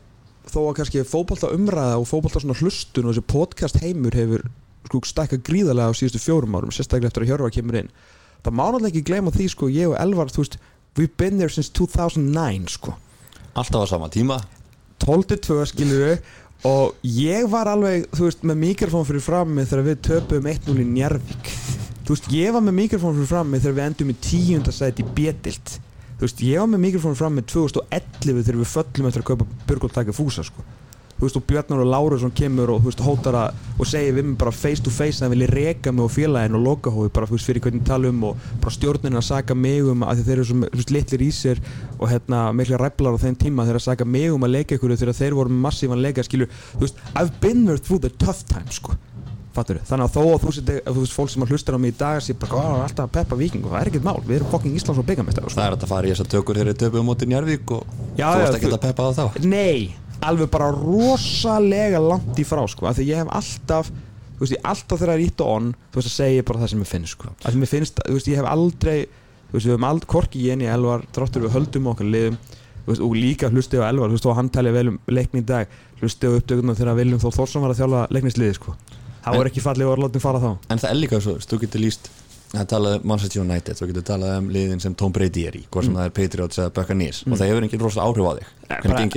þó 0.49 0.59
að 0.65 0.75
kannski 0.79 1.05
fókbalta 1.07 1.51
umræða 1.55 1.99
og 1.99 2.07
fókbalta 2.09 2.41
svona 2.43 2.57
hlustun 2.59 3.07
og 3.07 3.13
þessi 3.13 3.25
podcast 3.29 3.79
heimur 3.83 4.17
hefur 4.17 4.45
sko 4.89 5.01
stækka 5.05 5.39
gríðarlega 5.45 5.91
á 5.91 5.97
síðustu 5.97 6.21
fjórum 6.23 6.57
árum 6.57 6.73
sérstaklega 6.73 7.12
eftir 7.12 7.25
að 7.25 7.31
Hjörvar 7.33 7.53
kemur 7.53 7.79
inn. 7.81 7.89
Það 8.43 8.55
má 8.55 8.63
náttúrulega 8.65 8.91
ekki 8.93 9.07
gleyma 9.09 9.33
því 9.35 9.47
sko 9.53 9.69
ég 9.71 9.91
og 9.91 9.97
Elvar 9.99 10.31
þú 10.33 10.43
veist 10.43 10.59
we've 10.97 11.15
been 11.19 11.38
there 11.38 11.51
since 11.53 11.69
2009 11.75 12.69
sko. 12.73 12.95
Alltaf 13.53 13.85
á 13.85 13.88
sama 13.91 14.09
tíma. 14.09 14.39
12-2 15.03 15.65
skilur 15.71 16.05
við 16.07 16.21
og 16.67 16.95
ég 17.07 17.45
var 17.51 17.69
alveg 17.71 18.07
þú 18.12 18.25
veist 18.27 18.41
með 18.43 18.63
mikrofón 18.65 19.05
fyrir 19.07 19.23
frammi 19.23 19.63
þegar 19.67 19.85
við 19.85 20.01
töpum 20.09 20.49
1-0 20.51 20.81
í 20.83 20.88
Njarvík 20.89 21.51
þú 22.03 22.15
veist 22.15 22.31
ég 22.35 22.55
var 22.55 22.65
með 22.65 22.75
mikrofón 22.81 23.15
fyrir 23.15 23.29
frammi 23.29 23.62
þegar 23.62 23.77
við 23.77 23.85
endum 23.85 24.12
í 24.12 24.17
tíundasæti 24.25 25.05
í 25.05 25.13
Betilt 25.15 25.77
þú 26.19 26.27
veist, 26.27 26.43
ég 26.43 26.60
á 26.60 26.65
með 26.67 26.84
mikrofónu 26.84 27.15
fram 27.15 27.39
með 27.39 27.47
2011 27.53 28.43
þegar 28.43 28.60
við 28.60 28.69
föllum 28.73 29.10
eftir 29.10 29.23
að 29.23 29.29
kaupa 29.32 29.49
Burgóldtækja 29.69 30.15
fúsa 30.17 30.43
sko. 30.43 30.65
þú 31.19 31.25
veist, 31.25 31.36
og 31.36 31.43
Björnar 31.47 31.82
og 31.84 31.89
Lárusson 31.91 32.32
kemur 32.32 32.69
og, 32.71 32.77
þú 32.79 32.88
veist, 32.91 33.01
hótar 33.03 33.36
að 33.36 33.79
og 33.79 33.88
segir 33.88 34.13
við 34.15 34.27
mig 34.27 34.38
bara 34.39 34.53
face 34.55 34.84
to 34.84 34.91
face 34.91 35.19
að 35.19 35.25
það 35.25 35.34
vilja 35.34 35.49
reka 35.51 35.91
mig 35.91 36.05
og 36.05 36.13
félagin 36.15 36.55
og 36.55 36.63
lokahói 36.63 37.10
bara, 37.12 37.27
þú 37.27 37.36
veist, 37.36 37.49
fyrir 37.49 37.65
hvernig 37.65 37.84
tala 37.88 38.08
um 38.08 38.23
og 38.29 38.45
bara 38.62 38.71
stjórnin 38.71 39.19
að 39.19 39.27
saga 39.27 39.55
mig 39.55 39.84
um 39.84 40.08
að 40.08 40.23
þeir 40.23 40.36
eru 40.38 40.47
svo, 40.47 40.62
þú 40.63 40.79
veist, 40.79 40.95
litlir 40.95 41.25
í 41.25 41.29
sér 41.36 41.60
og 41.99 42.08
hérna, 42.08 42.45
miklu 42.55 42.79
ræflar 42.79 43.19
á 43.19 43.23
þeim 43.25 43.36
tíma 43.36 43.67
þeir 43.67 43.82
að 43.82 43.88
saga 43.89 44.08
mig 44.08 44.32
um 44.32 44.47
að 44.47 44.55
leika 44.55 44.79
ykkur 44.79 44.95
þegar 44.95 45.19
þeir 45.19 45.39
voru 45.41 45.60
massívan 45.67 46.03
leika, 46.03 46.23
skilju, 46.23 46.47
þú 46.77 46.86
veist, 46.88 47.03
I've 47.15 47.36
been 47.43 47.65
there 47.67 47.79
through 47.79 47.99
the 47.99 48.15
tough 48.15 48.47
times, 48.47 48.79
sko 48.79 48.95
Fattur, 49.60 49.80
þannig 49.89 50.08
að 50.08 50.15
þó 50.15 50.22
að 50.24 50.43
þú 50.43 50.52
seti, 50.56 50.76
þú 50.88 51.02
veist, 51.04 51.15
fólk 51.15 51.32
sem 51.34 51.43
að 51.43 51.54
hlustar 51.54 51.76
á 51.76 51.80
mig 51.84 51.91
í 51.91 51.98
dag 52.00 52.19
sé 52.24 52.36
bara, 52.39 52.52
hvað 52.54 52.69
er 52.69 52.84
alltaf 52.86 53.08
að 53.08 53.15
peppa 53.17 53.39
viking 53.39 53.65
og 53.65 53.74
það 53.74 53.80
er 53.82 53.89
ekkert 53.91 54.06
mál, 54.08 54.19
við 54.24 54.38
erum 54.38 54.52
fokking 54.54 54.78
Íslands 54.80 55.02
og 55.02 55.08
byggamestar 55.10 55.50
Það 55.50 55.65
er 55.65 55.76
að 55.76 55.89
fara 55.91 56.08
í 56.08 56.13
þess 56.13 56.24
að 56.24 56.30
tökur 56.36 56.60
þeirri 56.60 56.76
töpu 56.80 57.02
á 57.02 57.08
móti 57.10 57.28
Njarvík 57.28 57.74
og 57.76 57.98
já, 58.15 58.28
þú 58.30 58.45
ert 58.45 58.60
ekki 58.60 58.72
að 58.72 58.86
peppa 58.86 59.08
það 59.10 59.19
þá? 59.19 59.48
Nei, 59.52 59.80
alveg 60.30 60.52
bara 60.54 60.69
rosalega 60.76 62.02
langt 62.04 62.39
í 62.39 62.45
frá, 62.48 62.63
sko, 62.72 62.88
af 62.89 63.00
því 63.00 63.08
ég 63.10 63.24
hef 63.24 63.34
alltaf 63.39 63.91
þú 64.39 64.45
veist, 64.45 64.56
ég 64.56 64.69
alltaf 64.72 65.02
þegar 65.02 65.12
það 65.12 65.17
er 65.17 65.26
ít 65.26 65.43
og 65.43 65.52
onn 65.56 65.72
þú 65.76 66.00
veist, 66.00 66.10
að 66.10 66.15
segja 66.15 66.45
bara 66.48 66.62
það 66.63 66.72
sem 66.74 66.84
ég 66.84 66.89
finnst, 66.93 67.15
sko. 67.17 67.34
Af 67.43 67.52
því 67.52 67.63
mér 67.63 67.72
finnst, 67.74 68.02
þú 68.06 68.15
veist, 68.15 68.30
ég 68.32 68.39
hef 68.39 68.50
aldrei 68.54 68.98
þú 69.50 69.58
veist, 69.58 69.65
við 69.65 69.74
hefum 69.74 69.89
aldrei, 69.89 70.10
korki 70.13 70.45
ég 70.45 70.56
en 70.56 70.63
ég 70.63 70.76
elvar 70.76 71.04
þráttur 71.15 71.45
við 71.45 71.56
höldum 71.58 71.89
okkar 71.91 72.12
liðum 72.13 72.39
veist, 72.88 73.04
og 73.04 73.17
líka 73.17 73.50
hlustið 73.52 73.84
á 73.84 73.89
elvar, 73.89 74.12
þú 74.12 74.19
veist, 74.19 74.30
og 74.30 74.38
hann 74.39 74.52
talið 74.54 74.78
vel 74.80 74.86
um 74.93 75.00
leikni 75.12 75.43
í 75.43 75.48
dag, 75.48 75.76
hlustið 76.00 76.36
á 76.36 76.38
uppdökunum 76.39 76.80
þegar 76.80 77.00
Viljum 77.00 77.22
Þór 77.24 77.36
Þórsson 77.36 77.65
var 77.65 77.74
að 77.74 77.82
þjála 77.82 78.06
leiknisliði, 78.15 78.56
sko 78.60 78.76
það 79.29 79.41
voru 79.41 79.53
ekki 79.53 79.65
fallið 79.65 79.91
og 79.91 80.01
látum 80.03 80.25
fara 80.25 80.41
þá. 80.43 80.49
En 80.69 80.81
það 80.81 80.89
er 80.89 80.99
líka 80.99 81.21
svo, 81.23 81.37
þú 81.45 81.61
getur 81.65 81.85
líst 81.85 82.11
Það 82.49 82.63
talaði 82.71 82.97
um 82.97 83.03
Manchester 83.11 83.41
United, 83.43 83.77
þú 83.77 83.87
getur 83.91 84.05
talað 84.07 84.31
um 84.39 84.47
liðin 84.49 84.79
sem 84.81 84.93
Tom 84.97 85.11
Brady 85.13 85.43
er 85.45 85.57
í, 85.59 85.61
hvort 85.69 85.85
sem 85.85 85.93
mm. 85.93 85.99
það 85.99 86.07
er 86.07 86.13
Patriots 86.17 86.61
eða 86.63 86.71
Buccaneers 86.79 87.19
mm. 87.21 87.33
og 87.35 87.37
það 87.37 87.51
hefur 87.51 87.67
engin 87.67 87.83
rosalega 87.83 88.07
áhrif 88.09 88.25
á 88.25 88.33
þig. 88.39 88.47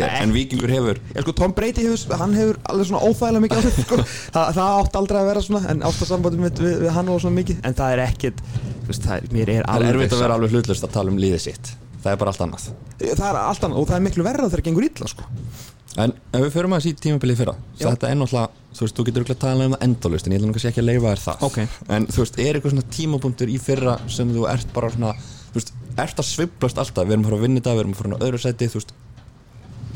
Er, 0.03 0.11
en 0.19 0.35
Vikingur 0.37 0.73
hefur 0.73 1.01
ja, 1.01 1.25
sko, 1.25 1.35
Tom 1.41 1.55
Brady 1.57 1.87
hefur, 1.87 2.17
hann 2.21 2.37
hefur 2.37 2.61
alveg 2.69 2.91
svona 2.91 3.09
óþægilega 3.09 3.45
mikið 3.47 3.63
áhrif, 3.63 3.81
sko. 3.87 4.01
Þa, 4.37 4.45
það 4.59 4.77
átt 4.83 5.01
aldrei 5.01 5.21
að 5.23 5.31
vera 5.31 5.45
svona, 5.49 5.65
en 5.73 5.83
átt 5.89 6.05
að 6.05 6.13
sambandum 6.13 6.45
við, 6.45 6.61
við, 6.61 6.79
við 6.85 6.95
hann 6.99 7.13
og 7.15 7.25
svona 7.25 7.39
mikið, 7.41 7.65
en 7.65 7.81
það 7.81 7.97
er 7.97 8.05
ekkit 8.05 8.47
veist, 8.91 9.09
það, 9.09 9.17
er, 9.17 9.33
mér 9.39 9.57
er 9.57 9.65
alveg 9.65 9.89
Það 9.89 9.95
er 9.95 10.03
erfitt 10.03 10.19
að 10.19 10.25
vera 10.27 10.37
alveg 10.37 10.57
hlutlust 10.59 10.89
að 10.91 10.97
tala 10.99 11.15
um 11.15 11.21
liðið 11.25 11.45
sitt. 11.49 11.75
Það 12.03 12.13
er 12.13 12.21
bara 12.21 12.35
allt 12.35 12.45
annað. 12.45 12.71
Það 13.01 13.29
er 13.31 13.45
allt 13.47 13.65
annað 13.65 13.81
og 13.81 13.89
það 13.89 13.97
er 13.97 14.09
miklu 14.11 14.25
verða 14.27 14.49
þegar 14.51 14.61
það 14.61 14.69
gengur 14.69 14.91
illa, 14.91 15.09
sko 15.09 15.72
En 16.01 16.15
ef 16.33 16.41
við 16.47 16.53
förum 16.55 16.73
að 16.73 16.87
síta 16.87 17.05
tímabilið 17.05 17.43
fyrra 17.43 17.55
Þetta 17.77 18.09
er 18.09 18.17
náttúrulega, 18.17 18.63
þú 18.73 18.85
veist, 18.87 18.97
þú 18.97 19.05
getur 19.09 19.25
ekki 19.27 19.35
að 19.35 19.43
tala 19.43 19.67
um 19.69 19.75
það 19.75 19.87
endalust 19.87 20.27
En 20.29 20.33
ég 20.33 20.41
ætlum 20.41 20.55
kannski 20.57 20.71
ekki 20.71 20.83
að 20.83 20.89
leifa 20.89 21.11
þér 21.13 21.23
það. 21.27 21.45
Okay. 21.49 21.71
En 21.93 22.07
þú 22.09 22.23
veist, 22.23 22.39
er 22.41 22.57
eitthvað 22.57 22.75
svona 22.75 22.93
tímapunktur 22.97 23.53
í 23.53 23.59
fyrra 23.61 23.97
Sem 24.13 24.33
þú 24.33 24.47
ert 24.49 24.73
bara 24.73 24.93
svona 24.95 25.13
Þú 25.53 25.59
veist, 25.59 25.73
ert 26.01 26.23
að 26.23 26.29
sviplast 26.31 26.81
alltaf? 26.81 27.05
Við 27.05 27.17
erum 27.19 27.27
að 27.27 27.29
fara 27.29 27.41
að 27.41 27.45
vinna 27.45 27.61
þetta, 27.61 27.75
við 27.77 27.85
erum 27.85 27.93
að 27.93 28.01
fara 28.01 28.17
á 28.17 28.25
öðru 28.25 28.41
seti 28.41 28.71
Þú 28.73 28.81
veist, 28.81 28.95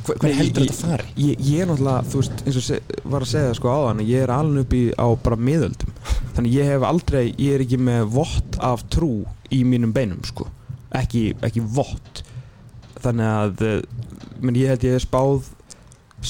hvernig 0.07 0.39
heldur 0.43 0.67
þetta 0.67 0.91
fari? 0.91 1.09
Ég, 1.17 1.41
ég 1.49 1.65
er 1.65 1.71
náttúrulega, 1.71 2.05
þú 2.13 2.21
veist, 2.21 2.45
eins 2.45 2.61
og 2.61 2.67
se, 2.67 2.79
var 3.09 3.25
að 3.25 3.33
segja 3.33 3.57
sko 3.57 3.73
á 3.73 3.79
þann 3.89 4.05
Ég 4.07 4.27
er 4.27 4.33
alveg 4.37 4.67
upp 4.67 4.77
í 4.77 4.83
á 4.93 5.07
bara 5.25 5.41
miðöldum. 5.49 5.97
Þannig 6.37 6.57
ég 6.61 6.71
hef 6.71 6.87
aldrei, 6.87 7.25
ég 7.41 7.57
er 7.57 7.65
ekki 7.65 7.81
með 7.81 8.13
vott 8.19 8.61
af 8.61 8.85
trú 8.93 9.11
í 9.49 9.63
mínum 9.67 9.95
beinum 9.97 10.21
sko. 10.29 10.47
Ekki, 10.97 11.31
ekki 11.47 11.65
vott. 11.65 12.23
Þannig 13.03 13.33
að, 13.33 13.65
menn 14.45 14.61
ég 14.61 14.75
held 14.75 14.87
ég 14.87 14.99
hef 14.99 15.07
spáð 15.07 15.51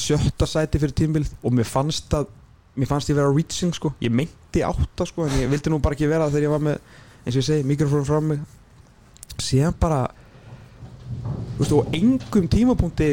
sjötta 0.01 0.49
sæti 0.49 0.81
fyrir 0.83 0.97
tímbil 0.97 1.27
og 1.43 1.55
mér 1.57 1.69
fannst 1.69 2.15
að 2.17 2.29
mér 2.77 2.91
fannst 2.91 3.11
ég 3.11 3.17
vera 3.19 3.33
reaching 3.33 3.75
sko. 3.75 3.93
Ég 4.05 4.13
meinti 4.13 4.63
átta 4.67 5.07
sko 5.09 5.27
en 5.27 5.39
ég 5.41 5.51
vildi 5.53 5.73
nú 5.73 5.81
bara 5.83 5.97
ekki 5.97 6.11
vera 6.11 6.29
þegar 6.31 6.49
ég 6.49 6.55
var 6.55 6.65
með 6.67 6.81
eins 7.25 7.35
og 7.35 7.41
ég 7.41 7.49
segi 7.49 7.67
mikrofónu 7.67 8.07
frá 8.07 8.21
mig 8.23 8.45
síðan 9.43 9.75
bara 9.81 10.05
þú 11.57 11.63
veist 11.63 11.75
og 11.77 11.97
engum 11.97 12.47
tímapunkti 12.53 13.11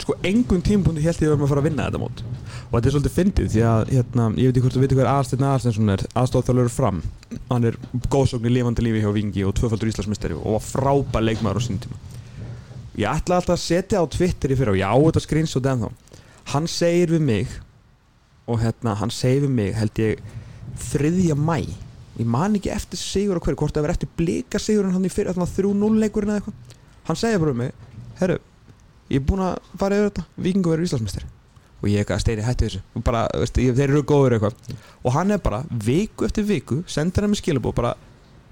sko 0.00 0.16
engum 0.26 0.62
tímapunkti 0.64 1.04
held 1.04 1.22
ég 1.22 1.28
að 1.28 1.32
vera 1.32 1.40
með 1.40 1.46
að 1.46 1.54
fara 1.54 1.64
að 1.64 1.68
vinna 1.70 1.88
þetta 1.88 2.02
mót. 2.02 2.22
Og 2.70 2.76
þetta 2.76 2.88
er 2.88 2.94
svolítið 2.94 3.16
fyndið 3.16 3.48
því 3.50 3.62
að 3.66 3.80
hérna, 3.90 4.26
ég 4.38 4.46
veit 4.46 4.54
ekki 4.54 4.62
hvort 4.64 4.76
þú 4.76 4.82
veitir 4.84 4.98
hver 5.00 5.10
Aðarsteinn 5.10 5.46
Aðarsteinsson 5.46 5.92
er. 5.94 6.04
Aðstofþjálfur 6.20 6.70
fram. 6.70 7.00
Hann 7.50 7.66
er 7.66 7.78
góðsókn 8.14 8.46
í 8.46 8.52
lifandi 8.54 8.84
lífi 8.86 9.02
hjá 9.02 9.10
Vingi 9.14 9.44
og 9.46 9.56
tvöfaldur 9.58 9.90
Íslandsmysteri 9.90 10.38
og 10.38 10.56
var 10.56 10.64
frábær 10.64 11.26
leikmaður 11.26 11.60
á 11.60 11.66
sín 11.66 11.82
tíma 11.82 11.98
ég 13.00 13.08
ætla 13.08 13.40
alltaf 13.40 13.56
að 13.56 13.62
setja 13.64 14.02
á 14.02 14.04
Twitter 14.12 14.52
í 14.52 14.58
fyrir 14.58 14.74
og 14.74 14.80
ég 14.80 14.92
á 14.92 14.96
þetta 14.96 15.24
screenshot 15.24 15.68
ennþá. 15.72 15.90
Hann 16.52 16.66
segir 16.70 17.14
við 17.14 17.24
mig 17.24 17.54
og 18.50 18.60
hérna 18.60 18.96
hann 19.00 19.12
segir 19.14 19.46
við 19.46 19.54
mig 19.56 19.74
held 19.78 20.02
ég 20.02 20.20
þriðja 20.90 21.36
mæ 21.38 21.56
ég 22.20 22.28
man 22.28 22.56
ekki 22.58 22.72
eftir 22.74 23.00
sigur 23.00 23.38
á 23.38 23.42
hverju 23.42 23.58
hvort 23.62 23.76
það 23.76 23.86
verið 23.86 23.96
eftir 23.96 24.14
blika 24.18 24.60
sigurinn 24.60 24.92
hann 24.92 25.06
í 25.06 25.12
fyrir 25.12 25.32
þannig 25.32 25.48
að 25.48 25.60
3-0 25.64 26.00
leikurinn 26.02 26.32
eða 26.34 26.40
eitthvað. 26.42 26.78
Hann 27.08 27.20
segir 27.20 27.42
bara 27.42 27.54
við 27.54 27.60
mig 27.62 28.16
herru 28.20 28.40
ég 29.10 29.20
er 29.20 29.26
búinn 29.26 29.44
að 29.46 29.70
fara 29.80 29.98
yfir 29.98 30.10
þetta 30.10 30.24
Vikingur 30.36 30.74
verður 30.74 30.88
Íslandsmysteri 30.88 31.30
og 31.80 31.88
ég 31.88 32.02
eitthvað 32.02 32.20
steini 32.20 32.44
hættu 32.44 32.66
þessu. 32.66 32.82
Og 32.92 33.04
bara, 33.06 33.22
veist, 33.40 33.56
ég, 33.56 33.72
þeir 33.72 33.94
eru 33.94 34.02
góður 34.04 34.36
eitthvað. 34.36 34.74
Og 35.00 35.14
hann 35.14 35.32
er 35.32 35.40
bara 35.40 35.62
viku 35.86 36.26
eftir 36.26 36.44
viku 36.44 36.82
sendur 36.84 37.24
hann 37.24 37.32
með 37.32 37.40
skilabó 37.40 37.72
bara, 37.72 37.94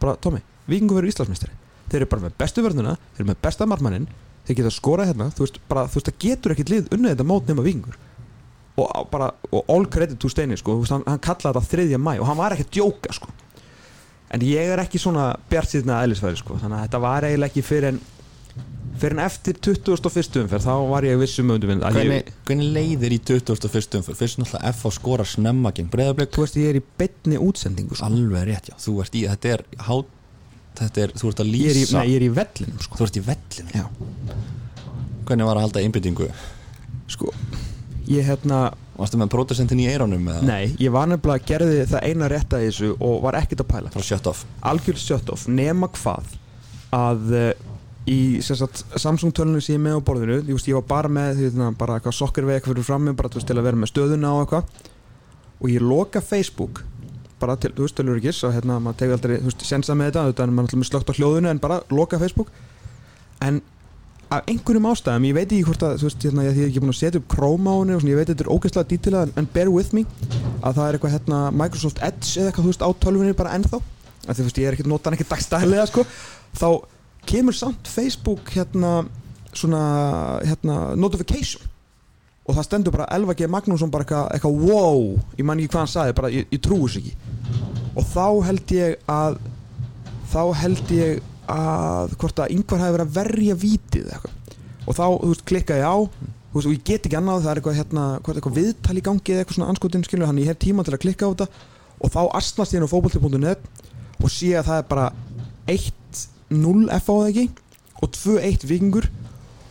bara 0.01 0.15
Tómi, 0.25 0.41
Vikingur 0.65 0.97
verður 0.97 1.13
Íslandsmeistari. 1.13 1.53
Þeir 1.91 2.01
eru 2.01 2.09
bara 2.15 2.25
með 2.25 2.39
bestu 2.41 2.65
vörnuna, 2.65 2.95
þeir 3.13 3.21
eru 3.21 3.29
með 3.29 3.43
besta 3.45 3.69
marmaninn 3.69 4.09
þeir 4.49 4.61
geta 4.61 4.75
skorað 4.75 5.13
hérna 5.13 5.31
þú 5.37 5.45
veist, 5.45 5.63
bara, 5.71 5.87
þú 5.87 6.01
veist, 6.01 6.11
það 6.11 6.21
getur 6.27 6.55
ekkit 6.55 6.73
lið 6.75 6.93
unnið 6.97 7.15
þetta 7.15 7.29
mót 7.29 7.51
nema 7.51 7.67
Vikingur 7.67 7.99
og 8.79 9.09
bara, 9.11 9.33
og 9.51 9.73
all 9.75 9.89
credit 9.91 10.21
to 10.23 10.31
Steini 10.33 10.59
sko, 10.59 10.79
veist, 10.83 10.95
hann, 10.95 11.07
hann 11.07 11.23
kallaði 11.23 11.61
þetta 11.61 11.73
þriðja 11.75 12.03
mæ 12.03 12.13
og 12.19 12.29
hann 12.31 12.41
var 12.41 12.57
ekki 12.57 12.69
að 12.69 12.77
djóka 12.79 13.17
sko 13.17 13.33
en 14.35 14.45
ég 14.45 14.75
er 14.75 14.83
ekki 14.83 15.01
svona 15.01 15.33
bjart 15.51 15.73
síðan 15.73 15.97
að 15.97 16.07
eðlisfæri 16.07 16.41
sko, 16.41 16.61
þannig 16.61 16.79
að 16.79 16.87
þetta 16.87 17.03
var 17.05 17.27
eiginlega 17.29 17.53
ekki 17.53 17.67
fyrir 17.67 17.93
en 17.95 18.01
fyrir 18.99 19.15
en 19.15 19.23
eftir 19.25 19.59
21. 19.63 20.43
umferð 20.43 20.67
þá 20.67 20.73
var 20.91 21.07
ég 21.07 21.19
vissum 21.21 21.51
um 21.53 21.57
að 21.57 21.71
ég, 21.71 21.81
Hvernig, 21.81 22.31
hvernig 22.49 22.71
leiðir 22.75 23.15
í 23.15 23.19
21. 23.31 23.99
umfyrir? 24.01 24.19
Fyrst 24.19 24.41
náttúrulega 24.41 24.73
F 24.73 24.85
á 24.85 24.91
skora 24.95 25.27
snemma 25.29 25.73
gegn 25.77 25.91
breyðablík 25.93 26.33
þú 26.35 26.45
veist, 26.45 26.59
ég 26.59 26.73
er 26.73 26.81
í 26.81 26.85
beinni 27.01 27.41
útsendingu 27.43 27.99
sko. 27.99 28.09
Alveg 28.09 28.49
rétt, 28.49 28.71
já, 28.73 28.77
þú 28.83 28.97
ert 29.05 29.19
í, 29.19 29.25
þetta 29.31 29.53
er 29.55 29.65
há, 29.87 29.95
þetta 30.79 31.03
er, 31.07 31.14
þú 31.21 31.31
ert 31.33 31.43
að 31.45 31.53
ég 31.55 31.71
er 31.73 31.79
í, 31.79 31.85
lýsa 31.85 31.99
nei, 32.01 32.09
ég 32.12 32.21
er 32.21 32.27
í 32.27 32.33
vellinum 32.38 32.83
sko. 32.85 32.99
Þú 33.01 33.07
ert 33.09 33.19
í 33.21 33.23
vellinu 33.29 33.79
Já, 33.79 33.87
Hvernig 35.29 35.49
var 35.51 35.59
að 35.61 35.64
halda 35.67 35.83
einbyttingu? 35.85 36.29
sko 37.09 37.33
Ég 38.09 38.25
hérna, 38.25 38.59
Varstu 38.99 39.19
með 39.21 39.31
prótesentin 39.35 39.81
í 39.83 39.87
eironum 39.91 40.25
eða? 40.33 40.43
nei, 40.49 40.75
ég 40.81 40.91
var 40.95 41.09
nefnilega 41.11 41.45
gerði 41.51 41.83
það 41.91 42.07
eina 42.09 42.29
rétta 42.33 42.61
í 42.64 42.69
þessu 42.71 42.95
og 43.05 43.19
var 43.27 43.37
ekkert 43.43 43.62
að 43.67 43.69
pæla 43.75 43.93
Frá 43.95 44.03
shut 44.09 44.27
off 44.31 44.45
Algjörð 44.67 45.03
shut 45.03 45.33
off, 45.35 45.45
nema 45.53 45.91
hvað 45.95 46.33
að 46.97 47.35
uh, 47.37 47.51
í 48.09 48.41
sem 48.41 48.57
sagt, 48.57 48.81
Samsung 48.97 49.35
tölunum 49.37 49.61
sem 49.61 49.75
ég 49.77 49.81
er 49.83 49.85
með 49.85 49.99
á 50.01 50.07
borðinu 50.09 50.38
ég, 50.41 50.47
veist, 50.55 50.69
ég 50.71 50.79
var 50.81 50.87
bara 50.88 51.11
með 51.12 51.35
því, 51.43 51.51
þarna, 51.53 51.71
bara 51.77 51.99
eitthvað 52.01 52.17
sokkerveg 52.17 52.57
eitthvað 52.57 52.79
fyrir 52.79 52.88
frammi 52.88 53.12
bara 53.19 53.29
þú 53.35 53.43
veist, 53.43 53.51
til 53.53 53.59
að 53.61 53.67
vera 53.69 53.81
með 53.83 53.91
stöðuna 53.93 54.31
og 54.33 54.47
eitthvað 54.47 54.87
og 55.59 55.73
ég 55.75 55.85
loka 55.85 56.23
Facebook 56.25 56.81
bara 57.40 57.57
til, 57.61 57.72
þú 57.77 57.87
veist, 57.87 57.96
tölur 57.98 58.20
ekki 58.20 58.35
og 58.46 58.55
hérna, 58.55 58.79
maður 58.83 59.01
tegur 59.03 59.18
aldrei, 59.18 59.38
þú 59.40 59.51
veist, 59.51 59.64
sensa 59.66 59.96
með 59.96 60.11
þetta 60.11 60.27
þetta 60.31 60.44
er 60.44 60.55
maður 60.57 60.81
með 60.81 60.90
slögt 60.90 61.11
á 61.11 61.18
hljóðinu 61.18 61.51
en 61.53 61.62
bara 61.62 61.81
loka 61.94 62.20
Facebook. 62.20 62.53
En 63.44 63.61
af 64.29 64.48
einhverjum 64.51 64.88
ástæðum, 64.90 65.24
ég 65.24 65.37
veit 65.37 65.46
ekki 65.48 65.64
hvort 65.64 65.85
að 65.87 65.94
þú 66.03 66.09
veist, 66.09 66.24
hérna, 66.27 66.44
ég, 66.44 66.59
er 66.59 66.68
ekki 66.68 66.83
búin 66.85 66.92
að 66.92 66.98
setja 66.98 67.20
upp 67.22 67.29
Chrome 67.33 67.72
á 67.72 67.74
henni 67.79 67.94
og 67.96 68.03
svona, 68.03 68.12
ég 68.12 68.18
veit 68.20 68.29
þetta 68.29 68.44
er 68.44 68.51
ógeðslega 68.53 68.90
dítilað 68.90 69.33
en, 69.40 69.48
bear 69.55 69.70
with 69.72 69.94
me 69.96 70.05
að 70.61 70.77
það 70.77 70.83
er 70.85 70.98
eitthvað 70.98 71.14
hérna 71.14 71.38
Microsoft 71.57 72.03
Edge 72.05 72.35
eða 72.35 72.51
eitthvað, 72.51 72.66
þú 72.66 72.72
veist, 72.74 72.85
á 72.85 72.90
tölvunni 73.05 73.38
bara 73.38 73.55
ennþá. 73.57 73.81
Að 73.81 74.29
því, 74.29 74.37
þú 74.42 74.48
veist, 74.51 74.61
ég 74.61 74.68
er 74.68 74.77
ekki 74.77 74.88
notan 74.90 75.16
ekki 75.16 75.29
dagstæðilega 75.31 75.88
sko, 75.88 76.05
þá 76.61 76.68
kemur 77.29 77.57
samt 77.57 77.88
Facebook 77.88 78.53
hérna 78.53 78.92
svona, 79.57 79.83
hérna, 80.44 80.79
notification. 81.01 81.64
Og 82.48 82.57
það 82.57 82.68
stendur 82.68 82.94
bara 82.94 83.09
Elva 83.16 83.37
G. 83.37 83.48
Magnússon 83.48 83.92
bara 83.92 84.05
eitthvað, 84.33 84.61
wow, 84.68 85.16
ég 85.40 85.48
man 85.48 85.61
ekki 85.61 85.72
hvað 85.72 85.85
hann 85.85 85.94
sagði 85.94 86.18
bara, 86.20 86.33
ég, 86.33 86.48
ég 86.53 86.62
trúi 86.64 86.88
og 87.99 88.07
þá 88.07 88.27
held 88.47 88.75
ég 88.77 88.99
að 89.11 89.39
þá 90.29 90.43
held 90.63 90.93
ég 90.95 91.23
að 91.49 92.17
hvort 92.21 92.43
að 92.45 92.53
yngvar 92.55 92.83
hafi 92.83 92.95
verið 92.97 93.07
að 93.07 93.15
verja 93.17 93.57
vítið 93.59 94.03
eða 94.05 94.19
eitthvað. 94.19 94.59
Og 94.89 94.97
þá, 94.97 95.05
þú 95.09 95.31
veist, 95.33 95.47
klikka 95.49 95.79
ég 95.79 95.89
á 95.89 95.97
veist, 95.99 96.69
og 96.69 96.75
ég 96.75 96.85
get 96.85 97.09
ekki 97.09 97.19
annað, 97.19 97.43
það 97.45 97.51
er 97.51 97.61
eitthvað 97.61 97.79
hérna, 97.79 98.05
hvað 98.25 98.41
eitthvað 98.41 98.59
viðtal 98.59 98.97
í 98.99 99.05
gangi 99.09 99.35
eða 99.35 99.43
eitthvað 99.43 99.59
svona 99.59 99.71
anskotin 99.73 100.05
skilur, 100.07 100.29
þannig 100.29 100.47
ég 100.47 100.53
hef 100.53 100.61
tíma 100.65 100.85
til 100.85 100.95
að 100.97 101.03
klikka 101.05 101.29
á 101.29 101.33
þetta. 101.33 101.65
Og 101.99 102.13
þá 102.15 102.21
astnast 102.39 102.75
ég 102.75 102.81
inn 102.81 102.89
á 102.89 102.93
fótbolti.net 102.93 103.69
og 104.19 104.33
sé 104.33 104.53
að 104.59 104.69
það 104.69 104.83
er 104.83 104.87
bara 104.93 105.09
1-0 105.73 106.87
F 106.99 107.11
á 107.11 107.15
það 107.15 107.29
ekki 107.33 107.47
og 107.99 108.15
2-1 108.15 108.69
vikingur 108.69 109.09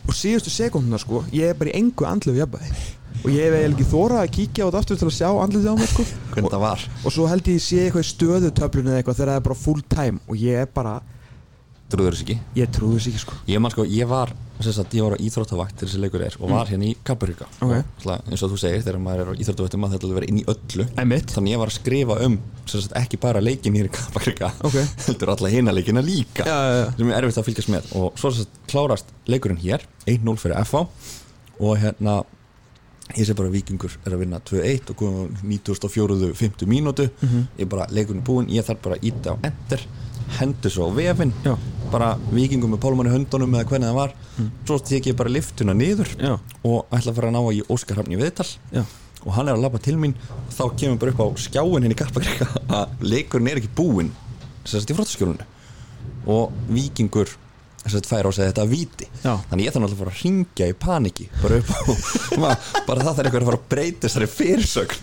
og 0.08 0.16
síðustu 0.16 0.52
sekundina 0.52 1.00
sko, 1.00 1.22
ég 1.32 1.52
er 1.52 1.58
bara 1.58 1.72
í 1.72 1.78
engu 1.80 2.06
andlu 2.08 2.36
jafnvægi 2.36 2.97
og 3.24 3.28
ég 3.34 3.42
hef 3.44 3.54
eiginlega 3.58 3.74
ekki 3.74 3.88
þóra 3.92 4.22
að 4.22 4.32
kíkja 4.38 4.64
á 4.64 4.66
þetta 4.68 4.80
aftur 4.84 5.00
til 5.02 5.08
að 5.10 5.16
sjá 5.18 5.28
andlið 5.42 5.68
mér 5.74 5.92
sko 5.92 6.04
Hvernig 6.32 6.52
það 6.54 6.64
var? 6.64 6.88
og 7.04 7.14
svo 7.18 7.28
held 7.30 7.48
ég 7.52 7.62
sé 7.64 7.84
eitthvað 7.86 8.04
í 8.06 8.10
stöðutöflunni 8.14 8.92
eða 8.92 9.00
eitthvað 9.02 9.18
þegar 9.20 9.32
það 9.34 9.40
er 9.42 9.46
bara 9.48 9.62
full 9.66 9.82
time 9.90 10.20
og 10.28 10.36
ég 10.42 10.60
er 10.64 10.68
bara, 10.74 10.98
Trúður 11.88 12.12
þess 12.18 12.24
ekki? 12.26 12.36
ég 12.60 12.68
trúi 12.76 12.98
þess 12.98 13.08
ekki 13.10 13.22
sko 13.24 13.36
Ég 13.48 13.62
man 13.64 13.72
sko, 13.72 13.84
ég 13.88 14.08
var, 14.10 14.32
sagt, 14.60 14.92
ég 14.94 15.02
var 15.06 15.16
á 15.16 15.22
íþróttavakt 15.24 15.78
til 15.80 15.88
þessi 15.88 16.00
leikur 16.02 16.24
er 16.26 16.36
og 16.38 16.50
var 16.52 16.68
hérna 16.68 16.84
í 16.84 16.94
Kaparíka 17.08 17.46
Ok. 17.64 17.72
eins 18.28 18.42
og 18.44 18.52
þú 18.52 18.58
segir, 18.60 18.82
þegar 18.84 19.00
maður 19.00 19.22
er 19.24 19.30
á 19.32 19.40
íþróttavaktum 19.40 19.80
maður 19.86 19.96
þetta 19.96 20.10
verið 20.18 20.32
inn 20.34 20.40
í 20.42 20.46
öllu 20.52 20.86
Einmitt. 21.00 21.32
Þannig 21.32 21.54
ég 21.56 21.62
var 21.62 21.72
að 21.72 21.78
skrifa 21.80 22.18
um, 22.28 22.36
sagt, 22.68 22.92
ekki 23.00 23.20
bara 23.24 23.40
leikin 23.40 23.78
hér 23.80 23.88
í 23.88 23.94
Kaparíka 23.96 24.52
Ok. 24.68 24.76
heldur 25.08 25.32
alla 25.32 25.52
hina 25.56 25.72
leikina 25.74 26.04
líka 26.04 26.44
Já, 26.44 26.56
já, 26.60 26.74
já. 26.84 26.88
sem 27.00 27.10
er 27.16 27.22
erfitt 27.24 27.40
að 27.40 27.48
fylgjast 27.48 27.72
með 27.72 27.92
og 28.02 28.20
svo 28.20 28.34
sagt, 28.36 28.60
klárast 28.68 29.14
leikurinn 29.32 29.62
hér 29.64 29.88
1-0 30.04 30.36
fyrir 30.44 30.60
FH 30.68 30.84
og 31.58 31.72
hérna 31.80 32.20
ég 33.16 33.24
sé 33.26 33.34
bara 33.34 33.48
vikingur 33.48 33.90
er 34.04 34.12
að 34.12 34.18
vinna 34.24 34.40
2-1 34.40 34.90
og 34.90 34.96
komum 34.96 35.30
94. 35.42 36.32
50 36.34 36.66
mínútu 36.68 37.08
Mhm. 37.22 37.46
ég 37.58 37.68
bara, 37.68 37.86
leikurinn 37.90 38.20
er 38.22 38.26
búinn, 38.26 38.48
ég 38.50 38.64
þarf 38.64 38.82
bara 38.82 38.96
að 38.96 39.02
íta 39.12 39.32
á 39.32 39.36
enter 39.42 39.80
hendur 40.38 40.70
svo 40.70 40.90
á 40.90 40.94
vefinn 40.94 41.32
Já. 41.44 41.56
bara 41.90 42.18
vikingur 42.30 42.68
með 42.68 42.80
pálmann 42.80 43.06
í 43.08 43.14
höndunum 43.16 43.54
eða 43.54 43.64
hvernig 43.64 43.88
það 43.88 43.94
var 43.94 44.12
svo 44.66 44.78
tek 44.84 45.06
ég 45.06 45.16
bara 45.16 45.30
liftuna 45.30 45.72
niður 45.74 46.08
Já. 46.20 46.38
og 46.64 46.86
ætla 46.92 47.12
að 47.12 47.14
fara 47.14 47.28
að 47.28 47.32
ná 47.32 47.52
í 47.54 47.62
Óskar 47.68 47.96
Hafn 47.96 48.12
í 48.12 48.16
viðtal 48.20 48.56
Já. 48.72 48.84
og 49.24 49.32
hann 49.32 49.48
er 49.48 49.54
að 49.56 49.62
labba 49.62 49.78
til 49.80 49.96
mín 49.96 50.14
þá 50.50 50.76
kemur 50.76 50.98
bara 50.98 51.12
upp 51.12 51.20
á 51.20 51.26
skjáin 51.40 51.82
henni 51.82 51.94
Kappakríka 51.96 52.46
að 52.68 52.88
leikurinn 53.00 53.48
er 53.48 53.56
ekki 53.62 53.72
búinn 53.74 54.10
sem 54.64 54.80
sagt 54.80 54.90
í 54.90 54.94
fróttaskjólinu 54.94 55.46
og 56.26 56.52
vikingur 56.68 57.28
sem 57.88 57.98
sagt 58.02 58.10
fær 58.10 58.28
á 58.28 58.30
sig 58.34 58.48
þetta 58.50 58.66
víti. 58.70 59.08
Já. 59.24 59.34
þannig 59.50 59.64
ég 59.66 59.72
náttúrulega 59.74 59.96
að 59.96 60.02
fara 60.02 60.14
að 60.14 60.22
ringja 60.24 60.68
í 60.68 60.76
paniki 60.84 61.26
bara 61.42 61.58
upp 61.58 61.72
á 61.72 61.80
bara 62.88 63.06
það 63.06 63.18
þarf 63.18 63.24
eitthvað 63.24 63.42
að 63.42 63.50
fara 63.50 63.60
að 63.60 63.66
breyta 63.72 64.06
þessari 64.06 64.30
fyrirsögn. 64.36 64.96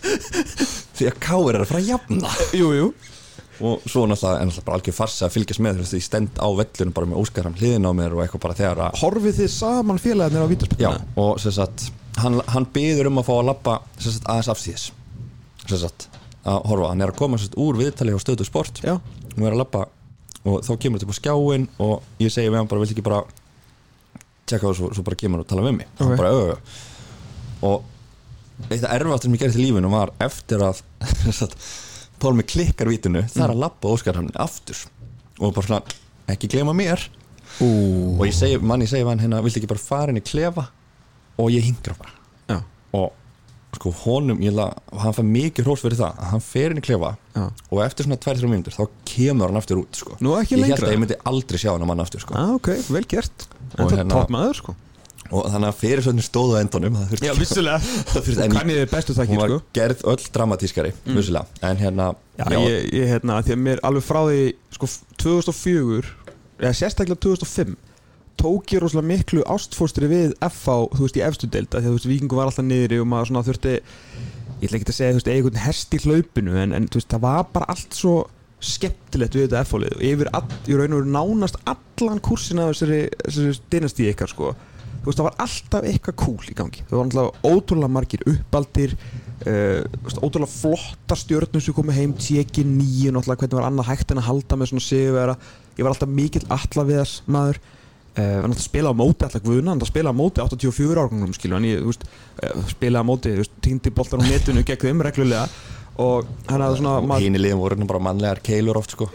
Því 0.95 1.09
að 1.11 1.19
Káir 1.25 1.57
er 1.57 1.65
að 1.65 1.69
fara 1.71 1.83
að 1.83 1.91
jafna. 1.91 2.33
Jú, 2.55 2.71
jú. 2.77 2.87
Og 3.65 3.83
svo 3.87 4.03
náttúrulega 4.09 4.41
er 4.41 4.49
náttúrulega 4.49 4.67
bara 4.67 4.79
algjör 4.79 4.95
farsa 4.97 5.27
að 5.29 5.35
fylgjast 5.37 5.61
með 5.63 5.83
ég 5.95 6.03
stend 6.03 6.39
á 6.43 6.47
vellunum 6.59 6.95
bara 6.95 7.07
með 7.11 7.21
Óskar 7.21 7.47
hann 7.47 7.55
hliðin 7.59 7.87
á 7.87 7.91
mér 7.95 8.15
og 8.15 8.23
eitthvað 8.25 8.43
bara 8.43 8.57
þegar 8.57 8.81
að 8.89 8.97
Horfið 8.99 9.37
þið 9.39 9.51
saman 9.53 10.01
félagarnir 10.03 10.43
á 10.43 10.45
Já, 10.45 10.51
vítarspillina? 10.51 11.05
og 11.23 11.39
sem 11.39 11.55
sagt 11.55 11.85
hann, 12.19 12.41
hann 12.51 12.67
byður 12.75 13.09
um 13.11 13.21
að 13.21 13.27
fá 13.29 13.33
að 13.37 13.47
labba 13.51 13.77
sem 13.95 14.11
sagt 14.11 14.27
aðeins 14.27 14.51
afsíðis 14.51 14.85
sem 15.65 15.79
sagt 15.81 16.07
að 16.45 16.59
horfa, 16.69 16.89
hann 16.91 17.01
er 17.01 17.13
að 17.13 17.19
koma 17.21 17.39
sem 17.39 17.47
sagt 17.47 17.57
úr 17.63 17.79
viðtali 17.79 18.13
á 18.13 18.19
stöðu 18.21 18.45
sport. 18.45 18.81
Já. 18.85 18.99
og 18.99 19.39
er 19.41 19.55
að 19.55 19.61
labba 19.63 19.85
og 20.45 20.61
þá 20.65 20.71
kemur 20.81 21.01
þetta 21.01 21.09
upp 21.09 21.15
á 21.15 21.21
skjáin 21.21 21.67
og 21.81 22.21
ég 22.21 22.33
segi 22.33 22.51
við 22.51 22.59
hann 22.59 22.69
bara, 22.69 22.83
vilt 22.83 22.93
ekki 22.93 23.05
bara 23.05 23.23
tjekka 24.45 24.69
það 24.69 24.77
svo, 24.79 24.91
svo 24.93 25.05
bara 25.07 25.19
kemur 25.19 25.41
og 25.41 25.49
tala 25.49 25.65
við 25.65 25.77
mig. 25.79 25.89
Ok. 25.95 26.05
hann 26.05 26.19
bara, 26.19 26.33
öðu 26.35 26.57
og 27.65 28.69
eitt 28.69 28.85
af 28.85 28.93
erfast 28.95 29.25
sem 29.25 29.35
ég 29.35 29.41
gerði 29.41 29.57
til 29.57 29.65
lífinu 29.65 29.91
var 29.93 30.13
eftir 30.23 30.63
að 30.65 30.81
Pálmi 32.21 32.45
klikkar 32.47 32.87
vítinu, 32.87 33.25
það 33.27 33.43
er 33.43 33.51
að 33.51 33.61
labba 33.65 33.89
Óskar 33.91 34.15
hann 34.15 34.29
aftur. 34.39 34.77
Og 35.43 35.51
bara 35.51 35.67
svona, 35.67 35.95
ekki 36.31 36.47
glema 36.53 36.71
mér. 36.71 37.01
Ú. 37.59 37.67
og 38.17 38.23
ég 38.25 38.33
segi, 38.35 38.55
manni 38.63 38.87
segi 38.87 39.03
hann 39.07 39.19
hérna, 39.19 39.41
viltu 39.43 39.59
ekki 39.59 39.69
bara 39.69 39.83
fara 39.83 40.13
inn 40.13 40.19
í 40.19 40.23
klefa? 40.23 40.63
Og 41.39 41.51
ég 41.51 41.67
hingra 41.67 41.95
bara. 41.99 42.15
Já. 42.47 42.57
og 42.95 43.24
sko 43.77 43.91
honum, 44.03 44.39
ég 44.43 44.55
la, 44.55 44.69
hann 45.03 45.15
fær 45.15 45.27
mikið 45.27 45.67
hrós 45.67 45.83
fyrir 45.85 45.99
það 45.99 46.21
að 46.21 46.31
hann 46.33 46.45
fer 46.45 46.73
inn 46.73 46.81
í 46.81 46.85
klefa 46.85 47.11
Já. 47.35 47.43
og 47.45 47.83
eftir 47.85 48.07
svona 48.07 48.19
2-3 48.25 48.51
mínútur 48.51 48.75
þá 48.77 48.83
kemur 49.11 49.51
hann 49.51 49.59
aftur 49.61 49.83
út 49.83 49.99
sko. 49.99 50.17
Nú, 50.23 50.33
ekki 50.39 50.55
ég 50.55 50.65
held 50.65 50.71
lengra? 50.71 50.89
að 50.89 50.95
ég 50.95 51.03
myndi 51.03 51.19
aldrei 51.31 51.61
sjá 51.61 51.71
hann 51.73 51.85
að 51.85 51.91
mann 51.91 52.03
aftur 52.05 52.23
sko. 52.23 52.37
ah, 52.39 52.55
ok, 52.57 52.73
vel 52.95 53.05
gert 53.11 53.47
En 53.75 53.83
Og 53.83 53.89
það 53.89 53.97
hérna- 53.97 54.05
er 54.05 54.13
topp 54.15 54.35
maður 54.35 54.59
sko 54.61 54.75
og 55.33 55.47
þannig 55.49 55.71
að 55.71 55.77
fyrir 55.79 56.05
svona 56.05 56.23
stóðu 56.25 56.57
endunum 56.59 56.97
það 56.99 57.13
þurfti, 57.13 57.31
vissulega 57.39 57.79
það 58.11 58.27
þurfti 58.27 58.43
en 58.45 58.53
Kannið 58.53 58.77
þið 58.79 58.91
bestu 58.91 59.13
hún 59.13 59.19
þakkir 59.19 59.39
var 59.41 59.53
sko 59.53 59.61
gerð 59.77 60.03
öll 60.11 60.27
dramatískari 60.35 60.91
mm. 60.93 61.17
vissulega, 61.17 61.61
en 61.65 61.81
hérna 61.81 62.09
Já, 62.35 62.45
ég, 62.61 62.85
ég 62.93 63.09
hérna, 63.09 63.39
því 63.41 63.55
að 63.55 63.63
mér 63.65 63.81
alveg 63.89 64.05
frá 64.05 64.19
því 64.27 64.43
sko 64.75 64.89
2004 65.23 66.13
eða 66.61 66.73
sérstaklega 66.77 67.17
2005 67.25 67.73
tók 68.39 68.73
ég 68.75 68.83
rosalega 68.83 69.09
miklu 69.09 69.43
ástfóstri 69.49 70.09
við 70.11 70.35
FH, 70.43 70.77
þú 70.95 71.05
veist, 71.05 71.19
í 71.19 71.25
efstu 71.25 71.49
delta 71.51 71.81
því 71.81 71.87
að 71.87 71.91
þú 71.91 71.97
veist, 71.97 72.09
vikingu 72.11 72.39
var 72.39 72.51
alltaf 72.51 72.67
niðri 72.67 73.01
og 73.01 73.09
maður 73.11 73.31
svona 73.31 73.45
þurfti 73.47 73.75
ég 73.75 74.67
ætla 74.67 74.79
ekki 74.79 74.89
að 74.91 74.97
segja, 74.99 75.11
þú 75.13 75.19
veist, 75.19 75.31
einhvern 75.33 75.63
hest 75.65 75.95
í 75.95 76.01
hlaupinu 76.05 76.57
en, 76.61 76.75
en 76.77 76.87
þú 76.89 77.01
veist, 77.01 77.11
það 77.13 77.25
var 77.25 77.49
bara 77.55 77.69
allt 77.73 77.97
svo 77.97 78.15
skemmtilegt 78.65 79.35
við 79.35 79.47
þetta 79.47 79.65
FH-lið 79.65 79.97
og 79.97 80.05
yfir, 80.09 80.31
all, 80.37 80.45
í 80.65 80.77
raun 80.77 80.95
og 80.95 81.03
veru 81.03 81.11
nánast 81.15 81.59
allan 81.69 82.23
kursin 82.23 82.63
af 82.63 82.71
þessari, 82.73 83.01
þessari 83.25 83.59
dynastíi 83.73 84.09
ykkar, 84.13 84.31
sko. 84.31 84.55
Þú 84.95 85.11
veist, 85.11 85.19
það 85.19 85.27
var 85.27 85.35
alltaf 85.45 85.85
eitthvað 85.85 86.15
cool 86.23 86.47
í 86.49 86.55
gangi. 86.57 86.85
Það 86.89 86.97
var 86.97 87.09
alltaf 87.11 87.45
ótrúlega 87.45 87.93
margir 87.93 88.23
uppaldir 88.31 88.95
uh, 89.45 89.83
ótrúlega 90.23 90.49
flotta 90.49 91.17
stjórnum 91.19 91.61
sem 91.61 91.75
komið 91.77 91.99
heim, 91.99 92.15
tjeki 92.17 92.65
nýju 92.65 93.13
náttúrulega 93.13 93.43
hvernig 93.43 93.59
var 93.59 93.67
annað 93.69 93.91
hægt 93.91 94.13
en 94.13 94.21
að 94.23 94.29
halda 94.31 94.57
með 94.57 94.71
svona 94.71 94.85
sigurvera 94.87 95.37
ég 95.75 95.83
var 95.83 95.93
alltaf 95.93 96.13
mikill 96.15 96.45
alla 96.55 96.87
við 96.87 97.01
þess 98.15 98.23
maður 98.23 98.35
Uh, 98.35 98.37
hann 98.45 98.53
spila 98.55 98.93
á 98.93 98.95
móti 98.95 99.25
alltaf 99.27 99.43
guðuna 99.43 99.73
hann 99.73 99.81
spila 99.83 100.07
á 100.07 100.15
móti 100.15 100.39
84 100.39 101.01
árgangum 101.01 101.33
skilur 101.35 101.57
hann 101.57 101.65
ég 101.67 101.81
veist, 101.83 102.05
uh, 102.39 102.61
spila 102.71 103.01
á 103.03 103.07
móti 103.07 103.33
týndi 103.59 103.91
boltar 103.91 104.21
á 104.21 104.27
netinu 104.29 104.61
gegn 104.63 104.85
þeim 104.85 105.01
reglulega 105.03 105.49
og 106.01 106.27
hann 106.49 106.63
hafði 106.65 106.81
svona 106.81 107.19
hínu 107.21 107.39
liðum 107.39 107.61
voru 107.63 107.87
bara 107.87 108.03
mannlegar 108.09 108.41
keilur 108.43 108.79
oft 108.81 108.95
sko. 108.95 109.07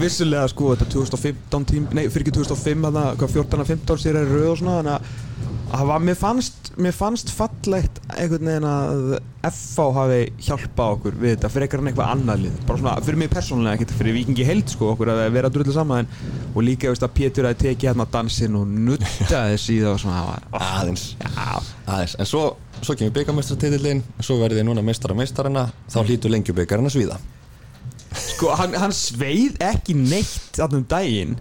Vissulega 0.00 0.48
sko 0.52 0.74
þetta 0.74 0.90
2015 0.92 1.70
tím 1.70 1.88
nei 1.96 2.06
fyrir 2.10 2.26
ekki 2.26 2.36
2005 2.40 2.88
þannig 2.88 3.24
að 3.24 3.38
14-15 3.38 4.02
sér 4.04 4.20
er 4.20 4.28
rauð 4.34 4.50
og 4.52 4.60
svona 4.60 4.76
þannig 4.80 4.98
að 4.98 5.24
það 5.66 5.88
var, 5.88 6.02
mér 6.06 6.18
fannst, 6.18 6.68
mér 6.78 6.94
fannst 6.94 7.30
fallegt 7.34 7.98
einhvern 8.14 8.50
veginn 8.50 8.66
að 8.68 9.16
FH 9.46 9.86
hafi 9.96 10.20
hjálpað 10.46 10.92
okkur 10.96 11.16
við 11.20 11.34
þetta 11.34 11.50
fyrir 11.52 11.66
eitthvað 11.66 11.88
annað 11.88 12.12
annar 12.14 12.42
lið. 12.42 12.60
Bara 12.68 12.82
svona 12.82 12.94
fyrir 13.06 13.20
mig 13.22 13.32
persónulega 13.32 13.78
ekkert 13.78 13.94
fyrir 13.98 14.16
vikingi 14.16 14.46
held 14.46 14.70
sko 14.72 14.92
okkur 14.94 15.12
að 15.12 15.22
vera 15.34 15.50
að 15.50 15.56
drullu 15.56 15.74
saman 15.74 16.10
og 16.52 16.60
líka 16.66 16.92
veist 16.92 17.06
að 17.06 17.14
Pétur 17.18 17.48
að 17.48 17.58
teki 17.64 17.90
hérna 17.90 18.06
dansin 18.12 18.58
og 18.58 18.70
nutta 18.70 19.42
þess 19.50 19.72
í 19.72 19.80
það 19.82 19.92
og 19.92 20.02
svona 20.04 20.22
aðeins, 20.60 21.08
aðeins. 21.34 22.16
En 22.20 22.30
svo, 22.30 22.44
svo 22.84 22.96
kemur 22.98 23.14
byggamestratitillin 23.16 24.02
svo 24.20 24.38
verði 24.40 24.60
þið 24.60 24.68
núna 24.68 24.84
mestara 24.86 25.16
mestarana 25.16 25.66
þá 25.92 25.98
hlýtur 26.04 26.32
lengjubyggarinn 26.34 26.88
að 26.90 26.96
svíða. 26.96 27.18
Sko 28.16 28.52
hann, 28.56 28.76
hann 28.80 28.94
sveið 28.96 29.58
ekki 29.64 29.96
neitt 29.98 30.60
allum 30.62 30.84
daginn 30.88 31.36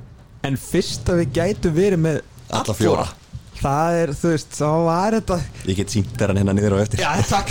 en 0.45 0.57
fyrst 0.59 1.07
að 1.11 1.23
við 1.23 1.37
gætu 1.39 1.71
verið 1.75 2.01
með 2.05 2.17
alla 2.55 2.75
fjóra. 2.77 3.05
það 3.59 3.99
er, 4.01 4.13
þú 4.19 4.31
veist, 4.33 4.57
þá 4.59 4.71
var 4.85 5.15
þetta 5.17 5.39
Ég 5.65 5.79
get 5.79 5.93
sínt 5.95 6.11
þér 6.19 6.33
hann 6.33 6.41
hérna 6.43 6.55
niður 6.57 6.75
á 6.77 6.83
eftir. 6.83 7.01
Já, 7.01 7.11
takk. 7.29 7.49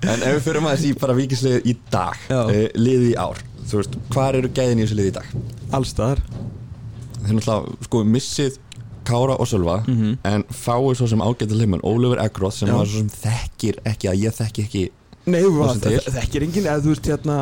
En 0.00 0.22
ef 0.24 0.32
við 0.38 0.44
fyrir 0.46 0.64
maður 0.64 0.78
þessi 0.80 0.98
bara 1.00 1.14
vikislið 1.18 1.66
í 1.68 1.74
dag 1.92 2.22
uh, 2.32 2.54
liði 2.80 3.10
í 3.12 3.16
ár, 3.20 3.40
þú 3.68 3.82
veist, 3.82 3.98
hvað 4.14 4.38
eru 4.38 4.50
gæðin 4.56 4.80
í 4.80 4.86
þessu 4.86 4.96
liði 4.96 5.12
í 5.12 5.16
dag? 5.18 5.34
Allstaðar 5.76 6.22
Þeir 7.20 7.36
náttúrulega, 7.36 7.74
sko, 7.84 8.00
missið 8.08 8.54
Kára 9.10 9.36
og 9.36 9.50
Sölva 9.50 9.80
mm 9.86 9.96
-hmm. 9.96 10.16
en 10.32 10.44
fáið 10.50 10.94
svo 10.94 11.06
sem 11.10 11.20
ágættu 11.20 11.54
hlimun 11.58 11.82
Ólfur 11.82 12.22
Eggróð 12.24 12.52
sem 12.52 12.72
var 12.72 12.86
svo 12.86 12.98
sem 12.98 13.10
þekkir 13.10 13.82
ekki 13.84 14.08
að 14.08 14.20
ég 14.24 14.34
þekki 14.40 14.62
ekki 14.66 14.88
Nei, 15.28 15.42
þekkir 15.44 16.44
enginn 16.46 16.66
eða 16.66 16.80
þú 16.80 16.94
veist 16.94 17.08
hérna 17.10 17.36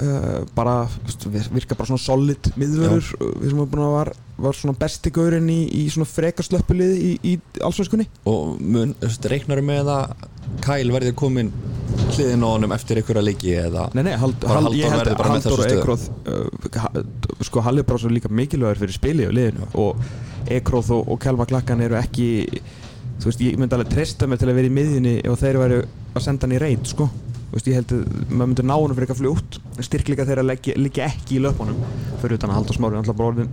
uh, 0.00 0.40
bara, 0.56 0.88
virka 1.52 1.76
bara 1.76 1.90
svona 1.90 2.00
solid 2.00 2.48
miðvörur, 2.56 3.10
við 3.20 3.50
sem 3.50 3.58
erum 3.58 3.68
búin 3.68 3.84
að 3.84 3.96
var 3.98 4.12
var 4.40 4.56
svona 4.56 4.76
besti 4.80 5.12
gaurinn 5.12 5.50
í, 5.52 5.58
í 5.68 5.82
svona 5.92 6.08
frekaslöppulið 6.08 6.94
í, 6.96 7.10
í 7.20 7.34
allsvöskunni 7.60 8.06
og 8.30 8.56
mun, 8.60 8.94
reiknar 9.28 9.60
með 9.64 9.92
að 9.92 10.28
Kæl 10.64 10.88
verði 10.90 11.12
komin 11.14 11.52
hliðin 12.10 12.42
á 12.42 12.48
honum 12.48 12.72
eftir 12.74 12.98
einhverja 12.98 13.22
leiki 13.22 13.52
eða 13.60 13.84
nei, 13.94 14.02
nei, 14.08 14.14
hald, 14.18 14.48
hald, 14.50 14.72
ég 14.74 14.90
held 14.90 15.12
að 15.12 15.22
Haldur 15.28 15.60
og 15.60 15.74
Ekróð 15.74 16.08
uh, 16.32 17.44
sko 17.46 17.62
Halli 17.66 17.84
er 17.84 17.88
bara 17.92 18.02
svo 18.02 18.10
líka 18.10 18.32
mikilvægur 18.32 18.80
fyrir 18.82 18.96
spili 18.96 19.28
og 19.28 19.36
liðinu 19.36 19.68
og 19.78 20.00
Ekróð 20.50 20.92
og, 20.96 21.10
og 21.12 21.18
Kjálma 21.22 21.46
Klakkan 21.50 21.82
eru 21.84 21.98
ekki 22.00 22.28
þú 23.20 23.28
veist, 23.28 23.42
ég 23.44 23.58
myndi 23.60 23.76
alveg 23.76 23.90
treysta 23.92 24.28
mig 24.30 24.40
til 24.40 24.48
að 24.48 24.60
vera 24.60 24.70
í 24.70 24.76
miðjunni 24.76 25.16
og 25.28 25.40
þeir 25.40 25.58
eru 25.66 25.80
að 26.14 26.24
senda 26.24 26.46
hann 26.46 26.56
í 26.56 26.60
reynd 26.62 26.88
sko. 26.88 27.08
Þú 27.50 27.58
veist, 27.58 27.68
ég 27.68 27.80
held 27.80 27.92
að 27.96 28.06
maður 28.30 28.50
myndur 28.52 28.68
ná 28.70 28.76
hann 28.76 28.94
fyrir 28.94 29.06
eitthvað 29.06 29.20
fljótt. 29.20 29.58
Styrkleika 29.84 30.26
þeirra 30.28 30.46
liggja 30.46 31.08
ekki 31.10 31.36
í 31.36 31.42
löpunum. 31.44 31.82
Fyrir 32.22 32.38
utan 32.38 32.52
að 32.52 32.60
halda 32.60 32.76
smári, 32.76 33.00
ætla 33.02 33.16
bara 33.18 33.34
orðin 33.34 33.52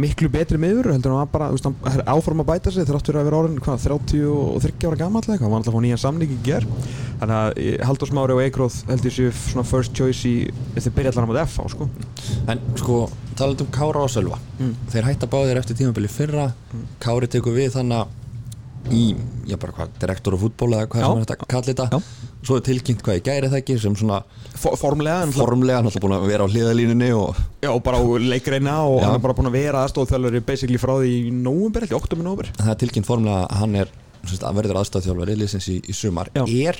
miklu 0.00 0.28
betri 0.32 0.58
miður 0.58 0.90
heldur 0.90 1.14
hann 1.14 1.30
bara, 1.30 1.50
þú 1.52 1.58
veist, 1.58 1.68
hann 1.86 2.00
er 2.00 2.08
áform 2.10 2.42
að 2.42 2.48
bæta 2.48 2.72
sig 2.74 2.86
þráttur 2.88 3.18
að 3.20 3.28
vera 3.28 3.40
orðin, 3.44 3.60
hvað, 3.62 3.84
30 3.84 4.24
og 4.26 4.56
30 4.64 4.88
ára 4.88 4.98
gammal 5.04 5.22
eitthvað, 5.22 5.44
hann 5.44 5.52
var 5.52 5.60
alltaf 5.60 5.76
á 5.78 5.84
nýjan 5.84 6.02
samning 6.02 6.32
í 6.34 6.38
ger 6.46 6.66
þannig 7.20 7.36
að 7.36 7.84
Haldur 7.86 8.10
Smári 8.10 8.34
og 8.34 8.42
Eikróð 8.42 8.80
heldur 8.88 9.14
sér 9.14 9.36
svona 9.38 9.66
first 9.68 9.94
choice 9.94 10.26
í 10.26 10.34
þeir 10.74 10.96
byrja 10.96 11.14
allar 11.14 11.28
á 11.28 11.30
móti 11.30 11.44
FH, 11.44 11.68
sko. 11.76 11.88
En 12.50 12.64
sko, 12.80 12.98
talað 13.38 13.64
um 13.64 13.72
Kára 13.74 14.04
og 14.04 14.12
Sölva 14.12 14.40
mm. 14.58 14.74
þeir 14.92 15.08
hætta 15.10 15.30
báðir 15.30 15.60
eftir 15.60 15.78
tímabili 15.80 16.10
fyrra 16.10 16.50
mm. 16.50 16.84
Kári 17.02 17.30
tekur 17.30 17.56
við 17.56 17.74
þannig 17.76 18.20
í, 18.92 19.14
já 19.48 19.56
bara 19.60 19.74
hvað, 19.76 19.92
direktor 20.00 20.36
og 20.36 20.42
fútból 20.42 20.70
eða 20.74 20.88
hvað 20.92 21.02
já. 21.02 21.06
sem 21.06 21.20
er 21.20 21.24
þetta, 21.24 21.48
kallir 21.48 21.68
þetta 21.70 22.00
svo 22.44 22.58
er 22.58 22.64
tilkynnt 22.66 23.04
hvað 23.04 23.18
ég 23.18 23.24
gæri 23.28 23.50
það 23.50 23.60
ekki 23.62 23.76
sem 23.80 23.96
svona 23.96 24.20
For, 24.54 24.76
formlega 24.78 25.24
formlega, 25.34 25.80
hann 25.80 25.88
er 25.88 26.04
búin 26.04 26.16
að 26.16 26.26
vera 26.28 26.46
á 26.46 26.48
hliðalínunni 26.52 27.10
og 27.16 27.40
já, 27.64 27.70
bara 27.84 28.00
á 28.00 28.04
leikreina 28.20 28.76
og 28.84 28.98
já. 29.00 29.06
hann 29.06 29.16
er 29.16 29.24
bara 29.24 29.36
búin 29.38 29.50
að 29.50 29.56
vera 29.56 29.84
aðstofþjálfur 29.86 30.44
basically 30.44 30.80
frá 30.80 30.94
því 31.00 31.14
í 31.16 31.32
nógumber, 31.32 31.86
ekki 31.86 31.96
oktober 31.96 32.26
nógumber 32.26 32.52
það 32.58 32.72
er 32.74 32.80
tilkynnt 32.84 33.08
formlega 33.08 33.46
að 33.48 33.60
hann 33.62 33.80
er 33.80 33.92
að 34.34 34.60
verður 34.60 34.80
aðstofþjálfur 34.82 35.34
í 35.34 35.38
liðsins 35.40 35.68
í, 35.72 35.80
í 35.80 35.96
sumar 35.96 36.30
er, 36.44 36.78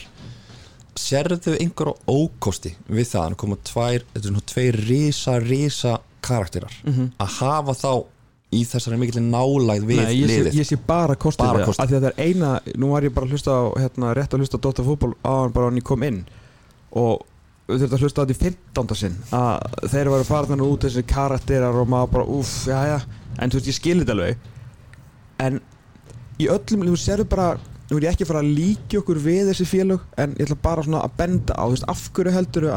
serðu 0.95 1.57
einhver 1.59 1.93
á 1.93 1.95
ókosti 2.09 2.75
við 2.87 3.09
það, 3.11 3.25
hann 3.25 3.39
koma 3.41 3.61
tvær, 3.65 4.05
þetta 4.13 4.23
er 4.23 4.31
svona 4.31 4.49
tveir 4.53 4.81
risa, 4.89 5.39
risa 5.43 5.99
karakterar 6.25 6.75
mm 6.85 6.93
-hmm. 6.93 7.11
að 7.25 7.39
hafa 7.41 7.75
þá 7.79 7.93
í 8.55 8.63
þessari 8.69 8.99
mikilvæg 9.01 9.27
nálægð 9.27 9.87
við 9.89 10.01
Nei, 10.01 10.15
ég 10.15 10.31
liðið 10.31 10.51
sé, 10.53 10.59
ég 10.61 10.69
sé 10.69 10.79
bara 10.87 11.17
kostið 11.19 11.51
bara 11.51 11.67
kosti. 11.67 11.83
af 11.83 11.91
því 11.91 11.97
að 11.99 12.05
það 12.05 12.11
er 12.13 12.29
eina, 12.29 12.51
nú 12.79 12.91
var 12.95 13.07
ég 13.07 13.15
bara 13.15 13.27
að 13.27 13.35
hlusta 13.35 13.51
á 13.51 13.63
hérna, 13.83 14.15
rétt 14.15 14.35
að 14.35 14.45
hlusta 14.45 14.61
á 14.61 14.65
Dóttar 14.65 14.87
fútból 14.87 15.15
á 15.25 15.33
hann 15.43 15.55
bara 15.55 15.71
hann 15.71 15.81
ég 15.81 15.87
kom 15.89 16.03
inn 16.07 16.25
og 16.95 17.25
við 17.67 17.81
þurftum 17.81 17.99
að 17.99 18.05
hlusta 18.05 18.21
á 18.21 18.25
þetta 18.25 18.37
í 18.37 18.43
15. 18.45 18.97
sinn 19.01 19.17
að 19.35 19.55
þeir 19.91 20.03
eru 20.05 20.17
að 20.19 20.27
fara 20.31 20.51
þannig 20.51 20.73
út 20.73 20.87
þessi 20.87 21.05
karakterar 21.09 21.79
og 21.81 21.89
maður 21.89 22.13
bara 22.17 22.27
uff, 22.39 22.57
já 22.69 22.81
já 22.93 22.99
en 23.39 23.51
þú 23.51 23.61
veist 23.61 23.71
ég 23.71 23.79
skilir 23.79 24.05
þetta 24.05 24.17
alveg 24.19 24.51
en 25.45 25.61
í 26.39 26.51
öllum, 26.51 26.87
þú 26.91 26.99
séru 27.01 27.27
bara 27.29 27.55
nú 27.91 27.99
er 27.99 28.07
ég 28.07 28.15
ekki 28.15 28.25
að 28.25 28.31
fara 28.33 28.43
að 28.45 28.55
líka 28.59 29.01
okkur 29.01 29.21
við 29.25 29.51
þessi 29.51 29.67
félög 29.69 30.05
en 30.21 30.37
ég 30.39 30.47
ætla 30.47 30.61
bara 30.63 30.85
svona 30.87 31.03
að 31.05 31.17
benda 31.19 31.57
á 31.57 31.65
þú 31.65 31.75
veist, 31.75 31.89
af 31.91 32.05
hverju 32.15 32.35
heldur 32.35 32.69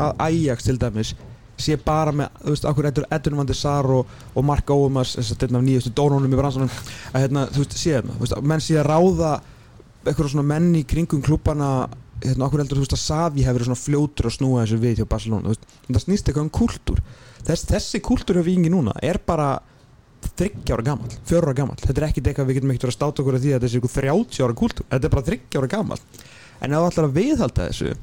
sé 1.57 1.77
bara 1.81 2.13
með, 2.15 2.27
þú 2.43 2.53
veist, 2.53 2.65
okkur 2.69 2.87
Edun 2.89 3.37
Van 3.39 3.47
de 3.49 3.55
Sar 3.57 3.85
og, 3.91 4.09
og 4.33 4.45
Mark 4.45 4.69
Óumars 4.69 5.15
þess 5.17 5.31
að 5.33 5.37
þetta 5.41 5.47
er 5.49 5.63
nýjastu 5.65 5.91
dónunum 5.97 6.33
í 6.33 6.39
bransunum 6.39 6.69
að 7.13 7.21
hérna, 7.23 7.41
þú 7.53 7.59
veist, 7.63 7.77
sé 7.77 7.89
hérna, 7.97 8.11
þú 8.17 8.21
veist, 8.25 8.35
menn 8.51 8.63
sé 8.63 8.73
að 8.77 8.89
ráða 8.91 9.31
eitthvað 10.07 10.31
svona 10.33 10.49
menn 10.53 10.69
í 10.77 10.83
kringum 10.87 11.23
klúpana 11.25 11.69
hérna, 12.23 12.45
okkur 12.47 12.59
heldur, 12.61 12.77
þú 12.77 12.83
veist, 12.85 12.97
að 12.97 13.05
Savi 13.05 13.41
hefur 13.47 13.63
svona 13.67 13.81
fljótur 13.81 14.25
að 14.29 14.35
snúa 14.37 14.61
þessu 14.63 14.77
við 14.83 14.93
hjá 15.01 15.07
Barcelona, 15.09 15.45
þú 15.47 15.51
veist, 15.55 15.65
það 15.87 16.03
snýst 16.05 16.25
eitthvað 16.27 16.45
um 16.45 16.53
kultúr 16.61 16.99
Þess, 17.47 17.63
þessi 17.69 17.97
kultúr 18.03 18.35
hjá 18.39 18.45
Vingi 18.47 18.69
núna 18.73 18.93
er 19.05 19.17
bara 19.23 19.49
þryggjára 20.37 20.83
gammal, 20.83 21.09
fjóra 21.29 21.53
gammal 21.55 21.77
þetta 21.79 22.01
er 22.01 22.07
ekkert 22.09 22.27
eitthvað 22.31 22.47
við 22.49 22.57
getum 22.57 22.71
ekkert 22.73 22.89
að 22.89 22.97
státa 22.97 23.21
okkur 23.23 23.37
að 23.37 23.43
því 23.45 23.51
að 27.87 27.97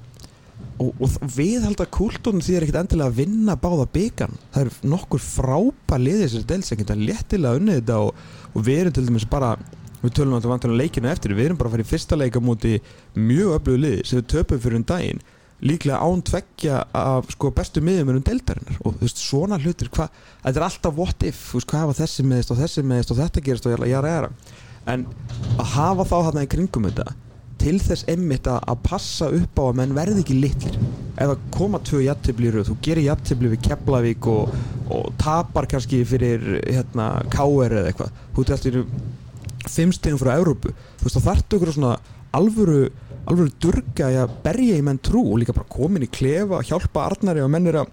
þetta 0.75 0.91
er 0.91 1.05
eitthvað 1.05 1.35
30 1.35 1.65
ára 1.65 1.87
kultúr, 1.95 2.35
þetta 2.35 2.35
er 2.35 2.35
bara 2.35 2.35
þryggjára 2.35 2.35
gammal 2.35 2.35
en 2.35 2.35
ef 2.35 2.35
þú 2.35 2.35
ætlar 2.35 2.35
að 2.35 2.35
og, 2.35 2.35
og 2.35 2.35
kultúrun 2.35 2.45
því 2.45 2.57
er 2.57 2.67
ekkert 2.67 2.81
endilega 2.81 3.11
að 3.11 3.19
vinna 3.21 3.57
báða 3.61 3.87
byggan 3.95 4.37
það 4.55 4.65
er 4.65 4.91
nokkur 4.91 5.23
frábær 5.23 6.03
liðið 6.03 6.33
sér 6.33 6.47
del 6.51 6.63
sem 6.63 6.79
geta 6.79 6.99
léttilega 6.99 7.61
unnið 7.61 7.81
þetta 7.81 7.99
og, 8.03 8.27
og 8.55 8.67
við 8.67 8.81
erum 8.81 8.97
til 8.97 9.07
dæmis 9.07 9.29
bara 9.31 9.55
við 10.03 10.17
tölum 10.19 10.35
alltaf 10.37 10.51
vantilega 10.51 10.83
leikinu 10.83 11.11
eftir 11.11 11.35
við 11.35 11.47
erum 11.49 11.61
bara 11.61 11.71
að 11.71 11.77
fara 11.77 11.87
í 11.87 11.91
fyrsta 11.93 12.19
leika 12.19 12.43
múti 12.43 12.75
mjög 13.15 13.55
öflugu 13.59 13.81
liði 13.85 14.03
sem 14.05 14.21
við 14.21 14.29
töpum 14.35 14.61
fyrir 14.61 14.81
um 14.81 14.87
daginn 14.91 15.23
líklega 15.65 16.01
án 16.03 16.23
tveggja 16.27 16.81
af 16.93 17.31
sko, 17.33 17.53
bestu 17.55 17.81
miðjum 17.81 18.11
um 18.13 18.25
deltarinnar 18.27 18.81
og 18.85 18.99
þú 18.99 19.07
veist 19.07 19.23
svona 19.23 19.59
hlutir 19.63 19.89
hva, 19.95 20.11
þetta 20.43 20.61
er 20.61 20.67
alltaf 20.67 20.99
what 20.99 21.25
if 21.25 21.55
veist, 21.55 21.69
hvað 21.71 21.87
hafa 21.87 21.99
þessi 22.03 22.27
meðist 22.27 22.53
og 22.53 22.59
þessi 22.61 22.85
meðist 22.85 23.15
og 23.15 23.21
þetta 23.23 23.45
gerist 23.47 23.69
og 23.71 23.87
ég 23.89 23.95
er 23.97 24.29
að 24.29 24.35
en 24.91 25.07
að 25.57 25.71
hafa 25.79 26.05
þá 26.05 26.17
þarna 26.27 26.45
í 26.45 26.51
kringum 26.51 26.91
þetta 26.91 27.15
til 27.61 27.77
þess 27.83 28.07
emmitt 28.11 28.49
að 28.51 28.81
passa 28.85 29.31
upp 29.33 29.61
á 29.61 29.65
að 29.65 29.77
menn 29.81 29.97
verði 29.97 30.23
ekki 30.25 30.37
litlir 30.39 30.79
það 31.15 31.35
koma 31.55 31.81
tvö 31.85 32.03
jættiblir 32.05 32.59
og 32.61 32.69
þú 32.69 32.77
gerir 32.85 33.09
jættibli 33.09 33.53
við 33.53 33.63
Keflavík 33.69 34.29
og, 34.31 34.55
og 34.93 35.13
tapar 35.21 35.69
kannski 35.71 36.03
fyrir 36.09 36.59
hérna, 36.65 37.09
K.R. 37.33 37.79
eða 37.81 37.93
eitthvað 37.93 38.13
þú 38.35 38.43
veist 38.43 38.53
þetta 38.55 38.73
eru 38.73 38.85
fimm 39.71 39.95
stegum 39.95 40.21
frá 40.21 40.35
Európu 40.37 40.75
þú 40.75 41.07
veist 41.07 41.19
þá 41.19 41.29
þartu 41.31 41.59
ykkur 41.61 41.75
svona 41.77 41.97
alvöru, 42.35 42.81
alvöru 43.31 43.55
durga 43.63 44.11
að 44.25 44.39
berja 44.45 44.79
í 44.79 44.87
menn 44.87 45.03
trú 45.03 45.23
og 45.31 45.43
líka 45.43 45.55
bara 45.57 45.71
komin 45.71 46.07
í 46.07 46.11
klefa 46.11 46.65
hjálpa 46.67 47.07
Arnari 47.07 47.45
og 47.45 47.53
menn 47.55 47.71
er 47.71 47.85
að 47.85 47.93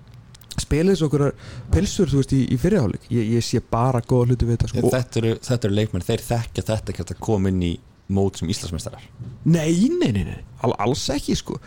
spila 0.59 0.91
þessu 0.91 1.07
okkur 1.07 1.27
pilsur 1.71 2.09
þú 2.11 2.19
veist 2.19 2.33
í, 2.35 2.41
í 2.51 2.57
fyrirhálig 2.59 3.05
ég, 3.13 3.29
ég 3.37 3.45
sé 3.45 3.61
bara 3.63 4.01
góða 4.01 4.31
hluti 4.31 4.49
við 4.49 4.57
þetta 4.57 4.71
sko. 4.73 4.91
þetta 4.91 5.21
eru, 5.21 5.37
eru 5.55 5.77
leikmenn, 5.77 6.05
þeir 6.05 6.25
þekkja 6.25 6.67
þetta 6.73 7.07
að 7.07 7.23
koma 7.23 7.53
inn 7.53 7.63
í 7.69 7.71
mót 8.13 8.39
sem 8.39 8.49
Íslandsmeistarar? 8.51 9.03
Nei, 9.43 9.89
nei, 9.99 10.11
nei, 10.11 10.25
nei. 10.27 10.39
All, 10.65 10.75
alls 10.85 11.07
ekki 11.13 11.37
sko. 11.39 11.59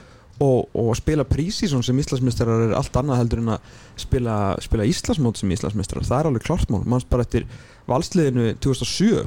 Og, 0.42 0.66
og 0.74 0.90
spila 0.98 1.26
prísísson 1.28 1.84
sem 1.86 1.98
Íslandsmeistarar 2.02 2.68
er 2.68 2.74
allt 2.78 2.96
annað 2.98 3.20
heldur 3.22 3.42
en 3.44 3.54
að 3.54 3.70
spila, 4.02 4.36
spila 4.64 4.88
Íslandsmót 4.90 5.40
sem 5.40 5.54
Íslandsmeistarar. 5.54 6.06
Það 6.08 6.20
er 6.20 6.30
alveg 6.30 6.46
klart 6.48 6.74
mál, 6.74 6.82
manns 6.88 7.06
bara 7.08 7.26
eftir 7.26 7.46
valsliðinu 7.90 8.54
2007 8.64 9.24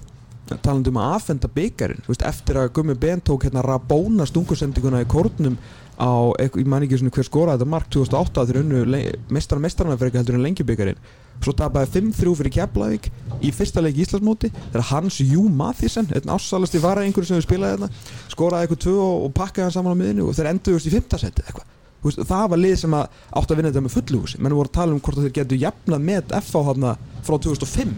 talandi 0.64 0.92
um 0.92 1.00
að 1.02 1.14
afhenda 1.18 1.50
byggarinn 1.52 2.06
veist, 2.08 2.24
eftir 2.26 2.60
að 2.62 2.72
Gummi 2.78 2.96
Ben 3.00 3.22
tók 3.24 3.44
hérna 3.48 3.64
Rabóna 3.66 4.28
stungusendinguna 4.28 5.02
í 5.04 5.08
kórnum 5.10 5.58
á, 6.00 6.32
ég 6.40 6.56
man 6.70 6.86
ekki 6.86 7.02
hver 7.04 7.28
skoraði 7.28 7.60
þetta 7.60 7.72
mark 7.74 7.90
2008 7.92 8.46
þegar 8.46 8.62
unnu 8.64 9.02
mestar 9.34 9.62
mestarna 9.64 9.98
fyrir 9.98 10.14
ekki 10.14 10.22
heldur 10.22 10.38
en 10.38 10.46
lengi 10.46 10.68
byggarinn 10.68 11.02
svo 11.44 11.54
tapaði 11.58 11.92
5-3 12.00 12.36
fyrir 12.42 12.56
Keflavík 12.58 13.10
í 13.46 13.52
fyrsta 13.54 13.84
leik 13.84 13.98
í 13.98 14.04
Íslandsmóti 14.06 14.52
þegar 14.56 14.86
Hans 14.92 15.20
Jú 15.22 15.46
Mathisen, 15.54 16.10
einn 16.16 16.34
ássalasti 16.34 16.82
vara 16.82 17.06
einhverju 17.06 17.30
sem 17.30 17.40
við 17.40 17.48
spilaði 17.48 17.78
þetta, 17.78 18.14
skoraði 18.34 18.68
eitthvað 18.68 18.84
tvö 18.86 18.96
og, 19.04 19.26
og 19.28 19.34
pakkaði 19.38 19.68
hann 19.68 19.76
saman 19.78 19.98
á 19.98 20.02
miðinu 20.02 20.28
og 20.28 20.38
þeir 20.38 20.52
enduðust 20.54 20.90
í 20.90 20.94
5. 20.98 21.20
seti 21.22 21.46
eitthvað 21.46 21.74
það 22.08 22.46
var 22.54 22.62
lið 22.62 22.76
sem 22.84 22.94
átt 22.98 23.52
að 23.52 23.58
vinna 23.58 23.72
þetta 23.72 23.84
með 23.86 23.96
fullúsi 23.96 24.40
menn 24.42 24.56
voru 24.56 24.70
að 24.70 24.78
tala 24.78 24.96
um 24.96 25.02
hvort 25.04 25.20
þeir 25.20 25.34
getur 25.36 25.60
jafnað 25.62 26.06
með 26.08 26.36
FH 26.40 26.62
hafna 26.70 26.94
frá 27.26 27.36
2005 27.44 27.96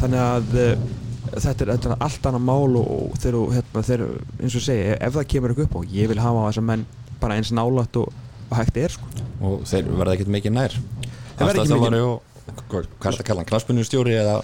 þannig 0.00 0.20
að 0.20 0.56
uh, 0.60 0.84
þetta, 1.32 1.56
er, 1.64 1.72
þetta 1.72 1.90
er 1.90 2.04
allt 2.06 2.28
annað 2.30 2.44
mál 2.46 2.78
og, 2.82 3.16
þeir, 3.22 3.38
hérna, 3.56 3.82
þeir, 3.88 4.04
eins 4.40 4.58
og 4.58 4.64
segja, 4.66 4.98
ef 5.00 5.16
það 5.16 5.28
kemur 5.32 5.56
upp 5.64 5.76
og 5.80 5.96
ég 5.96 6.12
vil 6.12 6.20
hafa 6.22 6.46
þess 6.50 6.62
að 6.62 6.68
menn 6.70 6.86
bara 7.22 7.38
eins 7.40 7.52
nálat 7.56 8.00
og, 8.02 8.12
og 8.46 8.56
hægt 8.60 8.80
er 8.84 8.94
sko. 8.94 9.10
og 9.40 9.66
þeir 9.68 9.90
verða 9.92 10.16
ekkert 10.16 10.32
mikið 10.36 10.56
nær 10.56 10.78
verða 11.40 11.64
ekki 11.64 11.76
mikið 11.80 11.98
hvað 12.46 12.78
er 12.78 12.86
þetta 12.86 13.10
að 13.10 13.26
kalla 13.26 13.42
hann, 13.42 13.48
knarspunnustjóri 13.50 14.14
eða 14.20 14.36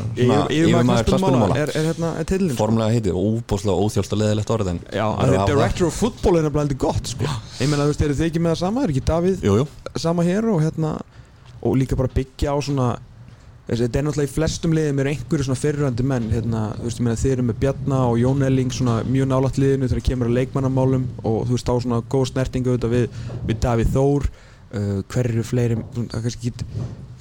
yfirmaður 0.51 1.07
knarspunumála 1.07 1.59
er, 1.61 1.73
er 1.79 1.87
hérna 1.91 2.11
tillin 2.27 2.59
formlega 2.59 2.97
heitið, 2.97 3.19
óbúslega 3.19 3.85
óþjálft 3.87 4.17
og 4.17 4.21
leðilegt 4.23 4.53
orð 4.55 4.73
já, 4.73 5.05
það 5.07 5.37
er 5.37 5.47
director 5.53 5.87
of 5.87 6.01
football 6.01 6.41
er 6.41 6.49
nefnilega 6.49 6.81
gott 6.83 7.13
sko. 7.13 7.31
ég 7.61 7.71
meina 7.71 7.87
þú 7.87 7.93
veist, 7.93 8.05
eru 8.09 8.19
þið 8.19 8.29
ekki 8.29 8.43
með 8.43 8.55
það 8.55 8.61
sama, 8.65 8.83
er 8.83 8.95
ekki 8.95 9.05
Davíð 9.13 9.47
jú, 9.47 9.55
jú. 9.61 9.69
sama 10.03 10.27
hér 10.27 10.51
og 10.51 10.61
hérna 10.65 10.93
og 11.63 11.79
líka 11.79 11.99
bara 11.99 12.11
byggja 12.13 12.55
á 12.55 12.59
svona 12.59 12.91
þetta 13.71 14.01
er 14.01 14.07
náttúrulega 14.09 14.29
í 14.29 14.33
flestum 14.33 14.75
liðum 14.75 15.01
er 15.01 15.11
einhverju 15.13 15.47
svona 15.47 15.61
fyrirrandi 15.61 16.07
menn 16.07 16.31
hérna, 16.33 16.63
þú 16.81 16.89
veist, 16.89 16.99
ég 16.99 17.07
meina 17.07 17.21
þeir 17.21 17.35
eru 17.37 17.45
með 17.49 17.61
Bjarna 17.63 18.01
og 18.11 18.17
Jón 18.19 18.47
Elling 18.47 18.75
svona 18.75 18.97
mjög 19.07 19.29
nálat 19.31 19.61
liðinu 19.63 19.89
þegar 19.89 20.03
það 20.03 20.09
kemur 20.09 20.31
að 20.31 20.39
leikmannamálum 20.41 21.05
og 21.23 21.39
þú 21.47 21.55
veist, 21.55 21.71
á 21.71 21.75
svona 21.79 22.01
góð 22.13 22.27
snertingu 22.33 22.75
við, 22.91 23.07
við 23.47 23.61
Davíð 23.63 23.95
Þór 23.95 24.27
uh, 24.27 24.99
hverju 25.15 25.47
fleiri, 25.47 25.79
kannski 26.11 26.53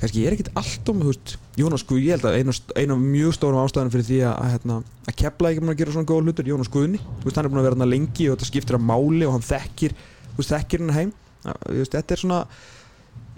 kannski 0.01 0.25
er 0.25 0.35
ekkit 0.35 0.51
allt 0.57 0.91
um, 0.91 1.01
þú 1.03 1.11
veist 1.11 1.35
Jónas 1.59 1.85
Guð, 1.87 2.01
ég 2.01 2.17
held 2.17 2.27
að 2.27 2.37
einu, 2.39 2.55
einu 2.75 2.97
mjög 3.01 3.35
stórum 3.37 3.61
ástæðan 3.61 3.93
fyrir 3.93 4.07
því 4.07 4.19
að, 4.25 4.33
að, 4.33 4.51
hérna, 4.55 4.77
að 5.05 5.17
kepla 5.21 5.51
ekki 5.51 5.63
mann 5.63 5.73
að 5.75 5.81
gera 5.81 5.95
svona 5.95 6.09
góða 6.09 6.25
hlutur, 6.25 6.51
Jónas 6.51 6.71
Guðni. 6.73 7.01
Þú 7.21 7.27
veist, 7.27 7.37
hann 7.37 7.47
er 7.47 7.53
búin 7.53 7.61
að 7.61 7.67
vera 7.67 7.77
hérna 7.77 7.89
lengi 7.91 8.27
og 8.27 8.37
þetta 8.37 8.49
skiptir 8.49 8.77
að 8.79 8.87
máli 8.89 9.27
og 9.27 9.35
hann 9.35 9.45
þekkir, 9.45 9.97
þú 10.31 10.39
veist, 10.39 10.53
þekkir 10.55 10.83
hann 10.85 10.95
heim. 10.95 11.11
Veist, 11.45 11.93
þetta 11.93 12.15
er 12.15 12.23
svona 12.23 12.41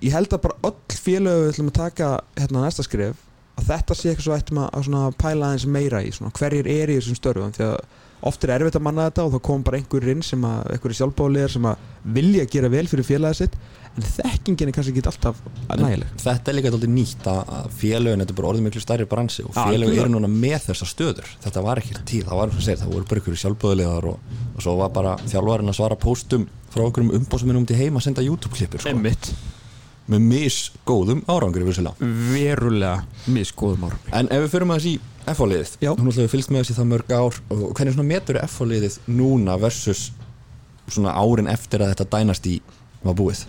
ég 0.03 0.15
held 0.15 0.35
að 0.35 0.43
bara 0.43 0.69
öll 0.69 0.97
félögu 1.03 1.43
við 1.43 1.51
ætlum 1.53 1.69
að 1.71 1.77
taka 1.79 2.09
hérna 2.39 2.63
næsta 2.65 2.85
skrif 2.85 3.19
að 3.59 3.67
þetta 3.69 3.95
sé 3.95 4.09
eitthvað 4.09 4.25
svo 4.25 4.37
ættum 4.37 4.61
að, 4.63 4.87
að 4.99 5.19
pæla 5.21 5.49
aðeins 5.49 5.67
meira 5.69 6.01
í 6.03 6.09
svona, 6.13 6.33
hverjir 6.35 6.69
er 6.73 6.91
í 6.91 6.97
þessum 6.97 7.19
störfum. 7.19 7.53
Því 7.53 7.67
að 7.67 7.77
oft 8.23 8.45
er 8.45 8.53
erfitt 8.55 8.77
að 8.79 8.85
manna 8.87 9.05
þetta 9.09 9.25
og 9.27 9.35
þá 9.35 9.43
kom 9.45 9.63
bara 9.67 9.79
einhverjir 9.79 10.15
inn 10.15 10.25
sem 10.25 10.45
að 10.47 10.71
einhverjir 10.73 10.99
sjálfbáliðar 11.01 11.53
sem 11.53 11.67
að 11.69 11.87
vilja 12.17 12.47
gera 12.55 12.71
vel 12.73 12.85
fyrir 12.89 13.07
félagið 13.07 13.41
sitt 13.43 13.57
en 13.93 14.05
þekkingin 14.07 14.69
er 14.71 14.75
kannski 14.75 14.93
ekki 14.93 15.03
alltaf 15.11 15.39
nægileg. 15.69 16.13
Þetta 16.23 16.51
er 16.51 16.57
líka 16.57 16.71
alltaf 16.71 16.89
nýtt 16.89 17.27
að 17.29 17.69
félagin 17.77 18.23
þetta 18.23 18.33
er 18.33 18.39
bara 18.39 18.49
orðið 18.49 18.65
miklu 18.67 18.81
stærri 18.83 19.07
bransi 19.09 19.45
og 19.45 19.53
félagin 19.53 20.01
eru 20.01 20.13
núna 20.15 20.29
með 20.31 20.67
þessar 20.69 20.89
stöður. 20.89 21.31
Þetta 21.43 21.63
var 21.67 21.81
ekki 21.83 21.97
tíð, 22.01 22.25
það 22.31 22.41
var 22.41 22.53
segir, 22.57 22.81
það 22.81 22.93
voru 22.95 23.09
bara 23.11 23.21
einhverju 23.21 23.41
sjálfbáliðar 23.43 24.09
og, 24.09 24.35
og 24.55 24.65
svo 24.65 24.75
var 24.81 24.93
bara 24.97 25.15
þjálfarinn 25.27 25.73
að 25.73 25.77
svara 25.79 25.99
póstum 26.01 26.47
frá 26.73 26.85
umbóðsuminn 26.89 27.61
um 27.61 27.67
til 27.69 27.77
heima 27.77 28.01
að 28.01 28.07
senda 28.09 28.25
YouTube-klippur 28.25 28.81
sko. 28.81 28.95
Með 30.03 30.19
misgóðum 30.19 31.21
árangur 31.31 31.63
verulega 31.63 33.05
misgóðum 33.31 33.85
árangur 33.87 34.17
en 34.19 34.27
ef 34.35 34.41
við 34.43 34.49
fyrir 34.51 34.67
með 34.67 34.81
þessi 34.81 34.95
F-fáliðið 35.31 35.77
hún 36.01 36.09
að 36.11 36.25
fylgst 36.33 36.51
með 36.51 36.65
þessi 36.65 36.73
það 36.75 36.89
mörg 36.89 37.13
ár. 37.15 37.37
Og 37.47 37.61
hvernig 37.77 37.93
svona 37.95 38.09
metur 38.09 38.39
F-fáliðið 38.41 38.97
núna 39.07 39.55
versus 39.61 40.09
svona 40.91 41.13
árin 41.15 41.47
eftir 41.47 41.85
að 41.85 41.93
þetta 41.93 42.09
dænast 42.17 42.49
í 42.51 42.57
var 43.03 43.15
búið 43.15 43.45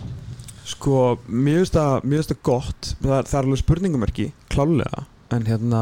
sko, 0.75 1.15
mér 1.27 1.63
finnst 1.63 1.77
það 2.31 2.43
gott. 2.45 2.91
Það 3.01 3.15
það 3.15 3.39
er 3.39 3.47
alveg 3.47 3.61
spurningumerki 3.63 4.27
klálega 4.53 5.05
en 5.33 5.47
hérna 5.47 5.81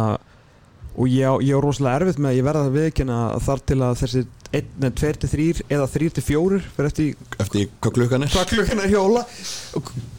og 0.94 1.10
ég, 1.10 1.26
ég 1.44 1.58
er 1.58 1.64
rosalega 1.64 2.04
erfitt 2.04 2.22
með 2.22 2.32
að 2.32 2.38
ég 2.38 2.48
verða 2.48 2.64
það 2.68 2.80
viðkjöna 2.80 3.20
þar 3.44 3.62
til 3.70 3.78
að 3.82 4.00
þessi 4.04 4.24
1, 4.54 4.88
2, 5.02 5.12
3 5.26 5.46
eða 5.74 5.88
3, 5.90 6.10
4 6.22 6.60
fyrir 6.76 6.90
eftir, 6.92 7.30
eftir 7.42 7.70
hvað 7.82 7.96
klukkan 7.98 8.26
er. 8.26 8.34
hvað 8.36 8.52
klukkan 8.52 8.84
er 8.84 8.92
hjóla. 8.94 9.24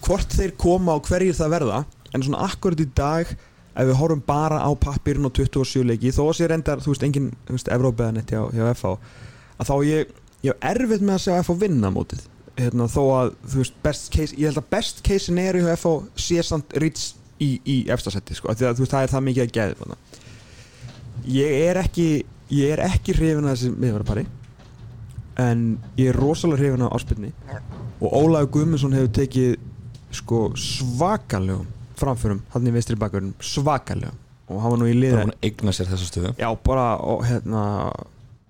Hvort 0.03 0.35
þeir 0.35 0.55
koma 0.59 0.97
og 0.99 1.07
hverjir 1.07 1.37
það 1.39 1.55
verða. 1.55 1.85
En 2.15 2.25
svona 2.27 2.43
akkurat 2.49 2.83
í 2.83 2.89
dag 2.99 3.31
ef 3.31 3.89
við 3.89 3.99
horfum 3.99 4.23
bara 4.27 4.61
á 4.63 4.71
pappirinn 4.79 5.27
og 5.29 5.35
27 5.39 5.87
leiki 5.87 6.13
þó 6.15 6.27
að 6.29 6.37
sér 6.41 6.55
endar, 6.55 6.83
þú 6.83 6.93
veist, 6.93 7.07
enginn 7.07 7.33
Evrópaðanetti 7.51 8.37
hjá, 8.37 8.45
hjá 8.55 8.69
FH 8.75 8.93
að 9.59 9.71
þá 9.71 9.75
ég, 9.87 10.13
ég 10.47 10.55
er 10.59 10.83
erfitt 10.83 11.03
með 11.03 11.17
að 11.17 11.25
segja 11.25 11.43
FH 11.43 11.59
vinna 11.63 11.91
mótið 11.95 12.23
hérna, 12.59 12.89
þó 12.91 13.03
að, 13.15 13.33
veist, 13.55 13.77
best 13.85 14.11
case 14.15 14.37
ég 14.39 14.51
held 14.51 14.61
að 14.63 14.71
best 14.75 15.03
case 15.07 15.35
er 15.45 15.59
í 15.59 15.65
FH 15.75 15.95
sé 16.21 16.45
samt 16.47 16.77
rýts 16.81 17.15
í, 17.43 17.59
í 17.65 17.77
efstasetti 17.91 18.37
sko, 18.39 18.55
því 18.55 18.69
að 18.69 18.83
veist, 18.83 18.95
það 18.95 19.07
er 19.07 19.15
það 19.15 19.27
mikið 19.29 19.45
að 19.47 19.55
geða 19.59 19.99
ég 21.35 21.61
er 21.71 21.81
ekki 21.83 22.09
ég 22.55 22.75
er 22.75 22.85
ekki 22.85 23.15
hrifin 23.17 23.47
að 23.47 23.55
þessi 23.57 23.75
miðverðarpari 23.75 24.27
en 25.45 25.63
ég 25.99 26.11
er 26.13 26.19
rosalega 26.19 26.63
hrifin 26.63 26.85
að 26.87 26.97
áspilni 26.99 27.33
og 28.01 28.13
Ólaug 28.13 28.51
Guðmundsson 28.55 28.95
hefur 28.95 29.15
tekið 29.19 29.55
sko 30.15 30.41
svakalegum 30.59 31.71
framförum 31.99 32.43
hann 32.55 32.69
í 32.69 32.75
vestri 32.75 32.99
bakverðin 32.99 33.35
svakalegum. 33.43 34.21
Og 34.45 34.61
hann 34.61 34.75
var 34.75 34.81
nú 34.83 34.89
í 34.91 34.97
liða 34.97 35.17
bara 35.17 35.29
búin 35.31 35.37
að 35.39 35.47
eigna 35.49 35.73
sér 35.73 35.89
þessu 35.89 36.09
stöðu. 36.11 36.33
Já 36.37 36.49
bara 36.67 36.89
og 37.01 37.23
hérna 37.25 37.63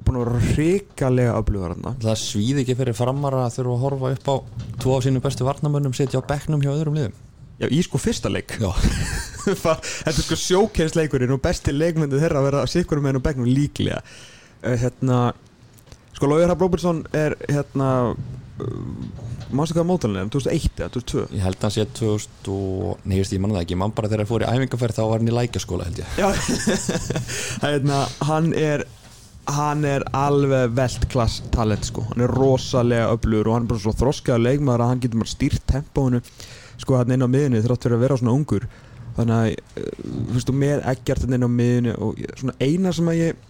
búin 0.05 0.19
að 0.21 0.25
vera 0.25 0.55
hrikalega 0.55 1.37
öflugar 1.41 1.77
það 2.03 2.19
svíði 2.21 2.65
ekki 2.65 2.77
fyrir 2.79 2.97
framara 2.99 3.45
að 3.47 3.59
þurfa 3.59 3.75
að 3.75 3.85
horfa 3.85 4.13
upp 4.17 4.29
á 4.29 4.37
tvo 4.83 4.97
af 4.97 5.07
sínu 5.07 5.23
bestu 5.25 5.47
varnamönnum 5.47 5.97
setja 5.97 6.21
á 6.21 6.29
bekknum 6.29 6.63
hjá 6.65 6.73
öðrum 6.75 6.99
liðum. 6.99 7.17
Já 7.63 7.69
í 7.71 7.81
sko 7.87 8.01
fyrsta 8.03 8.31
leik. 8.33 8.57
Þetta 9.45 9.75
er 10.11 10.17
sko 10.19 10.39
sjókjænsleikurinn 10.41 11.35
og 11.37 11.43
besti 11.45 11.75
leikmyndið 11.75 12.25
þeirra 12.25 12.41
að 12.41 12.49
vera 12.49 12.63
að 12.65 12.73
sikkur 12.75 13.03
með 13.03 13.13
hennu 13.13 13.25
begnum 13.25 13.51
líklega. 13.51 14.01
Uh, 14.65 14.75
hérna 14.81 15.21
sko 16.15 16.31
Lóður 16.31 16.49
Hrapp 16.49 16.65
Róbertsson 16.65 17.05
er 17.15 17.37
hérna 17.47 17.91
uh, 18.15 18.67
mannstu 19.55 19.77
hvað 19.79 19.89
mótalinn 19.89 20.25
er? 20.25 20.33
2001 20.35 20.83
eða 20.83 20.91
2002 20.97 21.25
ég 21.37 21.47
held 21.47 21.59
að 21.59 21.67
hann 21.67 21.75
sé 21.77 21.87
2000 22.01 22.51
og 22.55 23.07
nefnist 23.07 23.37
ég 23.37 23.45
manna 23.45 23.59
það 23.61 23.67
ekki. 23.69 23.79
Mann 23.85 23.95
bara 23.95 24.11
þegar 24.11 24.25
það 24.25 24.33
fór 24.33 24.45
í 24.45 24.51
æfingarferð 24.51 24.99
þá 24.99 25.05
var 25.05 25.23
hann 25.23 25.31
í 25.31 25.39
lækjaskóla 25.39 25.89
held 25.89 26.03
ég. 26.03 26.19
Já. 26.19 26.29
Hérna 27.65 28.03
hann 28.31 28.53
er 28.59 28.87
hann 29.51 29.85
er 29.85 30.05
alveg 30.17 30.73
veldklass 30.77 31.43
talent 31.55 31.89
sko. 31.89 32.05
Hann 32.11 32.25
er 32.25 32.33
rosalega 32.33 33.11
öflugur 33.13 33.51
og 33.51 33.59
hann 33.59 33.67
er 33.67 33.73
bara 33.75 33.83
svo 33.83 33.95
þroskaða 33.97 34.43
leikmaður 34.43 34.85
að 34.85 34.93
hann 34.93 35.03
getur 35.05 35.23
bara 35.23 35.33
stýrt 35.33 35.65
tempóinu 35.71 36.21
sko 36.81 36.99
hann 36.99 37.15
inn 37.15 37.27
á 37.27 37.29
miðunni 37.31 37.63
þrátt 37.65 37.87
fyrir 37.87 37.99
að 37.99 38.05
vera 38.07 38.21
svona 38.21 38.37
ungur. 38.37 38.69
Þannig 39.15 39.35
að, 39.35 39.49
eh, 39.79 39.91
þú 40.05 40.37
veist, 40.37 40.51
og 40.51 40.57
með 40.59 40.87
ekkert 40.95 41.27
inn 41.29 41.47
á 41.47 41.51
miðunni 41.51 41.99
og 41.99 42.23
svona 42.41 42.57
eina 42.61 42.93
sem 42.93 43.11
að 43.13 43.21
ég 43.21 43.43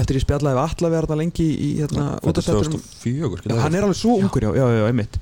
eftir 0.00 0.16
ég 0.16 0.24
spjallaði 0.24 0.56
við 0.56 0.64
alla 0.64 0.90
verða 0.94 1.18
lengi 1.18 1.46
í 1.50 1.68
hérna 1.80 2.06
Þetta 2.22 2.40
er 2.40 2.70
2004 2.70 3.60
Hann 3.60 3.74
er 3.74 3.86
alveg 3.86 3.98
svo 3.98 4.16
ungur, 4.22 4.46
já, 4.46 4.50
já, 4.54 4.66
já, 4.78 4.86
einmitt. 4.86 5.20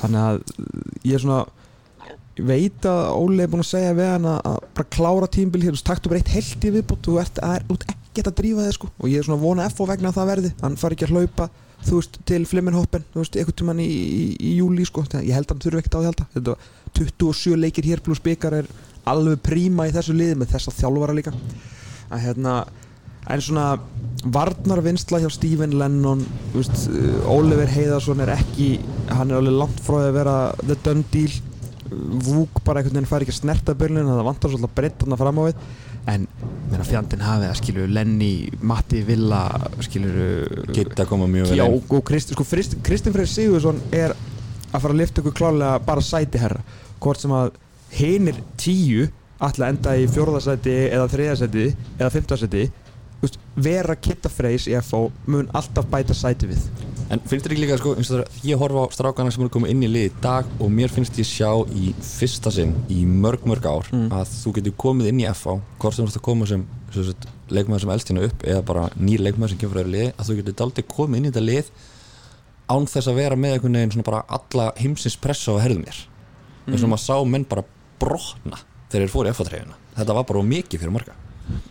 Þannig 0.00 0.20
að 0.24 0.42
ég 1.04 1.14
er 1.14 1.24
svona 1.24 1.46
veit 2.38 2.86
að 2.86 3.00
Óli 3.18 3.42
er 3.42 3.50
búin 3.50 3.64
að 3.64 3.72
segja 3.72 3.94
við 3.98 4.10
hann 4.12 4.28
að 4.30 4.58
bara 4.76 4.90
klára 4.94 5.28
tímbil 5.34 5.62
hér, 5.64 5.72
þú 5.72 5.78
veist, 5.78 5.88
taktu 5.88 6.12
bara 6.12 6.20
eitt 6.22 6.34
held 6.36 6.68
í 6.68 6.74
viðbútt 6.76 7.08
þú 7.08 7.16
ert 7.22 7.40
ekkert 8.18 8.34
að 8.34 8.42
drífa 8.42 8.66
þig, 8.66 8.76
sko. 8.76 8.90
Og 8.98 9.08
ég 9.12 9.22
er 9.22 9.28
svona 9.28 9.42
vona 9.42 9.66
F 9.70 9.80
á 9.80 9.84
vegna 9.88 10.12
að 10.12 10.18
það 10.18 10.30
verði. 10.32 10.52
Hann 10.60 10.78
far 10.80 10.94
ekki 10.96 11.08
að 11.08 11.14
hlaupa 11.16 11.48
þú 11.86 12.00
veist, 12.00 12.18
til 12.26 12.42
Flimmenhoppen 12.48 13.04
þú 13.12 13.22
veist, 13.22 13.38
einhvern 13.38 13.58
tíman 13.60 13.82
í, 13.82 13.86
í, 13.86 14.24
í 14.34 14.54
júli 14.58 14.86
sko. 14.88 15.04
ég 15.22 15.34
held 15.36 15.46
að 15.46 15.54
hann 15.54 15.62
þurfi 15.64 15.82
ekkert 15.82 15.98
á 15.98 16.00
því 16.00 16.10
held 16.34 16.52
að 16.52 16.68
27 16.98 17.58
leikir 17.60 17.86
hér 17.86 18.02
pluss 18.04 18.22
byggar 18.24 18.58
er 18.62 18.70
alveg 19.08 19.40
príma 19.44 19.86
í 19.88 19.94
þessu 19.94 20.16
liði 20.16 20.38
með 20.40 20.54
þessa 20.56 20.74
þjálfara 20.74 21.16
líka. 21.16 21.32
Að 22.10 22.24
hérna 22.24 22.54
en 23.28 23.42
svona 23.44 23.66
varnarvinnsla 24.34 25.20
hjá 25.22 25.28
Stephen 25.32 25.76
Lennon 25.78 26.24
veist, 26.54 26.88
Oliver 27.28 27.68
Heiðarsson 27.70 28.24
er 28.24 28.32
ekki 28.34 28.78
hann 29.12 29.30
er 29.30 29.40
alveg 29.40 29.58
langt 29.60 29.82
frá 29.84 30.00
að 30.02 30.16
vera 30.18 30.38
the 30.64 30.76
done 30.84 31.06
deal. 31.12 31.30
Vúk 31.88 32.60
bara 32.66 32.82
einhvern 32.82 32.98
veginn 32.98 33.08
fær 33.08 33.24
ekki 33.24 33.36
að 33.36 33.42
snerta 33.42 33.76
börlun 33.78 34.08
það 34.08 34.26
vantar 34.26 34.52
svolítið 34.52 34.70
að 34.70 34.78
breytta 34.80 35.06
hann 35.06 35.20
fram 35.20 35.40
á 35.40 35.42
við. 35.46 35.62
En 36.08 36.26
meina 36.78 36.86
fjandin 36.86 37.22
hafið 37.24 37.50
að 37.50 37.58
skilju 37.58 37.86
Lenny, 37.90 38.32
Matti, 38.62 39.02
Villa 39.06 39.42
skilju 39.82 40.72
Gitta 40.74 41.06
koma 41.08 41.26
mjög 41.26 41.50
vel 41.50 41.58
já, 41.58 41.64
og 41.66 42.04
Krist, 42.06 42.34
sko, 42.34 42.44
Kristinn 42.86 43.14
Freyr 43.14 43.28
Sigursson 43.30 43.80
er 43.90 44.14
að 44.14 44.82
fara 44.82 44.92
að 44.94 45.00
lifta 45.00 45.22
ykkur 45.22 45.34
klálega 45.34 45.78
bara 45.84 46.04
sæti 46.04 46.38
herra 46.38 46.62
hvort 47.02 47.22
sem 47.22 47.34
að 47.34 47.56
hinnir 47.98 48.38
tíu 48.60 49.08
alltaf 49.38 49.68
enda 49.68 49.96
í 49.98 50.06
fjórðarsæti 50.10 50.76
eða 50.90 51.08
þriðarsæti 51.10 51.66
eða 51.98 52.12
fymtarsæti 52.14 52.68
vera 53.58 53.96
Kitta 53.98 54.30
Freys 54.30 54.68
í 54.70 54.76
FO 54.84 55.08
mun 55.26 55.50
alltaf 55.58 55.88
bæta 55.90 56.14
sæti 56.14 56.52
við 56.52 56.62
En 57.08 57.22
finnst 57.24 57.46
þér 57.46 57.54
ekki 57.54 57.62
líka, 57.62 57.76
sko, 57.80 57.94
og 57.96 58.42
ég 58.44 58.60
horfa 58.60 58.82
á 58.84 58.86
strákana 58.92 59.32
sem 59.32 59.40
eru 59.40 59.52
komið 59.54 59.70
inn 59.72 59.84
í 59.86 59.88
lið 59.88 60.08
í 60.10 60.14
dag 60.20 60.48
og 60.60 60.68
mér 60.68 60.92
finnst 60.92 61.16
ég 61.16 61.24
sjá 61.24 61.48
í 61.72 61.94
fyrsta 62.04 62.52
sinn 62.52 62.74
í 62.92 62.98
mörg, 63.08 63.46
mörg 63.48 63.64
ár 63.64 63.88
að 63.88 64.34
þú 64.34 64.52
getur 64.58 64.74
komið 64.84 65.08
inn 65.12 65.22
í 65.22 65.28
FH 65.30 65.54
hvort 65.80 65.96
sem 65.96 66.04
þú 66.04 66.10
ert 66.12 66.18
að 66.20 66.26
koma 66.26 66.48
sem, 66.50 66.66
sem 66.92 67.06
sagt, 67.08 67.24
leikmaður 67.48 67.84
sem 67.86 67.92
elst 67.94 68.12
hérna 68.12 68.26
upp 68.28 68.44
eða 68.44 68.64
bara 68.68 68.82
nýr 69.00 69.24
leikmaður 69.24 69.54
sem 69.54 69.60
kemur 69.62 69.78
frá 69.78 69.80
þér 69.80 69.92
liði 69.94 70.10
að 70.12 70.28
þú 70.28 70.36
getur 70.42 70.58
daldið 70.60 70.88
komið 70.92 71.18
inn 71.18 71.24
í 71.24 71.32
þetta 71.32 71.44
lið 71.46 71.70
án 72.68 72.90
þess 72.92 73.08
að 73.08 73.20
vera 73.22 73.40
með 73.40 73.56
einhvern 73.56 73.78
veginn 73.80 73.94
svona 73.96 74.08
bara 74.10 74.24
alla 74.28 74.66
heimsins 74.76 75.16
pressa 75.16 75.56
á 75.56 75.62
herðum 75.64 75.86
mér 75.86 76.02
eins 76.68 76.84
og 76.84 76.92
maður 76.92 77.04
sá 77.06 77.16
menn 77.24 77.48
bara 77.48 77.64
brotna 78.02 78.60
þegar 78.92 79.06
þeir 79.06 79.14
fóru 79.14 79.30
í 79.30 79.32
FH-treyjuna 79.32 79.80
þetta 79.96 80.18
var 80.18 80.28
bara 80.28 80.44
mikið 80.44 80.84
fyrir 80.84 80.96
marga 80.98 81.16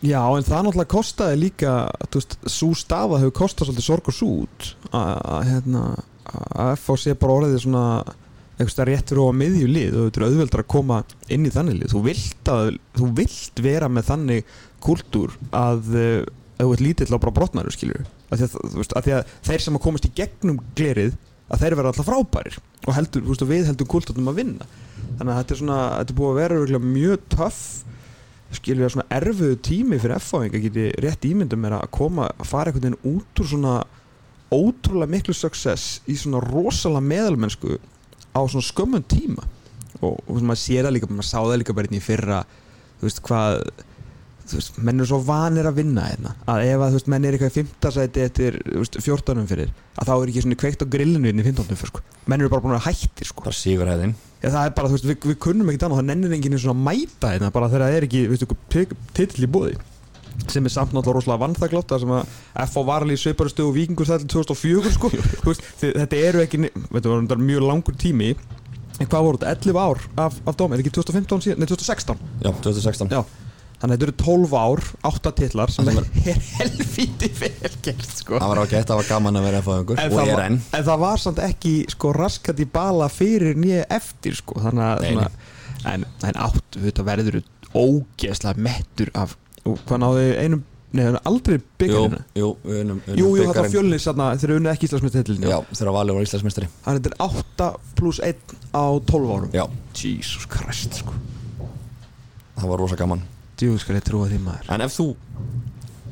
Já, 0.05 0.21
en 0.25 0.45
það 0.45 0.67
náttúrulega 0.67 0.91
kostaði 0.93 1.39
líka 1.41 1.73
þú 2.07 2.21
veist, 2.21 2.37
svo 2.49 2.69
stafa 2.77 3.19
hefur 3.21 3.35
kostað 3.41 3.69
svolítið 3.69 3.87
sorg 3.87 4.11
og 4.11 4.17
sút. 4.17 4.69
Að 4.91 5.51
hérna 5.51 5.83
að 6.27 6.71
FH 6.77 6.97
sé 7.03 7.15
bara 7.17 7.37
orðið 7.41 7.59
svona 7.63 7.85
eitthvað 8.57 8.89
réttur 8.89 9.21
og 9.21 9.31
að 9.31 9.39
miðju 9.43 9.69
lið. 9.69 9.97
Og 10.01 10.09
er 10.11 10.27
auðveldar 10.27 10.63
að 10.65 10.71
koma 10.73 11.01
inn 11.33 11.45
í 11.45 11.53
þannig 11.53 11.79
lið. 11.81 11.93
Þú 11.93 12.03
vilt, 12.07 12.51
að, 12.53 12.73
þú 12.97 13.09
vilt 13.21 13.63
vera 13.63 13.89
með 13.91 14.09
þannig 14.11 14.53
kultúr 14.83 15.37
að 15.55 15.97
eh, 15.97 16.21
þú 16.57 16.71
ert 16.73 16.85
lítill 16.85 17.13
á 17.13 17.21
bara 17.21 17.35
brotnaru 17.37 17.73
skilur 17.73 18.05
að 18.33 18.43
að, 18.43 19.03
því 19.05 19.13
að 19.15 19.33
þeir 19.47 19.63
sem 19.63 19.77
að 19.77 19.83
komast 19.85 20.07
í 20.07 20.13
gegnum 20.17 20.59
glerið 20.75 21.15
að 21.47 21.61
þeir 21.63 21.75
vera 21.79 21.91
alltaf 21.93 22.07
frábærir. 22.09 22.57
Og 22.87 22.95
heldur, 22.95 23.23
þú 23.23 23.33
veist, 23.33 23.45
við 23.47 23.69
heldur 23.69 23.89
kultúrnum 23.91 24.31
að 24.31 24.39
vinna. 24.41 24.67
Þannig 25.17 25.31
að 25.31 25.37
þetta 25.39 25.53
er 25.55 25.61
svona, 25.61 25.77
þetta 25.99 26.13
er 26.13 26.17
búið 26.17 26.33
að 26.33 26.39
vera 26.41 26.81
mjög 26.83 27.27
töff 27.31 27.61
skilur 28.55 28.83
við 28.83 28.87
að 28.87 28.93
svona 28.95 29.17
erfiðu 29.17 29.59
tími 29.67 29.99
fyrir 29.99 30.19
F-fáinga 30.21 30.61
geti 30.63 30.87
rétt 31.03 31.25
ímyndum 31.27 31.65
er 31.67 31.77
að 31.77 31.89
koma 31.97 32.29
að 32.31 32.47
fara 32.47 32.71
einhvern 32.71 32.95
veginn 32.95 33.15
út 33.17 33.41
úr 33.41 33.49
svona 33.51 33.73
ótrúlega 34.53 35.11
miklu 35.11 35.35
success 35.35 35.99
í 36.07 36.15
svona 36.15 36.39
rosalega 36.45 37.03
meðalmennsku 37.03 37.75
á 38.31 38.41
svona 38.47 38.63
skömmun 38.63 39.03
tíma. 39.09 39.43
Og, 39.99 40.15
og 40.29 40.39
maður 40.45 40.61
sér 40.61 40.87
það 40.87 40.95
líka, 40.95 41.09
maður 41.11 41.27
sá 41.27 41.37
það 41.41 41.59
líka 41.59 41.75
bara 41.75 41.89
inn 41.89 41.99
í 41.99 42.03
fyrra 42.05 42.39
þú 42.99 43.07
veist 43.07 43.21
hvað 43.25 43.61
veist, 44.55 44.77
menn 44.79 45.03
er 45.03 45.09
svo 45.09 45.19
vanir 45.25 45.67
að 45.67 45.81
vinna 45.81 46.05
hérna. 46.07 46.35
Að 46.47 46.63
ef 46.69 46.85
að 46.85 46.95
veist, 46.97 47.09
menn 47.11 47.27
er 47.27 47.35
eitthvað 47.35 47.51
í 47.51 47.55
fimmtasæti 47.57 48.23
eftir 48.23 48.59
veist, 48.69 48.95
14 49.03 49.49
fyrir 49.49 49.73
að 49.97 50.09
þá 50.09 50.13
er 50.15 50.31
ekki 50.31 50.45
svona 50.45 50.59
kveikt 50.63 50.85
á 50.85 50.91
grillinu 50.95 51.31
inn 51.31 51.43
í 51.43 51.45
15 51.47 51.69
fyrir 51.73 51.91
sko. 51.91 52.05
Menn 52.27 52.43
eru 52.43 52.53
bara 52.53 52.63
búin 52.63 52.77
að 52.77 52.87
hætti 52.87 53.27
sko. 53.27 53.43
Bara 53.47 53.57
sigurhæðin. 53.57 54.15
Já, 54.37 54.49
það 54.53 54.63
er 54.63 54.73
bara, 54.77 54.89
þú 54.91 54.97
veist, 54.97 55.09
við, 55.09 55.19
við 55.31 55.37
kunnum 55.47 55.69
ekkert 55.71 55.87
annað, 55.87 56.01
það 56.01 56.09
nennir 56.11 56.37
enginn 56.37 56.59
svona 56.61 56.87
mæta 56.87 57.33
hérna, 57.33 57.53
bara 57.53 57.69
þegar 57.71 57.87
það 57.87 57.97
er 57.97 58.07
ekki, 58.07 58.25
veistu, 58.31 58.97
titill 59.17 59.47
í 59.47 59.51
bóði 59.51 59.77
sem 60.45 60.65
er 60.65 60.69
samt 60.69 60.93
náttúrulega 60.93 61.17
rosalega 61.17 61.41
vannþaglátt 61.41 61.91
það 61.91 62.03
sem 62.03 62.11
að 62.13 62.35
F.A. 62.67 62.83
var 62.85 63.05
alveg 63.05 63.21
sveiparu 63.21 63.49
stöðu 63.49 63.87
og 63.89 64.05
til 64.05 64.27
2004 64.35 64.93
sko. 64.93 65.09
Þú 65.41 65.49
veist, 65.49 65.65
þetta 65.81 66.21
eru 66.29 66.43
ekki, 66.43 66.61
veitum, 66.93 67.25
það 67.25 67.35
er 67.37 67.43
mjög 67.47 67.65
langur 67.65 67.97
tími. 67.97 68.29
En 68.97 69.09
hvað 69.09 69.27
voru 69.27 69.41
þetta, 69.41 69.69
11 69.69 69.81
ár 69.81 70.05
af, 70.25 70.37
af 70.49 70.55
dóm, 70.57 70.73
er 70.73 70.81
ekki 70.81 70.93
2015 70.95 71.43
síðan, 71.45 71.59
nei 71.61 71.69
2016 71.69 72.21
já, 72.41 72.49
2016 72.65 73.11
Já, 73.13 73.19
þannig 73.77 73.93
að 73.93 73.93
þetta 73.93 74.07
eru 74.07 74.15
12 74.23 74.53
ár, 74.57 74.83
8 75.11 75.33
titlar 75.37 75.73
sem 75.73 75.89
er, 75.91 75.99
er 76.33 76.39
helvíti 76.57 77.29
vel 77.37 77.73
gert 77.85 78.07
sko. 78.09 78.39
Það 78.39 78.53
var 78.53 78.61
ágætt, 78.63 78.87
það 78.89 79.01
var 79.01 79.09
gaman 79.11 79.39
að 79.41 79.47
vera 79.49 79.59
F-fáingur 79.63 80.01
en 80.01 80.07
og 80.13 80.17
það, 80.17 80.31
er 80.33 80.45
enn. 80.47 80.61
en 80.79 80.87
það 80.87 81.03
var 81.03 81.21
samt 81.25 81.43
ekki 81.45 81.73
sko 81.93 82.13
raskat 82.17 82.63
í 82.63 82.69
bala 82.77 83.09
fyrir 83.13 83.59
nýja 83.59 83.83
eftir 83.99 84.39
sko. 84.39 84.57
Þannig 84.65 84.87
að 84.87 85.03
svona, 85.11 85.27
en, 85.93 86.07
en 86.31 86.41
átt 86.47 86.79
þetta 86.87 87.05
verður 87.11 87.39
ógeðslega 87.77 88.65
mettur 88.65 89.13
af 89.17 89.37
hvað 89.67 90.01
náðu 90.01 90.25
einum 90.41 90.65
er 90.97 91.17
aldrei 91.27 91.57
jú, 91.57 91.63
byggarinn 91.77 92.21
jú, 92.39 92.49
við 92.63 92.77
unum, 92.81 92.99
unum 93.05 93.17
Jú, 93.19 93.25
jú, 93.27 93.31
þetta 93.43 93.51
bikarinn. 93.51 93.73
fjölnis 93.75 94.05
þarna 94.07 94.27
þeir 94.39 94.47
eru 94.49 94.59
unnið 94.61 94.71
ekki 94.71 94.87
Íslandsmyndstillin 94.87 95.49
já, 95.51 95.57
þegar 95.75 95.93
Valur 95.97 96.17
var 96.17 96.25
Íslandsmeistari. 96.25 96.69
Þannig 96.85 97.03
þetta 97.03 97.11
er 97.11 97.25
8 97.27 97.67
pluss 97.99 98.21
1 98.23 98.55
á 98.73 98.85
12 99.11 99.33
árum. 99.35 99.49
Já, 99.53 99.65
Jesus 99.99 100.47
Christ 100.49 101.01
sko. 101.03 101.17
Það 102.57 102.71
var 102.71 102.81
rosa 102.81 102.97
gaman 102.97 103.21
Jú, 103.61 103.77
skal 103.81 103.95
ég 103.97 104.03
trúa 104.05 104.27
því 104.29 104.39
maður. 104.43 104.69
En 104.75 104.81
ef 104.85 104.93
þú 104.97 105.07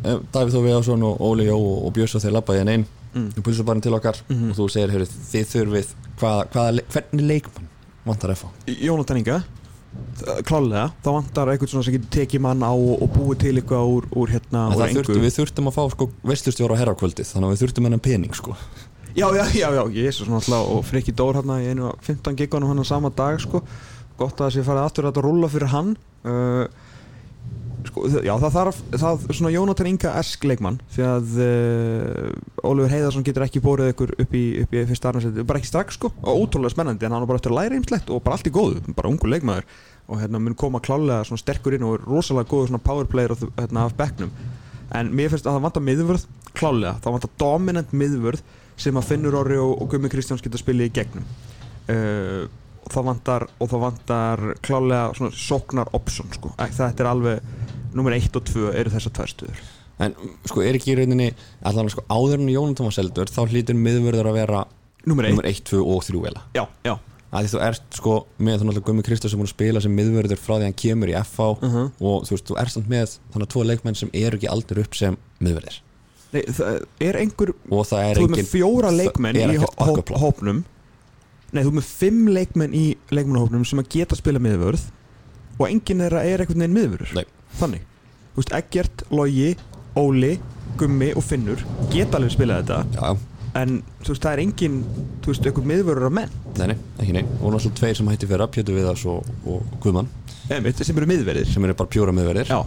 ef 0.06 0.22
Davíð 0.34 0.54
Þó 0.56 0.62
Viðarsson 0.66 1.04
og 1.06 1.22
Óli 1.22 1.46
Jó 1.50 1.58
og 1.60 1.94
Björns 1.94 2.16
og 2.18 2.22
þeir 2.26 2.34
labbaði 2.40 2.64
henn 2.64 2.74
einn 2.76 2.86
Mm. 3.16 3.30
í 3.32 3.42
pulsubarinn 3.42 3.82
til 3.82 3.94
okkar 3.96 4.18
Mhm. 4.28 4.50
og 4.52 4.56
þú 4.58 4.66
segir, 4.70 4.90
heyrðu, 4.92 5.06
þið 5.32 5.46
þurfið 5.54 5.92
hvaða, 6.20 6.48
hvaða, 6.52 6.82
hvernig 6.92 7.24
leikmann 7.30 7.68
vantar 8.06 8.32
F-fá 8.36 8.50
Jónatan 8.68 9.18
Inga 9.22 9.38
klálega, 10.44 10.90
þá 11.04 11.08
vantar 11.16 11.48
eitthvað 11.54 11.70
svona 11.72 11.86
sem 11.88 11.94
getur 11.96 12.12
tekið 12.12 12.42
mann 12.44 12.60
á 12.60 12.72
og, 12.76 13.02
og 13.06 13.14
búið 13.16 13.40
til 13.40 13.54
eitthvað 13.62 13.88
úr, 13.88 14.08
úr 14.20 14.34
hérna 14.34 14.66
En 14.68 14.76
úr 14.76 14.82
það 14.82 14.98
þurftum, 15.00 15.22
við 15.24 15.36
þurftum 15.40 15.70
að 15.72 15.76
fá 15.78 15.84
sko 15.94 16.10
veistlustjóra 16.28 16.76
á 16.76 16.80
herrakvöldið 16.82 17.30
þannig 17.32 17.48
að 17.48 17.54
við 17.56 17.62
þurftum 17.64 17.88
hennan 17.88 18.04
pening 18.04 18.36
sko. 18.36 18.58
Já, 19.16 19.28
já, 19.32 19.46
já, 19.56 19.70
já, 19.72 19.84
jésus 19.96 20.28
náttúrulega 20.28 20.76
og 20.76 20.84
Frikki 20.84 21.14
Dór 21.16 21.36
hérna 21.40 21.62
í 21.64 21.70
einu 21.72 21.88
af 21.94 22.02
15 22.04 22.36
gigunum 22.36 22.68
hann 22.68 22.84
sama 22.84 23.10
dag 23.16 23.40
sko. 23.40 23.64
Gott 24.20 24.36
að 24.36 24.50
það 24.50 24.54
sé 24.58 24.64
farið 24.68 24.86
aftur 24.90 25.08
að 25.08 25.22
rúlla 25.24 25.48
fyrir 25.52 25.72
hann. 25.72 25.96
Uh, 26.26 26.68
sko, 27.90 28.06
já, 28.26 28.32
það 28.42 28.56
þarf 28.56 28.80
það, 28.96 29.26
svona 29.38 29.52
Jónatan 29.54 29.90
Inga 29.90 30.14
esk 30.20 30.46
leikmann 30.48 30.80
því 30.96 31.06
að 31.08 31.36
uh, 31.46 32.66
Ólfur 32.66 32.92
Heiðarsson 32.92 33.26
getur 33.28 33.46
ekki 33.46 33.62
bórið 33.64 33.92
ykkur 33.94 34.14
upp 34.24 34.36
í, 34.38 34.44
upp 34.64 34.76
í 34.76 34.84
fyrsta 34.90 35.12
arnarsæti, 35.12 35.46
bara 35.48 35.62
ekki 35.62 35.70
strax 35.72 36.00
sko. 36.00 36.12
Og 36.24 36.46
ótrúlega 36.46 36.74
spennandi 36.74 37.08
en 37.08 37.16
hann 37.16 37.26
er 37.26 37.30
bara 37.30 37.42
eftir 37.42 37.54
að 37.54 37.60
læra 37.62 37.80
ýmslegt 37.80 38.12
og 38.14 38.24
bara 38.26 38.40
allt 38.40 38.50
í 38.50 38.54
góðu, 38.56 38.82
bara 38.98 39.12
ungu 39.12 39.32
leikmaður. 39.32 39.70
Og 40.06 40.22
hérna 40.22 40.42
mun 40.42 40.58
koma 40.58 40.82
klálega 40.86 41.24
svona 41.26 41.42
sterkur 41.42 41.78
inn 41.78 41.86
og 41.88 41.98
er 41.98 42.06
rosalega 42.10 42.52
góður 42.52 42.72
svona 42.72 42.84
powerplayer 42.86 43.34
af, 43.36 43.48
hérna, 43.62 43.88
af 43.88 43.96
bekknum. 43.98 44.34
En 44.96 45.10
mér 45.16 45.32
finnst 45.34 45.48
að 45.48 45.58
það 45.58 45.66
vantar 45.70 45.86
miðvörð 45.86 46.28
klálega, 46.56 47.00
það 47.04 47.18
vantar 47.18 47.34
dominant 47.42 47.96
miðvörð 47.96 48.44
sem 48.80 49.00
að 49.00 49.10
Finnur 49.10 49.40
Orri 49.40 49.58
og, 49.62 49.74
og 49.82 49.90
Gummi 49.94 50.12
Kristjáns 50.12 50.44
geta 50.46 50.62
spilið 50.62 50.92
í 50.92 50.96
gegnum. 51.00 51.26
Uh, 51.86 52.46
og 52.86 52.92
það 52.94 53.08
vantar 53.10 53.48
og 53.50 53.72
það 53.72 53.86
vantar 53.86 54.44
klálega 54.66 55.16
svona 55.18 55.40
sóknar 55.46 55.92
option 55.98 56.30
sko, 56.36 56.54
þetta 56.62 56.94
er 56.94 57.10
alveg 57.10 57.56
nummer 57.96 58.16
1 58.16 58.30
og 58.38 58.46
2 58.52 58.70
eru 58.76 58.94
þessar 58.94 59.16
tvær 59.18 59.34
stuður 59.34 59.66
en 60.04 60.16
sko 60.44 60.64
er 60.64 60.78
ekki 60.78 60.94
í 60.94 60.98
rauninni 61.00 61.30
allan 61.66 61.90
sko 61.92 62.04
áður 62.12 62.42
en 62.42 62.52
Jónatan 62.52 62.90
var 62.90 62.96
seldur 62.96 63.32
þá 63.32 63.42
hlýtur 63.48 63.78
miðvörður 63.80 64.32
að 64.32 64.40
vera 64.42 64.64
nummer 65.08 65.28
1, 65.30 65.36
nummer 65.36 65.50
1, 65.50 65.62
2 65.72 65.82
og 65.84 66.04
3 66.04 66.24
vela? 66.26 66.44
Já, 66.58 66.66
já. 66.86 66.96
Að 67.36 67.46
því 67.46 67.52
þú 67.52 67.62
ert 67.66 67.98
sko 67.98 68.14
með 68.38 68.62
þannig 68.62 68.78
að 68.78 68.86
Gummi 68.88 69.04
Kristjáns 69.06 69.34
sem 69.34 69.42
búin 69.42 69.50
að 69.50 69.56
spila 69.56 69.82
sem 69.84 69.96
miðvörður 69.96 70.40
frá 70.40 70.54
því 70.56 70.68
hann 70.68 70.78
kemur 70.84 71.12
í 71.12 71.16
FH 71.20 71.48
uh 71.68 71.80
og 71.82 72.28
þú 72.28 72.36
veist, 72.36 72.46
þú 72.48 72.60
ert 72.62 72.76
samt 72.76 72.92
með 72.92 73.18
þannig 73.34 73.48
að 73.48 73.52
tvo 73.56 73.66
leikmenn 73.66 74.00
sem 74.00 74.14
eru 74.14 74.40
ekki 74.40 74.52
aldur 74.52 74.82
upp 74.84 74.96
sem 74.96 75.18
miðvörðir. 75.44 75.82
Nei, 76.36 76.42
það 76.52 76.80
er 77.08 77.20
einhver, 77.22 77.52
og 77.72 77.84
það 77.88 78.06
er 78.06 78.16
er 78.20 78.24
engin 78.26 78.50
fjóra 78.50 78.92
leikmenn 78.92 79.40
í 79.40 79.60
hópnum 80.20 80.64
Nei, 81.56 81.62
þú 81.64 81.72
er 81.72 81.78
með 81.78 81.88
fimm 81.88 82.26
leikmenn 82.36 82.74
í 82.76 82.86
leikmannahópnum 83.16 83.64
sem 83.68 83.80
að 83.80 83.92
geta 83.94 84.18
spila 84.20 84.42
miðvörð 84.44 84.82
og 85.56 85.70
enginn 85.70 86.02
þeirra 86.04 86.24
er 86.28 86.42
einhvern 86.44 86.66
veginn 86.66 86.76
miðvörður. 86.76 87.14
Nei. 87.16 87.30
Þannig, 87.56 87.86
þú 88.34 88.42
veist, 88.42 88.52
Eggert, 88.58 89.04
Logi, 89.16 89.54
Óli, 89.96 90.34
Gummi 90.76 91.14
og 91.16 91.24
Finnur 91.24 91.64
geta 91.94 92.20
alveg 92.20 92.34
spilað 92.36 92.66
þetta. 92.66 92.82
Já, 93.00 93.54
en 93.62 93.78
þú 94.02 94.12
veist, 94.12 94.26
það 94.26 94.34
er 94.34 94.42
enginn, 94.44 94.82
þú 95.24 95.32
veist, 95.32 95.48
einhver 95.48 95.70
miðvörður 95.72 96.08
af 96.10 96.16
menn. 96.18 96.34
Nei, 96.60 96.66
nei, 96.74 96.78
ekki 97.00 97.16
nei. 97.16 97.24
Og 97.40 97.56
náttúrulega 97.56 97.80
tveir 97.80 98.00
sem 98.02 98.12
hætti 98.12 98.30
fyrir 98.34 98.52
Pjötu 98.58 98.76
Viðars 98.76 99.06
og, 99.14 99.30
og 99.48 99.78
Guðmann. 99.86 100.12
Einmitt, 100.52 100.84
sem 100.84 101.00
eru 101.00 101.08
miðverðir. 101.10 101.48
Sem 101.50 101.64
eru 101.64 101.78
bara 101.80 101.94
pjóra 101.96 102.14
miðvörðir 102.16 102.52
Já. 102.52 102.60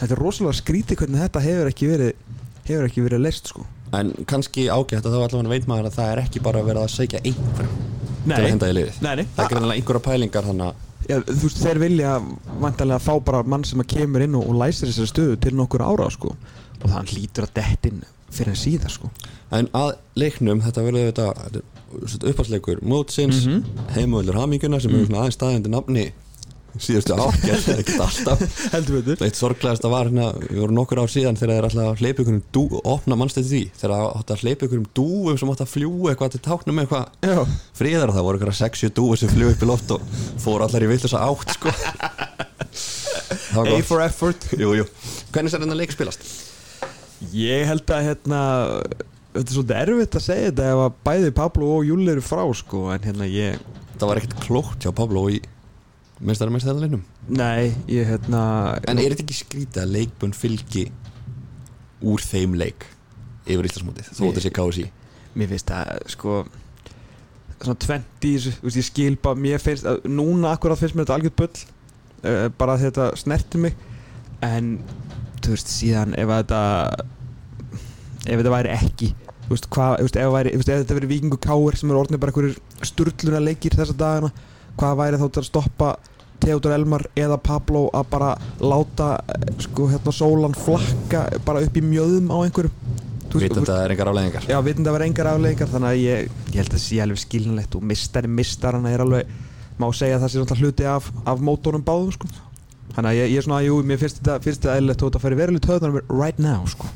Þetta 0.00 0.16
er 0.16 0.22
rosalega 0.24 0.56
skrítið 0.56 1.02
hvernig 1.02 1.20
þetta 1.20 1.44
hefur 1.44 1.68
ekki 1.68 1.90
verið 1.90 2.24
hefur 2.64 2.86
ekki 2.88 3.04
verið 3.04 3.22
leist 3.26 3.50
sko 3.52 3.66
en 3.92 4.12
kannski 4.26 4.68
ágætt 4.70 5.06
að 5.06 5.14
þá 5.16 5.22
allavega 5.24 5.48
veit 5.54 5.66
maður 5.70 5.88
að 5.90 5.96
það 5.98 6.12
er 6.12 6.18
ekki 6.24 6.42
bara 6.44 6.62
verið 6.62 6.82
að 6.84 6.92
segja 6.94 7.20
einhverjum 7.24 7.80
til 8.24 8.36
að 8.36 8.46
henda 8.50 8.68
í 8.70 8.76
liðið 8.76 9.00
nei, 9.02 9.14
nei. 9.16 9.26
það 9.36 9.44
er 9.44 9.50
greinlega 9.54 9.78
einhverja 9.80 10.04
pælingar 10.10 10.48
þannig 10.50 10.66
að 10.70 10.86
Já, 11.10 11.16
þú 11.26 11.34
veist, 11.42 11.58
þeir 11.64 11.78
vilja 11.80 12.10
vantarlega 12.60 13.00
fá 13.02 13.14
bara 13.24 13.42
mann 13.42 13.64
sem 13.66 13.80
að 13.82 13.88
kemur 13.96 14.22
inn 14.22 14.34
og, 14.38 14.44
og 14.52 14.58
læsir 14.60 14.86
þessari 14.90 15.10
stöðu 15.10 15.38
til 15.42 15.54
nokkur 15.58 15.82
ára 15.82 16.06
sko 16.12 16.34
og 16.36 16.84
það 16.92 17.08
hlýtur 17.14 17.46
að 17.48 17.54
dettin 17.56 18.02
fyrir 18.30 18.52
en 18.54 18.60
síðar 18.60 18.92
sko 18.94 19.10
En 19.50 19.66
að 19.74 19.96
leiknum, 20.14 20.60
þetta 20.62 20.84
verður 20.86 21.08
þetta 21.10 21.62
upphaldsleikur 22.30 22.82
mótsins 22.86 23.40
mm 23.46 23.56
Mhm. 23.56 23.88
heimöðlur 23.96 24.38
haminguna 24.38 24.78
sem 24.80 24.92
Mm. 24.92 25.00
er 25.00 25.06
svona 25.06 25.22
aðeins 25.24 25.38
staðindi 25.40 25.68
nafni 25.72 26.04
síðustu 26.78 27.16
ákjær, 27.16 27.64
ekkert 27.80 28.02
alltaf. 28.04 28.44
Heldur 28.74 29.00
betur. 29.00 29.24
Eitt 29.26 29.38
sorglegast 29.38 29.86
að 29.86 29.94
var 29.94 30.10
hérna, 30.10 30.28
við 30.44 30.60
vorum 30.62 30.78
nokkur 30.78 31.00
ár 31.02 31.12
síðan 31.12 31.38
þegar 31.40 31.56
þeir 31.56 31.68
alltaf 31.68 31.88
að 31.90 32.02
hleypa 32.04 32.24
ykkur 32.24 32.36
um 32.36 32.42
dú, 32.54 32.64
opna 32.94 33.18
mannstætti 33.20 33.50
því, 33.50 33.62
þegar 33.80 33.94
það 33.96 34.06
átti 34.20 34.36
að 34.36 34.44
hleypa 34.44 34.68
ykkur 34.68 34.82
um 34.82 34.88
dúum 35.00 35.40
sem 35.40 35.52
átti 35.54 35.66
að 35.66 35.72
fljúa 35.74 36.12
eitthvað 36.12 36.34
til 36.36 36.42
táknum 36.46 36.82
eitthvað. 36.84 37.18
Já, 37.26 37.40
friðar 37.80 38.12
og 38.12 38.18
það 38.18 38.28
voru 38.28 38.40
ykkur 38.40 38.52
að 38.52 38.60
60 38.60 38.94
dúi 39.00 39.20
sem 39.20 39.32
fljú 39.34 39.50
upp 39.54 39.64
í 39.66 39.70
loft 39.70 39.94
og 39.96 40.16
fóru 40.44 40.66
allar 40.66 40.86
í 40.86 40.90
vill 40.90 41.02
átt 41.10 41.56
sko. 41.56 41.74
Það 43.50 43.60
var 43.60 43.68
A 43.74 43.82
for 43.86 44.02
effort. 44.02 44.46
Jú, 44.58 44.72
jú. 44.78 44.84
Hvernig 45.34 45.54
er 45.54 45.62
þetta 45.62 45.78
leik 45.78 45.92
spilast? 45.94 46.24
Ég 47.34 47.66
held 47.68 47.90
að 47.94 48.06
hérna 48.08 48.40
þetta 49.34 49.44
er 49.44 49.54
svolítið 49.54 49.80
erfitt 49.84 50.18
að 50.18 50.24
segja 50.24 50.50
þetta 50.50 50.68
ef 50.72 50.82
að 50.84 50.98
bæði 51.06 51.32
Pablo 51.36 51.70
og 51.76 51.86
Júli 51.86 52.10
eru 52.14 52.24
frá 52.24 52.42
sko 52.56 52.88
en 52.94 53.04
hérna 53.06 53.28
ég 53.30 53.60
Það 54.00 54.08
var 54.08 54.20
ekkert 54.20 54.44
klókt 54.46 54.86
hjá 54.86 54.92
Pablo 54.96 55.26
í 55.28 55.40
minnstæra 56.20 56.54
minnstæðarleginum 56.54 57.04
Nei, 57.32 57.72
ég 57.90 58.08
hérna 58.08 58.44
En 58.84 59.00
er 59.00 59.14
þetta 59.14 59.26
ekki 59.26 59.38
skrítið 59.40 59.84
að 59.84 59.94
leikbönn 59.96 60.36
fylgi 60.36 60.86
úr 62.00 62.24
þeim 62.24 62.56
leik 62.60 62.88
yfir 63.50 63.66
Íslandsmótið, 63.68 64.10
þó 64.14 64.24
þetta 64.28 64.44
sé 64.44 64.52
KSI 64.56 64.88
mér 65.38 65.52
finnst 65.52 65.70
það 65.70 66.10
sko 66.10 66.40
svona 67.60 67.76
20 67.76 68.24
í 68.24 68.32
þessu, 68.34 68.52
þú 68.56 68.66
veist, 68.66 68.78
ég 68.80 68.88
skil 68.88 69.16
bara 69.20 69.38
mér 69.38 69.62
finnst, 69.62 69.86
að, 69.88 70.04
núna 70.08 70.54
akkurat 70.54 70.80
finnst 70.80 70.96
mér 70.96 71.06
þetta 71.06 71.16
algjörð 71.18 71.38
bull 71.40 71.64
uh, 72.24 72.46
bara 72.60 72.76
þetta 72.80 73.10
snerti 73.20 73.60
mig. 73.60 73.74
En 74.44 74.78
þú 75.44 75.54
veist, 75.54 75.72
síðan 75.72 76.16
ef 76.18 76.30
þetta 76.30 76.62
ef 78.20 78.36
þetta 78.36 78.54
væri 78.54 78.72
ekki 78.74 79.10
þú 79.46 79.52
veist, 79.52 79.68
hvað, 79.74 79.96
ef, 80.00 80.14
ef 80.54 80.64
þetta 80.68 80.96
væri 80.96 81.10
vikingu 81.10 81.40
káir 81.42 81.76
sem 81.76 81.92
eru 81.92 82.00
orðinir 82.00 82.22
bara 82.22 82.32
einhverjir 82.32 82.88
sturluna 82.88 83.42
leikir 83.44 83.76
þessa 83.76 83.96
dagana, 83.98 84.32
hvað 84.80 84.96
væri 85.02 85.20
þá 85.20 85.26
til 85.28 85.42
að 85.42 85.48
stoppa 85.50 85.90
Theodor 86.40 86.72
Elmar 86.72 87.04
eða 87.20 87.36
Pablo 87.44 87.84
að 87.92 88.06
bara 88.14 88.30
láta 88.64 89.10
sko 89.60 89.90
hérna 89.90 90.14
sólan 90.16 90.56
flakka 90.56 91.26
bara 91.44 91.60
upp 91.66 91.76
í 91.76 91.84
mjöðum 91.84 92.30
á 92.32 92.36
einhverjum? 92.46 92.96
Vitandi 93.30 93.60
að 93.60 93.68
það 93.68 93.84
er 93.84 93.92
engar 93.94 94.08
afleðingar 94.10 94.46
Já, 94.48 94.56
vitandi 94.66 94.90
að 94.90 94.96
vera 94.96 95.06
engar 95.06 95.28
afleikar 95.30 95.68
þannig 95.70 95.90
að 95.92 96.00
ég, 96.00 96.30
ég 96.50 96.56
held 96.58 96.70
að 96.72 96.74
það 96.74 96.84
sé 96.86 96.96
alveg 97.04 97.20
skilnilegt 97.22 97.76
og 97.78 97.84
mistari 97.86 98.30
mistarana 98.40 98.90
er 98.90 99.04
alveg 99.04 99.34
má 99.80 99.86
segja 99.96 100.16
að 100.16 100.24
það 100.24 100.32
sé 100.32 100.40
náttúrulega 100.40 100.64
hluti 100.64 100.88
af, 100.90 101.10
af 101.30 101.44
mótónum 101.46 101.84
báðum 101.86 102.16
sko. 102.16 102.30
þannig 102.96 103.10
að 103.12 103.20
ég, 103.20 103.30
ég 103.30 103.38
er 103.40 103.46
svona, 103.46 103.60
jú, 103.64 103.76
mér 103.86 104.00
finnst 104.00 104.18
þetta, 104.18 104.40
finnst 104.44 104.64
þetta 104.64 104.74
eðlilegt 104.80 105.04
og 105.04 105.12
þetta 105.12 105.22
færi 105.22 105.38
veruleg 105.38 105.62
töðunar 105.68 106.02
right 106.10 106.42
now 106.42 106.66
sko. 106.68 106.90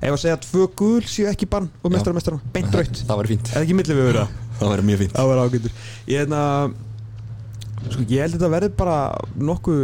ef 0.00 0.10
að 0.10 0.18
segja 0.24 0.36
að 0.40 0.48
tvö 0.48 0.66
gul 0.82 1.06
séu 1.06 1.30
ekki 1.30 1.48
bann 1.54 1.70
og 1.80 1.86
Já. 1.86 1.94
mistara 1.94 2.18
mistarana, 2.18 2.50
beint 2.56 2.74
raut 2.80 3.04
Það 3.06 3.22
væri 3.22 3.32
fínt. 3.36 3.52
Eða 3.54 3.62
ekki 3.62 3.78
milli 3.78 3.96
við 4.00 4.10
vera 4.10 4.26
Það 4.58 4.74
væri 4.74 4.88
mjög 4.90 5.02
fínt 5.04 5.16
það 5.16 5.30
var 5.30 5.44
ágættur 5.46 5.78
ég, 6.10 6.18
hefna, 6.18 6.42
sko, 7.92 8.04
ég 8.08 8.22
held 8.22 8.34
að 8.34 8.38
þetta 8.38 8.52
verði 8.52 8.70
bara 8.78 8.98
nokkuð 9.50 9.82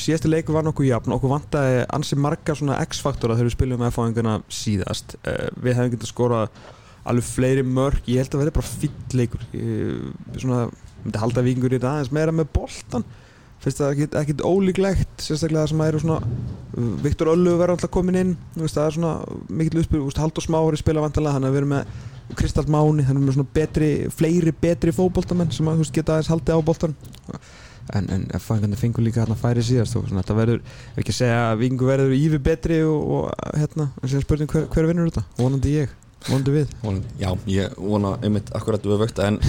síðasti 0.00 0.30
leikur 0.30 0.54
var 0.54 0.66
nokkuð 0.66 0.90
jafn. 0.90 1.14
Okkur 1.16 1.32
vantaði 1.32 1.80
ansi 1.96 2.18
marga 2.20 2.54
svona 2.56 2.78
X-faktora 2.86 3.36
þegar 3.36 3.50
við 3.50 3.56
spilum 3.56 3.82
með 3.82 3.96
fáinguna 3.96 4.36
síðast. 4.52 5.16
Uh, 5.24 5.48
við 5.58 5.78
hefum 5.78 5.94
getað 5.94 6.12
skorað 6.12 6.60
alveg 7.10 7.26
fleiri 7.26 7.64
mörg, 7.66 8.04
ég 8.10 8.22
held 8.22 8.36
að 8.36 8.44
verði 8.44 8.54
bara 8.58 8.70
fýll 8.70 9.18
leikur. 9.18 9.42
Ég 9.56 10.38
svona, 10.42 10.68
myndi 11.02 11.22
halda 11.22 11.44
vikingur 11.46 11.74
í 11.74 11.78
þetta 11.78 11.94
aðeins 11.94 12.14
meira 12.14 12.34
með 12.36 12.52
boltan 12.54 13.06
finnst 13.60 13.80
það 13.82 13.90
ekkit, 13.94 14.14
ekkit 14.22 14.44
ólíklegt 14.46 15.24
sérstaklega 15.26 15.64
það 15.66 15.72
sem 15.74 15.82
eru 15.86 16.00
svona 16.00 16.20
Viktor 17.04 17.32
Öllu 17.34 17.56
verður 17.58 17.74
alltaf 17.76 17.90
komin 17.92 18.16
inn 18.20 18.30
veist, 18.56 18.76
það 18.78 18.86
er 18.86 18.94
svona 18.96 19.14
mikill 19.60 19.82
uppspil 19.82 20.04
Haldur 20.22 20.44
Smári 20.46 20.78
spila 20.80 21.02
vantanlega, 21.04 21.36
þannig 21.36 21.50
að 21.50 21.56
við 21.56 21.60
erum 21.62 21.74
með 21.74 22.36
Kristall 22.38 22.70
Máni, 22.70 23.02
þannig 23.04 23.08
að 23.08 23.10
við 23.10 23.16
erum 23.16 23.26
með 23.26 23.36
svona 23.36 23.54
betri 23.58 23.90
fleiri 24.14 24.52
betri 24.62 24.94
fótboltamenn 24.96 25.50
sem 25.52 25.68
að 25.68 25.82
veist, 25.82 25.92
geta 25.96 26.14
aðeins 26.16 26.30
haldið 26.30 26.56
á 26.56 26.68
boltan 26.70 26.94
en, 27.90 28.06
en 28.14 28.24
fæðingarnir 28.38 28.78
fengur 28.78 29.02
líka 29.02 29.24
hérna 29.24 29.36
færi 29.40 29.64
síðast 29.66 29.96
og 29.98 30.04
svona, 30.06 30.22
þetta 30.22 30.36
verður, 30.38 30.60
ef 30.94 31.00
ekki 31.02 31.10
að 31.14 31.18
segja 31.20 31.40
að 31.50 31.56
vikingu 31.64 31.88
verður 31.88 32.14
ívi 32.16 32.38
betri 32.46 32.76
og, 32.86 33.00
og 33.16 33.56
hérna, 33.58 33.88
en 33.98 34.12
síðan 34.12 34.24
spurning 34.28 34.52
hver, 34.54 34.68
hver 34.70 34.88
vinnur 34.92 35.10
þetta, 35.10 35.24
vonandi 35.40 35.72
ég 35.80 35.96
vonandi 36.28 36.52
við. 36.54 36.72
Vonandi- 36.84 37.14
Já, 37.18 37.30
ég 37.50 37.74
vona 37.80 38.12
einmitt 38.22 38.52
akkurat 38.54 38.84
við 38.86 39.00
vögt 39.02 39.18
en 39.24 39.40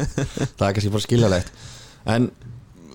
það 0.58 0.66
er 0.66 0.74
kannski 0.74 0.92
bara 0.96 1.04
skiljalegt 1.06 1.52
en 2.16 2.30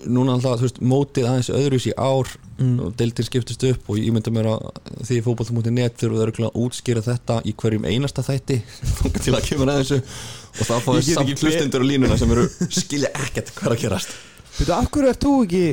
núna 0.08 0.36
alltaf, 0.36 0.60
þú 0.60 0.68
veist, 0.68 0.80
mótið 0.92 1.28
aðeins 1.30 1.50
öðruvis 1.54 1.88
í 1.90 1.94
ár 1.98 2.32
mm. 2.60 2.74
og 2.86 2.96
deildin 3.00 3.28
skiptist 3.28 3.66
upp 3.70 3.92
og 3.92 4.00
ég 4.00 4.14
mynda 4.16 4.34
mér 4.34 4.50
að 4.54 4.66
því 5.08 5.20
fótballtum.net 5.26 6.00
þurfum 6.00 6.16
við 6.16 6.24
örugglega 6.26 6.52
að 6.52 6.64
útskýra 6.64 7.04
þetta 7.06 7.40
í 7.44 7.54
hverjum 7.60 7.88
einasta 7.90 8.26
þætti 8.26 8.60
til 9.26 9.36
að 9.36 9.46
kemur 9.50 9.74
að 9.74 9.82
þessu. 9.84 10.02
Og 10.50 10.64
þá 10.64 10.74
fáum 10.86 10.98
við 10.98 11.12
samt 11.12 11.46
hlustendur 11.46 11.86
og 11.86 11.90
línuna 11.92 12.20
sem 12.20 12.36
eru 12.36 12.48
skilja 12.68 13.14
ekkert 13.26 13.54
hvað 13.56 13.72
er 13.72 13.78
að 13.78 13.86
gerast. 13.86 14.18
Býtu, 14.58 14.74
af 14.76 14.92
hverju 14.94 15.14
ert 15.14 15.24
þú 15.24 15.38
ekki 15.46 15.64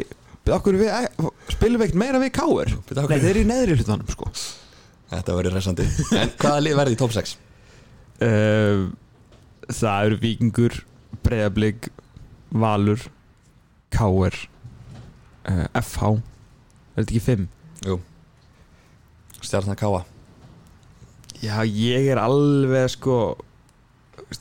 spilum 0.47 1.81
við 1.81 1.89
ekkert 1.89 1.99
meira 1.99 2.23
við 2.23 2.33
af 3.03 3.11
Nei, 3.11 3.19
þeir 3.19 3.31
eru 3.33 3.43
í 3.43 3.49
neðri 3.49 3.81
hlutanum 3.81 4.13
sko. 4.13 4.31
Þetta 5.11 5.35
verður 5.39 5.55
resandi 5.55 5.85
En 6.19 6.33
hvaða 6.35 6.63
lið 6.63 6.79
verði 6.81 6.97
í 6.97 6.99
top 6.99 7.13
6? 7.15 7.35
uh, 8.27 8.87
Það 9.67 10.09
eru 10.09 10.19
vikingur 10.23 10.79
breyðablík 11.27 11.91
Valur 12.57 13.05
Káir 13.97 14.37
uh, 15.49 15.67
FH 15.81 16.13
Er 16.17 17.03
þetta 17.03 17.09
ekki 17.11 17.25
fimm? 17.25 17.49
Jú. 17.87 17.99
Stjarnar 19.41 19.81
Káa 19.81 20.05
Já, 21.43 21.61
ég 21.65 22.09
er 22.13 22.21
alveg 22.23 22.89
sko 22.95 23.19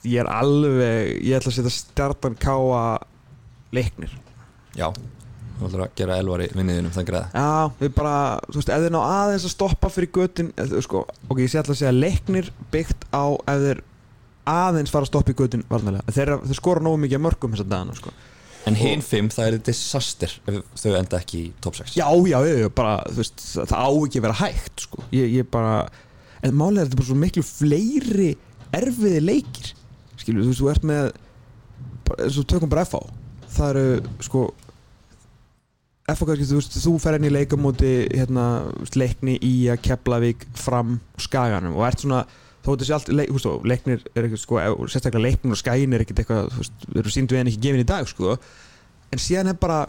Ég 0.05 0.21
er 0.23 0.31
alveg 0.31 1.17
Ég 1.25 1.35
ætla 1.39 1.51
að 1.51 1.59
setja 1.59 1.73
stjartan 1.73 2.37
káa 2.39 2.85
Leiknir. 3.75 4.13
Já. 4.77 4.89
Þú 5.55 5.69
ætlar 5.69 5.85
að 5.85 5.91
gera 5.99 6.17
elvar 6.19 6.43
í 6.43 6.49
vinniðinum 6.51 6.93
þann 6.95 7.07
græða. 7.07 7.27
Já, 7.31 7.71
við 7.79 7.91
bara, 7.95 8.15
þú 8.49 8.59
veist, 8.59 8.71
ef 8.75 8.83
þeir 8.83 8.93
ná 8.95 8.99
aðeins 9.01 9.47
að 9.47 9.53
stoppa 9.53 9.91
fyrir 9.93 10.11
götin 10.17 10.51
eða, 10.59 10.81
sko, 10.83 11.03
ok, 11.29 11.41
ég 11.45 11.51
sé 11.51 11.59
alltaf 11.61 11.75
að 11.77 11.79
segja 11.79 11.93
leiknir 11.95 12.49
byggt 12.73 13.05
á 13.15 13.23
ef 13.53 13.63
þeir 13.63 13.81
aðeins 14.51 14.91
fara 14.93 15.07
að 15.07 15.11
stoppa 15.13 15.31
í 15.31 15.37
götin 15.39 15.63
varnalega 15.69 16.15
þeir, 16.17 16.33
þeir 16.43 16.59
skora 16.59 16.83
nógu 16.83 16.99
mikið 17.05 17.19
af 17.21 17.23
mörgum 17.25 17.55
þess 17.55 17.63
að 17.63 17.71
dagana 17.71 17.95
sko. 17.97 18.11
En 18.65 18.77
hinn 18.79 19.03
fimm, 19.05 19.29
það 19.29 19.47
er 19.47 19.59
disaster 19.67 20.31
ef 20.49 20.59
þau 20.81 20.95
enda 20.97 21.19
ekki 21.21 21.41
í 21.43 21.49
top 21.61 21.77
6 21.77 21.97
Já, 21.99 22.07
já, 22.25 22.39
já, 22.49 22.69
bara, 22.73 22.97
þú 23.11 23.21
veist, 23.21 23.45
það, 23.53 23.75
á 23.77 23.89
ekki 23.91 24.21
að 24.21 24.25
vera 24.25 24.39
hægt 24.41 24.85
sko. 24.87 25.05
ég, 25.13 25.35
ég 25.39 25.49
bara, 25.53 25.75
en 26.41 26.57
málið 26.57 26.81
er 26.81 26.89
þetta 26.89 26.99
bara 27.01 27.09
svo 27.11 27.19
miklu 27.21 27.45
fleiri 27.45 28.31
erfiði 28.75 29.21
leikir 29.23 29.73
skilur, 30.17 30.47
þú 30.47 30.49
veist, 30.49 30.63
þú 30.63 30.71
ert 30.73 30.89
með 30.89 31.11
og 32.25 32.47
tökum 32.49 32.71
bara 32.71 32.85
FH 32.85 33.03
það 33.55 33.69
eru, 33.75 34.15
sko 34.25 34.45
FH 36.05 36.35
þú 36.45 36.59
veist, 36.59 36.75
þú 36.83 36.95
fer 37.01 37.17
henni 37.17 37.31
í 37.31 37.33
leikamóti 37.33 37.93
hérna, 38.13 38.47
þú 38.81 39.01
leikni 39.01 39.37
í 39.41 39.53
að 39.73 39.81
Keflavík 39.87 40.45
fram 40.57 40.99
skaganum 41.21 41.77
og 41.77 41.87
ert 41.87 42.03
svona 42.03 42.25
þó 42.65 42.71
þetta 42.73 42.87
sé 42.89 42.95
allt, 42.97 43.11
þú 43.13 43.37
veist, 43.37 43.51
leiknir 43.71 44.01
er 44.11 44.27
ekkert, 44.27 44.41
sko, 44.41 44.59
sérstaklega 44.89 45.23
leiknir 45.27 45.55
og 45.55 45.61
skagin 45.61 45.95
er 45.95 46.03
ekkert 46.05 46.23
eitthvað, 46.23 46.49
þú 46.51 46.63
veist, 46.63 46.87
við 46.89 47.01
erum 47.03 47.15
síndu 47.15 47.39
en 47.39 47.51
ekki 47.51 47.63
gefin 47.67 47.85
í 47.85 47.87
dag, 47.93 48.09
sko. 48.09 48.35
En 49.13 49.21
síðan 49.21 49.53
er 49.53 49.59
bara 49.61 49.85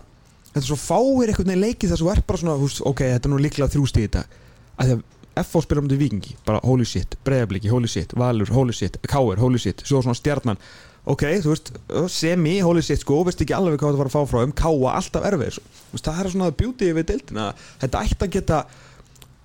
þetta 0.52 0.62
er 0.62 0.70
svo 0.70 0.78
fáir 0.80 1.32
einhvern 1.32 1.52
veginn 1.52 1.64
leikið 1.64 1.90
þess 1.90 2.00
að 2.00 2.04
þú 2.04 2.12
ert 2.14 2.26
bara 2.28 2.42
svona, 2.42 2.56
þú 2.60 2.68
veist, 2.68 2.82
ok, 2.92 3.04
þetta 3.12 3.28
er 3.28 3.32
nú 3.32 3.42
líklega 3.44 3.72
þrjústi 3.72 4.04
í 4.06 4.10
dag. 4.16 4.36
Að 4.76 4.90
því 4.90 4.96
að 4.96 5.04
FH 5.36 5.62
spila 5.66 5.82
um 5.82 5.88
til 5.90 5.98
Vikingi 6.00 6.34
bara 6.46 6.60
holy 6.64 6.86
shit, 6.88 7.16
Breiðabliki, 7.26 7.68
holy 7.68 7.88
shit, 7.92 8.14
Valur, 8.16 8.48
holy 8.56 8.72
shit 8.76 8.96
Káir, 9.04 9.40
holy 9.40 9.60
shit, 9.60 9.84
svo 9.84 10.00
svona 10.00 10.16
stjarnan. 10.16 10.60
Ok, 11.06 11.26
þú 11.44 11.52
veist, 11.52 11.68
semi, 12.10 12.56
holy 12.64 12.82
shit 12.82 13.02
sko, 13.02 13.20
veist 13.28 13.42
ekki 13.44 13.54
alveg 13.54 13.76
hvað 13.78 13.92
þetta 13.92 14.00
var 14.00 14.10
að 14.10 14.16
fá 14.16 14.30
frá 14.30 14.40
um 14.46 14.54
Káa 14.56 14.94
alltaf 14.96 15.26
erfið, 15.28 15.60
þú 15.60 15.98
veist, 15.98 16.08
það 16.08 16.22
er 16.22 16.30
svona 16.32 16.48
beauty 16.62 16.88
við 16.96 17.08
deildina, 17.12 17.50
þetta 17.82 18.02
ætti 18.08 18.26
að 18.26 18.32
geta 18.38 18.62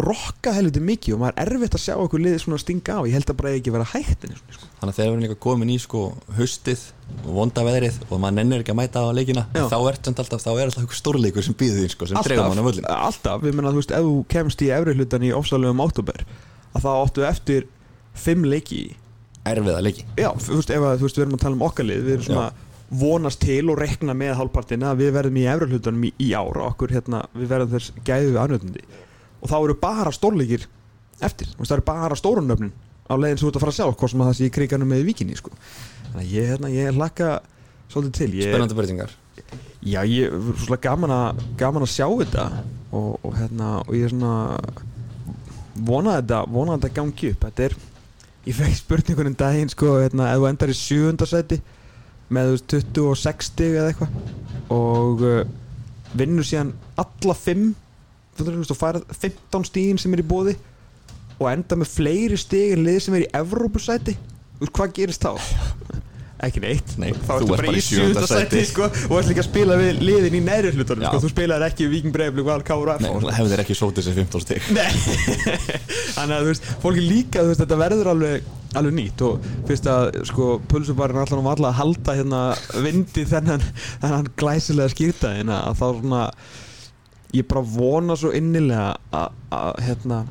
rokka 0.05 0.53
helviti 0.55 0.81
mikið 0.83 1.15
og 1.15 1.21
maður 1.21 1.39
er 1.41 1.51
erfitt 1.55 1.75
að 1.77 1.83
sjá 1.83 1.93
okkur 2.01 2.23
liðið 2.23 2.43
svona 2.43 2.59
stinga 2.61 2.97
á 2.97 3.01
ég 3.07 3.15
held 3.17 3.31
að 3.31 3.37
bara 3.41 3.53
ekki 3.57 3.73
vera 3.75 3.87
hægt 3.91 4.25
en 4.27 4.37
sko. 4.37 4.69
Þannig 4.79 4.91
að 4.91 4.97
þegar 4.97 5.07
við 5.07 5.11
erum 5.11 5.25
líka 5.25 5.37
komin 5.45 5.73
í 5.73 5.77
sko 5.81 6.03
haustið 6.37 6.85
og 7.25 7.31
vonda 7.35 7.65
veðrið 7.67 7.99
og 8.07 8.15
maður 8.23 8.37
nennir 8.39 8.63
ekki 8.63 8.73
að 8.73 8.79
mæta 8.81 9.03
á 9.03 9.09
leikina 9.15 9.43
Já. 9.51 9.65
þá 9.67 9.77
er 9.79 9.99
alltaf, 9.99 10.31
þá 10.31 10.51
er 10.53 10.63
alltaf 10.65 10.81
einhver 10.83 10.99
stórleikur 11.01 11.45
sem 11.45 11.57
býður 11.59 11.83
þín 11.83 11.93
sko, 11.95 12.09
sem 12.09 12.23
dregur 12.25 12.47
mann 12.47 12.63
á 12.63 12.67
völlin 12.69 12.89
alltaf, 12.95 13.43
við 13.43 13.57
menna, 13.57 13.73
þú 13.75 13.83
veist, 13.83 13.93
ef 13.97 14.07
þú 14.07 14.15
kemst 14.31 14.63
í 14.63 14.71
efri 14.71 14.95
hlutan 14.97 15.27
í 15.27 15.33
ofsalegum 15.35 15.83
áttúber 15.83 16.25
að 16.71 16.87
þá 16.87 16.91
áttu 16.95 17.27
eftir 17.27 17.69
fimm 18.15 18.47
leiki 18.47 18.83
Erfiða 19.41 19.79
leiki. 19.81 20.03
Já, 20.21 20.29
þú 20.37 20.59
veist, 20.59 20.69
ef 20.69 20.83
að, 20.85 20.99
þú 20.99 21.07
veist, 21.07 21.17
við 21.17 21.23
erum 21.25 21.37
að 21.37 21.41
tala 21.41 21.57
um 21.57 21.63
okkar 21.65 21.87
lið 21.87 22.03
Við 22.05 22.13
erum 22.13 22.25
svona 22.27 22.49
vonast 22.91 23.39
til 23.41 23.63
og 23.71 23.79
rekna 23.79 24.13
með 24.17 24.35
hálfpartina 24.37 24.91
að 24.91 24.99
við 25.01 25.13
verðum 25.15 25.39
í 25.39 25.45
efri 25.47 25.69
hlutunum 25.71 26.03
í, 26.05 26.11
í 26.19 26.27
ár 26.35 26.59
og 26.59 26.67
okkur, 26.73 26.91
hérna, 26.97 27.21
við 27.33 27.47
verðum 27.53 27.71
þess 27.71 27.93
gæðu 28.05 28.33
við 28.33 28.39
anöðundi 28.41 28.83
og 29.41 29.49
þá 29.49 29.57
eru 29.59 29.77
bara 29.81 30.13
stórleikir 30.15 30.67
eftir, 31.21 31.49
það 31.57 31.75
eru 31.77 31.87
bara 31.89 32.17
stórunöfnin 32.17 32.73
á 33.11 33.13
leiðin 33.19 33.39
sem 33.39 33.45
þú 33.45 33.51
ert 33.51 33.57
að 33.57 33.65
fara 33.65 33.73
að 33.73 33.79
sjá, 33.79 33.87
hvort 33.91 34.13
sem 34.13 34.21
að 34.21 34.29
það 34.29 34.37
sé 34.37 34.47
í 34.47 34.53
kriganum 34.55 34.91
með 34.91 35.07
vikinni, 35.09 35.37
sko. 35.37 35.51
Þannig 36.11 36.21
að 36.21 36.35
ég, 36.35 36.47
hérna, 36.51 36.71
ég 36.71 36.95
hlakka 36.95 37.31
svolítið 37.91 38.17
til. 38.17 38.29
Ég, 38.39 38.53
Spennandi 38.53 38.77
breytingar. 38.77 39.13
Já, 39.81 39.99
ég 40.05 40.31
er 40.31 40.61
svona 40.61 40.79
gaman 40.81 41.13
gaman 41.59 41.85
að 41.85 41.93
sjá 41.93 42.05
þetta. 42.07 42.47
Og, 42.91 43.13
og 43.25 43.35
hérna, 43.39 43.73
og 43.85 43.95
ég 43.97 44.07
er 44.07 44.13
svona 44.13 44.33
vona 45.87 46.17
þetta, 46.19 46.41
vona 46.51 46.77
þetta 46.77 46.95
gangi 46.99 47.31
upp. 47.33 47.45
Þetta 47.47 47.67
er, 47.67 47.77
ég 48.47 48.57
fekk 48.57 48.79
spurningunum 48.79 49.37
daginn 49.39 49.71
sko, 49.71 49.95
hérna, 50.01 50.31
ef 50.31 50.41
þú 50.41 50.49
endar 50.51 50.73
í 50.73 50.77
sjöunda 50.77 51.29
seti 51.29 51.61
með 52.31 52.53
þú 52.53 52.55
veist 52.55 52.95
26 52.95 53.49
stig 53.49 53.77
eða 53.79 53.91
eitthvað. 53.91 54.19
Og 54.71 55.23
uh, 55.27 55.41
vinnur 56.15 56.47
síðan 56.47 56.75
alla 57.01 57.35
5 57.35 57.41
þú 57.41 57.63
veist, 57.63 57.80
og 58.45 58.79
færð 58.79 59.05
15 59.13 59.67
stígin 59.69 60.01
sem 60.01 60.13
er 60.13 60.23
í 60.23 60.27
bóði 60.27 60.57
og 61.41 61.49
enda 61.51 61.77
með 61.79 61.93
fleiri 61.95 62.37
stig 62.37 62.75
en 62.75 62.85
lið 62.85 62.99
sem 63.05 63.17
er 63.17 63.25
í 63.25 63.31
Evrópusæti. 63.41 64.17
Hvað 64.61 64.97
gerist 64.99 65.25
þá? 65.25 65.33
ekki 66.45 66.61
neitt. 66.63 66.93
Nei, 67.01 67.11
þá 67.13 67.33
ertu 67.35 67.53
ert 67.53 67.61
bara 67.61 67.73
í 67.73 67.83
sjöunda 67.85 68.23
sæti. 68.29 68.61
sko, 68.69 68.87
og 69.09 69.17
ert 69.19 69.29
líka 69.29 69.43
að 69.43 69.47
spila 69.47 69.77
við 69.79 70.01
liðin 70.01 70.37
í 70.37 70.41
neðri 70.45 70.71
hlutunum 70.75 71.05
sko, 71.05 71.21
þú 71.25 71.31
spilaðir 71.33 71.65
ekki 71.67 71.85
við 71.85 71.93
Viking 71.95 72.15
Breiflik 72.15 72.47
Val 72.47 72.63
Káur 72.65 72.91
og 72.93 73.03
FH 73.03 73.35
hefur 73.37 73.51
þeir 73.51 73.63
ekki 73.65 73.77
sótið 73.77 74.07
sér 74.07 74.17
15 74.17 74.45
stig. 74.45 74.71
Nei. 74.73 74.89
Þannig 76.15 76.35
að 76.37 76.41
þú 76.41 76.49
veist, 76.49 76.71
fólki 76.81 77.05
líka, 77.05 77.45
veist, 77.45 77.61
þetta 77.61 77.79
verður 77.83 78.11
alveg, 78.15 78.49
alveg 78.81 78.97
nýtt 78.97 79.25
og 79.27 79.47
fyrst 79.69 79.91
að 79.91 80.09
sko 80.31 80.49
pulsubarinn 80.71 81.21
allan 81.21 81.43
um 81.43 81.51
alla 81.53 81.71
að 81.71 81.79
halda 81.83 82.17
hérna 82.17 82.41
vindi 82.87 83.27
þennan, 83.29 83.69
þennan 84.01 84.33
glæsilega 84.41 84.95
skýrtaðin 84.95 85.53
að 85.53 85.77
þá 85.77 85.87
svona 86.01 86.25
ég 87.35 87.47
bara 87.47 87.63
vona 87.63 88.17
svo 88.19 88.33
innilega 88.35 88.95
að, 89.15 89.33
hérna 89.85 90.23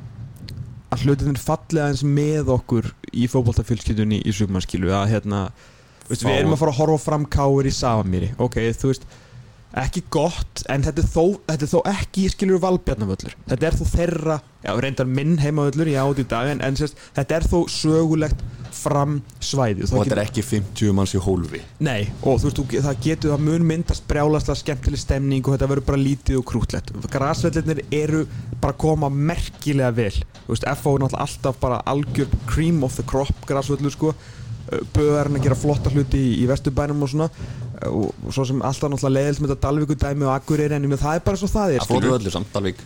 að 0.91 1.05
hlutinir 1.07 1.41
falli 1.41 1.81
aðeins 1.81 2.05
með 2.05 2.51
okkur 2.57 2.91
í 3.15 3.27
fótboltafjölskyldunni 3.31 4.21
í 4.27 4.35
sugmannskilu 4.35 4.93
að 4.95 5.13
hérna 5.15 5.43
veist, 6.09 6.25
við 6.25 6.37
erum 6.37 6.57
að 6.57 6.63
fara 6.65 6.75
að 6.75 6.81
horfa 6.83 7.03
fram 7.05 7.27
káir 7.31 7.71
í 7.71 7.75
Safamýri 7.75 8.33
ok, 8.43 8.59
þú 8.77 8.93
veist 8.93 9.07
ekki 9.79 10.03
gott, 10.11 10.65
en 10.73 10.83
þetta 10.83 11.05
er 11.05 11.11
þó, 11.11 11.25
þetta 11.47 11.67
er 11.67 11.71
þó 11.71 11.81
ekki 11.93 12.25
skilur 12.33 12.63
valbjarnavöllur 12.65 13.37
þetta 13.53 13.69
er 13.69 13.77
þó 13.79 13.85
þeirra, 13.93 14.39
já 14.67 14.73
reyndar 14.83 15.07
minn 15.07 15.37
heimavöllur 15.39 15.93
ég 15.93 16.01
átt 16.03 16.23
í 16.25 16.27
dag, 16.33 16.51
en, 16.51 16.65
en 16.67 16.79
sérst, 16.81 16.99
þetta 17.15 17.39
er 17.39 17.47
þó 17.53 17.59
sögulegt 17.71 18.43
fram 18.75 19.19
svæði 19.43 19.85
og 19.87 19.93
þetta 19.93 20.17
er 20.17 20.23
ekki 20.25 20.45
50 20.47 20.95
manns 20.97 21.15
í 21.17 21.21
hólfi. 21.23 21.61
Nei, 21.83 22.09
og 22.23 22.41
þú 22.43 22.51
veist, 22.51 22.75
það 22.87 23.01
getur, 23.05 23.33
það 23.35 23.47
mun 23.47 23.67
myndast 23.69 24.07
brjálaslega 24.11 24.61
skemmtileg 24.61 25.03
stemning 25.03 25.47
og 25.47 25.57
þetta 25.57 25.71
verður 25.73 25.89
bara 25.91 26.03
lítið 26.03 26.41
og 26.41 26.47
krútlegt. 26.51 26.93
Grasvellinir 27.13 27.83
eru 27.95 28.25
bara 28.61 28.75
að 28.75 28.81
koma 28.85 29.11
merkilega 29.13 29.93
vel. 29.97 30.13
Þú 30.45 30.55
veist, 30.55 30.69
FO 30.83 30.95
er 30.97 31.05
náttúrulega 31.05 31.27
alltaf 31.27 31.59
bara 31.63 31.81
algjör 31.95 32.37
cream 32.51 32.85
of 32.87 32.99
the 32.99 33.07
crop 33.07 33.43
grasvellur 33.49 33.95
sko. 33.95 34.15
Böðarinn 34.95 35.41
að 35.41 35.49
gera 35.49 35.59
flotta 35.59 35.91
hluti 35.91 36.21
í, 36.21 36.35
í 36.45 36.47
vesturbænum 36.47 37.03
og 37.03 37.11
svona 37.11 37.31
og, 37.89 38.11
og 38.27 38.35
svo 38.35 38.45
sem 38.49 38.61
alltaf 38.67 38.91
náttúrulega 38.93 39.17
leiðilt 39.17 39.43
með 39.43 39.53
þetta 39.55 39.67
Dalvíkudæmi 39.67 40.27
og 40.27 40.33
Akureyri 40.35 40.77
en 40.77 40.87
ég 40.87 40.91
meina, 40.93 41.01
það 41.01 41.19
er 41.19 41.23
bara 41.27 41.41
svo 41.41 41.49
það 41.51 41.75
er 41.77 41.85
skilurðu. 41.87 42.17
öllu 42.19 42.33
samt 42.35 42.51
Dalvík? 42.55 42.83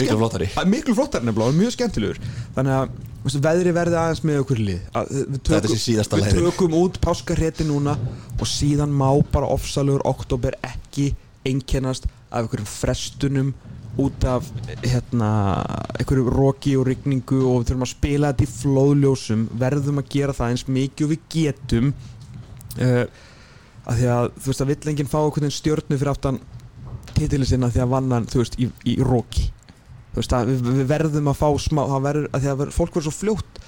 Miklu 0.00 0.18
flottari. 0.20 0.50
Miklu 0.70 0.96
flottari 0.98 1.26
nefnilega 1.28 1.54
og 1.54 1.58
mjög 1.58 1.74
skemmtilegur. 1.76 2.20
Þannig 2.58 2.76
að 2.76 3.40
veðri 3.48 3.74
verði 3.76 3.98
aðeins 4.00 4.22
með 4.24 4.38
okkur 4.44 4.62
lið. 4.68 4.84
Að, 4.96 5.10
tökum, 5.48 5.74
Við 6.20 6.30
tökum 6.38 6.76
út 6.78 7.00
páskarrétti 7.04 7.66
núna 7.68 7.96
og 8.38 8.46
síðan 8.48 8.94
má 8.94 9.10
bara 9.32 9.50
ofsalugur 9.50 10.06
oktober 10.08 10.56
ekki 10.62 11.10
einkennast 11.48 12.06
af 12.30 12.44
einhverjum 12.44 12.70
frestunum 12.70 13.52
út 14.00 14.24
af 14.24 14.46
hérna, 14.84 15.30
einhverju 15.98 16.30
roki 16.30 16.76
og 16.78 16.86
rigningu 16.88 17.40
og 17.42 17.60
við 17.64 17.72
þurfum 17.72 17.86
að 17.86 17.90
spila 17.90 18.30
þetta 18.30 18.46
í 18.46 18.52
flóðljósum 18.54 19.42
verðum 19.60 20.00
að 20.00 20.12
gera 20.14 20.36
það 20.36 20.54
eins 20.54 20.64
mikið 20.70 21.06
og 21.06 21.12
við 21.12 21.26
getum. 21.34 21.90
Uh, 22.78 23.04
að 23.90 24.00
því 24.00 24.08
að 24.14 24.26
þú 24.40 24.50
veist 24.52 24.64
að 24.64 24.70
vill 24.72 24.90
enginn 24.92 25.10
fá 25.10 25.18
einhvern 25.24 25.54
stjörnu 25.54 25.98
fyrir 25.98 26.12
aftan 26.12 26.40
titilin 27.16 27.48
sinna 27.50 27.70
því 27.74 27.82
að 27.84 27.92
vann 27.96 28.12
hann 28.14 28.28
þú 28.30 28.42
veist 28.44 28.56
í, 28.62 28.68
í 28.86 28.96
roki 29.02 29.48
þú 30.14 30.20
veist 30.22 30.34
að 30.36 30.52
við, 30.52 30.62
við 30.78 30.86
verðum 30.90 31.30
að 31.32 31.40
fá 31.40 31.48
smá 31.66 31.82
það 31.90 32.04
verður, 32.06 32.28
að 32.34 32.44
því 32.46 32.52
að 32.54 32.60
ver, 32.64 32.72
fólk 32.76 32.94
verður 32.96 33.08
svo 33.10 33.16
fljótt 33.18 33.60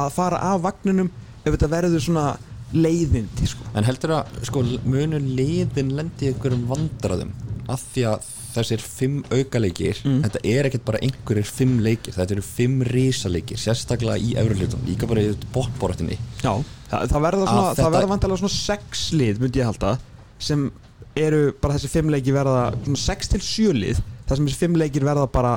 að 0.00 0.10
fara 0.14 0.42
af 0.52 0.60
vagninum 0.68 1.10
ef 1.40 1.50
þetta 1.54 1.70
verður 1.72 2.04
svona 2.04 2.26
leiðindi 2.70 3.48
sko. 3.50 3.64
En 3.74 3.82
heldur 3.88 4.12
að 4.20 4.36
sko 4.46 4.60
munur 4.86 5.24
liðin 5.24 5.88
lendi 5.98 6.28
einhverjum 6.30 6.68
vandraðum 6.70 7.32
af 7.70 7.82
því 7.94 8.04
að 8.12 8.28
þessir 8.50 8.82
fimm 8.82 9.16
aukaleikir 9.30 9.98
Mm. 10.04 10.20
þetta 10.24 10.40
er 10.52 10.66
ekkert 10.68 10.84
bara 10.86 10.98
einhverjir 11.06 11.46
fimm 11.46 11.76
leikir 11.84 12.14
þetta 12.16 12.34
eru 12.36 12.42
fimm 12.42 12.80
risaleikir, 12.86 13.58
sérstaklega 13.62 14.18
í 14.18 14.32
efruhlutum, 14.40 14.80
líka 14.88 15.06
bara 15.10 15.22
í 15.22 15.34
botbortinni 15.54 16.16
Já, 16.42 16.54
það, 16.90 17.06
það 17.12 17.24
verða 17.26 17.46
svona, 17.50 17.74
það 17.78 17.92
verða 17.96 18.10
vantilega 18.14 18.42
svona 18.42 18.56
sex 18.58 19.04
lið 19.16 19.40
myndi 19.44 19.62
ég 19.62 19.68
halda 19.70 19.92
sem 20.40 20.66
eru 21.20 21.40
bara 21.60 21.74
þessi 21.76 21.90
fimm 21.92 22.10
leiki 22.14 22.32
verða 22.34 22.60
svona 22.84 23.00
sex 23.02 23.28
til 23.32 23.40
sjö 23.44 23.72
lið 23.76 24.00
þar 24.28 24.36
sem 24.40 24.46
þessi 24.50 24.60
fimm 24.64 24.78
leikir 24.80 25.06
verða 25.06 25.26
bara 25.32 25.56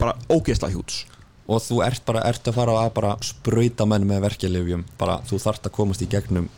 bara 0.00 0.14
ógeðsla 0.32 0.72
hjúts. 0.72 1.04
Og 1.46 1.60
þú 1.62 1.76
ert 1.84 2.00
bara, 2.08 2.22
ert 2.26 2.48
að 2.48 2.56
fara 2.56 2.72
að 2.80 2.92
bara 2.96 3.10
sprauta 3.22 3.84
menn 3.86 4.06
með 4.08 4.22
verkjalifjum 4.24 4.84
bara 4.98 5.18
þú 5.28 5.38
þart 5.44 5.68
að 5.68 5.74
komast 5.76 6.02
í 6.02 6.08
gegnum 6.10 6.48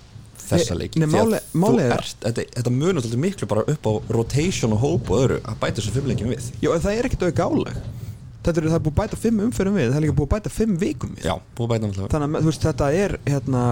þessa 0.47 0.77
Nei, 0.77 0.81
leiki. 0.87 1.01
nei, 1.03 1.09
að 1.11 1.35
máli- 1.59 1.83
er- 1.83 1.97
ert, 1.99 2.15
þetta, 2.23 2.45
þetta 2.55 2.73
munur 2.73 3.03
svolítið 3.03 3.23
miklu 3.25 3.49
bara 3.51 3.65
upp 3.67 3.89
á 3.91 3.93
rotation 4.15 4.73
og 4.77 4.81
hóp 4.85 5.11
og 5.11 5.19
öðru 5.25 5.39
að 5.43 5.59
bæta 5.61 5.81
þessu 5.83 5.95
fimm 5.97 6.07
leikjum 6.13 6.31
við. 6.33 6.49
Já, 6.63 6.71
en 6.77 6.85
það 6.87 6.97
er 7.01 7.09
ekkert 7.11 7.25
auðvitað 7.27 7.51
álag 7.51 7.81
Þetta 8.47 8.63
er, 8.63 8.69
er 8.77 8.85
búið 8.85 8.99
bæta 9.01 9.19
fimm 9.19 9.41
umferðum 9.47 9.81
við 9.81 9.89
það 9.91 9.99
er 9.99 10.05
líka 10.05 10.17
búið 10.21 10.31
bæta 10.37 10.53
fimm 10.55 10.77
vikum 10.79 11.17
við. 11.17 11.27
Já, 11.27 11.35
búið 11.59 11.73
bæta 11.73 11.89
náttúrulega 11.89 12.13
Þannig 12.15 12.39
að 12.41 12.47
veist, 12.47 12.67
þetta 12.67 12.91
er 12.95 13.17
hérna, 13.27 13.63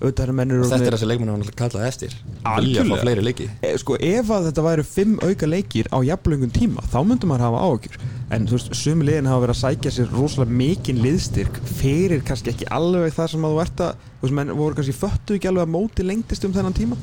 auðvitað 0.00 0.24
er 0.24 0.34
mennur 0.40 0.64
og 0.64 0.72
þetta 0.72 0.88
er 0.88 0.96
þessi 0.96 1.10
leikmenn 1.10 1.32
hann 1.34 1.44
kallað 1.60 1.86
eftir. 1.86 2.16
Vilja 2.58 2.84
að 2.84 2.90
fá 2.90 3.04
fleiri 3.04 3.24
leiki. 3.24 3.48
E, 3.62 3.72
sko, 3.80 3.98
ef 4.10 4.32
að 4.34 4.48
þetta 4.50 4.66
væru 4.66 4.86
fimm 4.88 5.16
auka 5.22 5.50
leikir 5.50 5.90
á 5.94 5.98
jafnlöngun 6.10 6.54
tíma, 6.56 6.84
þá 6.90 6.98
myndum 7.06 7.30
maður 7.30 7.46
hafa 7.46 7.64
áhugjur 7.68 8.00
en 8.30 8.46
þú 8.46 8.58
veist, 8.58 8.74
sumi 8.78 9.06
liðin 9.06 9.28
hafa 9.30 9.44
verið 9.44 9.56
að 9.56 9.60
sækja 9.64 9.92
sér 9.94 10.12
rosalega 10.14 10.58
mikinn 10.60 11.02
liðstyrk 11.02 11.60
fyrir 11.80 12.22
kannski 12.26 12.54
ekki 12.54 12.68
alveg 12.70 13.14
það 13.16 13.32
sem 13.34 13.46
að 13.46 13.54
þú 13.56 13.62
ert 13.64 13.84
að 13.86 14.09
veist, 14.20 14.36
menn 14.36 14.52
voru 14.56 14.76
kannski 14.76 14.94
föttu 14.96 15.36
ekki 15.36 15.48
alveg 15.50 15.66
að 15.66 15.74
móti 15.74 16.04
lengtist 16.04 16.44
um 16.44 16.52
þennan 16.54 16.76
tíma. 16.76 16.98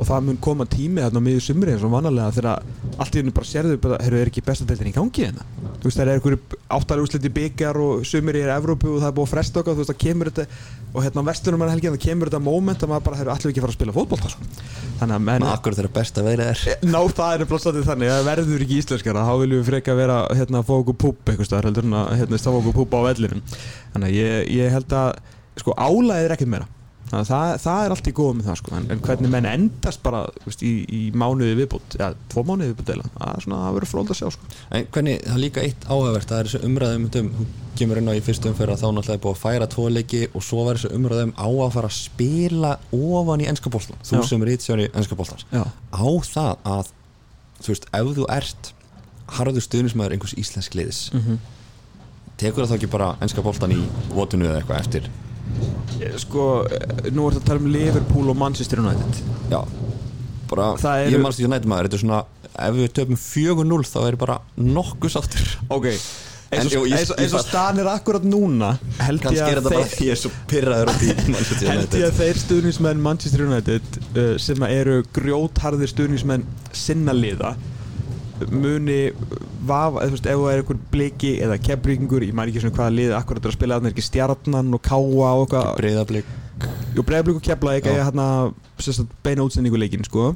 Og 0.00 0.06
það 0.08 0.26
mun 0.28 0.38
koma 0.40 0.64
tími 0.70 1.02
þarna 1.04 1.20
miður 1.24 1.42
sumri 1.44 1.74
eins 1.74 1.84
og 1.84 1.92
vanalega 1.92 2.32
þegar 2.36 2.62
allt 3.00 3.14
í 3.14 3.18
hennu 3.20 3.32
bara 3.36 3.48
sérðu 3.48 3.76
bara, 3.82 3.98
heyrðu, 4.04 4.20
er 4.20 4.30
ekki 4.30 4.42
besta 4.46 4.64
deildin 4.68 4.92
í 4.92 4.94
gangi 4.94 5.22
hérna? 5.26 5.44
Þú 5.80 5.84
veist, 5.88 5.96
það 5.96 6.04
er 6.04 6.10
einhverju 6.14 6.38
áttar 6.76 7.00
úrsliti 7.02 7.30
byggjar 7.36 7.76
og 7.80 8.06
sumri 8.08 8.40
er 8.44 8.52
Evrópu 8.54 8.88
og 8.94 9.00
það 9.00 9.10
er 9.10 9.16
búið 9.16 9.26
að 9.26 9.32
fresta 9.34 9.60
okkar 9.60 9.74
þú 9.74 9.80
veist, 9.82 9.92
það 9.92 10.02
kemur 10.04 10.26
þetta 10.30 10.44
og 10.90 11.00
hérna 11.04 11.20
á 11.20 11.28
vestunum 11.30 11.62
er 11.64 11.72
helgin, 11.74 11.94
það 11.94 12.04
kemur 12.04 12.26
þetta 12.30 12.44
moment 12.44 12.80
að 12.84 12.90
maður 12.90 13.04
bara, 13.08 13.16
heyrðu, 13.20 13.32
allir 13.34 13.50
ekki 13.52 13.64
fara 13.64 13.72
að 13.72 13.78
spila 13.78 13.96
fótbolta 13.96 14.28
sko. 14.32 14.42
þannig 15.00 15.16
að 15.16 15.24
menn 15.28 15.44
akkur 15.48 15.76
þeirra 15.78 15.96
besta 15.96 16.24
veðrið 16.26 16.48
er? 16.50 16.58
Ná, 16.84 17.00
það 17.20 17.32
er 17.32 17.44
svolítið 17.50 17.88
þannig, 17.88 18.08
það 18.10 18.28
verður 18.28 18.64
ekki 18.66 18.80
íslenskara 18.82 19.26
þá 19.28 19.34
viljum 19.40 19.60
við 19.60 19.68
freka 19.70 19.92
vera 19.96 20.18
hérna 20.34 20.60
sko 25.58 25.74
álæðið 25.76 26.28
er 26.28 26.36
ekkert 26.36 26.52
meira. 26.52 26.68
Þannig 27.10 27.24
að 27.24 27.30
það, 27.30 27.52
það 27.64 27.84
er 27.84 27.92
allt 27.94 28.08
í 28.08 28.12
góð 28.14 28.34
með 28.38 28.46
það 28.46 28.58
sko. 28.60 28.72
En, 28.76 28.84
en 28.94 29.00
hvernig 29.02 29.30
menn 29.32 29.46
endast 29.50 30.02
bara 30.04 30.20
veist, 30.44 30.60
í, 30.62 30.72
í 30.94 31.00
mánuði 31.18 31.56
viðbútt, 31.58 31.96
eða 31.98 32.12
tvo 32.30 32.44
mánuði 32.46 32.70
viðbútt 32.70 32.92
eða 32.94 33.08
það 33.16 33.32
er 33.32 33.44
svona, 33.46 33.58
það 33.64 33.78
verður 33.78 33.90
flóð 33.90 34.12
að 34.14 34.18
sjá 34.20 34.28
sko. 34.36 34.50
En 34.78 34.86
hvernig, 34.94 35.24
það 35.24 35.34
er 35.34 35.42
líka 35.42 35.64
eitt 35.64 35.88
áhugavert 35.90 36.30
það 36.30 36.42
er 36.42 36.50
þessu 36.50 36.62
umræðum 36.68 37.08
um, 37.08 37.32
þú 37.40 37.48
kemur 37.80 37.98
inn 37.98 38.12
á 38.12 38.14
í 38.14 38.22
fyrstu 38.22 38.52
umferð 38.52 38.76
að 38.76 38.84
þá 38.84 38.86
náttúrulega 38.94 39.18
er 39.18 39.22
búið 39.24 39.34
að 39.34 39.42
færa 39.42 39.68
tvo 39.74 39.88
leiki 39.90 40.22
og 40.30 40.44
svo 40.46 40.66
var 40.68 40.78
þessu 40.78 40.94
umræðum 41.00 41.32
á 41.34 41.48
að 41.50 41.74
fara 41.74 41.90
að 41.90 41.96
spila 41.96 42.72
ofan 42.94 43.42
í 43.42 43.48
ennska 43.50 43.72
bóltan 43.72 44.02
þú 44.04 44.20
Já. 44.20 44.26
sem 44.28 44.44
er 44.44 44.50
ítstjóri 44.54 44.88
ennska 44.92 45.16
bóltans 45.18 45.46
á 45.48 46.06
það 46.28 46.50
að 46.76 46.92
þú 47.56 47.72
veist, 47.72 47.88
ef 47.96 48.12
þú 48.20 48.26
ert 48.36 48.70
harður 49.38 49.64
stuðnismæður 49.64 50.16
einhvers 50.18 50.36
íslensk 50.44 50.76
liðis 50.76 51.00
mm 51.16 51.40
tekur 52.40 52.64
það 52.64 52.70
þá 52.70 52.76
ekki 52.78 52.90
bara 52.92 53.08
ennska 53.20 53.42
bóltan 53.44 53.74
í 53.74 53.80
votunu 54.14 54.48
eða 54.48 54.60
eitthvað 54.62 54.80
eftir 54.80 55.08
sko, 56.22 56.46
eh, 56.70 57.10
nú 57.12 57.26
er 57.28 57.36
þetta 57.36 57.42
að 57.44 57.48
tala 57.50 57.60
um 57.64 57.70
Liverpool 57.74 58.30
og 58.32 58.36
Manchester 58.40 58.80
United. 58.82 59.20
Já, 59.52 59.60
bara, 60.50 60.72
eru- 61.04 61.14
ég 61.16 61.22
mannst 61.22 61.40
ekki 61.42 61.50
nættum 61.52 61.70
maður 61.74 61.88
þetta 61.90 61.98
er 62.00 62.04
svona, 62.06 62.24
ef 62.68 62.74
við 62.80 62.90
töfum 62.98 63.20
4-0 63.20 63.86
þá 63.92 64.00
er 64.08 64.16
bara 64.24 64.38
nokkuð 64.56 65.12
sáttur. 65.14 65.52
Ok, 65.70 65.86
eins 66.50 66.74
og, 66.74 66.86
stan 67.46 67.78
er 67.78 67.86
akkurat 67.92 68.24
núna 68.26 68.72
held 68.98 69.22
ég 69.22 69.44
að 69.60 69.68
þeir- 69.70 69.92
því 69.94 70.08
held 71.70 71.94
ég 72.00 72.06
að 72.08 72.16
þeir 72.24 72.40
stuðnismenn 72.42 73.04
Manchester 73.04 73.44
United 73.46 74.00
uh, 74.16 74.32
sem 74.42 74.64
að 74.66 74.74
eru 74.80 74.96
grjótharðir 75.14 75.92
stuðnismenn 75.92 76.42
sinna 76.74 77.14
liða 77.14 77.52
muni 78.50 79.12
vafa, 79.66 80.00
eða, 80.00 80.08
þú 80.08 80.16
veist, 80.16 80.28
ef 80.30 80.42
það 80.42 80.52
er 80.52 80.62
einhver 80.62 80.84
bliki 80.92 81.32
eða 81.44 81.58
kefringur, 81.64 82.24
ég 82.26 82.36
mæri 82.36 82.52
ekki 82.52 82.64
svona 82.64 82.78
hvaða 82.78 82.96
lið 82.96 83.16
akkurat 83.18 83.44
er 83.44 83.52
að 83.52 83.58
spila 83.58 83.76
þarna, 83.76 83.90
er 83.90 83.96
ekki 83.96 84.06
stjarnan 84.06 84.76
og 84.76 84.82
káa 84.86 85.00
og 85.00 85.42
eitthvað, 85.44 85.74
breyðablík 85.80 86.30
jú 86.94 87.04
bregðarblík 87.06 87.40
og 87.40 87.44
kefla 87.44 87.74
Já. 87.74 87.80
ekki 87.80 87.96
hérna 87.96 88.26
beina 89.24 89.44
útsendingu 89.46 89.80
leikin 89.80 90.06
sko. 90.06 90.34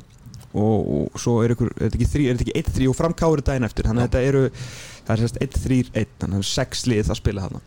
Og, 0.54 0.90
og 1.10 1.18
svo 1.18 1.40
er 1.42 1.50
ykkur, 1.50 1.72
er 1.74 1.88
þetta 1.88 1.98
ekki 1.98 2.10
þrý, 2.12 2.26
er 2.30 2.36
þetta 2.38 2.44
ekki 2.46 2.60
1-3 2.60 2.90
og 2.90 2.94
framkáur 2.94 3.40
er 3.40 3.46
daginn 3.48 3.66
eftir, 3.66 3.88
þannig 3.90 4.04
að 4.04 4.10
þetta 4.12 4.20
eru 4.28 4.42
það 4.54 5.14
er 5.14 5.22
sérst 5.22 5.40
1-3-1, 5.42 6.12
þannig 6.20 6.36
að 6.36 6.44
það 6.44 6.50
6 6.50 6.84
lið 6.92 7.10
að 7.10 7.18
spila 7.18 7.46
þarna. 7.46 7.62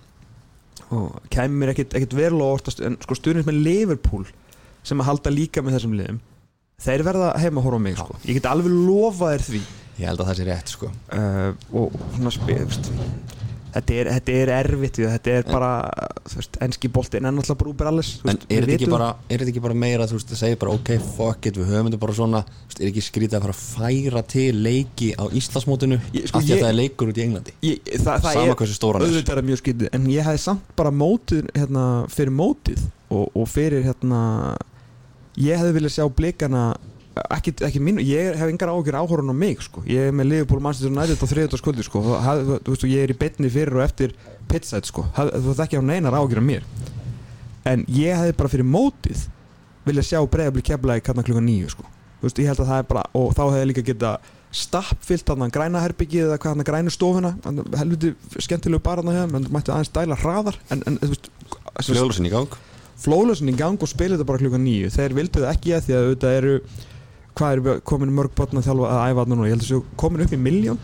Og 0.96 1.18
kæmur 1.34 1.72
ekkit, 1.74 1.98
ekkit 2.00 2.16
verulega 2.16 2.56
orðast 2.56 2.84
en 2.88 2.96
sko 3.04 3.18
stuðnins 3.20 3.50
með 3.50 3.60
Liverpool 3.66 4.24
sem 4.88 5.04
að 5.04 5.10
halda 5.10 5.34
líka 5.36 5.64
með 5.66 5.76
þessum 5.76 5.98
liðum 6.00 6.22
þeir 6.78 7.02
verða 7.08 7.32
heima 7.42 7.58
að 7.58 7.66
horfa 7.66 7.78
á 7.82 7.86
mig 7.88 7.96
sko. 7.98 8.16
ég 8.22 8.38
get 8.38 8.46
alveg 8.52 8.70
lofa 8.70 9.32
þér 9.34 9.46
því. 9.48 9.62
Ég 9.98 10.06
held 10.12 10.20
að 10.22 10.28
það 10.30 10.38
sé 10.38 10.44
rétt 10.46 10.74
sko. 10.76 10.90
Uh, 11.10 11.50
og 11.74 11.96
svona 12.14 12.34
spilst 12.36 12.90
þetta 13.78 13.96
er, 13.98 14.10
þetta 14.16 14.36
er 14.42 14.52
erfitt 14.56 15.00
við, 15.02 15.08
þetta 15.12 15.34
er 15.38 15.48
bara 15.50 15.72
þú 16.30 16.38
veist, 16.40 16.60
enski 16.66 16.90
bolti 16.94 17.20
en 17.20 17.28
náttúrulega 17.28 17.58
bara 17.60 17.72
úber 17.74 17.90
alles 17.92 18.12
En 18.26 18.40
er 18.54 18.66
þetta 18.70 18.90
bara, 18.90 19.10
er 19.28 19.42
þetta 19.44 19.52
ekki 19.52 19.64
bara 19.66 19.78
meira 19.78 20.08
þú 20.10 20.18
veist, 20.18 20.30
það 20.32 20.40
segir 20.44 20.60
bara 20.62 20.78
ok, 20.78 20.92
fuck 21.18 21.50
it, 21.50 21.60
við 21.60 21.74
höfum 21.74 21.90
þetta 21.90 22.02
bara 22.06 22.16
svona. 22.22 22.44
Veist, 22.70 22.80
er 22.82 22.92
ekki 22.92 23.04
skrítið 23.08 23.38
að 23.40 23.46
fara 23.48 23.58
að 23.58 23.66
færa 23.66 24.24
til 24.38 24.48
leiki 24.70 25.12
á 25.18 25.24
Íslandsmótinu? 25.42 26.00
Ég- 26.14 26.30
sko, 26.30 26.38
af 26.40 26.46
því 26.48 26.54
að 26.54 26.56
ég- 26.56 26.64
það 26.64 26.72
er 26.72 26.80
leikur 26.80 27.12
út 27.12 27.18
í 27.22 27.26
Englandi. 27.26 27.58
ég, 27.66 27.92
það, 28.06 28.30
sama 28.30 28.48
er, 28.48 28.56
hversu 28.62 28.78
stóran 28.80 29.02
er. 29.10 29.62
skytið 29.66 29.90
en 29.98 30.08
ég 30.14 30.26
hefði 30.30 30.46
samt 30.46 30.74
bara 30.78 30.94
mótið 30.94 31.50
hérna, 31.58 31.86
fyrir 32.14 32.34
mótið 32.38 32.86
og, 33.10 33.30
og 33.34 33.48
fyrir 33.50 33.86
hérna 33.90 34.24
ég 35.38 35.60
hefði 35.60 35.76
viljað 35.78 35.96
sjá 35.98 36.06
blikana 36.18 36.68
ekki, 37.34 37.54
ekki 37.66 37.82
mín, 37.82 38.00
ég 38.04 38.38
hef 38.38 38.50
engar 38.50 38.72
áhugir 38.72 38.98
áhorun 38.98 39.34
á 39.34 39.36
mig 39.36 39.62
sko, 39.66 39.84
ég 39.90 40.10
er 40.10 40.16
með 40.16 40.32
Liverpool 40.32 40.62
Manchester 40.64 40.92
United 40.92 41.22
á 41.22 41.26
þriðjöldaskvöldi 41.32 41.86
sko, 41.86 42.04
haf, 42.24 42.44
þú 42.66 42.74
veist 42.74 42.86
ég 42.90 43.06
er 43.06 43.14
í 43.14 43.18
betni 43.18 43.52
fyrir 43.54 43.80
og 43.80 43.86
eftir 43.86 44.16
pitsæt 44.52 44.90
sko, 44.90 45.08
haf, 45.18 45.32
þú 45.34 45.52
veist 45.52 45.66
ekki 45.66 45.82
á 45.82 45.84
neinar 45.86 46.18
áhugir 46.18 46.42
á 46.42 46.46
mér. 46.46 46.66
En 47.68 47.84
ég 47.92 48.16
hefði 48.16 48.38
bara 48.40 48.54
fyrir 48.54 48.70
mótið 48.70 49.28
viljað 49.88 50.10
sjá 50.12 50.22
breiðabli 50.32 50.66
kefla 50.68 50.98
í 51.00 51.04
kannan 51.04 51.28
klukkan 51.28 51.48
nýju 51.48 51.74
sko, 51.76 51.88
þú 52.20 52.30
veist 52.30 52.42
ég 52.44 52.52
held 52.52 52.64
að 52.64 52.72
það 52.72 52.84
er 52.84 52.90
bara 52.94 53.06
og 53.18 53.34
þá 53.38 53.44
hefði 53.46 53.70
líka 53.72 53.88
geta 53.88 54.14
stappfyllt 54.58 55.28
þarna 55.28 55.50
græna 55.54 55.84
herbyggið 55.84 56.30
eða 56.30 56.38
hvað 56.40 56.54
þarna 56.54 56.66
grænu 56.70 56.94
stofuna. 56.94 57.34
Þarna 57.44 57.82
helviti 57.82 58.14
skemmtilegu 58.46 58.84
bara 58.86 59.04
menn 59.04 59.50
mætti 59.52 59.74
aðeins 59.74 59.92
dæla 59.94 60.18
hraðar 60.18 60.56
en, 60.72 60.86
en 60.88 61.18
Fljóðlösin 61.84 62.30
í 62.30 62.32
gang 62.32 62.56
flóðlösin 63.04 63.52
í 63.52 63.56
gang 63.58 63.82
og 63.82 63.92
spila 63.92 64.16
þetta 64.16 64.28
bara 64.30 64.42
klukkan 64.42 64.66
nýju 64.66 64.92
þeir 64.94 65.16
vildu 65.18 65.44
það 65.44 65.54
ekki 65.54 65.76
að 65.78 65.86
því 65.86 65.96
að 65.96 66.08
auðvitað 66.08 66.38
eru 66.42 66.56
hvað 67.38 67.54
eru 67.54 67.78
komin 67.86 68.14
mörg 68.18 68.34
botna 68.38 68.62
að 68.64 68.70
þjálfa 68.72 68.92
að 68.96 69.12
æfa 69.12 69.26
núna, 69.30 69.48
ég 69.48 69.56
held 69.56 69.66
að 69.66 69.70
séu 69.70 69.84
komin 70.00 70.24
upp 70.26 70.34
í 70.34 70.42
miljón 70.42 70.80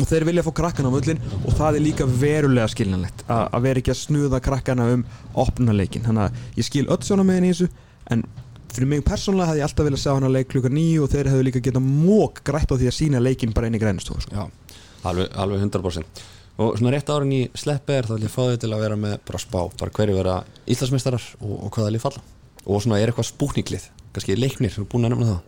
og 0.00 0.08
þeir 0.08 0.26
vilja 0.28 0.44
fá 0.44 0.52
krakkana 0.60 0.92
á 0.92 0.96
völlin 0.96 1.22
og 1.42 1.56
það 1.56 1.78
er 1.78 1.84
líka 1.86 2.06
verulega 2.08 2.68
skiljanlegt 2.72 3.24
að 3.28 3.42
að 3.48 3.66
vera 3.66 3.82
ekki 3.82 3.92
að 3.94 4.00
snuða 4.02 4.40
krakkana 4.44 4.88
um 4.94 5.04
opnuleikin, 5.40 6.04
þannig 6.06 6.28
að 6.28 6.60
ég 6.60 6.68
skil 6.68 6.86
öll 6.88 7.00
svona 7.04 7.26
meginn 7.28 7.48
í 7.48 7.52
þessu 7.52 7.68
en 8.12 8.24
fyrir 8.72 8.88
mig 8.88 9.04
persónulega 9.04 9.50
hefði 9.50 9.62
ég 9.62 9.68
alltaf 9.68 9.88
viljað 9.88 10.04
sjá 10.04 10.12
hana 10.16 10.30
leik 10.32 10.52
klukkan 10.52 10.76
nýju 10.76 11.04
og 11.04 11.12
þeir 11.12 11.32
hefðu 11.32 11.48
líka 11.48 11.64
getað 11.64 11.88
mók 11.88 12.40
grætt 12.46 12.72
á 12.72 12.76
því 12.76 12.88
að 12.88 12.96
sína 12.96 13.20
leikin 13.20 13.52
bara 13.56 13.68
inn 13.68 13.76
í 13.76 13.82
grænustofu 13.82 14.24
sko. 14.24 14.32
Já, 14.32 14.78
alveg, 15.08 15.28
alveg 15.36 15.66
100% 15.66 16.22
Og 16.60 16.76
svona 16.76 16.92
rétt 16.92 17.08
árin 17.08 17.32
í 17.32 17.42
sleppi 17.56 17.94
er 17.96 18.06
þá 18.08 18.16
vil 18.16 18.26
ég 18.26 18.32
fá 18.32 18.42
þau 18.44 18.58
til 18.60 18.72
að 18.74 18.82
vera 18.84 18.98
með 19.00 19.14
bara 19.28 19.40
spá 19.40 19.58
bara 19.80 19.94
hverju 19.96 20.18
vera 20.18 20.34
Íslandsmeistarar 20.68 21.24
og, 21.40 21.54
og 21.56 21.72
hvaða 21.72 21.94
lið 21.94 22.04
falla. 22.04 22.22
Og 22.66 22.82
svona 22.84 23.00
er 23.00 23.10
eitthvað 23.10 23.30
spúkninglið 23.30 23.88
kannski 24.12 24.36
leiknir, 24.36 24.74
þú 24.74 24.84
er 24.84 24.90
búin 24.92 25.08
að 25.08 25.14
nefna 25.14 25.30
það. 25.30 25.40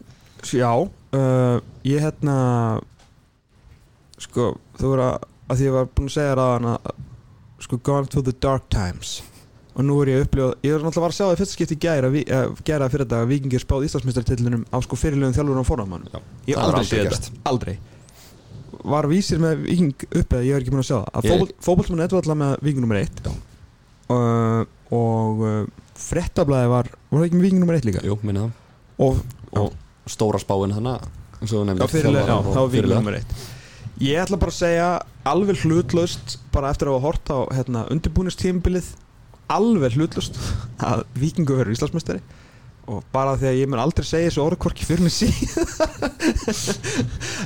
Já, 0.55 0.71
uh, 1.17 1.59
ég 1.89 2.05
hérna 2.05 2.37
sko, 4.21 4.55
þú 4.81 4.91
voru 4.95 5.07
að, 5.11 5.29
að 5.49 5.61
því 5.61 5.69
ég 5.69 5.77
var 5.77 5.93
búinn 5.93 6.11
að 6.11 6.17
segja 6.17 6.35
það 6.41 6.69
að 6.73 6.91
sko, 7.65 7.79
gone 7.85 8.13
to 8.13 8.25
the 8.25 8.35
dark 8.41 8.69
times. 8.73 9.19
Og 9.75 9.83
nú 9.83 9.97
er 10.03 10.13
ég 10.13 10.21
að 10.21 10.29
upplifa, 10.29 10.51
ég 10.63 10.77
er 10.77 10.85
náttúrulega 10.85 11.11
að 11.11 11.17
sjá 11.17 11.25
það 11.25 11.35
í 11.35 11.39
fyrsta 11.41 11.57
skipti 11.57 11.77
í 11.77 11.81
gæra, 11.83 12.11
gæra 12.65 12.91
fyrir 12.93 13.09
þetta 13.09 13.23
að 13.25 13.33
vikingir 13.33 13.65
spáð 13.65 13.89
Íslandsmeistartillunum 13.89 14.69
á 14.71 14.77
sko 14.87 14.99
fyrirlegum 15.01 15.35
þjálfurinn 15.35 15.65
og 15.65 16.13
Já, 16.15 16.21
Ég 16.47 16.61
það 16.61 16.77
aldrei 16.79 17.01
aldrei 17.01 17.41
aldrei 17.51 17.75
Var 18.85 19.09
vísir 19.09 19.41
með 19.43 19.63
viking 19.65 19.95
upp 20.11 20.35
eða 20.37 20.45
ég 20.45 20.57
er 20.59 20.65
ekki 20.65 20.75
búinn 20.75 20.83
að 20.85 20.89
sjá 20.91 20.99
það. 20.99 21.09
Að 21.15 21.55
fótboltmenn 21.65 22.05
eitthvað 22.05 22.21
alltaf 22.23 22.41
með 22.43 22.55
viking 22.67 22.85
nummer 22.85 23.01
1 23.01 23.23
Já. 23.25 23.33
uh, 24.13 24.63
og 24.95 25.45
uh, 25.49 25.59
frettablaði 26.05 26.69
var, 26.75 26.91
var 27.09 27.21
það 27.23 27.27
ekki 27.29 27.39
með 27.39 27.47
viking 27.49 27.63
nummer 27.63 27.79
1 27.81 27.89
líka? 27.89 28.05
Jú, 28.05 28.19
minna 28.27 28.45
það. 28.45 28.61
Og, 29.05 29.23
og 29.63 30.11
stóra 30.11 30.41
spáin 30.43 30.75
þannig 30.77 31.09
Já, 31.45 31.87
fyrirlega, 31.91 32.25
já, 32.29 32.37
það 32.45 32.61
var 32.61 32.71
fyrirliða. 32.73 33.01
nummer 33.01 33.17
eitt. 33.19 33.35
Ég 34.05 34.21
ætla 34.23 34.39
bara 34.41 34.53
að 34.53 34.59
segja 34.59 34.87
alveg 35.29 35.61
hlutlaust 35.65 36.39
bara 36.55 36.71
eftir 36.73 36.89
að 36.91 36.97
hafa 36.99 37.07
hort 37.09 37.33
á 37.33 37.39
hérna, 37.59 37.83
undirbúinistímbilið 37.93 38.89
alveg 39.53 39.99
hlutlaust 39.99 40.39
að 40.89 41.05
vikingu 41.21 41.59
verður 41.59 41.77
Íslandsmeistari. 41.77 42.23
Og 42.91 43.01
bara 43.15 43.37
því 43.41 43.49
að 43.49 43.59
ég 43.63 43.71
mun 43.73 43.81
aldrei 43.81 44.05
segja 44.05 44.29
þessu 44.29 44.43
orð 44.45 44.61
hvorki 44.65 44.85
fyrir 44.89 45.05
mig 45.07 45.15
síðan 45.15 45.69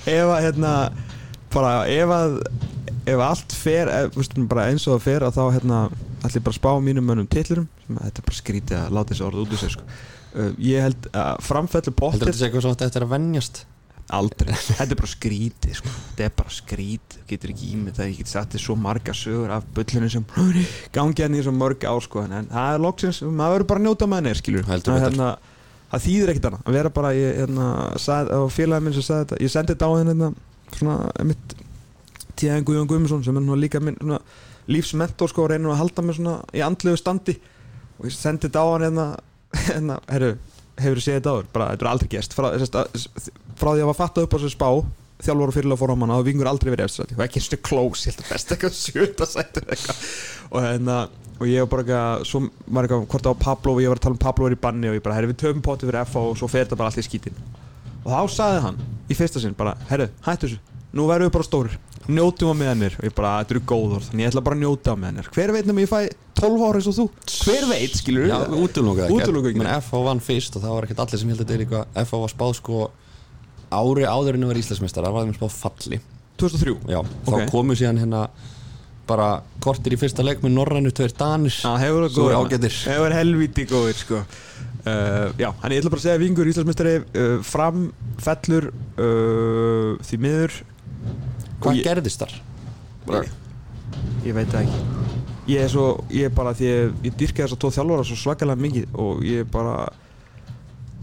ef 0.18 0.32
að 0.34 0.40
hérna 0.48 0.72
bara 1.54 1.72
ef 1.90 2.12
að 2.14 2.36
ef 3.08 3.24
allt 3.24 3.56
fer, 3.56 3.88
ef, 3.92 4.12
veist, 4.16 4.36
bara 4.50 4.68
eins 4.68 4.84
og 4.86 4.98
það 4.98 5.06
fer 5.06 5.26
að 5.26 5.38
þá 5.38 5.42
hérna 5.56 5.80
ég 6.28 6.44
bara 6.44 6.58
spá 6.58 6.70
mínum 6.82 7.08
sem 7.08 7.96
að 7.96 8.04
þetta 8.04 8.20
er 8.20 8.28
bara 8.28 8.38
skrítið 8.42 8.78
að 8.82 8.94
láta 8.96 9.14
þessu 9.14 9.26
orð 9.28 9.42
út 9.44 9.56
úr 9.56 9.62
sig 9.62 9.74
sko. 9.74 9.88
uh, 10.34 10.52
ég 10.60 10.84
held 10.84 11.10
að 11.14 11.42
framfellu 11.46 11.82
Heldur 11.88 11.98
pottir 12.02 12.26
þetta 12.26 12.38
sé 12.38 12.48
eitthvað 12.48 12.66
svo 12.66 12.76
eftir 12.88 13.06
að 13.06 13.12
venjast 13.14 13.64
Aldrei, 14.08 14.54
þetta 14.56 14.94
er 14.94 14.96
bara 14.96 15.10
skrítið 15.12 15.74
sko. 15.76 15.90
Þetta 15.92 16.24
er 16.24 16.30
bara 16.38 16.52
skrítið, 16.56 17.24
getur 17.28 17.50
ekki 17.52 17.66
ímynd 17.74 17.98
ég 18.00 18.14
get 18.22 18.30
sagt 18.30 18.54
þér 18.54 18.62
svo 18.62 18.76
marga 18.80 19.12
sögur 19.12 19.52
af 19.52 19.66
bullunum 19.76 20.12
sem 20.14 20.24
gangi 20.96 21.24
henni 21.26 21.42
í 21.42 21.44
svo 21.44 21.52
mörg 21.52 21.84
ár 21.84 22.00
sko. 22.06 22.24
en 22.24 22.48
það 22.48 22.70
er 22.72 22.84
loksins, 22.86 23.20
maður 23.26 23.58
verður 23.58 23.68
bara 23.68 23.82
að 23.82 23.88
njóta 23.88 24.08
með 24.08 24.22
henni 24.22 24.32
Heldur 24.70 24.94
það, 24.94 25.04
hérna, 25.04 25.28
það 25.92 26.06
þýðir 26.06 26.32
ekkert 26.32 26.48
annað, 26.48 26.64
að 26.64 26.78
vera 26.78 26.94
bara 26.96 27.12
ég, 27.18 27.36
hérna, 27.42 27.68
sað, 28.00 28.32
á 28.32 28.40
félagin 28.56 28.88
minn 28.88 28.96
sem 28.96 29.06
sagði 29.10 29.26
þetta 29.26 29.42
ég 29.44 29.52
sendi 29.52 29.74
þetta 29.74 29.90
á 29.92 29.96
henni 29.98 30.14
hérna, 30.14 30.32
svona, 30.76 31.08
mitt 31.26 31.56
tíðan 32.38 32.66
Guðjón 32.66 32.90
Guðmundsson 32.90 33.24
sem 33.26 33.40
er 33.40 33.58
líka 33.58 33.80
minn 33.82 33.98
lífsmentor 34.68 35.30
sko, 35.32 35.46
og 35.46 35.52
reynir 35.52 35.72
að 35.72 35.80
halda 35.82 36.04
mig 36.04 36.18
svona 36.18 36.36
í 36.52 36.62
andlegu 36.64 37.00
standi. 37.00 37.38
Og 37.98 38.08
ég 38.10 38.14
sendi 38.14 38.46
þetta 38.46 38.62
á 38.62 38.66
hann 38.68 38.86
hérna, 38.86 39.06
hérna, 39.70 39.98
herru 40.12 40.32
hefur 40.78 41.02
séð 41.02 41.18
þetta 41.18 41.34
áður, 41.34 41.50
bara 41.54 41.68
þetta 41.72 41.84
er 41.84 41.90
aldrei 41.92 42.10
gest 42.12 42.36
frá, 42.36 42.48
frá 43.58 43.70
því 43.72 43.82
að 43.82 43.88
var 43.90 43.98
fatta 43.98 44.24
upp 44.24 44.34
á 44.34 44.38
þessu 44.38 44.52
spá 44.54 44.68
þjálfur 45.18 45.50
og 45.50 45.56
fyrirlega 45.56 45.80
fór 45.80 45.90
á 45.90 45.96
manna 45.98 46.18
og 46.20 46.26
vingur 46.28 46.46
aldrei 46.46 46.70
verið 46.70 46.86
eftir 46.86 47.16
og 47.16 47.24
ekki 47.24 47.40
eins 47.40 47.48
og 47.50 47.62
close, 47.66 48.04
ég 48.06 48.14
held 48.14 48.22
að 48.22 48.28
best 48.30 48.52
eitthvað 48.54 48.76
sjöta 48.78 49.26
sættur 49.26 49.66
eitthvað. 49.66 50.04
Og 50.52 50.62
hérna 50.62 50.98
og 51.38 51.46
ég 51.50 51.64
var 51.64 51.72
bara 51.72 51.84
eitthvað, 51.84 52.28
svo 52.30 52.42
var 52.66 52.86
eitthvað 52.86 53.08
hvort 53.10 53.26
á 53.26 53.34
Pablo 53.42 53.74
og 53.74 53.82
ég 53.82 53.90
var 53.90 53.98
að 53.98 54.06
tala 54.06 54.14
um 54.14 54.22
Pablo 54.22 54.46
er 54.46 54.54
í 54.54 54.60
banni 54.62 54.90
og 54.90 54.98
ég 54.98 55.02
bara, 55.02 55.18
herri 55.18 55.32
við 55.32 55.40
töfum 55.42 55.64
poti 55.64 55.88
fyrir 55.88 56.04
FH 56.04 56.22
og 56.22 56.38
svo 56.38 56.50
fer 56.50 56.66
þetta 56.66 56.78
bara 56.78 56.92
allt 56.92 57.02
í 57.02 57.06
skítin. 57.06 57.42
Og 58.04 58.14
þá 58.14 58.36
sagði 58.36 58.62
hann 58.68 58.80
í 59.08 59.16
fyrsta 59.18 59.40
sinn 59.42 59.54
bara, 59.58 59.76
herri, 59.88 60.08
hættu 60.26 60.48
þessu. 60.48 60.58
Nú 60.96 61.04
verðum 61.08 61.28
við 61.28 61.34
bara 61.34 61.44
stórir, 61.44 61.74
njótum 62.08 62.48
á 62.52 62.54
meðanir 62.56 62.94
og 62.96 63.04
ég 63.04 63.12
bara, 63.16 63.32
þetta 63.42 63.54
eru 63.54 63.62
góður, 63.68 64.04
þannig 64.08 64.24
ég 64.24 64.30
ætla 64.32 64.42
bara 64.46 64.56
að 64.56 64.62
njóta 64.62 64.94
á 64.94 64.96
meðanir 64.96 65.26
hver 65.34 65.52
veit 65.52 65.66
nema 65.68 65.82
ég 65.84 65.90
fæ 65.90 65.98
12 66.38 66.64
ára 66.64 66.80
eins 66.80 66.88
og 66.88 66.96
þú? 66.96 67.04
Hver 67.44 67.66
veit, 67.68 67.96
skilur 67.98 68.24
Já, 68.30 68.38
útlunga 68.48 69.04
ekki 69.04 69.18
Útiloka 69.18 69.50
ekki. 69.52 69.60
Men 69.60 69.68
FH 69.82 70.00
vann 70.06 70.22
fyrst 70.24 70.56
og 70.56 70.62
það 70.64 70.74
var 70.78 70.86
ekkert 70.88 71.02
allir 71.04 71.20
sem 71.20 71.28
held 71.28 71.42
að 71.42 71.44
þetta 71.44 71.56
er 71.58 71.64
eitthvað 71.66 72.00
FH 72.06 72.20
var 72.24 72.32
spáð 72.32 72.54
sko 72.62 72.78
ári 73.68 74.06
áður 74.08 74.38
en 74.38 74.46
að 74.46 74.52
vera 74.54 74.62
Íslandsmeistar 74.64 75.04
það 75.04 75.16
var 75.18 75.26
þeim 75.28 75.36
spáð 75.36 75.56
falli. 75.58 76.00
2003 76.40 76.76
Já, 76.94 77.00
þá 77.28 77.34
Ok. 77.34 77.44
komu 77.52 77.76
síðan 77.76 77.98
hérna 78.00 78.22
bara 79.08 79.28
kortir 79.64 79.94
í 79.96 79.98
fyrsta 80.00 80.24
leik 80.26 80.42
með 80.44 80.54
Norrænu 80.58 80.92
tveir 80.94 81.14
Danir. 81.18 81.54
Já, 81.64 81.72
hefur 81.82 82.06
það 82.06 82.18
góður. 82.18 82.36
ágætir. 82.42 82.76
Hefur 82.92 83.14
helvíti 83.16 83.66
góður 83.70 83.98
sko. 84.02 84.22
Uh, 84.88 85.32
Já, 85.40 85.48
hann 85.60 85.72
ég 85.74 85.82
ætla 85.82 85.90
bara 85.92 86.00
að 86.00 86.04
segja 86.06 86.20
Vingur 86.22 86.48
Íslandsmeistari 86.48 86.92
uh, 87.02 87.38
fram 87.44 87.88
fellur 88.24 88.70
uh, 88.72 89.96
því 90.06 90.20
miður. 90.22 90.54
Hvað 91.60 91.80
ég- 91.80 91.88
gerðist 91.88 92.22
þar? 92.24 92.36
Bara- 93.08 93.24
Ég 94.24 94.34
veit 94.36 94.48
það 94.52 94.66
ekki. 94.68 94.80
Ég 95.48 95.62
er 95.64 95.70
svo, 95.72 95.86
ég 96.12 96.28
er 96.28 96.32
bara 96.36 96.52
því 96.56 96.66
ég, 96.68 96.90
ég 97.08 97.14
dyrka 97.18 97.44
þess 97.46 97.56
að 97.56 97.60
tóð 97.64 97.76
þjálfara 97.78 98.04
svo 98.08 98.16
svakalega 98.20 98.60
mikið 98.66 98.96
og 99.00 99.22
ég 99.24 99.44
er 99.46 99.48
bara 99.52 99.76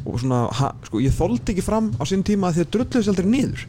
og 0.06 0.20
svona, 0.22 0.44
ha, 0.54 0.68
sko, 0.86 1.00
ég 1.02 1.16
þoldi 1.18 1.56
ekki 1.56 1.64
fram 1.66 1.88
á 1.98 2.04
sín 2.06 2.22
tíma 2.28 2.52
að 2.52 2.60
því 2.60 2.66
að 2.66 2.72
drulluðu 2.76 3.02
sér 3.08 3.14
aldrei 3.16 3.30
niður 3.32 3.64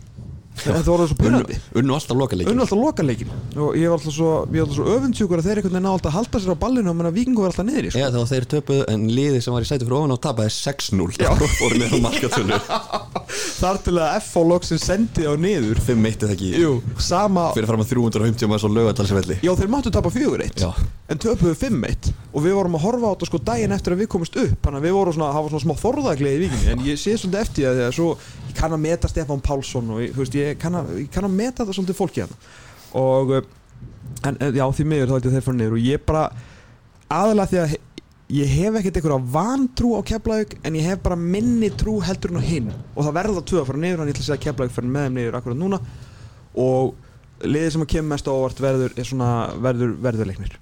Unnu, 1.76 1.94
alltaf 1.96 2.16
loka 2.16 2.36
leikin 2.38 2.52
unnu 2.52 2.64
alltaf 2.64 2.78
lokaleikin 2.80 3.30
og 3.60 3.76
ég 3.76 3.90
var 3.90 3.98
alltaf 3.98 4.14
svo, 4.16 4.30
svo 4.72 4.86
öfundsjúkur 4.96 5.40
að 5.42 5.48
þeir 5.48 5.60
einhvern 5.60 5.76
veginn 5.76 5.86
ná 5.86 5.90
alltaf 5.92 6.10
að 6.12 6.16
halda 6.16 6.40
sér 6.42 6.56
á 6.56 6.62
ballinu 6.64 6.92
og 6.92 6.96
menna 6.98 7.12
vikingu 7.14 7.44
var 7.44 7.52
alltaf 7.52 7.66
niður 7.68 7.90
sko. 7.92 8.00
Já, 8.00 8.08
þá 8.14 8.20
þeir 8.32 8.48
töpuðu 8.54 8.86
en 8.92 9.00
liðið 9.12 9.40
sem 9.44 9.56
var 9.56 9.66
í 9.66 9.68
sæti 9.68 9.84
fyrir 9.86 9.98
ofan 10.00 10.16
á 10.16 10.18
tapaði 10.26 10.50
6-0 10.56 11.20
Já. 11.20 11.30
Fóru 11.56 11.80
með 11.80 11.92
á 11.92 11.98
markatölu. 12.06 12.60
Þar 13.60 13.80
til 13.84 13.96
að 14.00 14.08
FH 14.22 14.44
loksin 14.50 14.80
sendi 14.80 15.26
á 15.28 15.32
niður. 15.40 15.80
5-1 15.86 16.26
eða 16.26 16.34
ekki? 16.36 16.50
Jú, 16.60 16.72
sama 17.02 17.50
Fyrir 17.56 17.68
fram 17.70 17.82
að 17.82 17.92
350 17.94 18.50
maður 18.50 18.62
svo 18.64 18.70
lögadalsvelli 18.72 19.38
Já, 19.44 19.52
þeir 19.58 19.70
máttu 19.72 19.92
tapa 19.94 20.12
4-1 20.12 20.60
Já. 20.62 20.70
En 21.10 21.20
töpuðu 21.22 21.54
5-1 21.58 22.12
Og 22.36 22.44
við 22.44 22.56
vorum 22.58 22.76
að 22.76 22.84
horfa 22.84 23.06
á 23.08 23.12
þetta 23.14 23.28
sko 23.30 23.38
daginn 23.48 23.74
eftir 23.76 23.94
að 23.94 24.02
við 24.02 24.08
komumst 24.12 24.36
upp. 24.36 24.58
Þannig 24.60 24.80
að 24.82 24.86
við 24.86 24.94
vorum 24.96 25.14
svona, 25.16 25.30
það 28.56 28.62
En 28.62 28.62
ég 28.62 28.62
kann 28.62 28.76
að 28.76 28.84
meta 28.86 29.10
Stefán 29.12 29.44
Pálsson 29.44 29.92
Og 29.94 30.02
ég, 30.04 30.14
veist, 30.16 30.36
ég 30.36 30.60
kann 30.60 30.78
að, 30.80 30.92
ég 31.02 31.10
kann 31.12 31.28
að 31.28 31.36
meta 31.36 31.62
þetta 31.62 31.76
svolítið 31.76 31.98
fólki 32.00 32.24
hérna. 32.24 32.38
Og 32.96 33.34
uh, 33.38 33.48
En 34.26 34.38
uh, 34.40 34.52
já, 34.54 34.64
því 34.72 34.86
miður 34.88 35.10
þá 35.10 35.16
held 35.16 35.28
ég 35.28 35.36
þeir 35.36 35.46
fara 35.46 35.60
niður 35.60 35.76
Og 35.76 35.86
ég 35.86 36.06
bara 36.08 36.24
Aðalega 37.06 37.50
því 37.52 37.62
að 37.62 37.76
Ég 38.26 38.50
hef 38.50 38.74
ekkert 38.74 38.96
einhverja 38.98 39.22
vantrú 39.36 39.92
á 39.94 40.00
Keflavík 40.02 40.56
En 40.66 40.74
ég 40.74 40.88
hef 40.88 41.02
bara 41.04 41.14
minni 41.14 41.68
trú 41.70 42.00
heldur 42.02 42.32
en 42.34 42.40
á 42.42 42.48
hinn. 42.48 42.72
Og 42.96 43.06
það 43.06 43.18
verða 43.20 43.42
tvö 43.46 43.60
að 43.60 43.68
fara 43.68 43.82
niður 43.84 44.00
Þannig 44.00 44.10
ég 44.10 44.16
ætla 44.16 44.24
að 44.24 44.26
segja 44.26 44.38
að 44.40 44.46
Keflavík 44.48 44.74
fyrir 44.74 44.90
með 44.96 45.06
þeim 45.06 45.18
niður 45.20 45.36
akkurat 45.38 45.60
núna. 45.60 45.78
Og 46.58 46.96
liðið 47.44 47.74
sem 47.74 47.84
að 47.84 47.90
kemur 47.92 48.10
mest 48.14 48.30
á 48.30 48.32
óvart 48.32 48.62
verður, 48.62 48.94
er 48.96 49.08
svona, 49.08 49.30
verður, 49.62 49.92
verður 50.02 50.30
leiknir. 50.30 50.56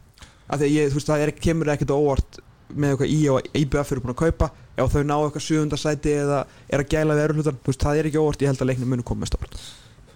Af 0.44 0.60
því 0.60 0.66
að 0.66 0.74
ég, 0.74 0.90
þú 0.90 0.98
veist, 0.98 1.10
það 1.10 1.24
er, 1.24 1.32
kemur 1.46 1.70
ekkert 1.74 1.94
á 1.94 1.96
óvart 1.96 2.38
með 2.74 2.94
eitthvað 2.94 3.14
í 3.14 3.20
og 3.32 3.48
IBF 3.62 3.94
eru 3.94 4.04
búin 4.04 4.14
að 4.14 4.20
kaupa 4.24 4.50
ef 4.74 4.92
þau 4.92 5.06
ná 5.06 5.16
eitthvað 5.20 5.46
sjöfundasæti 5.46 6.18
eða 6.24 6.44
er 6.68 6.82
að 6.82 6.92
gæla 6.94 7.16
við 7.18 7.50
veist, 7.64 7.80
það 7.80 7.98
er 8.02 8.10
ekki 8.10 8.22
óvart 8.22 8.44
ég 8.44 8.52
held 8.52 8.62
að 8.62 8.70
leiknir 8.72 8.90
munu 8.90 9.06
koma 9.06 9.24
mest 9.24 9.36
á 9.36 9.40
óvart 9.40 9.58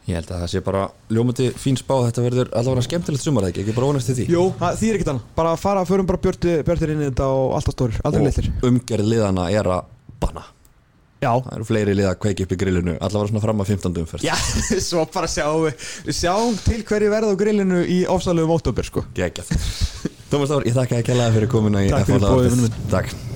Ég 0.08 0.16
held 0.16 0.30
að 0.32 0.42
það 0.42 0.50
sé 0.54 0.60
bara 0.64 0.82
ljómandi 1.12 1.46
fín 1.60 1.76
spá 1.76 1.92
Þetta 2.06 2.22
verður 2.24 2.52
allavega 2.56 2.84
skemmtilegt 2.86 3.24
sumar 3.24 3.48
ekki 3.50 3.60
Ekki 3.64 3.74
bara 3.76 3.90
vonast 3.90 4.08
til 4.08 4.16
því? 4.16 4.28
Jú, 4.32 4.44
það 4.56 4.78
þýr 4.80 4.96
ekkert 4.96 5.10
annað, 5.12 5.26
bara 5.36 5.50
að 5.52 5.64
fara, 5.64 5.82
förum 5.88 6.08
bara 6.08 6.20
björtir, 6.24 6.62
björtir 6.64 6.92
inn 6.94 7.02
í 7.02 7.08
þetta 7.10 7.26
og 7.34 7.56
alltaf 7.58 7.76
stórir, 7.76 7.98
aldrei 8.08 8.24
litlir. 8.24 8.48
Og 8.54 8.70
umgerð 8.70 9.10
liðana 9.12 9.48
er 9.52 9.68
að 9.74 9.90
banna. 10.22 10.46
Já, 11.18 11.32
Það 11.34 11.54
eru 11.58 11.66
fleiri 11.66 11.96
lið 11.98 12.08
að 12.08 12.18
kveiki 12.22 12.44
upp 12.46 12.52
í 12.54 12.58
grillinu 12.60 12.92
Allavega 12.94 13.32
svona 13.32 13.42
fram 13.42 13.62
að 13.64 13.72
15. 13.74 13.96
umferð. 14.04 14.24
Já, 14.24 14.36
svo 14.88 15.04
bara 15.12 15.28
sjáum 15.28 15.66
við, 15.66 15.88
sjáum 16.14 16.60
til 16.62 16.78
hverju 16.88 17.10
verða 17.12 17.34
á 17.34 17.40
grillinu 17.42 17.82
í 17.84 17.98
ofsalugum 18.08 18.54
óttóber, 18.54 18.88
sko. 18.88 19.04
Gekkjað 19.18 19.52
Tómas 20.28 20.50
Þór, 20.52 20.66
ég 20.68 20.74
þakka 20.76 20.98
ekki 21.00 21.14
alveg 21.14 21.36
fyrir 21.38 21.50
komuna 21.52 21.80
í 21.80 21.88
FH 21.88 21.96
Takk 21.96 22.08
fyrir 22.10 22.24
bóðið 22.28 23.28